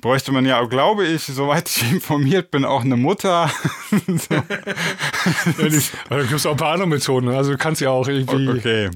bräuchte 0.00 0.32
man 0.32 0.44
ja, 0.44 0.62
glaube 0.64 1.06
ich, 1.06 1.22
soweit 1.22 1.68
ich 1.68 1.90
informiert 1.92 2.50
bin, 2.50 2.64
auch 2.64 2.84
eine 2.84 2.96
Mutter. 2.96 3.50
so. 4.06 4.34
ja, 4.34 4.42
da 6.08 6.18
gibt 6.20 6.32
es 6.32 6.46
auch 6.46 6.52
ein 6.52 6.56
paar 6.56 6.72
andere 6.72 6.88
Methoden. 6.88 7.28
Also 7.28 7.52
du 7.52 7.58
kannst 7.58 7.80
ja 7.80 7.90
auch 7.90 8.06
irgendwie. 8.06 8.48
Okay. 8.48 8.90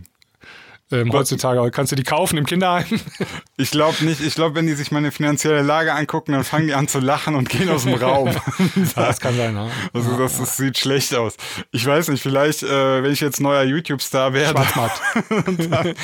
Ähm, 0.92 1.12
heutzutage 1.12 1.70
kannst 1.70 1.92
du 1.92 1.96
die 1.96 2.02
kaufen 2.02 2.36
im 2.36 2.46
Kinderheim? 2.46 2.86
Ich 3.56 3.70
glaube 3.70 4.02
nicht. 4.06 4.22
Ich 4.22 4.34
glaube, 4.36 4.54
wenn 4.54 4.66
die 4.66 4.72
sich 4.72 4.90
meine 4.90 5.12
finanzielle 5.12 5.60
Lage 5.60 5.92
angucken, 5.92 6.32
dann 6.32 6.44
fangen 6.44 6.66
die 6.66 6.72
an 6.72 6.88
zu 6.88 6.98
lachen 6.98 7.34
und 7.34 7.50
gehen 7.50 7.68
aus 7.68 7.84
dem 7.84 7.92
Raum. 7.92 8.28
ja, 8.28 8.40
das 8.94 9.20
kann 9.20 9.36
sein. 9.36 9.54
Ja. 9.54 9.68
Also 9.92 10.16
das, 10.16 10.38
das, 10.38 10.56
sieht 10.56 10.78
schlecht 10.78 11.14
aus. 11.14 11.36
Ich 11.70 11.84
weiß 11.84 12.08
nicht. 12.08 12.22
Vielleicht, 12.22 12.62
äh, 12.62 13.02
wenn 13.02 13.12
ich 13.12 13.20
jetzt 13.20 13.38
neuer 13.38 13.64
YouTube-Star 13.64 14.32
werde. 14.32 14.58
Schwarzmarkt. 14.58 15.02
und, 15.46 15.70
dann, 15.70 15.94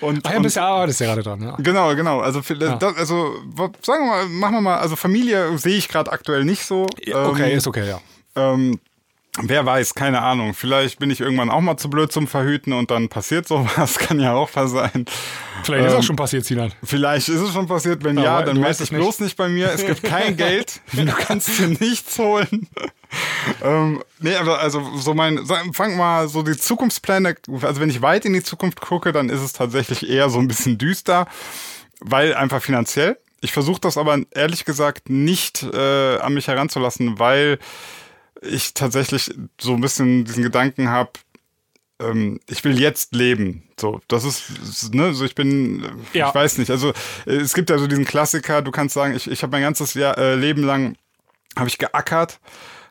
und, 0.00 0.26
Ach 0.26 0.32
ja, 0.32 0.38
bist 0.40 0.56
ja 0.56 0.66
arbeitest 0.66 1.00
ja 1.00 1.06
gerade 1.06 1.22
dran. 1.22 1.40
Ja. 1.40 1.56
Genau, 1.60 1.94
genau. 1.94 2.18
Also, 2.18 2.40
ja. 2.40 2.74
das, 2.74 2.96
also 2.96 3.36
sagen 3.80 4.04
wir 4.04 4.10
mal, 4.10 4.26
machen 4.26 4.54
wir 4.54 4.60
mal. 4.60 4.78
Also 4.78 4.96
Familie 4.96 5.56
sehe 5.56 5.76
ich 5.76 5.86
gerade 5.86 6.10
aktuell 6.10 6.44
nicht 6.44 6.64
so. 6.64 6.86
Okay, 7.12 7.52
ähm, 7.52 7.58
ist 7.58 7.68
okay, 7.68 7.86
ja. 7.86 8.00
Ähm, 8.34 8.80
Wer 9.42 9.66
weiß, 9.66 9.94
keine 9.94 10.22
Ahnung. 10.22 10.54
Vielleicht 10.54 11.00
bin 11.00 11.10
ich 11.10 11.20
irgendwann 11.20 11.50
auch 11.50 11.60
mal 11.60 11.76
zu 11.76 11.90
blöd 11.90 12.12
zum 12.12 12.28
Verhüten 12.28 12.72
und 12.72 12.92
dann 12.92 13.08
passiert 13.08 13.48
sowas. 13.48 13.98
Kann 13.98 14.20
ja 14.20 14.34
auch 14.34 14.48
sein. 14.48 15.06
Vielleicht 15.64 15.82
ähm, 15.82 15.88
ist 15.88 15.94
auch 15.94 16.02
schon 16.04 16.14
passiert, 16.14 16.44
Sinan. 16.44 16.72
Vielleicht 16.84 17.28
ist 17.28 17.40
es 17.40 17.52
schon 17.52 17.66
passiert. 17.66 18.04
Wenn 18.04 18.16
Aber 18.16 18.26
ja, 18.26 18.42
dann 18.42 18.60
melde 18.60 18.78
dich 18.78 18.90
bloß 18.90 19.20
nicht 19.20 19.36
bei 19.36 19.48
mir. 19.48 19.72
Es 19.72 19.84
gibt 19.84 20.02
kein 20.04 20.36
Geld. 20.36 20.80
Du 20.92 21.04
kannst 21.06 21.58
dir 21.58 21.66
nichts 21.66 22.16
holen. 22.16 22.68
ähm, 23.64 24.04
nee, 24.20 24.36
aber 24.36 24.60
also 24.60 24.88
so 24.98 25.14
mein, 25.14 25.40
fang 25.72 25.96
mal 25.96 26.28
so 26.28 26.42
die 26.42 26.56
Zukunftspläne. 26.56 27.34
Also 27.62 27.80
wenn 27.80 27.90
ich 27.90 28.02
weit 28.02 28.24
in 28.24 28.34
die 28.34 28.42
Zukunft 28.42 28.80
gucke, 28.80 29.10
dann 29.10 29.30
ist 29.30 29.40
es 29.40 29.52
tatsächlich 29.52 30.08
eher 30.08 30.30
so 30.30 30.38
ein 30.38 30.46
bisschen 30.46 30.78
düster, 30.78 31.26
weil 31.98 32.34
einfach 32.34 32.62
finanziell. 32.62 33.18
Ich 33.40 33.52
versuche 33.52 33.80
das 33.80 33.98
aber 33.98 34.20
ehrlich 34.30 34.64
gesagt 34.64 35.10
nicht 35.10 35.64
äh, 35.64 36.18
an 36.18 36.34
mich 36.34 36.46
heranzulassen, 36.46 37.18
weil 37.18 37.58
ich 38.44 38.74
tatsächlich 38.74 39.34
so 39.60 39.74
ein 39.74 39.80
bisschen 39.80 40.24
diesen 40.24 40.42
Gedanken 40.42 40.88
habe, 40.88 41.10
ähm, 42.00 42.40
ich 42.48 42.64
will 42.64 42.78
jetzt 42.78 43.14
leben. 43.14 43.64
So, 43.78 44.00
das 44.08 44.24
ist, 44.24 44.94
ne, 44.94 45.14
so 45.14 45.24
ich 45.24 45.34
bin, 45.34 45.84
ja. 46.12 46.28
ich 46.28 46.34
weiß 46.34 46.58
nicht. 46.58 46.70
Also 46.70 46.92
es 47.26 47.54
gibt 47.54 47.70
ja 47.70 47.78
so 47.78 47.86
diesen 47.86 48.04
Klassiker, 48.04 48.62
du 48.62 48.70
kannst 48.70 48.94
sagen, 48.94 49.14
ich, 49.14 49.30
ich 49.30 49.42
habe 49.42 49.52
mein 49.52 49.62
ganzes 49.62 49.94
Jahr, 49.94 50.16
äh, 50.18 50.34
Leben 50.34 50.62
lang 50.62 50.96
habe 51.56 51.68
ich 51.68 51.78
geackert 51.78 52.40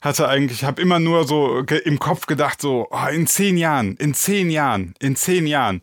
hatte 0.04 0.28
eigentlich, 0.28 0.66
habe 0.66 0.82
immer 0.82 1.00
nur 1.00 1.26
so 1.26 1.60
im 1.60 1.98
Kopf 1.98 2.26
gedacht, 2.26 2.62
so 2.62 2.88
oh, 2.92 3.08
in 3.08 3.26
zehn 3.26 3.58
Jahren, 3.58 3.96
in 3.96 4.14
zehn 4.14 4.50
Jahren, 4.50 4.94
in 5.00 5.16
zehn 5.16 5.48
Jahren. 5.48 5.82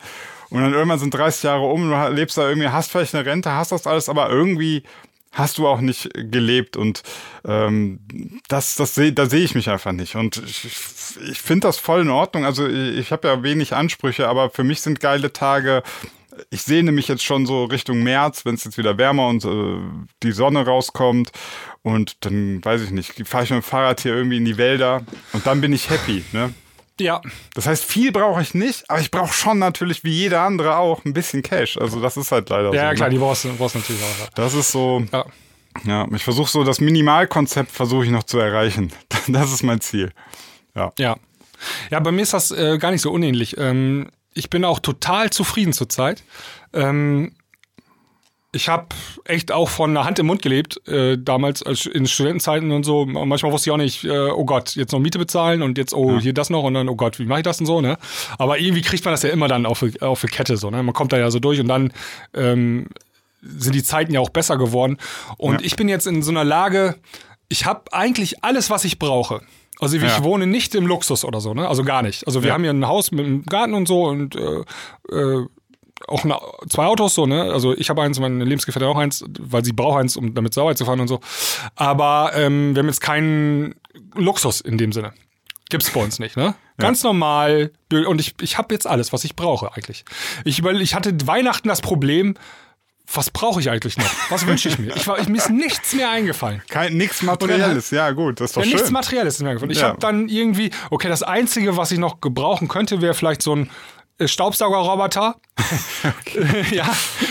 Und 0.51 0.61
dann 0.61 0.75
irgendwann 0.75 0.99
sind 0.99 1.15
30 1.15 1.45
Jahre 1.45 1.63
um, 1.63 1.89
du 1.89 2.09
lebst 2.13 2.37
da 2.37 2.49
irgendwie, 2.49 2.69
hast 2.69 2.91
vielleicht 2.91 3.15
eine 3.15 3.25
Rente, 3.25 3.53
hast 3.53 3.73
das 3.73 3.87
alles, 3.87 4.09
aber 4.09 4.29
irgendwie 4.29 4.83
hast 5.33 5.59
du 5.59 5.67
auch 5.69 5.81
nicht 5.81 6.11
gelebt 6.15 6.77
und 6.77 7.03
ähm, 7.45 8.01
das, 8.49 8.75
das 8.75 8.95
seh, 8.95 9.13
da 9.13 9.27
sehe 9.27 9.45
ich 9.45 9.55
mich 9.55 9.71
einfach 9.71 9.93
nicht 9.93 10.17
und 10.17 10.39
ich, 10.39 10.65
ich 11.31 11.41
finde 11.41 11.69
das 11.69 11.79
voll 11.79 12.03
in 12.03 12.11
Ordnung. 12.11 12.45
Also 12.45 12.67
ich, 12.67 12.99
ich 12.99 13.13
habe 13.13 13.29
ja 13.29 13.43
wenig 13.43 13.75
Ansprüche, 13.75 14.29
aber 14.29 14.51
für 14.51 14.65
mich 14.65 14.81
sind 14.81 15.01
geile 15.01 15.33
Tage 15.33 15.83
ich 16.51 16.63
sehne 16.63 16.93
mich 16.93 17.09
jetzt 17.09 17.25
schon 17.25 17.47
so 17.47 17.65
Richtung 17.65 18.03
März, 18.03 18.45
wenn 18.45 18.55
es 18.55 18.65
jetzt 18.65 18.79
wieder 18.79 18.97
wärmer 18.99 19.29
und 19.29 19.45
äh, 19.45 19.79
die 20.23 20.33
Sonne 20.33 20.65
rauskommt. 20.65 21.33
Und 21.83 22.25
dann, 22.25 22.65
weiß 22.65 22.83
ich 22.83 22.91
nicht, 22.91 23.27
fahre 23.27 23.45
ich 23.45 23.51
mit 23.51 23.63
dem 23.63 23.63
Fahrrad 23.63 24.01
hier 24.01 24.15
irgendwie 24.15 24.37
in 24.37 24.45
die 24.45 24.59
Wälder 24.59 25.03
und 25.33 25.47
dann 25.47 25.61
bin 25.61 25.73
ich 25.73 25.89
happy, 25.89 26.25
ne? 26.33 26.53
Ja. 27.01 27.21
Das 27.55 27.67
heißt, 27.67 27.85
viel 27.85 28.13
brauche 28.13 28.41
ich 28.43 28.55
nicht, 28.55 28.89
aber 28.89 29.01
ich 29.01 29.11
brauche 29.11 29.33
schon 29.33 29.59
natürlich, 29.59 30.05
wie 30.05 30.13
jeder 30.13 30.43
andere 30.43 30.77
auch, 30.77 31.05
ein 31.05 31.13
bisschen 31.13 31.43
Cash. 31.43 31.77
Also 31.79 32.01
das 32.01 32.17
ist 32.17 32.31
halt 32.33 32.49
leider 32.51 32.67
Ja, 32.67 32.71
so. 32.71 32.77
ja 32.77 32.95
klar, 32.95 33.09
ne? 33.09 33.15
die 33.15 33.19
brauchst 33.21 33.45
du 33.45 33.49
natürlich 33.49 34.03
auch. 34.03 34.29
Das 34.35 34.55
ist 34.55 34.71
so, 34.71 35.05
Ja. 35.13 35.25
ja, 35.85 36.07
ich 36.15 36.23
versuche 36.23 36.51
so, 36.51 36.63
das 36.65 36.81
Minimalkonzept 36.81 37.71
versuche 37.71 38.05
ich 38.05 38.11
noch 38.11 38.25
zu 38.25 38.39
erreichen. 38.39 38.93
Das 39.29 39.53
ist 39.53 39.63
mein 39.63 39.81
Ziel. 39.81 40.13
Ja. 40.75 40.93
Ja. 40.99 41.17
Ja, 41.91 42.01
bei 42.01 42.11
mir 42.11 42.23
ist 42.23 42.33
das 42.33 42.51
äh, 42.53 42.79
gar 42.79 42.91
nicht 42.91 43.03
so 43.03 43.11
unähnlich. 43.11 43.57
Ähm, 43.59 44.09
ich 44.33 44.49
bin 44.51 44.65
auch 44.65 44.79
total 44.79 45.31
zufrieden 45.31 45.73
zurzeit. 45.73 46.23
Ähm, 46.73 47.33
ich 48.53 48.69
habe 48.69 48.87
echt 49.25 49.53
auch 49.53 49.69
von 49.69 49.95
der 49.95 50.05
Hand 50.05 50.19
im 50.19 50.27
Mund 50.27 50.43
gelebt, 50.43 50.87
äh, 50.89 51.17
damals 51.17 51.63
als 51.63 51.87
in 51.87 52.07
Studentenzeiten 52.07 52.73
und 52.73 52.83
so. 52.85 53.07
Manchmal 53.07 53.53
wusste 53.53 53.71
ich 53.71 53.73
auch 53.73 53.77
nicht, 53.77 54.05
äh, 54.05 54.29
oh 54.31 54.45
Gott, 54.45 54.75
jetzt 54.75 54.91
noch 54.93 54.99
Miete 54.99 55.19
bezahlen 55.19 55.63
und 55.63 55.79
jetzt, 55.79 55.95
oh, 55.95 56.19
hier 56.19 56.33
das 56.35 56.51
noch 56.51 56.65
und 56.65 56.75
dann, 56.75 56.89
oh 56.89 56.97
Gott, 56.97 57.19
wie 57.21 57.27
mache 57.27 57.41
ich 57.41 57.45
das 57.45 57.61
und 57.61 57.67
so, 57.67 57.81
ne? 57.81 57.97
Aber 58.39 58.59
irgendwie 58.59 58.83
kriegt 58.83 59.05
man 59.05 59.13
das 59.15 59.23
ja 59.23 59.31
immer 59.31 59.47
dann 59.47 59.67
auf, 59.67 59.85
auf 60.01 60.21
die 60.23 60.27
Kette, 60.27 60.57
so, 60.57 60.71
ne? 60.71 60.83
Man 60.83 60.95
kommt 60.95 61.13
da 61.13 61.19
ja 61.19 61.31
so 61.31 61.39
durch 61.39 61.61
und 61.61 61.69
dann 61.69 61.93
ähm, 62.35 62.89
sind 63.43 63.75
die 63.75 63.83
Zeiten 63.85 64.13
ja 64.13 64.21
auch 64.21 64.31
besser 64.31 64.59
geworden. 64.59 64.99
Und 65.39 65.61
Ja. 65.61 65.67
ich 65.67 65.77
bin 65.77 65.89
jetzt 65.89 66.07
in 66.09 66.23
so 66.23 66.31
einer 66.33 66.45
Lage, 66.45 66.97
ich 67.49 67.67
habe 67.67 67.93
eigentlich 67.93 68.43
alles, 68.45 68.69
was 68.69 68.85
ich 68.85 68.99
brauche. 68.99 69.43
Also 69.79 69.97
ich 69.97 70.03
Ja. 70.03 70.23
wohne 70.25 70.47
nicht 70.47 70.75
im 70.75 70.87
Luxus 70.87 71.25
oder 71.25 71.41
so, 71.41 71.55
ne? 71.55 71.67
Also 71.69 71.85
gar 71.85 72.03
nicht. 72.03 72.27
Also 72.27 72.43
wir 72.43 72.49
Ja. 72.49 72.55
haben 72.55 72.63
hier 72.65 72.73
ein 72.73 72.87
Haus 72.87 73.13
mit 73.13 73.25
einem 73.25 73.45
Garten 73.45 73.73
und 73.75 73.87
so 73.89 74.05
und 74.07 74.35
äh, 74.37 75.15
äh, 75.17 75.47
auch 76.09 76.25
eine, 76.25 76.39
zwei 76.69 76.87
Autos 76.87 77.15
so, 77.15 77.27
ne? 77.27 77.53
Also 77.53 77.77
ich 77.77 77.91
habe 77.91 78.03
eins, 78.03 78.19
meine 78.19 78.45
Lebensgefährtin 78.45 78.89
auch 78.89 78.99
eins, 78.99 79.25
weil 79.39 79.65
sie 79.65 79.73
braucht 79.73 80.01
eins, 80.01 80.17
um 80.17 80.35
damit 80.35 80.55
zur 80.55 80.65
Arbeit 80.65 80.79
zu 80.79 80.85
fahren 80.85 81.01
und 81.01 81.09
so. 81.09 81.21
Aber 81.77 82.33
ähm, 82.35 82.75
wir 82.75 82.81
haben 82.81 82.89
jetzt 82.89 83.01
keinen 83.01 83.75
Luxus 84.15 84.61
in 84.61 84.79
dem 84.79 84.93
Sinne. 84.93 85.13
Gibt's 85.69 85.91
bei 85.91 86.03
uns 86.03 86.19
nicht, 86.19 86.37
ne? 86.37 86.55
Ganz 86.79 87.03
normal. 87.03 87.71
Und 87.93 88.21
ich, 88.21 88.35
ich 88.41 88.57
habe 88.59 88.75
jetzt 88.75 88.87
alles, 88.87 89.13
was 89.13 89.25
ich 89.25 89.37
brauche 89.37 89.73
eigentlich. 89.75 90.05
Ich, 90.45 90.61
überle- 90.61 90.81
ich 90.81 90.95
hatte 90.95 91.15
Weihnachten 91.27 91.69
das 91.69 91.81
Problem, 91.83 92.35
was 93.13 93.29
brauche 93.31 93.61
ich 93.61 93.69
eigentlich 93.71 93.97
noch? 93.99 94.07
Was 94.31 94.47
wünsche 94.47 94.69
ich 94.69 94.79
mir? 94.79 94.95
Ich 94.97 95.07
war, 95.07 95.19
ich, 95.19 95.29
mir 95.29 95.37
ist 95.37 95.51
nichts 95.51 95.93
mehr 95.95 96.11
eingefallen. 96.11 96.63
Kein, 96.71 96.97
nix 96.97 97.23
Materielles, 97.23 97.91
ja 97.91 98.13
gut, 98.13 98.41
das 98.41 98.51
ist 98.51 98.57
doch 98.57 98.61
Ja, 98.63 98.67
schön. 98.69 98.75
nichts 98.77 98.91
Materielles 98.93 99.35
ist 99.35 99.43
mir 99.43 99.49
eingefallen. 99.51 99.73
Ich 99.73 99.81
Ja. 99.81 99.89
habe 99.89 99.99
dann 99.99 100.29
irgendwie, 100.29 100.71
okay, 100.91 101.09
das 101.09 101.23
Einzige, 101.25 101.77
was 101.77 101.91
ich 101.93 101.99
noch 101.99 102.21
gebrauchen 102.21 102.69
könnte, 102.69 103.01
wäre 103.03 103.15
vielleicht 103.15 103.43
so 103.43 103.55
ein 103.57 103.71
äh, 104.21 104.29
Staubsaugerroboter. 104.29 105.37
ja, 106.71 106.89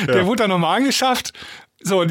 der 0.08 0.26
wurde 0.26 0.44
dann 0.44 0.50
nochmal 0.50 0.78
angeschafft. 0.78 1.34
So, 1.82 2.06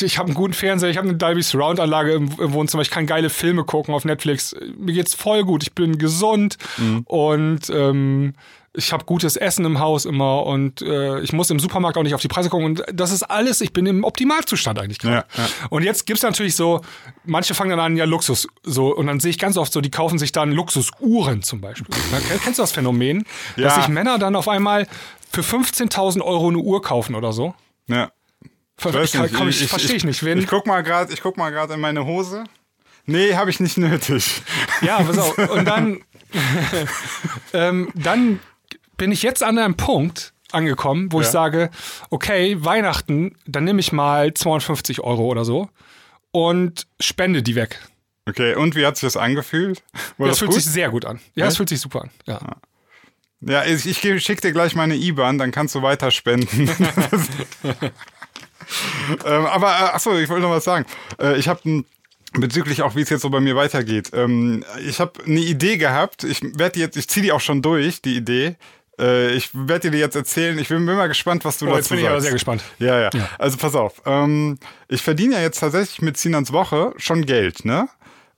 ich 0.00 0.18
habe 0.18 0.26
einen 0.26 0.34
guten 0.34 0.52
Fernseher, 0.52 0.90
ich 0.90 0.96
habe 0.98 1.08
eine 1.08 1.16
Dolby 1.16 1.42
Surround 1.42 1.80
Anlage 1.80 2.12
im, 2.12 2.30
im 2.38 2.52
Wohnzimmer, 2.52 2.82
ich 2.82 2.90
kann 2.90 3.06
geile 3.06 3.30
Filme 3.30 3.64
gucken 3.64 3.94
auf 3.94 4.04
Netflix. 4.04 4.54
Mir 4.76 4.92
geht's 4.92 5.14
voll 5.14 5.44
gut, 5.44 5.62
ich 5.62 5.72
bin 5.74 5.98
gesund 5.98 6.56
Mhm. 6.76 7.02
und 7.06 7.70
ähm, 7.70 8.34
ich 8.78 8.92
habe 8.92 9.04
gutes 9.04 9.36
Essen 9.36 9.64
im 9.64 9.80
Haus 9.80 10.04
immer 10.04 10.46
und 10.46 10.80
äh, 10.80 11.20
ich 11.20 11.32
muss 11.32 11.50
im 11.50 11.58
Supermarkt 11.58 11.98
auch 11.98 12.02
nicht 12.04 12.14
auf 12.14 12.20
die 12.22 12.28
Preise 12.28 12.48
gucken 12.48 12.64
und 12.66 12.82
das 12.92 13.10
ist 13.10 13.24
alles, 13.24 13.60
ich 13.60 13.72
bin 13.72 13.84
im 13.86 14.04
Optimalzustand 14.04 14.78
eigentlich 14.78 14.98
gerade. 15.00 15.26
Ja, 15.36 15.42
ja. 15.44 15.48
Und 15.70 15.82
jetzt 15.82 16.06
gibt's 16.06 16.22
natürlich 16.22 16.54
so, 16.56 16.80
manche 17.24 17.54
fangen 17.54 17.70
dann 17.70 17.80
an, 17.80 17.96
ja, 17.96 18.04
Luxus, 18.04 18.46
so, 18.62 18.94
und 18.94 19.08
dann 19.08 19.20
sehe 19.20 19.30
ich 19.30 19.38
ganz 19.38 19.56
oft 19.56 19.72
so, 19.72 19.80
die 19.80 19.90
kaufen 19.90 20.18
sich 20.18 20.32
dann 20.32 20.52
Luxusuhren 20.52 21.42
zum 21.42 21.60
Beispiel. 21.60 21.94
Kennst 22.44 22.58
du 22.58 22.62
das 22.62 22.72
Phänomen? 22.72 23.24
Ja. 23.56 23.64
Dass 23.64 23.74
sich 23.74 23.88
Männer 23.88 24.18
dann 24.18 24.36
auf 24.36 24.48
einmal 24.48 24.86
für 25.30 25.42
15.000 25.42 26.22
Euro 26.22 26.48
eine 26.48 26.58
Uhr 26.58 26.80
kaufen 26.80 27.14
oder 27.16 27.32
so? 27.32 27.54
Ja. 27.88 28.10
Ver- 28.76 29.02
Ich, 29.02 29.12
nicht, 29.12 29.34
komm, 29.34 29.48
ich, 29.48 29.66
verstehe 29.66 29.96
ich 29.96 30.04
nicht. 30.04 30.22
Wenn, 30.24 30.38
Ich 30.38 30.46
guck 30.46 30.66
mal 30.66 30.82
gerade, 30.82 31.12
ich 31.12 31.20
guck 31.20 31.36
mal 31.36 31.50
gerade 31.50 31.74
in 31.74 31.80
meine 31.80 32.06
Hose. 32.06 32.44
Nee, 33.06 33.34
habe 33.34 33.50
ich 33.50 33.58
nicht 33.58 33.76
nötig. 33.78 34.42
Ja, 34.82 34.98
pass 35.02 35.18
auf. 35.18 35.36
Und 35.36 35.64
dann, 35.64 36.00
ähm, 37.52 37.88
dann 37.94 38.38
bin 38.98 39.10
ich 39.12 39.22
jetzt 39.22 39.42
an 39.42 39.58
einem 39.58 39.76
Punkt 39.76 40.34
angekommen, 40.52 41.10
wo 41.12 41.20
ich 41.20 41.26
Ja. 41.26 41.32
sage, 41.32 41.70
okay, 42.10 42.56
Weihnachten, 42.62 43.36
dann 43.46 43.64
nehme 43.64 43.80
ich 43.80 43.92
mal 43.92 44.34
250 44.34 45.00
Euro 45.00 45.24
oder 45.24 45.44
so 45.46 45.68
und 46.30 46.86
spende 47.00 47.42
die 47.42 47.54
weg. 47.54 47.80
Okay, 48.28 48.54
und 48.54 48.74
wie 48.76 48.84
hat 48.84 48.96
sich 48.96 49.06
das 49.06 49.16
angefühlt? 49.16 49.82
War 50.18 50.26
das 50.28 50.34
das 50.34 50.38
fühlt 50.40 50.50
gut? 50.50 50.60
sich 50.60 50.70
sehr 50.70 50.90
gut 50.90 51.06
an. 51.06 51.18
Ja, 51.34 51.44
das 51.46 51.52
Echt? 51.54 51.56
fühlt 51.58 51.68
sich 51.70 51.80
super 51.80 52.02
an. 52.02 52.10
Ja. 52.26 52.40
Ja, 53.40 53.64
ich, 53.64 53.86
ich 53.86 54.00
geb- 54.02 54.20
schick 54.20 54.40
dir 54.40 54.52
gleich 54.52 54.74
meine 54.74 54.96
IBAN, 54.96 55.38
dann 55.38 55.50
kannst 55.52 55.74
du 55.74 55.82
weiter 55.82 56.10
spenden. 56.10 56.68
ähm, 59.24 59.46
aber, 59.46 59.68
äh, 59.68 59.94
achso, 59.94 60.16
ich 60.18 60.28
wollte 60.28 60.42
noch 60.42 60.50
was 60.50 60.64
sagen. 60.64 60.84
Äh, 61.20 61.38
ich 61.38 61.48
habe 61.48 61.84
bezüglich 62.32 62.82
auch, 62.82 62.96
wie 62.96 63.00
es 63.02 63.08
jetzt 63.10 63.22
so 63.22 63.30
bei 63.30 63.40
mir 63.40 63.56
weitergeht. 63.56 64.10
Ähm, 64.12 64.64
ich 64.86 65.00
habe 65.00 65.24
eine 65.24 65.40
Idee 65.40 65.76
gehabt. 65.78 66.24
Ich 66.24 66.42
werde 66.58 66.80
jetzt, 66.80 66.96
ich 66.96 67.08
ziehe 67.08 67.22
die 67.24 67.32
auch 67.32 67.40
schon 67.40 67.62
durch, 67.62 68.02
die 68.02 68.16
Idee. 68.16 68.56
Äh, 68.98 69.32
ich 69.34 69.50
werde 69.54 69.90
dir 69.90 69.98
jetzt 69.98 70.16
erzählen. 70.16 70.58
Ich 70.58 70.68
bin, 70.68 70.84
bin 70.86 70.96
mal 70.96 71.06
gespannt, 71.08 71.44
was 71.44 71.58
du 71.58 71.66
Oh, 71.66 71.68
dazu 71.68 71.78
jetzt 71.78 71.88
bin 71.90 71.98
ich 71.98 72.04
sagst. 72.04 72.12
aber 72.12 72.20
sehr 72.22 72.32
gespannt. 72.32 72.62
Ja, 72.78 73.00
ja, 73.00 73.10
Also 73.38 73.56
pass 73.56 73.74
auf. 73.74 74.02
Ähm, 74.06 74.58
ich 74.88 75.02
verdiene 75.02 75.34
ja 75.36 75.40
jetzt 75.42 75.60
tatsächlich 75.60 76.02
mit 76.02 76.16
Sinans 76.16 76.52
Woche 76.52 76.92
schon 76.96 77.24
Geld, 77.26 77.64
ne? 77.64 77.88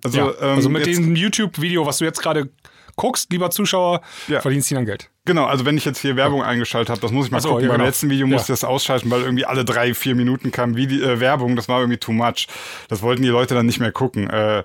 Also, 0.05 0.19
Ja. 0.19 0.27
ähm, 0.41 0.57
also 0.57 0.69
mit 0.69 0.87
jetzt, 0.87 0.99
diesem 0.99 1.15
YouTube-Video, 1.17 1.87
was 1.87 1.99
du 1.99 2.05
jetzt 2.05 2.23
gerade 2.23 2.49
guckst, 2.97 3.31
lieber 3.33 3.51
Zuschauer, 3.51 4.01
Ja. 4.29 4.41
verdienst 4.41 4.71
du 4.71 4.75
dann 4.75 4.85
Geld. 4.87 5.09
Genau, 5.27 5.45
also 5.47 5.65
wenn 5.65 5.77
ich 5.77 5.85
jetzt 5.85 6.01
hier 6.01 6.17
Werbung 6.17 6.43
eingeschaltet 6.43 6.91
habe, 6.91 7.01
das 7.01 7.13
muss 7.13 7.27
ich 7.27 7.31
mal 7.33 7.39
Ach 7.39 7.43
so, 7.43 7.49
gucken. 7.51 7.65
ja, 7.65 7.69
Beim 7.69 7.77
genau. 7.79 7.87
letzten 7.89 8.11
Video 8.11 8.27
musste 8.27 8.53
Ja. 8.53 8.55
ich 8.55 8.61
das 8.61 8.65
ausschalten, 8.69 9.11
weil 9.11 9.23
irgendwie 9.23 9.45
alle 9.45 9.65
drei, 9.65 9.95
vier 9.95 10.15
Minuten 10.15 10.51
kam 10.51 10.77
Vide 10.77 10.97
äh, 11.05 11.21
Werbung. 11.21 11.57
Das 11.57 11.69
war 11.69 11.81
irgendwie 11.81 11.99
too 11.99 12.13
much. 12.13 12.47
Das 12.89 13.01
wollten 13.03 13.23
die 13.23 13.29
Leute 13.29 13.55
dann 13.55 13.67
nicht 13.67 13.79
mehr 13.81 13.93
gucken. 13.93 14.29
Äh, 14.29 14.65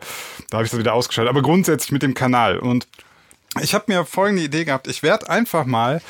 da 0.49 0.57
habe 0.57 0.65
ich 0.65 0.71
das 0.71 0.79
wieder 0.79 0.93
ausgeschaltet. 0.93 1.29
Aber 1.29 1.41
grundsätzlich 1.41 1.91
mit 1.91 2.01
dem 2.03 2.13
Kanal. 2.13 2.57
Und 2.57 2.87
ich 3.61 3.73
habe 3.73 3.85
mir 3.87 4.05
folgende 4.05 4.43
Idee 4.43 4.65
gehabt. 4.65 4.87
Ich 4.87 5.03
werde 5.03 5.29
einfach 5.29 5.65
mal 5.65 6.01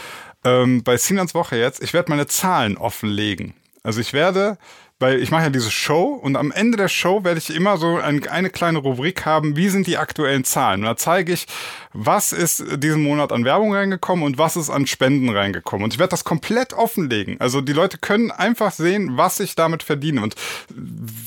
ähm, 0.44 0.84
bei 0.84 0.98
Sinans 0.98 1.34
Woche 1.34 1.58
jetzt, 1.58 1.82
ich 1.82 1.94
werde 1.94 2.10
meine 2.10 2.28
Zahlen 2.28 2.78
offenlegen. 2.78 3.54
Also 3.84 4.00
ich 4.02 4.14
werde, 4.14 4.58
weil 4.98 5.22
ich 5.22 5.30
mache 5.30 5.44
ja 5.44 5.50
diese 5.50 5.70
Show 5.70 6.06
und 6.22 6.36
am 6.38 6.52
Ende 6.52 6.78
der 6.78 6.88
Show 6.88 7.24
werde 7.24 7.38
ich 7.38 7.54
immer 7.54 7.78
so 7.78 7.98
ein, 7.98 8.28
eine 8.28 8.50
kleine 8.50 8.80
Rubrik 8.80 9.26
haben, 9.26 9.56
wie 9.58 9.70
sind 9.70 9.86
die 9.88 9.98
aktuellen 9.98 10.44
Zahlen. 10.44 10.80
Und 10.82 10.86
da 10.86 10.98
zeige 10.98 11.34
ich, 11.34 11.46
was 11.94 12.32
ist 12.34 12.64
diesen 12.78 13.04
Monat 13.04 13.32
an 13.32 13.44
Werbung 13.46 13.74
reingekommen 13.76 14.24
und 14.26 14.38
was 14.38 14.56
ist 14.56 14.70
an 14.70 14.88
Spenden 14.88 15.30
reingekommen. 15.30 15.84
Und 15.84 15.94
ich 15.94 16.00
werde 16.00 16.12
das 16.12 16.24
komplett 16.24 16.74
offenlegen. 16.74 17.40
Also 17.40 17.62
die 17.62 17.74
Leute 17.74 17.98
können 17.98 18.32
einfach 18.32 18.72
sehen, 18.72 19.18
was 19.18 19.40
ich 19.40 19.54
damit 19.56 19.84
verdiene. 19.84 20.22
Und 20.24 20.36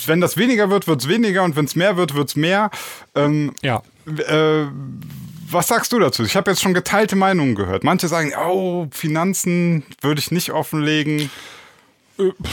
wenn 0.07 0.21
das 0.21 0.37
weniger 0.37 0.71
wird, 0.71 0.89
wird 0.89 1.03
es 1.03 1.09
weniger 1.09 1.45
und 1.45 1.55
wenn 1.55 1.66
es 1.66 1.77
mehr 1.77 1.97
wird, 1.97 2.14
wird 2.14 2.31
es 2.31 2.37
mehr. 2.37 2.71
Ähm, 3.14 3.53
Ja. 3.62 3.83
äh, 4.07 4.64
was 5.51 5.69
sagst 5.69 5.93
du 5.93 5.99
dazu? 5.99 6.23
Ich 6.25 6.37
habe 6.37 6.51
jetzt 6.51 6.63
schon 6.63 6.75
geteilte 6.75 7.17
Meinungen 7.17 7.55
gehört. 7.55 7.85
Manche 7.85 8.09
sagen, 8.09 8.33
oh, 8.39 8.87
Finanzen 8.91 9.85
würde 10.01 10.21
ich 10.21 10.31
nicht 10.31 10.51
offenlegen. 10.53 11.31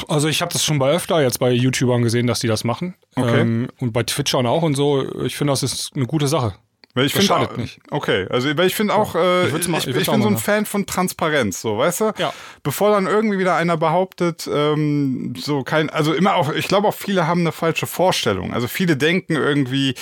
Also 0.07 0.27
ich 0.27 0.41
habe 0.41 0.53
das 0.53 0.63
schon 0.63 0.77
bei 0.77 0.91
öfter 0.91 1.21
jetzt 1.21 1.39
bei 1.39 1.51
YouTubern 1.51 2.03
gesehen, 2.03 2.27
dass 2.27 2.39
die 2.39 2.47
das 2.47 2.63
machen. 2.63 2.93
Okay. 3.15 3.41
Ähm, 3.41 3.67
und 3.79 3.93
bei 3.93 4.03
Twitchern 4.03 4.45
auch 4.45 4.61
und 4.61 4.75
so. 4.75 5.23
Ich 5.23 5.35
finde, 5.35 5.53
das 5.53 5.63
ist 5.63 5.91
eine 5.95 6.05
gute 6.05 6.27
Sache. 6.27 6.53
Weil 6.93 7.07
ich 7.07 7.13
Das 7.13 7.25
finde 7.25 7.33
schadet 7.41 7.51
auch- 7.53 7.57
nicht. 7.57 7.79
Okay, 7.91 8.25
also 8.29 8.55
weil 8.55 8.67
ich 8.67 8.75
finde 8.75 8.93
auch, 8.93 9.15
äh, 9.15 9.47
Ich 9.47 9.53
ich, 9.53 9.59
ich, 9.61 9.67
mal- 9.67 9.79
ich, 9.79 9.85
bin 10.09 10.21
so 10.21 10.27
ein. 10.29 10.37
Fan 10.37 10.65
von 10.65 10.85
Transparenz, 10.85 11.59
so, 11.61 11.77
weißt 11.77 12.01
du? 12.01 12.11
Ja. 12.17 12.31
Bevor 12.63 12.91
dann 12.91 13.05
irgendwie 13.07 13.37
wieder 13.39 13.55
einer 13.55 13.75
behauptet, 13.75 14.47
ähm, 14.49 15.33
so 15.35 15.63
kein, 15.63 15.89
also 15.89 16.13
immer 16.13 16.35
auch, 16.35 16.53
ich 16.53 16.67
glaube 16.69 16.87
auch 16.87 16.93
viele 16.93 17.27
haben 17.27 17.41
eine 17.41 17.51
falsche 17.51 17.85
Vorstellung. 17.87 18.53
Also 18.53 18.67
viele 18.67 18.95
denken 18.95 19.33
irgendwie, 19.35 19.95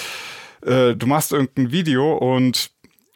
äh, 0.63 0.93
du 0.93 1.07
machst 1.07 1.31
irgendein 1.31 1.71
Video 1.71 2.13
und 2.15 2.69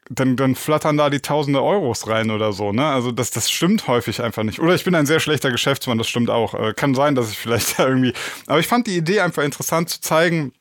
dann, 0.09 0.35
dann 0.35 0.55
flattern 0.55 0.97
da 0.97 1.09
die 1.09 1.19
tausende 1.19 1.61
Euros 1.61 2.07
rein 2.07 2.31
oder 2.31 2.53
so, 2.53 2.71
ne? 2.71 2.85
Also 2.85 3.11
das, 3.11 3.31
das 3.31 3.49
stimmt 3.49 3.87
häufig 3.87 4.21
einfach 4.21 4.43
nicht. 4.43 4.59
Oder 4.59 4.75
ich 4.75 4.83
bin 4.83 4.95
ein 4.95 5.05
sehr 5.05 5.19
schlechter 5.19 5.51
Geschäftsmann, 5.51 5.97
das 5.97 6.07
stimmt 6.07 6.29
auch. 6.29 6.53
Äh, 6.53 6.73
kann 6.73 6.95
sein, 6.95 7.15
dass 7.15 7.31
ich 7.31 7.37
vielleicht 7.37 7.79
da 7.79 7.87
irgendwie. 7.87 8.13
Aber 8.45 8.59
ich 8.59 8.67
fand 8.67 8.87
die 8.87 8.97
Idee 8.97 9.21
einfach 9.21 9.43
interessant 9.43 9.89
zu 9.89 10.01
zeigen, 10.01 10.53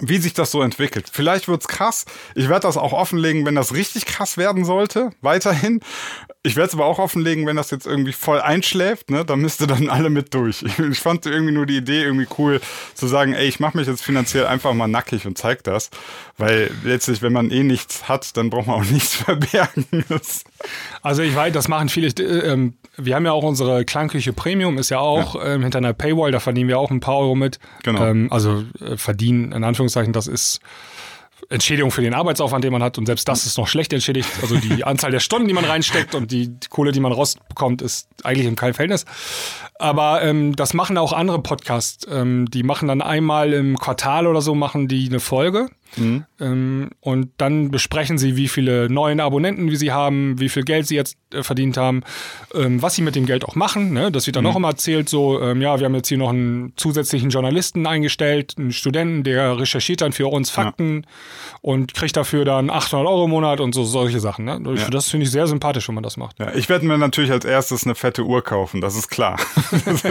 wie 0.00 0.18
sich 0.18 0.34
das 0.34 0.50
so 0.50 0.62
entwickelt. 0.62 1.08
Vielleicht 1.10 1.48
wird's 1.48 1.68
krass. 1.68 2.04
Ich 2.34 2.48
werde 2.48 2.62
das 2.62 2.76
auch 2.76 2.92
offenlegen, 2.92 3.46
wenn 3.46 3.54
das 3.54 3.72
richtig 3.72 4.04
krass 4.04 4.36
werden 4.36 4.64
sollte, 4.64 5.10
weiterhin. 5.20 5.80
Ich 6.42 6.54
werde 6.56 6.68
es 6.68 6.74
aber 6.74 6.84
auch 6.84 6.98
offenlegen, 6.98 7.46
wenn 7.46 7.56
das 7.56 7.70
jetzt 7.70 7.86
irgendwie 7.86 8.12
voll 8.12 8.40
einschläft, 8.40 9.10
ne? 9.10 9.24
Da 9.24 9.36
müsste 9.36 9.66
dann 9.66 9.88
alle 9.88 10.10
mit 10.10 10.34
durch. 10.34 10.62
Ich, 10.62 10.78
ich 10.78 10.98
fand 10.98 11.26
irgendwie 11.26 11.52
nur 11.52 11.66
die 11.66 11.76
Idee 11.76 12.02
irgendwie 12.02 12.28
cool, 12.38 12.60
zu 12.94 13.06
sagen, 13.06 13.32
ey, 13.32 13.48
ich 13.48 13.58
mache 13.58 13.76
mich 13.76 13.86
jetzt 13.86 14.02
finanziell 14.02 14.46
einfach 14.46 14.72
mal 14.74 14.86
nackig 14.86 15.26
und 15.26 15.38
zeig 15.38 15.64
das. 15.64 15.90
Weil 16.36 16.70
letztlich, 16.84 17.22
wenn 17.22 17.32
man 17.32 17.50
eh 17.50 17.62
nichts 17.62 18.08
hat, 18.08 18.36
dann 18.36 18.50
braucht 18.50 18.66
man 18.66 18.76
auch 18.76 18.84
nichts 18.90 19.14
verbergen. 19.14 19.86
Also 21.02 21.22
ich 21.22 21.34
weiß, 21.34 21.52
das 21.52 21.68
machen 21.68 21.88
viele. 21.88 22.08
Äh, 22.08 22.52
ähm, 22.52 22.74
wir 22.96 23.14
haben 23.14 23.24
ja 23.24 23.32
auch 23.32 23.42
unsere 23.44 23.84
Klangküche 23.84 24.32
Premium, 24.32 24.78
ist 24.78 24.90
ja 24.90 24.98
auch 24.98 25.36
Ähm, 25.44 25.62
hinter 25.62 25.78
einer 25.78 25.92
Paywall, 25.92 26.32
da 26.32 26.40
verdienen 26.40 26.68
wir 26.68 26.78
auch 26.78 26.90
ein 26.90 27.00
paar 27.00 27.18
Euro 27.18 27.34
mit. 27.34 27.58
Genau. 27.82 28.04
Ähm, 28.04 28.28
also 28.30 28.64
äh, 28.80 28.96
verdienen, 28.96 29.52
in 29.52 29.64
Anführungszeichen, 29.64 29.75
das 30.12 30.26
ist 30.26 30.60
Entschädigung 31.48 31.90
für 31.90 32.02
den 32.02 32.14
Arbeitsaufwand, 32.14 32.64
den 32.64 32.72
man 32.72 32.82
hat. 32.82 32.98
Und 32.98 33.06
selbst 33.06 33.28
das 33.28 33.46
ist 33.46 33.56
noch 33.58 33.68
schlecht 33.68 33.92
entschädigt. 33.92 34.28
Also 34.42 34.56
die 34.56 34.84
Anzahl 34.84 35.10
der 35.10 35.20
Stunden, 35.20 35.46
die 35.46 35.54
man 35.54 35.64
reinsteckt 35.64 36.14
und 36.14 36.30
die, 36.30 36.48
die 36.48 36.68
Kohle, 36.68 36.92
die 36.92 37.00
man 37.00 37.12
rausbekommt, 37.12 37.82
ist 37.82 38.08
eigentlich 38.24 38.46
in 38.46 38.56
keinem 38.56 38.74
Verhältnis. 38.74 39.04
Aber 39.78 40.22
ähm, 40.22 40.56
das 40.56 40.74
machen 40.74 40.98
auch 40.98 41.12
andere 41.12 41.40
Podcasts. 41.40 42.06
Ähm, 42.10 42.46
die 42.50 42.62
machen 42.62 42.88
dann 42.88 43.02
einmal 43.02 43.52
im 43.52 43.78
Quartal 43.78 44.26
oder 44.26 44.40
so, 44.40 44.54
machen 44.54 44.88
die 44.88 45.06
eine 45.08 45.20
Folge. 45.20 45.68
Mhm. 45.96 46.24
Ähm, 46.40 46.90
und 47.00 47.30
dann 47.38 47.70
besprechen 47.70 48.18
sie, 48.18 48.36
wie 48.36 48.48
viele 48.48 48.90
neuen 48.90 49.20
Abonnenten 49.20 49.70
wie 49.70 49.76
sie 49.76 49.92
haben, 49.92 50.38
wie 50.40 50.48
viel 50.48 50.64
Geld 50.64 50.86
sie 50.86 50.96
jetzt 50.96 51.16
äh, 51.32 51.42
verdient 51.42 51.76
haben, 51.76 52.02
ähm, 52.54 52.82
was 52.82 52.94
sie 52.94 53.02
mit 53.02 53.14
dem 53.14 53.26
Geld 53.26 53.44
auch 53.44 53.54
machen. 53.54 53.92
Ne? 53.92 54.10
Das 54.10 54.26
wird 54.26 54.36
dann 54.36 54.44
mhm. 54.44 54.50
auch 54.50 54.56
immer 54.56 54.68
erzählt, 54.68 55.08
so, 55.08 55.40
ähm, 55.40 55.62
ja, 55.62 55.78
wir 55.78 55.86
haben 55.86 55.94
jetzt 55.94 56.08
hier 56.08 56.18
noch 56.18 56.30
einen 56.30 56.72
zusätzlichen 56.76 57.30
Journalisten 57.30 57.86
eingestellt, 57.86 58.54
einen 58.58 58.72
Studenten, 58.72 59.22
der 59.22 59.58
recherchiert 59.58 60.00
dann 60.00 60.12
für 60.12 60.26
uns 60.26 60.50
Fakten 60.50 61.02
ja. 61.04 61.58
und 61.62 61.94
kriegt 61.94 62.16
dafür 62.16 62.44
dann 62.44 62.70
800 62.70 63.06
Euro 63.06 63.24
im 63.24 63.30
Monat 63.30 63.60
und 63.60 63.74
so 63.74 63.84
solche 63.84 64.20
Sachen. 64.20 64.44
Ne? 64.44 64.60
Ja. 64.76 64.90
Das 64.90 65.08
finde 65.08 65.24
ich 65.24 65.30
sehr 65.30 65.46
sympathisch, 65.46 65.88
wenn 65.88 65.94
man 65.94 66.04
das 66.04 66.16
macht. 66.16 66.38
Ja, 66.38 66.54
ich 66.54 66.68
werde 66.68 66.86
mir 66.86 66.98
natürlich 66.98 67.30
als 67.30 67.44
erstes 67.44 67.84
eine 67.84 67.94
fette 67.94 68.24
Uhr 68.24 68.42
kaufen, 68.42 68.80
das 68.80 68.96
ist 68.96 69.08
klar. 69.08 69.38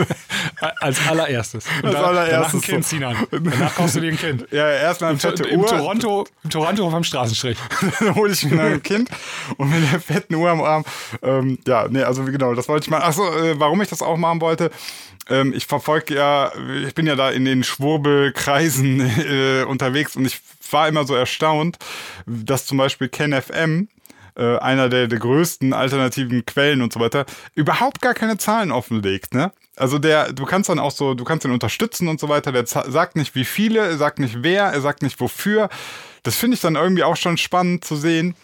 als 0.80 1.08
allererstes. 1.08 1.66
Und 1.82 1.90
als 1.90 1.96
allererstes. 1.96 2.32
Danach 2.32 2.54
ein 2.54 2.62
Kind 2.62 2.86
ziehen 2.86 3.04
an. 3.04 3.16
Danach 3.32 3.76
kaufst 3.76 3.96
du 3.96 4.02
dir 4.02 4.12
ein 4.12 4.18
Kind. 4.18 4.48
Ja, 4.52 4.70
erstmal 4.70 5.12
eine 5.12 5.20
fette 5.20 5.44
Im, 5.44 5.65
Uhr. 5.66 5.78
Toronto, 5.78 6.28
Toronto 6.50 6.90
vom 6.90 7.04
Straßenstrich. 7.04 7.58
dann 8.00 8.16
hole 8.16 8.32
ich 8.32 8.44
mir 8.46 8.62
ein 8.62 8.84
Kind 8.84 9.10
und 9.58 9.70
mit 9.70 9.92
der 9.92 10.00
fetten 10.00 10.36
Uhr 10.36 10.50
am 10.50 10.62
Arm. 10.62 10.86
Ähm, 11.22 11.60
ja, 11.68 11.88
nee, 11.90 12.04
also 12.04 12.24
genau, 12.24 12.54
das 12.54 12.68
wollte 12.68 12.86
ich 12.86 12.90
mal. 12.90 13.02
Achso, 13.02 13.24
äh, 13.24 13.60
warum 13.60 13.82
ich 13.82 13.90
das 13.90 14.02
auch 14.02 14.18
machen 14.18 14.42
wollte. 14.42 14.72
Ähm, 15.30 15.54
ich 15.56 15.66
verfolge 15.66 16.16
ja, 16.16 16.52
ich 16.86 16.94
bin 16.94 17.08
ja 17.08 17.16
da 17.16 17.32
in 17.32 17.46
den 17.46 17.64
Schwurbelkreisen 17.64 19.00
äh, 19.20 19.64
unterwegs 19.64 20.16
und 20.16 20.26
ich 20.26 20.40
war 20.72 20.88
immer 20.88 21.06
so 21.06 21.16
erstaunt, 21.16 21.78
dass 22.26 22.66
zum 22.66 22.78
Beispiel 22.78 23.10
KenFM, 23.10 23.88
äh, 24.36 24.58
einer 24.58 24.90
der, 24.90 25.08
der 25.08 25.20
größten 25.20 25.74
alternativen 25.74 26.46
Quellen 26.46 26.82
und 26.82 26.94
so 26.94 27.00
weiter, 27.00 27.26
überhaupt 27.54 28.02
gar 28.02 28.14
keine 28.14 28.38
Zahlen 28.38 28.72
offenlegt, 28.72 29.34
ne? 29.34 29.52
Also 29.76 30.00
der, 30.00 30.32
du 30.32 30.46
kannst 30.46 30.70
dann 30.70 30.80
auch 30.80 30.92
so, 30.92 31.14
du 31.14 31.24
kannst 31.24 31.46
ihn 31.46 31.52
unterstützen 31.52 32.08
und 32.08 32.20
so 32.20 32.30
weiter. 32.30 32.52
Der 32.52 32.66
sagt 32.66 33.16
nicht, 33.16 33.36
wie 33.36 33.46
viele, 33.46 33.80
er 33.80 33.98
sagt 33.98 34.20
nicht 34.20 34.38
wer, 34.42 34.66
er 34.66 34.82
sagt 34.82 35.02
nicht 35.02 35.20
wofür. 35.20 35.70
Das 36.24 36.36
finde 36.36 36.56
ich 36.56 36.62
dann 36.62 36.76
irgendwie 36.76 37.04
auch 37.04 37.18
schon 37.18 37.38
spannend 37.38 37.86
zu 37.86 37.96
sehen, 37.96 38.36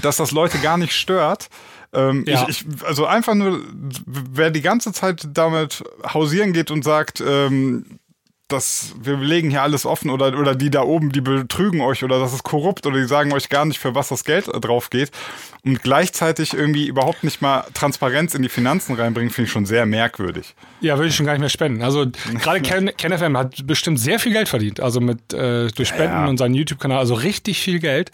dass 0.00 0.16
das 0.16 0.30
Leute 0.30 0.58
gar 0.58 0.78
nicht 0.78 0.92
stört. 0.92 1.48
Ähm, 1.92 2.24
ja. 2.26 2.46
ich, 2.48 2.66
ich, 2.66 2.84
also 2.84 3.06
einfach 3.06 3.34
nur, 3.34 3.60
wer 4.06 4.50
die 4.50 4.62
ganze 4.62 4.92
Zeit 4.92 5.28
damit 5.32 5.84
hausieren 6.12 6.52
geht 6.52 6.70
und 6.70 6.82
sagt, 6.82 7.22
ähm, 7.24 7.98
dass 8.48 8.94
wir 9.00 9.16
legen 9.16 9.48
hier 9.48 9.62
alles 9.62 9.86
offen 9.86 10.10
oder, 10.10 10.38
oder 10.38 10.54
die 10.54 10.68
da 10.68 10.82
oben, 10.82 11.10
die 11.10 11.22
betrügen 11.22 11.80
euch 11.80 12.04
oder 12.04 12.18
das 12.18 12.34
ist 12.34 12.42
korrupt 12.42 12.86
oder 12.86 12.98
die 12.98 13.06
sagen 13.06 13.32
euch 13.32 13.48
gar 13.48 13.64
nicht, 13.64 13.78
für 13.78 13.94
was 13.94 14.08
das 14.08 14.24
Geld 14.24 14.48
drauf 14.52 14.90
geht 14.90 15.10
und 15.64 15.82
gleichzeitig 15.82 16.52
irgendwie 16.52 16.86
überhaupt 16.86 17.24
nicht 17.24 17.40
mal 17.40 17.64
Transparenz 17.72 18.34
in 18.34 18.42
die 18.42 18.50
Finanzen 18.50 18.96
reinbringen, 18.96 19.30
finde 19.30 19.46
ich 19.46 19.52
schon 19.52 19.64
sehr 19.64 19.86
merkwürdig. 19.86 20.54
Ja, 20.82 20.98
würde 20.98 21.08
ich 21.08 21.16
schon 21.16 21.24
gar 21.24 21.32
nicht 21.32 21.40
mehr 21.40 21.48
spenden. 21.48 21.82
Also 21.82 22.06
gerade 22.38 22.60
Ken, 22.62 22.90
KenFM 22.96 23.36
hat 23.38 23.66
bestimmt 23.66 23.98
sehr 23.98 24.18
viel 24.18 24.32
Geld 24.32 24.50
verdient, 24.50 24.78
also 24.78 25.00
mit 25.00 25.32
äh, 25.32 25.68
durch 25.68 25.88
Spenden 25.88 26.24
ja. 26.24 26.26
und 26.26 26.36
seinen 26.36 26.54
YouTube-Kanal, 26.54 26.98
also 26.98 27.14
richtig 27.14 27.60
viel 27.60 27.78
Geld. 27.78 28.12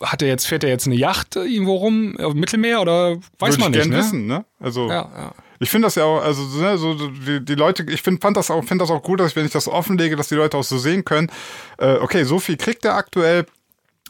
Hat 0.00 0.22
er 0.22 0.28
jetzt, 0.28 0.46
fährt 0.46 0.62
er 0.62 0.70
jetzt 0.70 0.86
eine 0.86 0.96
Yacht 0.96 1.34
irgendwo 1.34 1.74
rum, 1.76 2.16
auf 2.18 2.34
Mittelmeer 2.34 2.80
oder 2.80 3.16
weiß 3.38 3.54
Würde 3.54 3.58
man 3.58 3.74
ich 3.74 3.78
nicht, 3.80 3.90
ne? 3.90 3.96
wissen, 3.98 4.26
ne? 4.26 4.44
Also 4.60 4.88
ja, 4.88 5.10
ja. 5.16 5.34
Ich 5.60 5.70
finde 5.70 5.86
das 5.86 5.94
ja 5.94 6.04
auch, 6.04 6.22
also 6.22 6.42
ne, 6.60 6.76
so 6.78 6.94
die, 6.94 7.44
die 7.44 7.54
Leute, 7.54 7.84
ich 7.88 8.02
finde 8.02 8.20
fand 8.20 8.36
das 8.36 8.50
auch, 8.50 8.64
finde 8.64 8.82
das 8.82 8.90
auch 8.90 9.02
gut, 9.02 9.20
dass 9.20 9.30
ich, 9.30 9.36
wenn 9.36 9.46
ich 9.46 9.52
das 9.52 9.68
offenlege, 9.68 10.16
dass 10.16 10.28
die 10.28 10.34
Leute 10.34 10.56
auch 10.56 10.64
so 10.64 10.78
sehen 10.78 11.04
können. 11.04 11.30
Äh, 11.78 11.94
okay, 11.94 12.24
so 12.24 12.38
viel 12.38 12.56
kriegt 12.56 12.84
er 12.84 12.96
aktuell. 12.96 13.46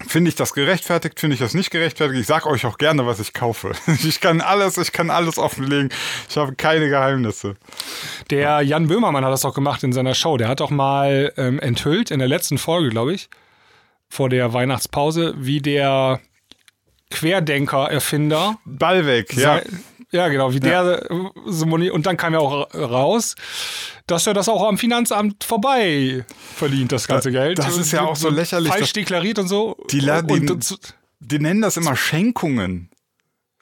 Finde 0.06 0.28
ich 0.28 0.34
das 0.34 0.54
gerechtfertigt? 0.54 1.20
Finde 1.20 1.34
ich 1.34 1.40
das 1.40 1.54
nicht 1.54 1.70
gerechtfertigt? 1.70 2.20
Ich 2.20 2.26
sage 2.26 2.48
euch 2.48 2.66
auch 2.66 2.78
gerne, 2.78 3.06
was 3.06 3.20
ich 3.20 3.32
kaufe. 3.32 3.72
Ich 3.86 4.20
kann 4.20 4.40
alles, 4.40 4.76
ich 4.76 4.90
kann 4.90 5.08
alles 5.08 5.38
offenlegen. 5.38 5.90
Ich 6.28 6.36
habe 6.36 6.56
keine 6.56 6.88
Geheimnisse. 6.88 7.54
Der 8.30 8.60
Jan 8.62 8.88
Böhmermann 8.88 9.24
hat 9.24 9.32
das 9.32 9.44
auch 9.44 9.54
gemacht 9.54 9.84
in 9.84 9.92
seiner 9.92 10.14
Show. 10.14 10.36
Der 10.36 10.48
hat 10.48 10.60
auch 10.60 10.70
mal 10.70 11.32
ähm, 11.36 11.60
enthüllt 11.60 12.10
in 12.10 12.18
der 12.18 12.26
letzten 12.26 12.58
Folge, 12.58 12.88
glaube 12.88 13.14
ich, 13.14 13.28
vor 14.08 14.28
der 14.28 14.52
Weihnachtspause, 14.52 15.34
wie 15.38 15.60
der 15.60 16.20
Querdenker-Erfinder 17.10 18.58
Ballweg, 18.64 19.32
ja. 19.34 19.62
Ja, 20.14 20.28
genau, 20.28 20.52
wie 20.52 20.60
ja. 20.60 20.84
der 20.84 21.08
so 21.44 21.66
und 21.66 22.06
dann 22.06 22.16
kam 22.16 22.34
ja 22.34 22.38
auch 22.38 22.72
raus, 22.72 23.34
dass 24.06 24.28
er 24.28 24.32
das 24.32 24.48
auch 24.48 24.62
am 24.62 24.78
Finanzamt 24.78 25.42
vorbei 25.42 26.24
verdient, 26.54 26.92
das 26.92 27.08
ganze 27.08 27.32
da, 27.32 27.40
Geld. 27.40 27.58
Das 27.58 27.76
ist 27.76 27.90
ja 27.90 28.02
auch 28.02 28.14
so 28.14 28.28
lächerlich. 28.30 28.70
Falsch 28.70 28.92
deklariert 28.92 29.40
und 29.40 29.48
so. 29.48 29.76
Die, 29.90 30.08
und, 30.08 30.70
die, 30.70 30.76
die 31.18 31.38
nennen 31.40 31.62
das 31.62 31.76
immer 31.76 31.96
Schenkungen. 31.96 32.90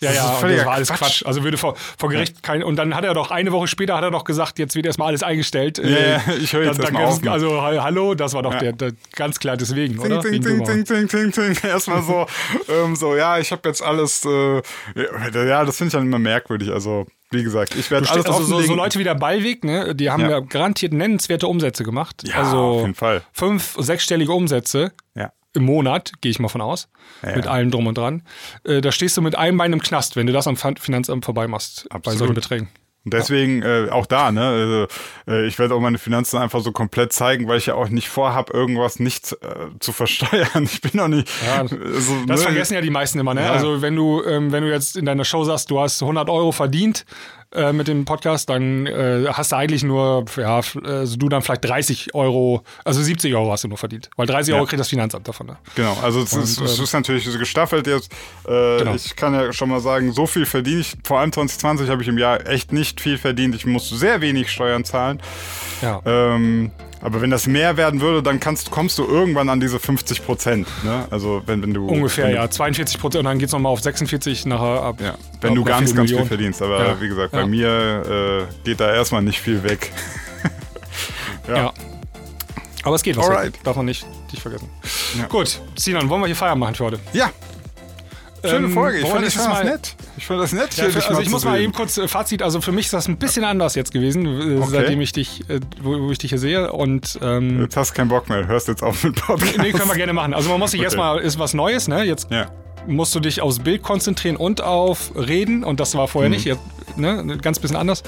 Ja, 0.03 0.13
ja, 0.13 0.41
das 0.41 0.67
war 0.67 0.75
alles 0.75 0.89
Quatsch. 0.89 0.99
Quatsch. 0.99 1.27
Also 1.27 1.45
würde 1.45 1.57
vor, 1.57 1.77
vor 1.97 2.09
Gericht 2.09 2.35
ja. 2.35 2.41
kein. 2.43 2.65
Und 2.65 2.77
dann 2.77 2.95
hat 2.95 3.05
er 3.05 3.15
doch 3.15 3.31
eine 3.31 3.53
Woche 3.53 3.69
später 3.69 3.97
hat 3.97 4.03
er 4.03 4.11
doch 4.11 4.25
gesagt, 4.25 4.59
jetzt 4.59 4.75
wird 4.75 4.85
erstmal 4.85 5.09
alles 5.09 5.23
eingestellt. 5.23 5.79
Ja, 5.79 5.85
äh, 5.85 6.19
ich 6.41 6.53
höre 6.53 6.65
jetzt 6.65 6.83
dann, 6.83 6.95
erstmal 6.95 7.37
auf. 7.39 7.43
Also 7.43 7.63
hallo, 7.63 8.15
das 8.15 8.35
war 8.35 8.43
doch 8.43 8.55
ja. 8.55 8.59
der, 8.59 8.73
der, 8.73 8.93
ganz 9.15 9.39
klar 9.39 9.57
deswegen, 9.57 9.95
ting, 9.95 10.13
oder? 10.13 10.21
Ting, 10.21 10.43
ting, 10.43 10.65
ting, 10.65 10.85
ting, 10.85 11.09
ting, 11.09 11.33
ting. 11.33 11.57
Erstmal 11.63 12.03
so, 12.03 12.27
ähm, 12.69 12.97
so, 12.97 13.15
ja, 13.15 13.39
ich 13.39 13.53
habe 13.53 13.69
jetzt 13.69 13.83
alles. 13.83 14.25
Äh, 14.25 14.63
ja, 14.97 15.65
das 15.65 15.77
finde 15.77 15.89
ich 15.89 15.93
dann 15.93 16.07
immer 16.07 16.19
merkwürdig. 16.19 16.71
Also 16.71 17.07
wie 17.31 17.45
gesagt, 17.45 17.77
ich 17.77 17.91
werde 17.91 18.11
alles 18.11 18.27
also 18.27 18.43
so, 18.43 18.61
so, 18.61 18.75
Leute 18.75 18.99
wie 18.99 19.05
der 19.05 19.15
Ballweg, 19.15 19.65
ne, 19.65 19.95
die 19.95 20.11
haben 20.11 20.23
ja. 20.23 20.31
ja 20.31 20.41
garantiert 20.41 20.93
nennenswerte 20.93 21.47
Umsätze 21.47 21.85
gemacht. 21.85 22.25
Ja, 22.27 22.43
also 22.43 22.59
auf 22.59 22.81
jeden 22.81 22.95
Fall. 22.95 23.23
Fünf, 23.33 23.77
sechsstellige 23.79 24.33
Umsätze. 24.33 24.93
Ja 25.15 25.33
im 25.55 25.65
Monat, 25.65 26.13
gehe 26.21 26.31
ich 26.31 26.39
mal 26.39 26.49
von 26.49 26.61
aus, 26.61 26.89
ja, 27.23 27.37
mit 27.37 27.47
allem 27.47 27.71
drum 27.71 27.87
und 27.87 27.99
dran. 27.99 28.23
Äh, 28.65 28.81
da 28.81 28.93
stehst 28.93 29.17
du 29.17 29.23
mit 29.23 29.37
einem 29.37 29.59
Bein 29.59 29.73
im 29.73 29.81
Knast, 29.81 30.17
wenn 30.17 30.27
du 30.27 30.33
das 30.33 30.47
am 30.47 30.57
Finanzamt 30.57 31.25
vorbei 31.25 31.47
machst 31.47 31.87
Absolut. 31.91 32.05
bei 32.05 32.13
solchen 32.17 32.35
Beträgen. 32.35 32.69
Und 33.05 33.15
deswegen 33.15 33.63
ja. 33.63 33.87
äh, 33.87 33.91
auch 33.91 34.07
da, 34.07 34.31
ne? 34.31 34.47
Also, 34.47 34.87
äh, 35.27 35.47
ich 35.47 35.59
werde 35.59 35.75
auch 35.75 35.81
meine 35.81 35.99
Finanzen 35.99 36.37
einfach 36.37 36.61
so 36.61 36.71
komplett 36.71 37.13
zeigen, 37.13 37.49
weil 37.49 37.59
ich 37.59 37.67
ja 37.67 37.75
auch 37.75 37.89
nicht 37.89 38.09
vorhab, 38.09 38.55
irgendwas 38.55 39.01
nicht 39.01 39.33
äh, 39.33 39.79
zu 39.81 39.93
versteuern. 39.93 40.49
Ich 40.73 40.81
bin 40.81 41.01
auch 41.01 41.09
nicht. 41.09 41.29
Ja, 41.45 41.63
also, 41.63 41.77
das 41.77 42.09
ne? 42.09 42.37
vergessen 42.39 42.75
ja 42.75 42.81
die 42.81 42.91
meisten 42.91 43.19
immer, 43.19 43.35
ne? 43.35 43.43
Ja. 43.43 43.53
Also 43.53 43.83
wenn 43.83 43.97
du, 43.97 44.23
ähm, 44.25 44.53
wenn 44.53 44.63
du 44.63 44.71
jetzt 44.71 44.97
in 44.97 45.05
deiner 45.05 45.25
Show 45.25 45.43
sagst, 45.43 45.71
du 45.71 45.81
hast 45.81 46.01
100 46.01 46.31
Euro 46.31 46.53
verdient, 46.53 47.05
äh, 47.55 47.73
mit 47.73 47.89
dem 47.89 48.05
Podcast, 48.05 48.49
dann 48.49 48.87
äh, 48.87 49.27
hast 49.29 49.53
du 49.53 49.57
eigentlich 49.57 49.83
nur, 49.83 50.25
ja, 50.37 50.61
also 50.85 51.17
du 51.17 51.29
dann 51.29 51.43
vielleicht 51.43 51.65
30 51.65 52.15
Euro, 52.15 52.63
also 52.85 53.03
70 53.03 53.35
Euro 53.35 53.53
hast 53.53 53.65
du 53.65 53.69
nur 53.69 53.79
verdient. 53.79 54.11
Weil 54.17 54.27
30 54.27 54.53
ja. 54.53 54.57
Euro 54.57 54.67
kriegt 54.67 54.81
das 54.81 54.89
Finanzamt 54.89 55.29
davon. 55.29 55.49
Ne? 55.49 55.57
Genau, 55.75 55.97
also 56.03 56.23
es, 56.23 56.33
ist, 56.33 56.61
es 56.61 56.79
ähm, 56.79 56.85
ist, 56.85 56.93
natürlich 56.93 57.25
gestaffelt 57.39 57.87
jetzt. 57.87 58.13
Äh, 58.47 58.79
genau. 58.79 58.95
Ich 58.95 59.17
kann 59.17 59.35
ja 59.35 59.53
schon 59.53 59.69
mal 59.69 59.81
sagen, 59.81 60.13
so 60.13 60.27
viel 60.27 60.47
verdiene 60.47 60.81
ich, 60.81 60.95
vor 61.05 61.19
allem 61.19 61.33
2020 61.33 61.89
habe 61.89 62.03
ich 62.03 62.09
im 62.09 62.19
Jahr 62.19 62.47
echt 62.47 62.73
nicht 62.73 63.01
viel 63.01 63.19
verdient. 63.19 63.55
Ich 63.55 63.67
muss 63.67 63.89
sehr 63.89 64.21
wenig 64.21 64.51
Steuern 64.51 64.85
zahlen. 64.85 65.21
Ja. 65.83 66.01
Ähm, 66.05 66.71
aber 67.03 67.21
wenn 67.21 67.31
das 67.31 67.49
mehr 67.49 67.77
werden 67.77 68.01
würde, 68.01 68.23
dann 68.23 68.39
kannst, 68.39 68.71
kommst 68.71 68.97
du 68.97 69.05
irgendwann 69.05 69.49
an 69.49 69.59
diese 69.59 69.81
50 69.81 70.25
Prozent. 70.25 70.69
Ne? 70.85 71.07
Also 71.11 71.43
wenn, 71.47 71.61
wenn 71.63 71.75
du. 71.75 71.87
Ungefähr, 71.87 72.27
wenn 72.27 72.37
ja. 72.37 72.49
42 72.49 73.01
Prozent 73.01 73.21
und 73.21 73.25
dann 73.25 73.39
geht 73.39 73.49
es 73.49 73.53
nochmal 73.53 73.73
auf 73.73 73.81
46 73.81 74.47
nachher 74.47 74.83
ab. 74.83 75.01
Ja. 75.01 75.15
Wenn 75.41 75.51
ab 75.51 75.57
du 75.57 75.65
ganz, 75.65 75.95
ganz 75.95 76.11
viel 76.11 76.25
verdienst. 76.25 76.63
Aber 76.63 76.87
ja. 76.87 77.01
wie 77.01 77.09
gesagt, 77.09 77.33
bei 77.33 77.45
mir 77.45 78.47
äh, 78.49 78.55
geht 78.65 78.79
da 78.79 78.95
erstmal 78.95 79.23
nicht 79.23 79.41
viel 79.41 79.63
weg. 79.65 79.91
ja. 81.49 81.73
Aber 82.85 82.95
es 82.95 83.03
geht 83.03 83.17
was. 83.17 83.29
Alright. 83.29 83.55
Darf 83.65 83.77
man 83.77 83.87
nicht, 83.87 84.07
nicht 84.31 84.41
vergessen. 84.41 84.69
Gut, 85.29 85.61
Sinan, 85.77 86.09
wollen 86.09 86.23
wir 86.23 86.27
hier 86.27 86.37
Feierabend 86.37 86.61
machen 86.61 86.75
für 86.77 86.85
heute? 86.85 87.01
Ja, 87.13 87.31
Schöne 88.45 88.67
ähm, 88.67 88.73
Folge. 88.73 88.99
Ich 88.99 89.09
fand, 89.09 89.25
das 89.25 89.37
mal, 89.37 89.65
nett. 89.65 89.95
Ich 90.17 90.27
fand 90.27 90.41
das 90.41 90.53
nett. 90.53 90.77
Ja, 90.77 90.89
für, 90.89 91.09
also 91.09 91.21
ich 91.21 91.31
muss 91.31 91.45
mal 91.45 91.61
eben 91.61 91.73
kurz 91.73 91.97
äh, 91.97 92.09
Fazit. 92.09 92.43
Also 92.43 92.61
für 92.61 92.73
mich 92.73 92.87
ist 92.87 92.93
das 92.93 93.07
ein 93.07 93.17
bisschen 93.17 93.45
anders 93.45 93.75
jetzt 93.75 93.93
gewesen, 93.93 94.27
äh, 94.27 94.57
okay. 94.59 94.69
seitdem 94.71 95.01
ich 95.01 95.13
dich, 95.13 95.49
äh, 95.49 95.61
wo, 95.81 96.01
wo, 96.01 96.11
ich 96.11 96.19
dich 96.19 96.31
hier 96.31 96.39
sehe. 96.39 96.73
Und 96.73 97.19
ähm, 97.23 97.61
jetzt 97.61 97.77
hast 97.77 97.91
du 97.91 97.95
keinen 97.95 98.09
Bock 98.09 98.29
mehr. 98.29 98.47
Hörst 98.47 98.69
jetzt 98.69 98.83
auf 98.83 99.05
mit 99.05 99.15
Podcast. 99.15 99.59
Nee, 99.59 99.71
können 99.73 99.89
wir 99.89 99.95
gerne 99.95 100.13
machen. 100.13 100.35
Also 100.35 100.51
man 100.51 100.59
muss 100.59 100.73
sich 100.73 100.81
okay. 100.81 100.87
erstmal 100.87 101.21
ist 101.21 101.39
was 101.39 101.55
Neues. 101.55 101.87
Ne? 101.87 102.03
Jetzt 102.03 102.31
ja. 102.31 102.51
musst 102.87 103.15
du 103.15 103.21
dich 103.21 103.41
aufs 103.41 103.61
Bild 103.61 103.83
konzentrieren 103.83 104.37
und 104.37 104.61
auf 104.61 105.13
Reden. 105.15 105.63
Und 105.63 105.79
das 105.79 105.95
war 105.95 106.09
vorher 106.09 106.29
mhm. 106.29 106.35
nicht. 106.35 106.45
Jetzt, 106.45 106.63
ne? 106.97 107.39
Ganz 107.41 107.61
bisschen 107.61 107.77
anders. 107.77 108.03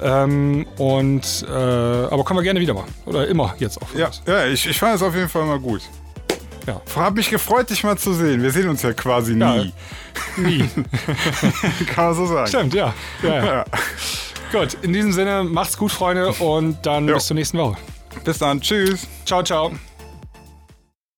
Ähm, 0.00 0.66
und 0.78 1.46
aber 1.48 2.24
können 2.24 2.38
wir 2.38 2.44
gerne 2.44 2.60
wieder 2.60 2.74
machen. 2.74 2.94
Oder 3.06 3.26
immer 3.26 3.54
jetzt 3.58 3.82
auch. 3.82 3.92
Ja, 3.96 4.10
ja 4.26 4.46
ich, 4.46 4.68
ich 4.68 4.78
fand 4.78 4.94
es 4.94 5.02
auf 5.02 5.14
jeden 5.14 5.28
Fall 5.28 5.44
mal 5.46 5.58
gut. 5.58 5.82
Ja. 6.66 6.80
Hab 6.96 7.14
mich 7.14 7.30
gefreut, 7.30 7.70
dich 7.70 7.84
mal 7.84 7.96
zu 7.96 8.14
sehen. 8.14 8.42
Wir 8.42 8.50
sehen 8.50 8.68
uns 8.68 8.82
ja 8.82 8.92
quasi 8.92 9.36
ja, 9.36 9.56
nie. 9.56 9.72
Nie. 10.36 10.68
Kann 11.86 12.06
man 12.06 12.14
so 12.14 12.26
sagen. 12.26 12.48
Stimmt, 12.48 12.74
ja. 12.74 12.94
ja, 13.22 13.44
ja. 13.44 13.64
Gut, 14.52 14.76
in 14.82 14.92
diesem 14.92 15.12
Sinne, 15.12 15.44
macht's 15.44 15.76
gut, 15.76 15.92
Freunde, 15.92 16.32
und 16.34 16.78
dann 16.86 17.08
jo. 17.08 17.14
bis 17.14 17.26
zur 17.26 17.34
nächsten 17.34 17.58
Woche. 17.58 17.76
Bis 18.24 18.38
dann. 18.38 18.60
Tschüss. 18.60 19.06
Ciao, 19.24 19.42
ciao. 19.42 19.72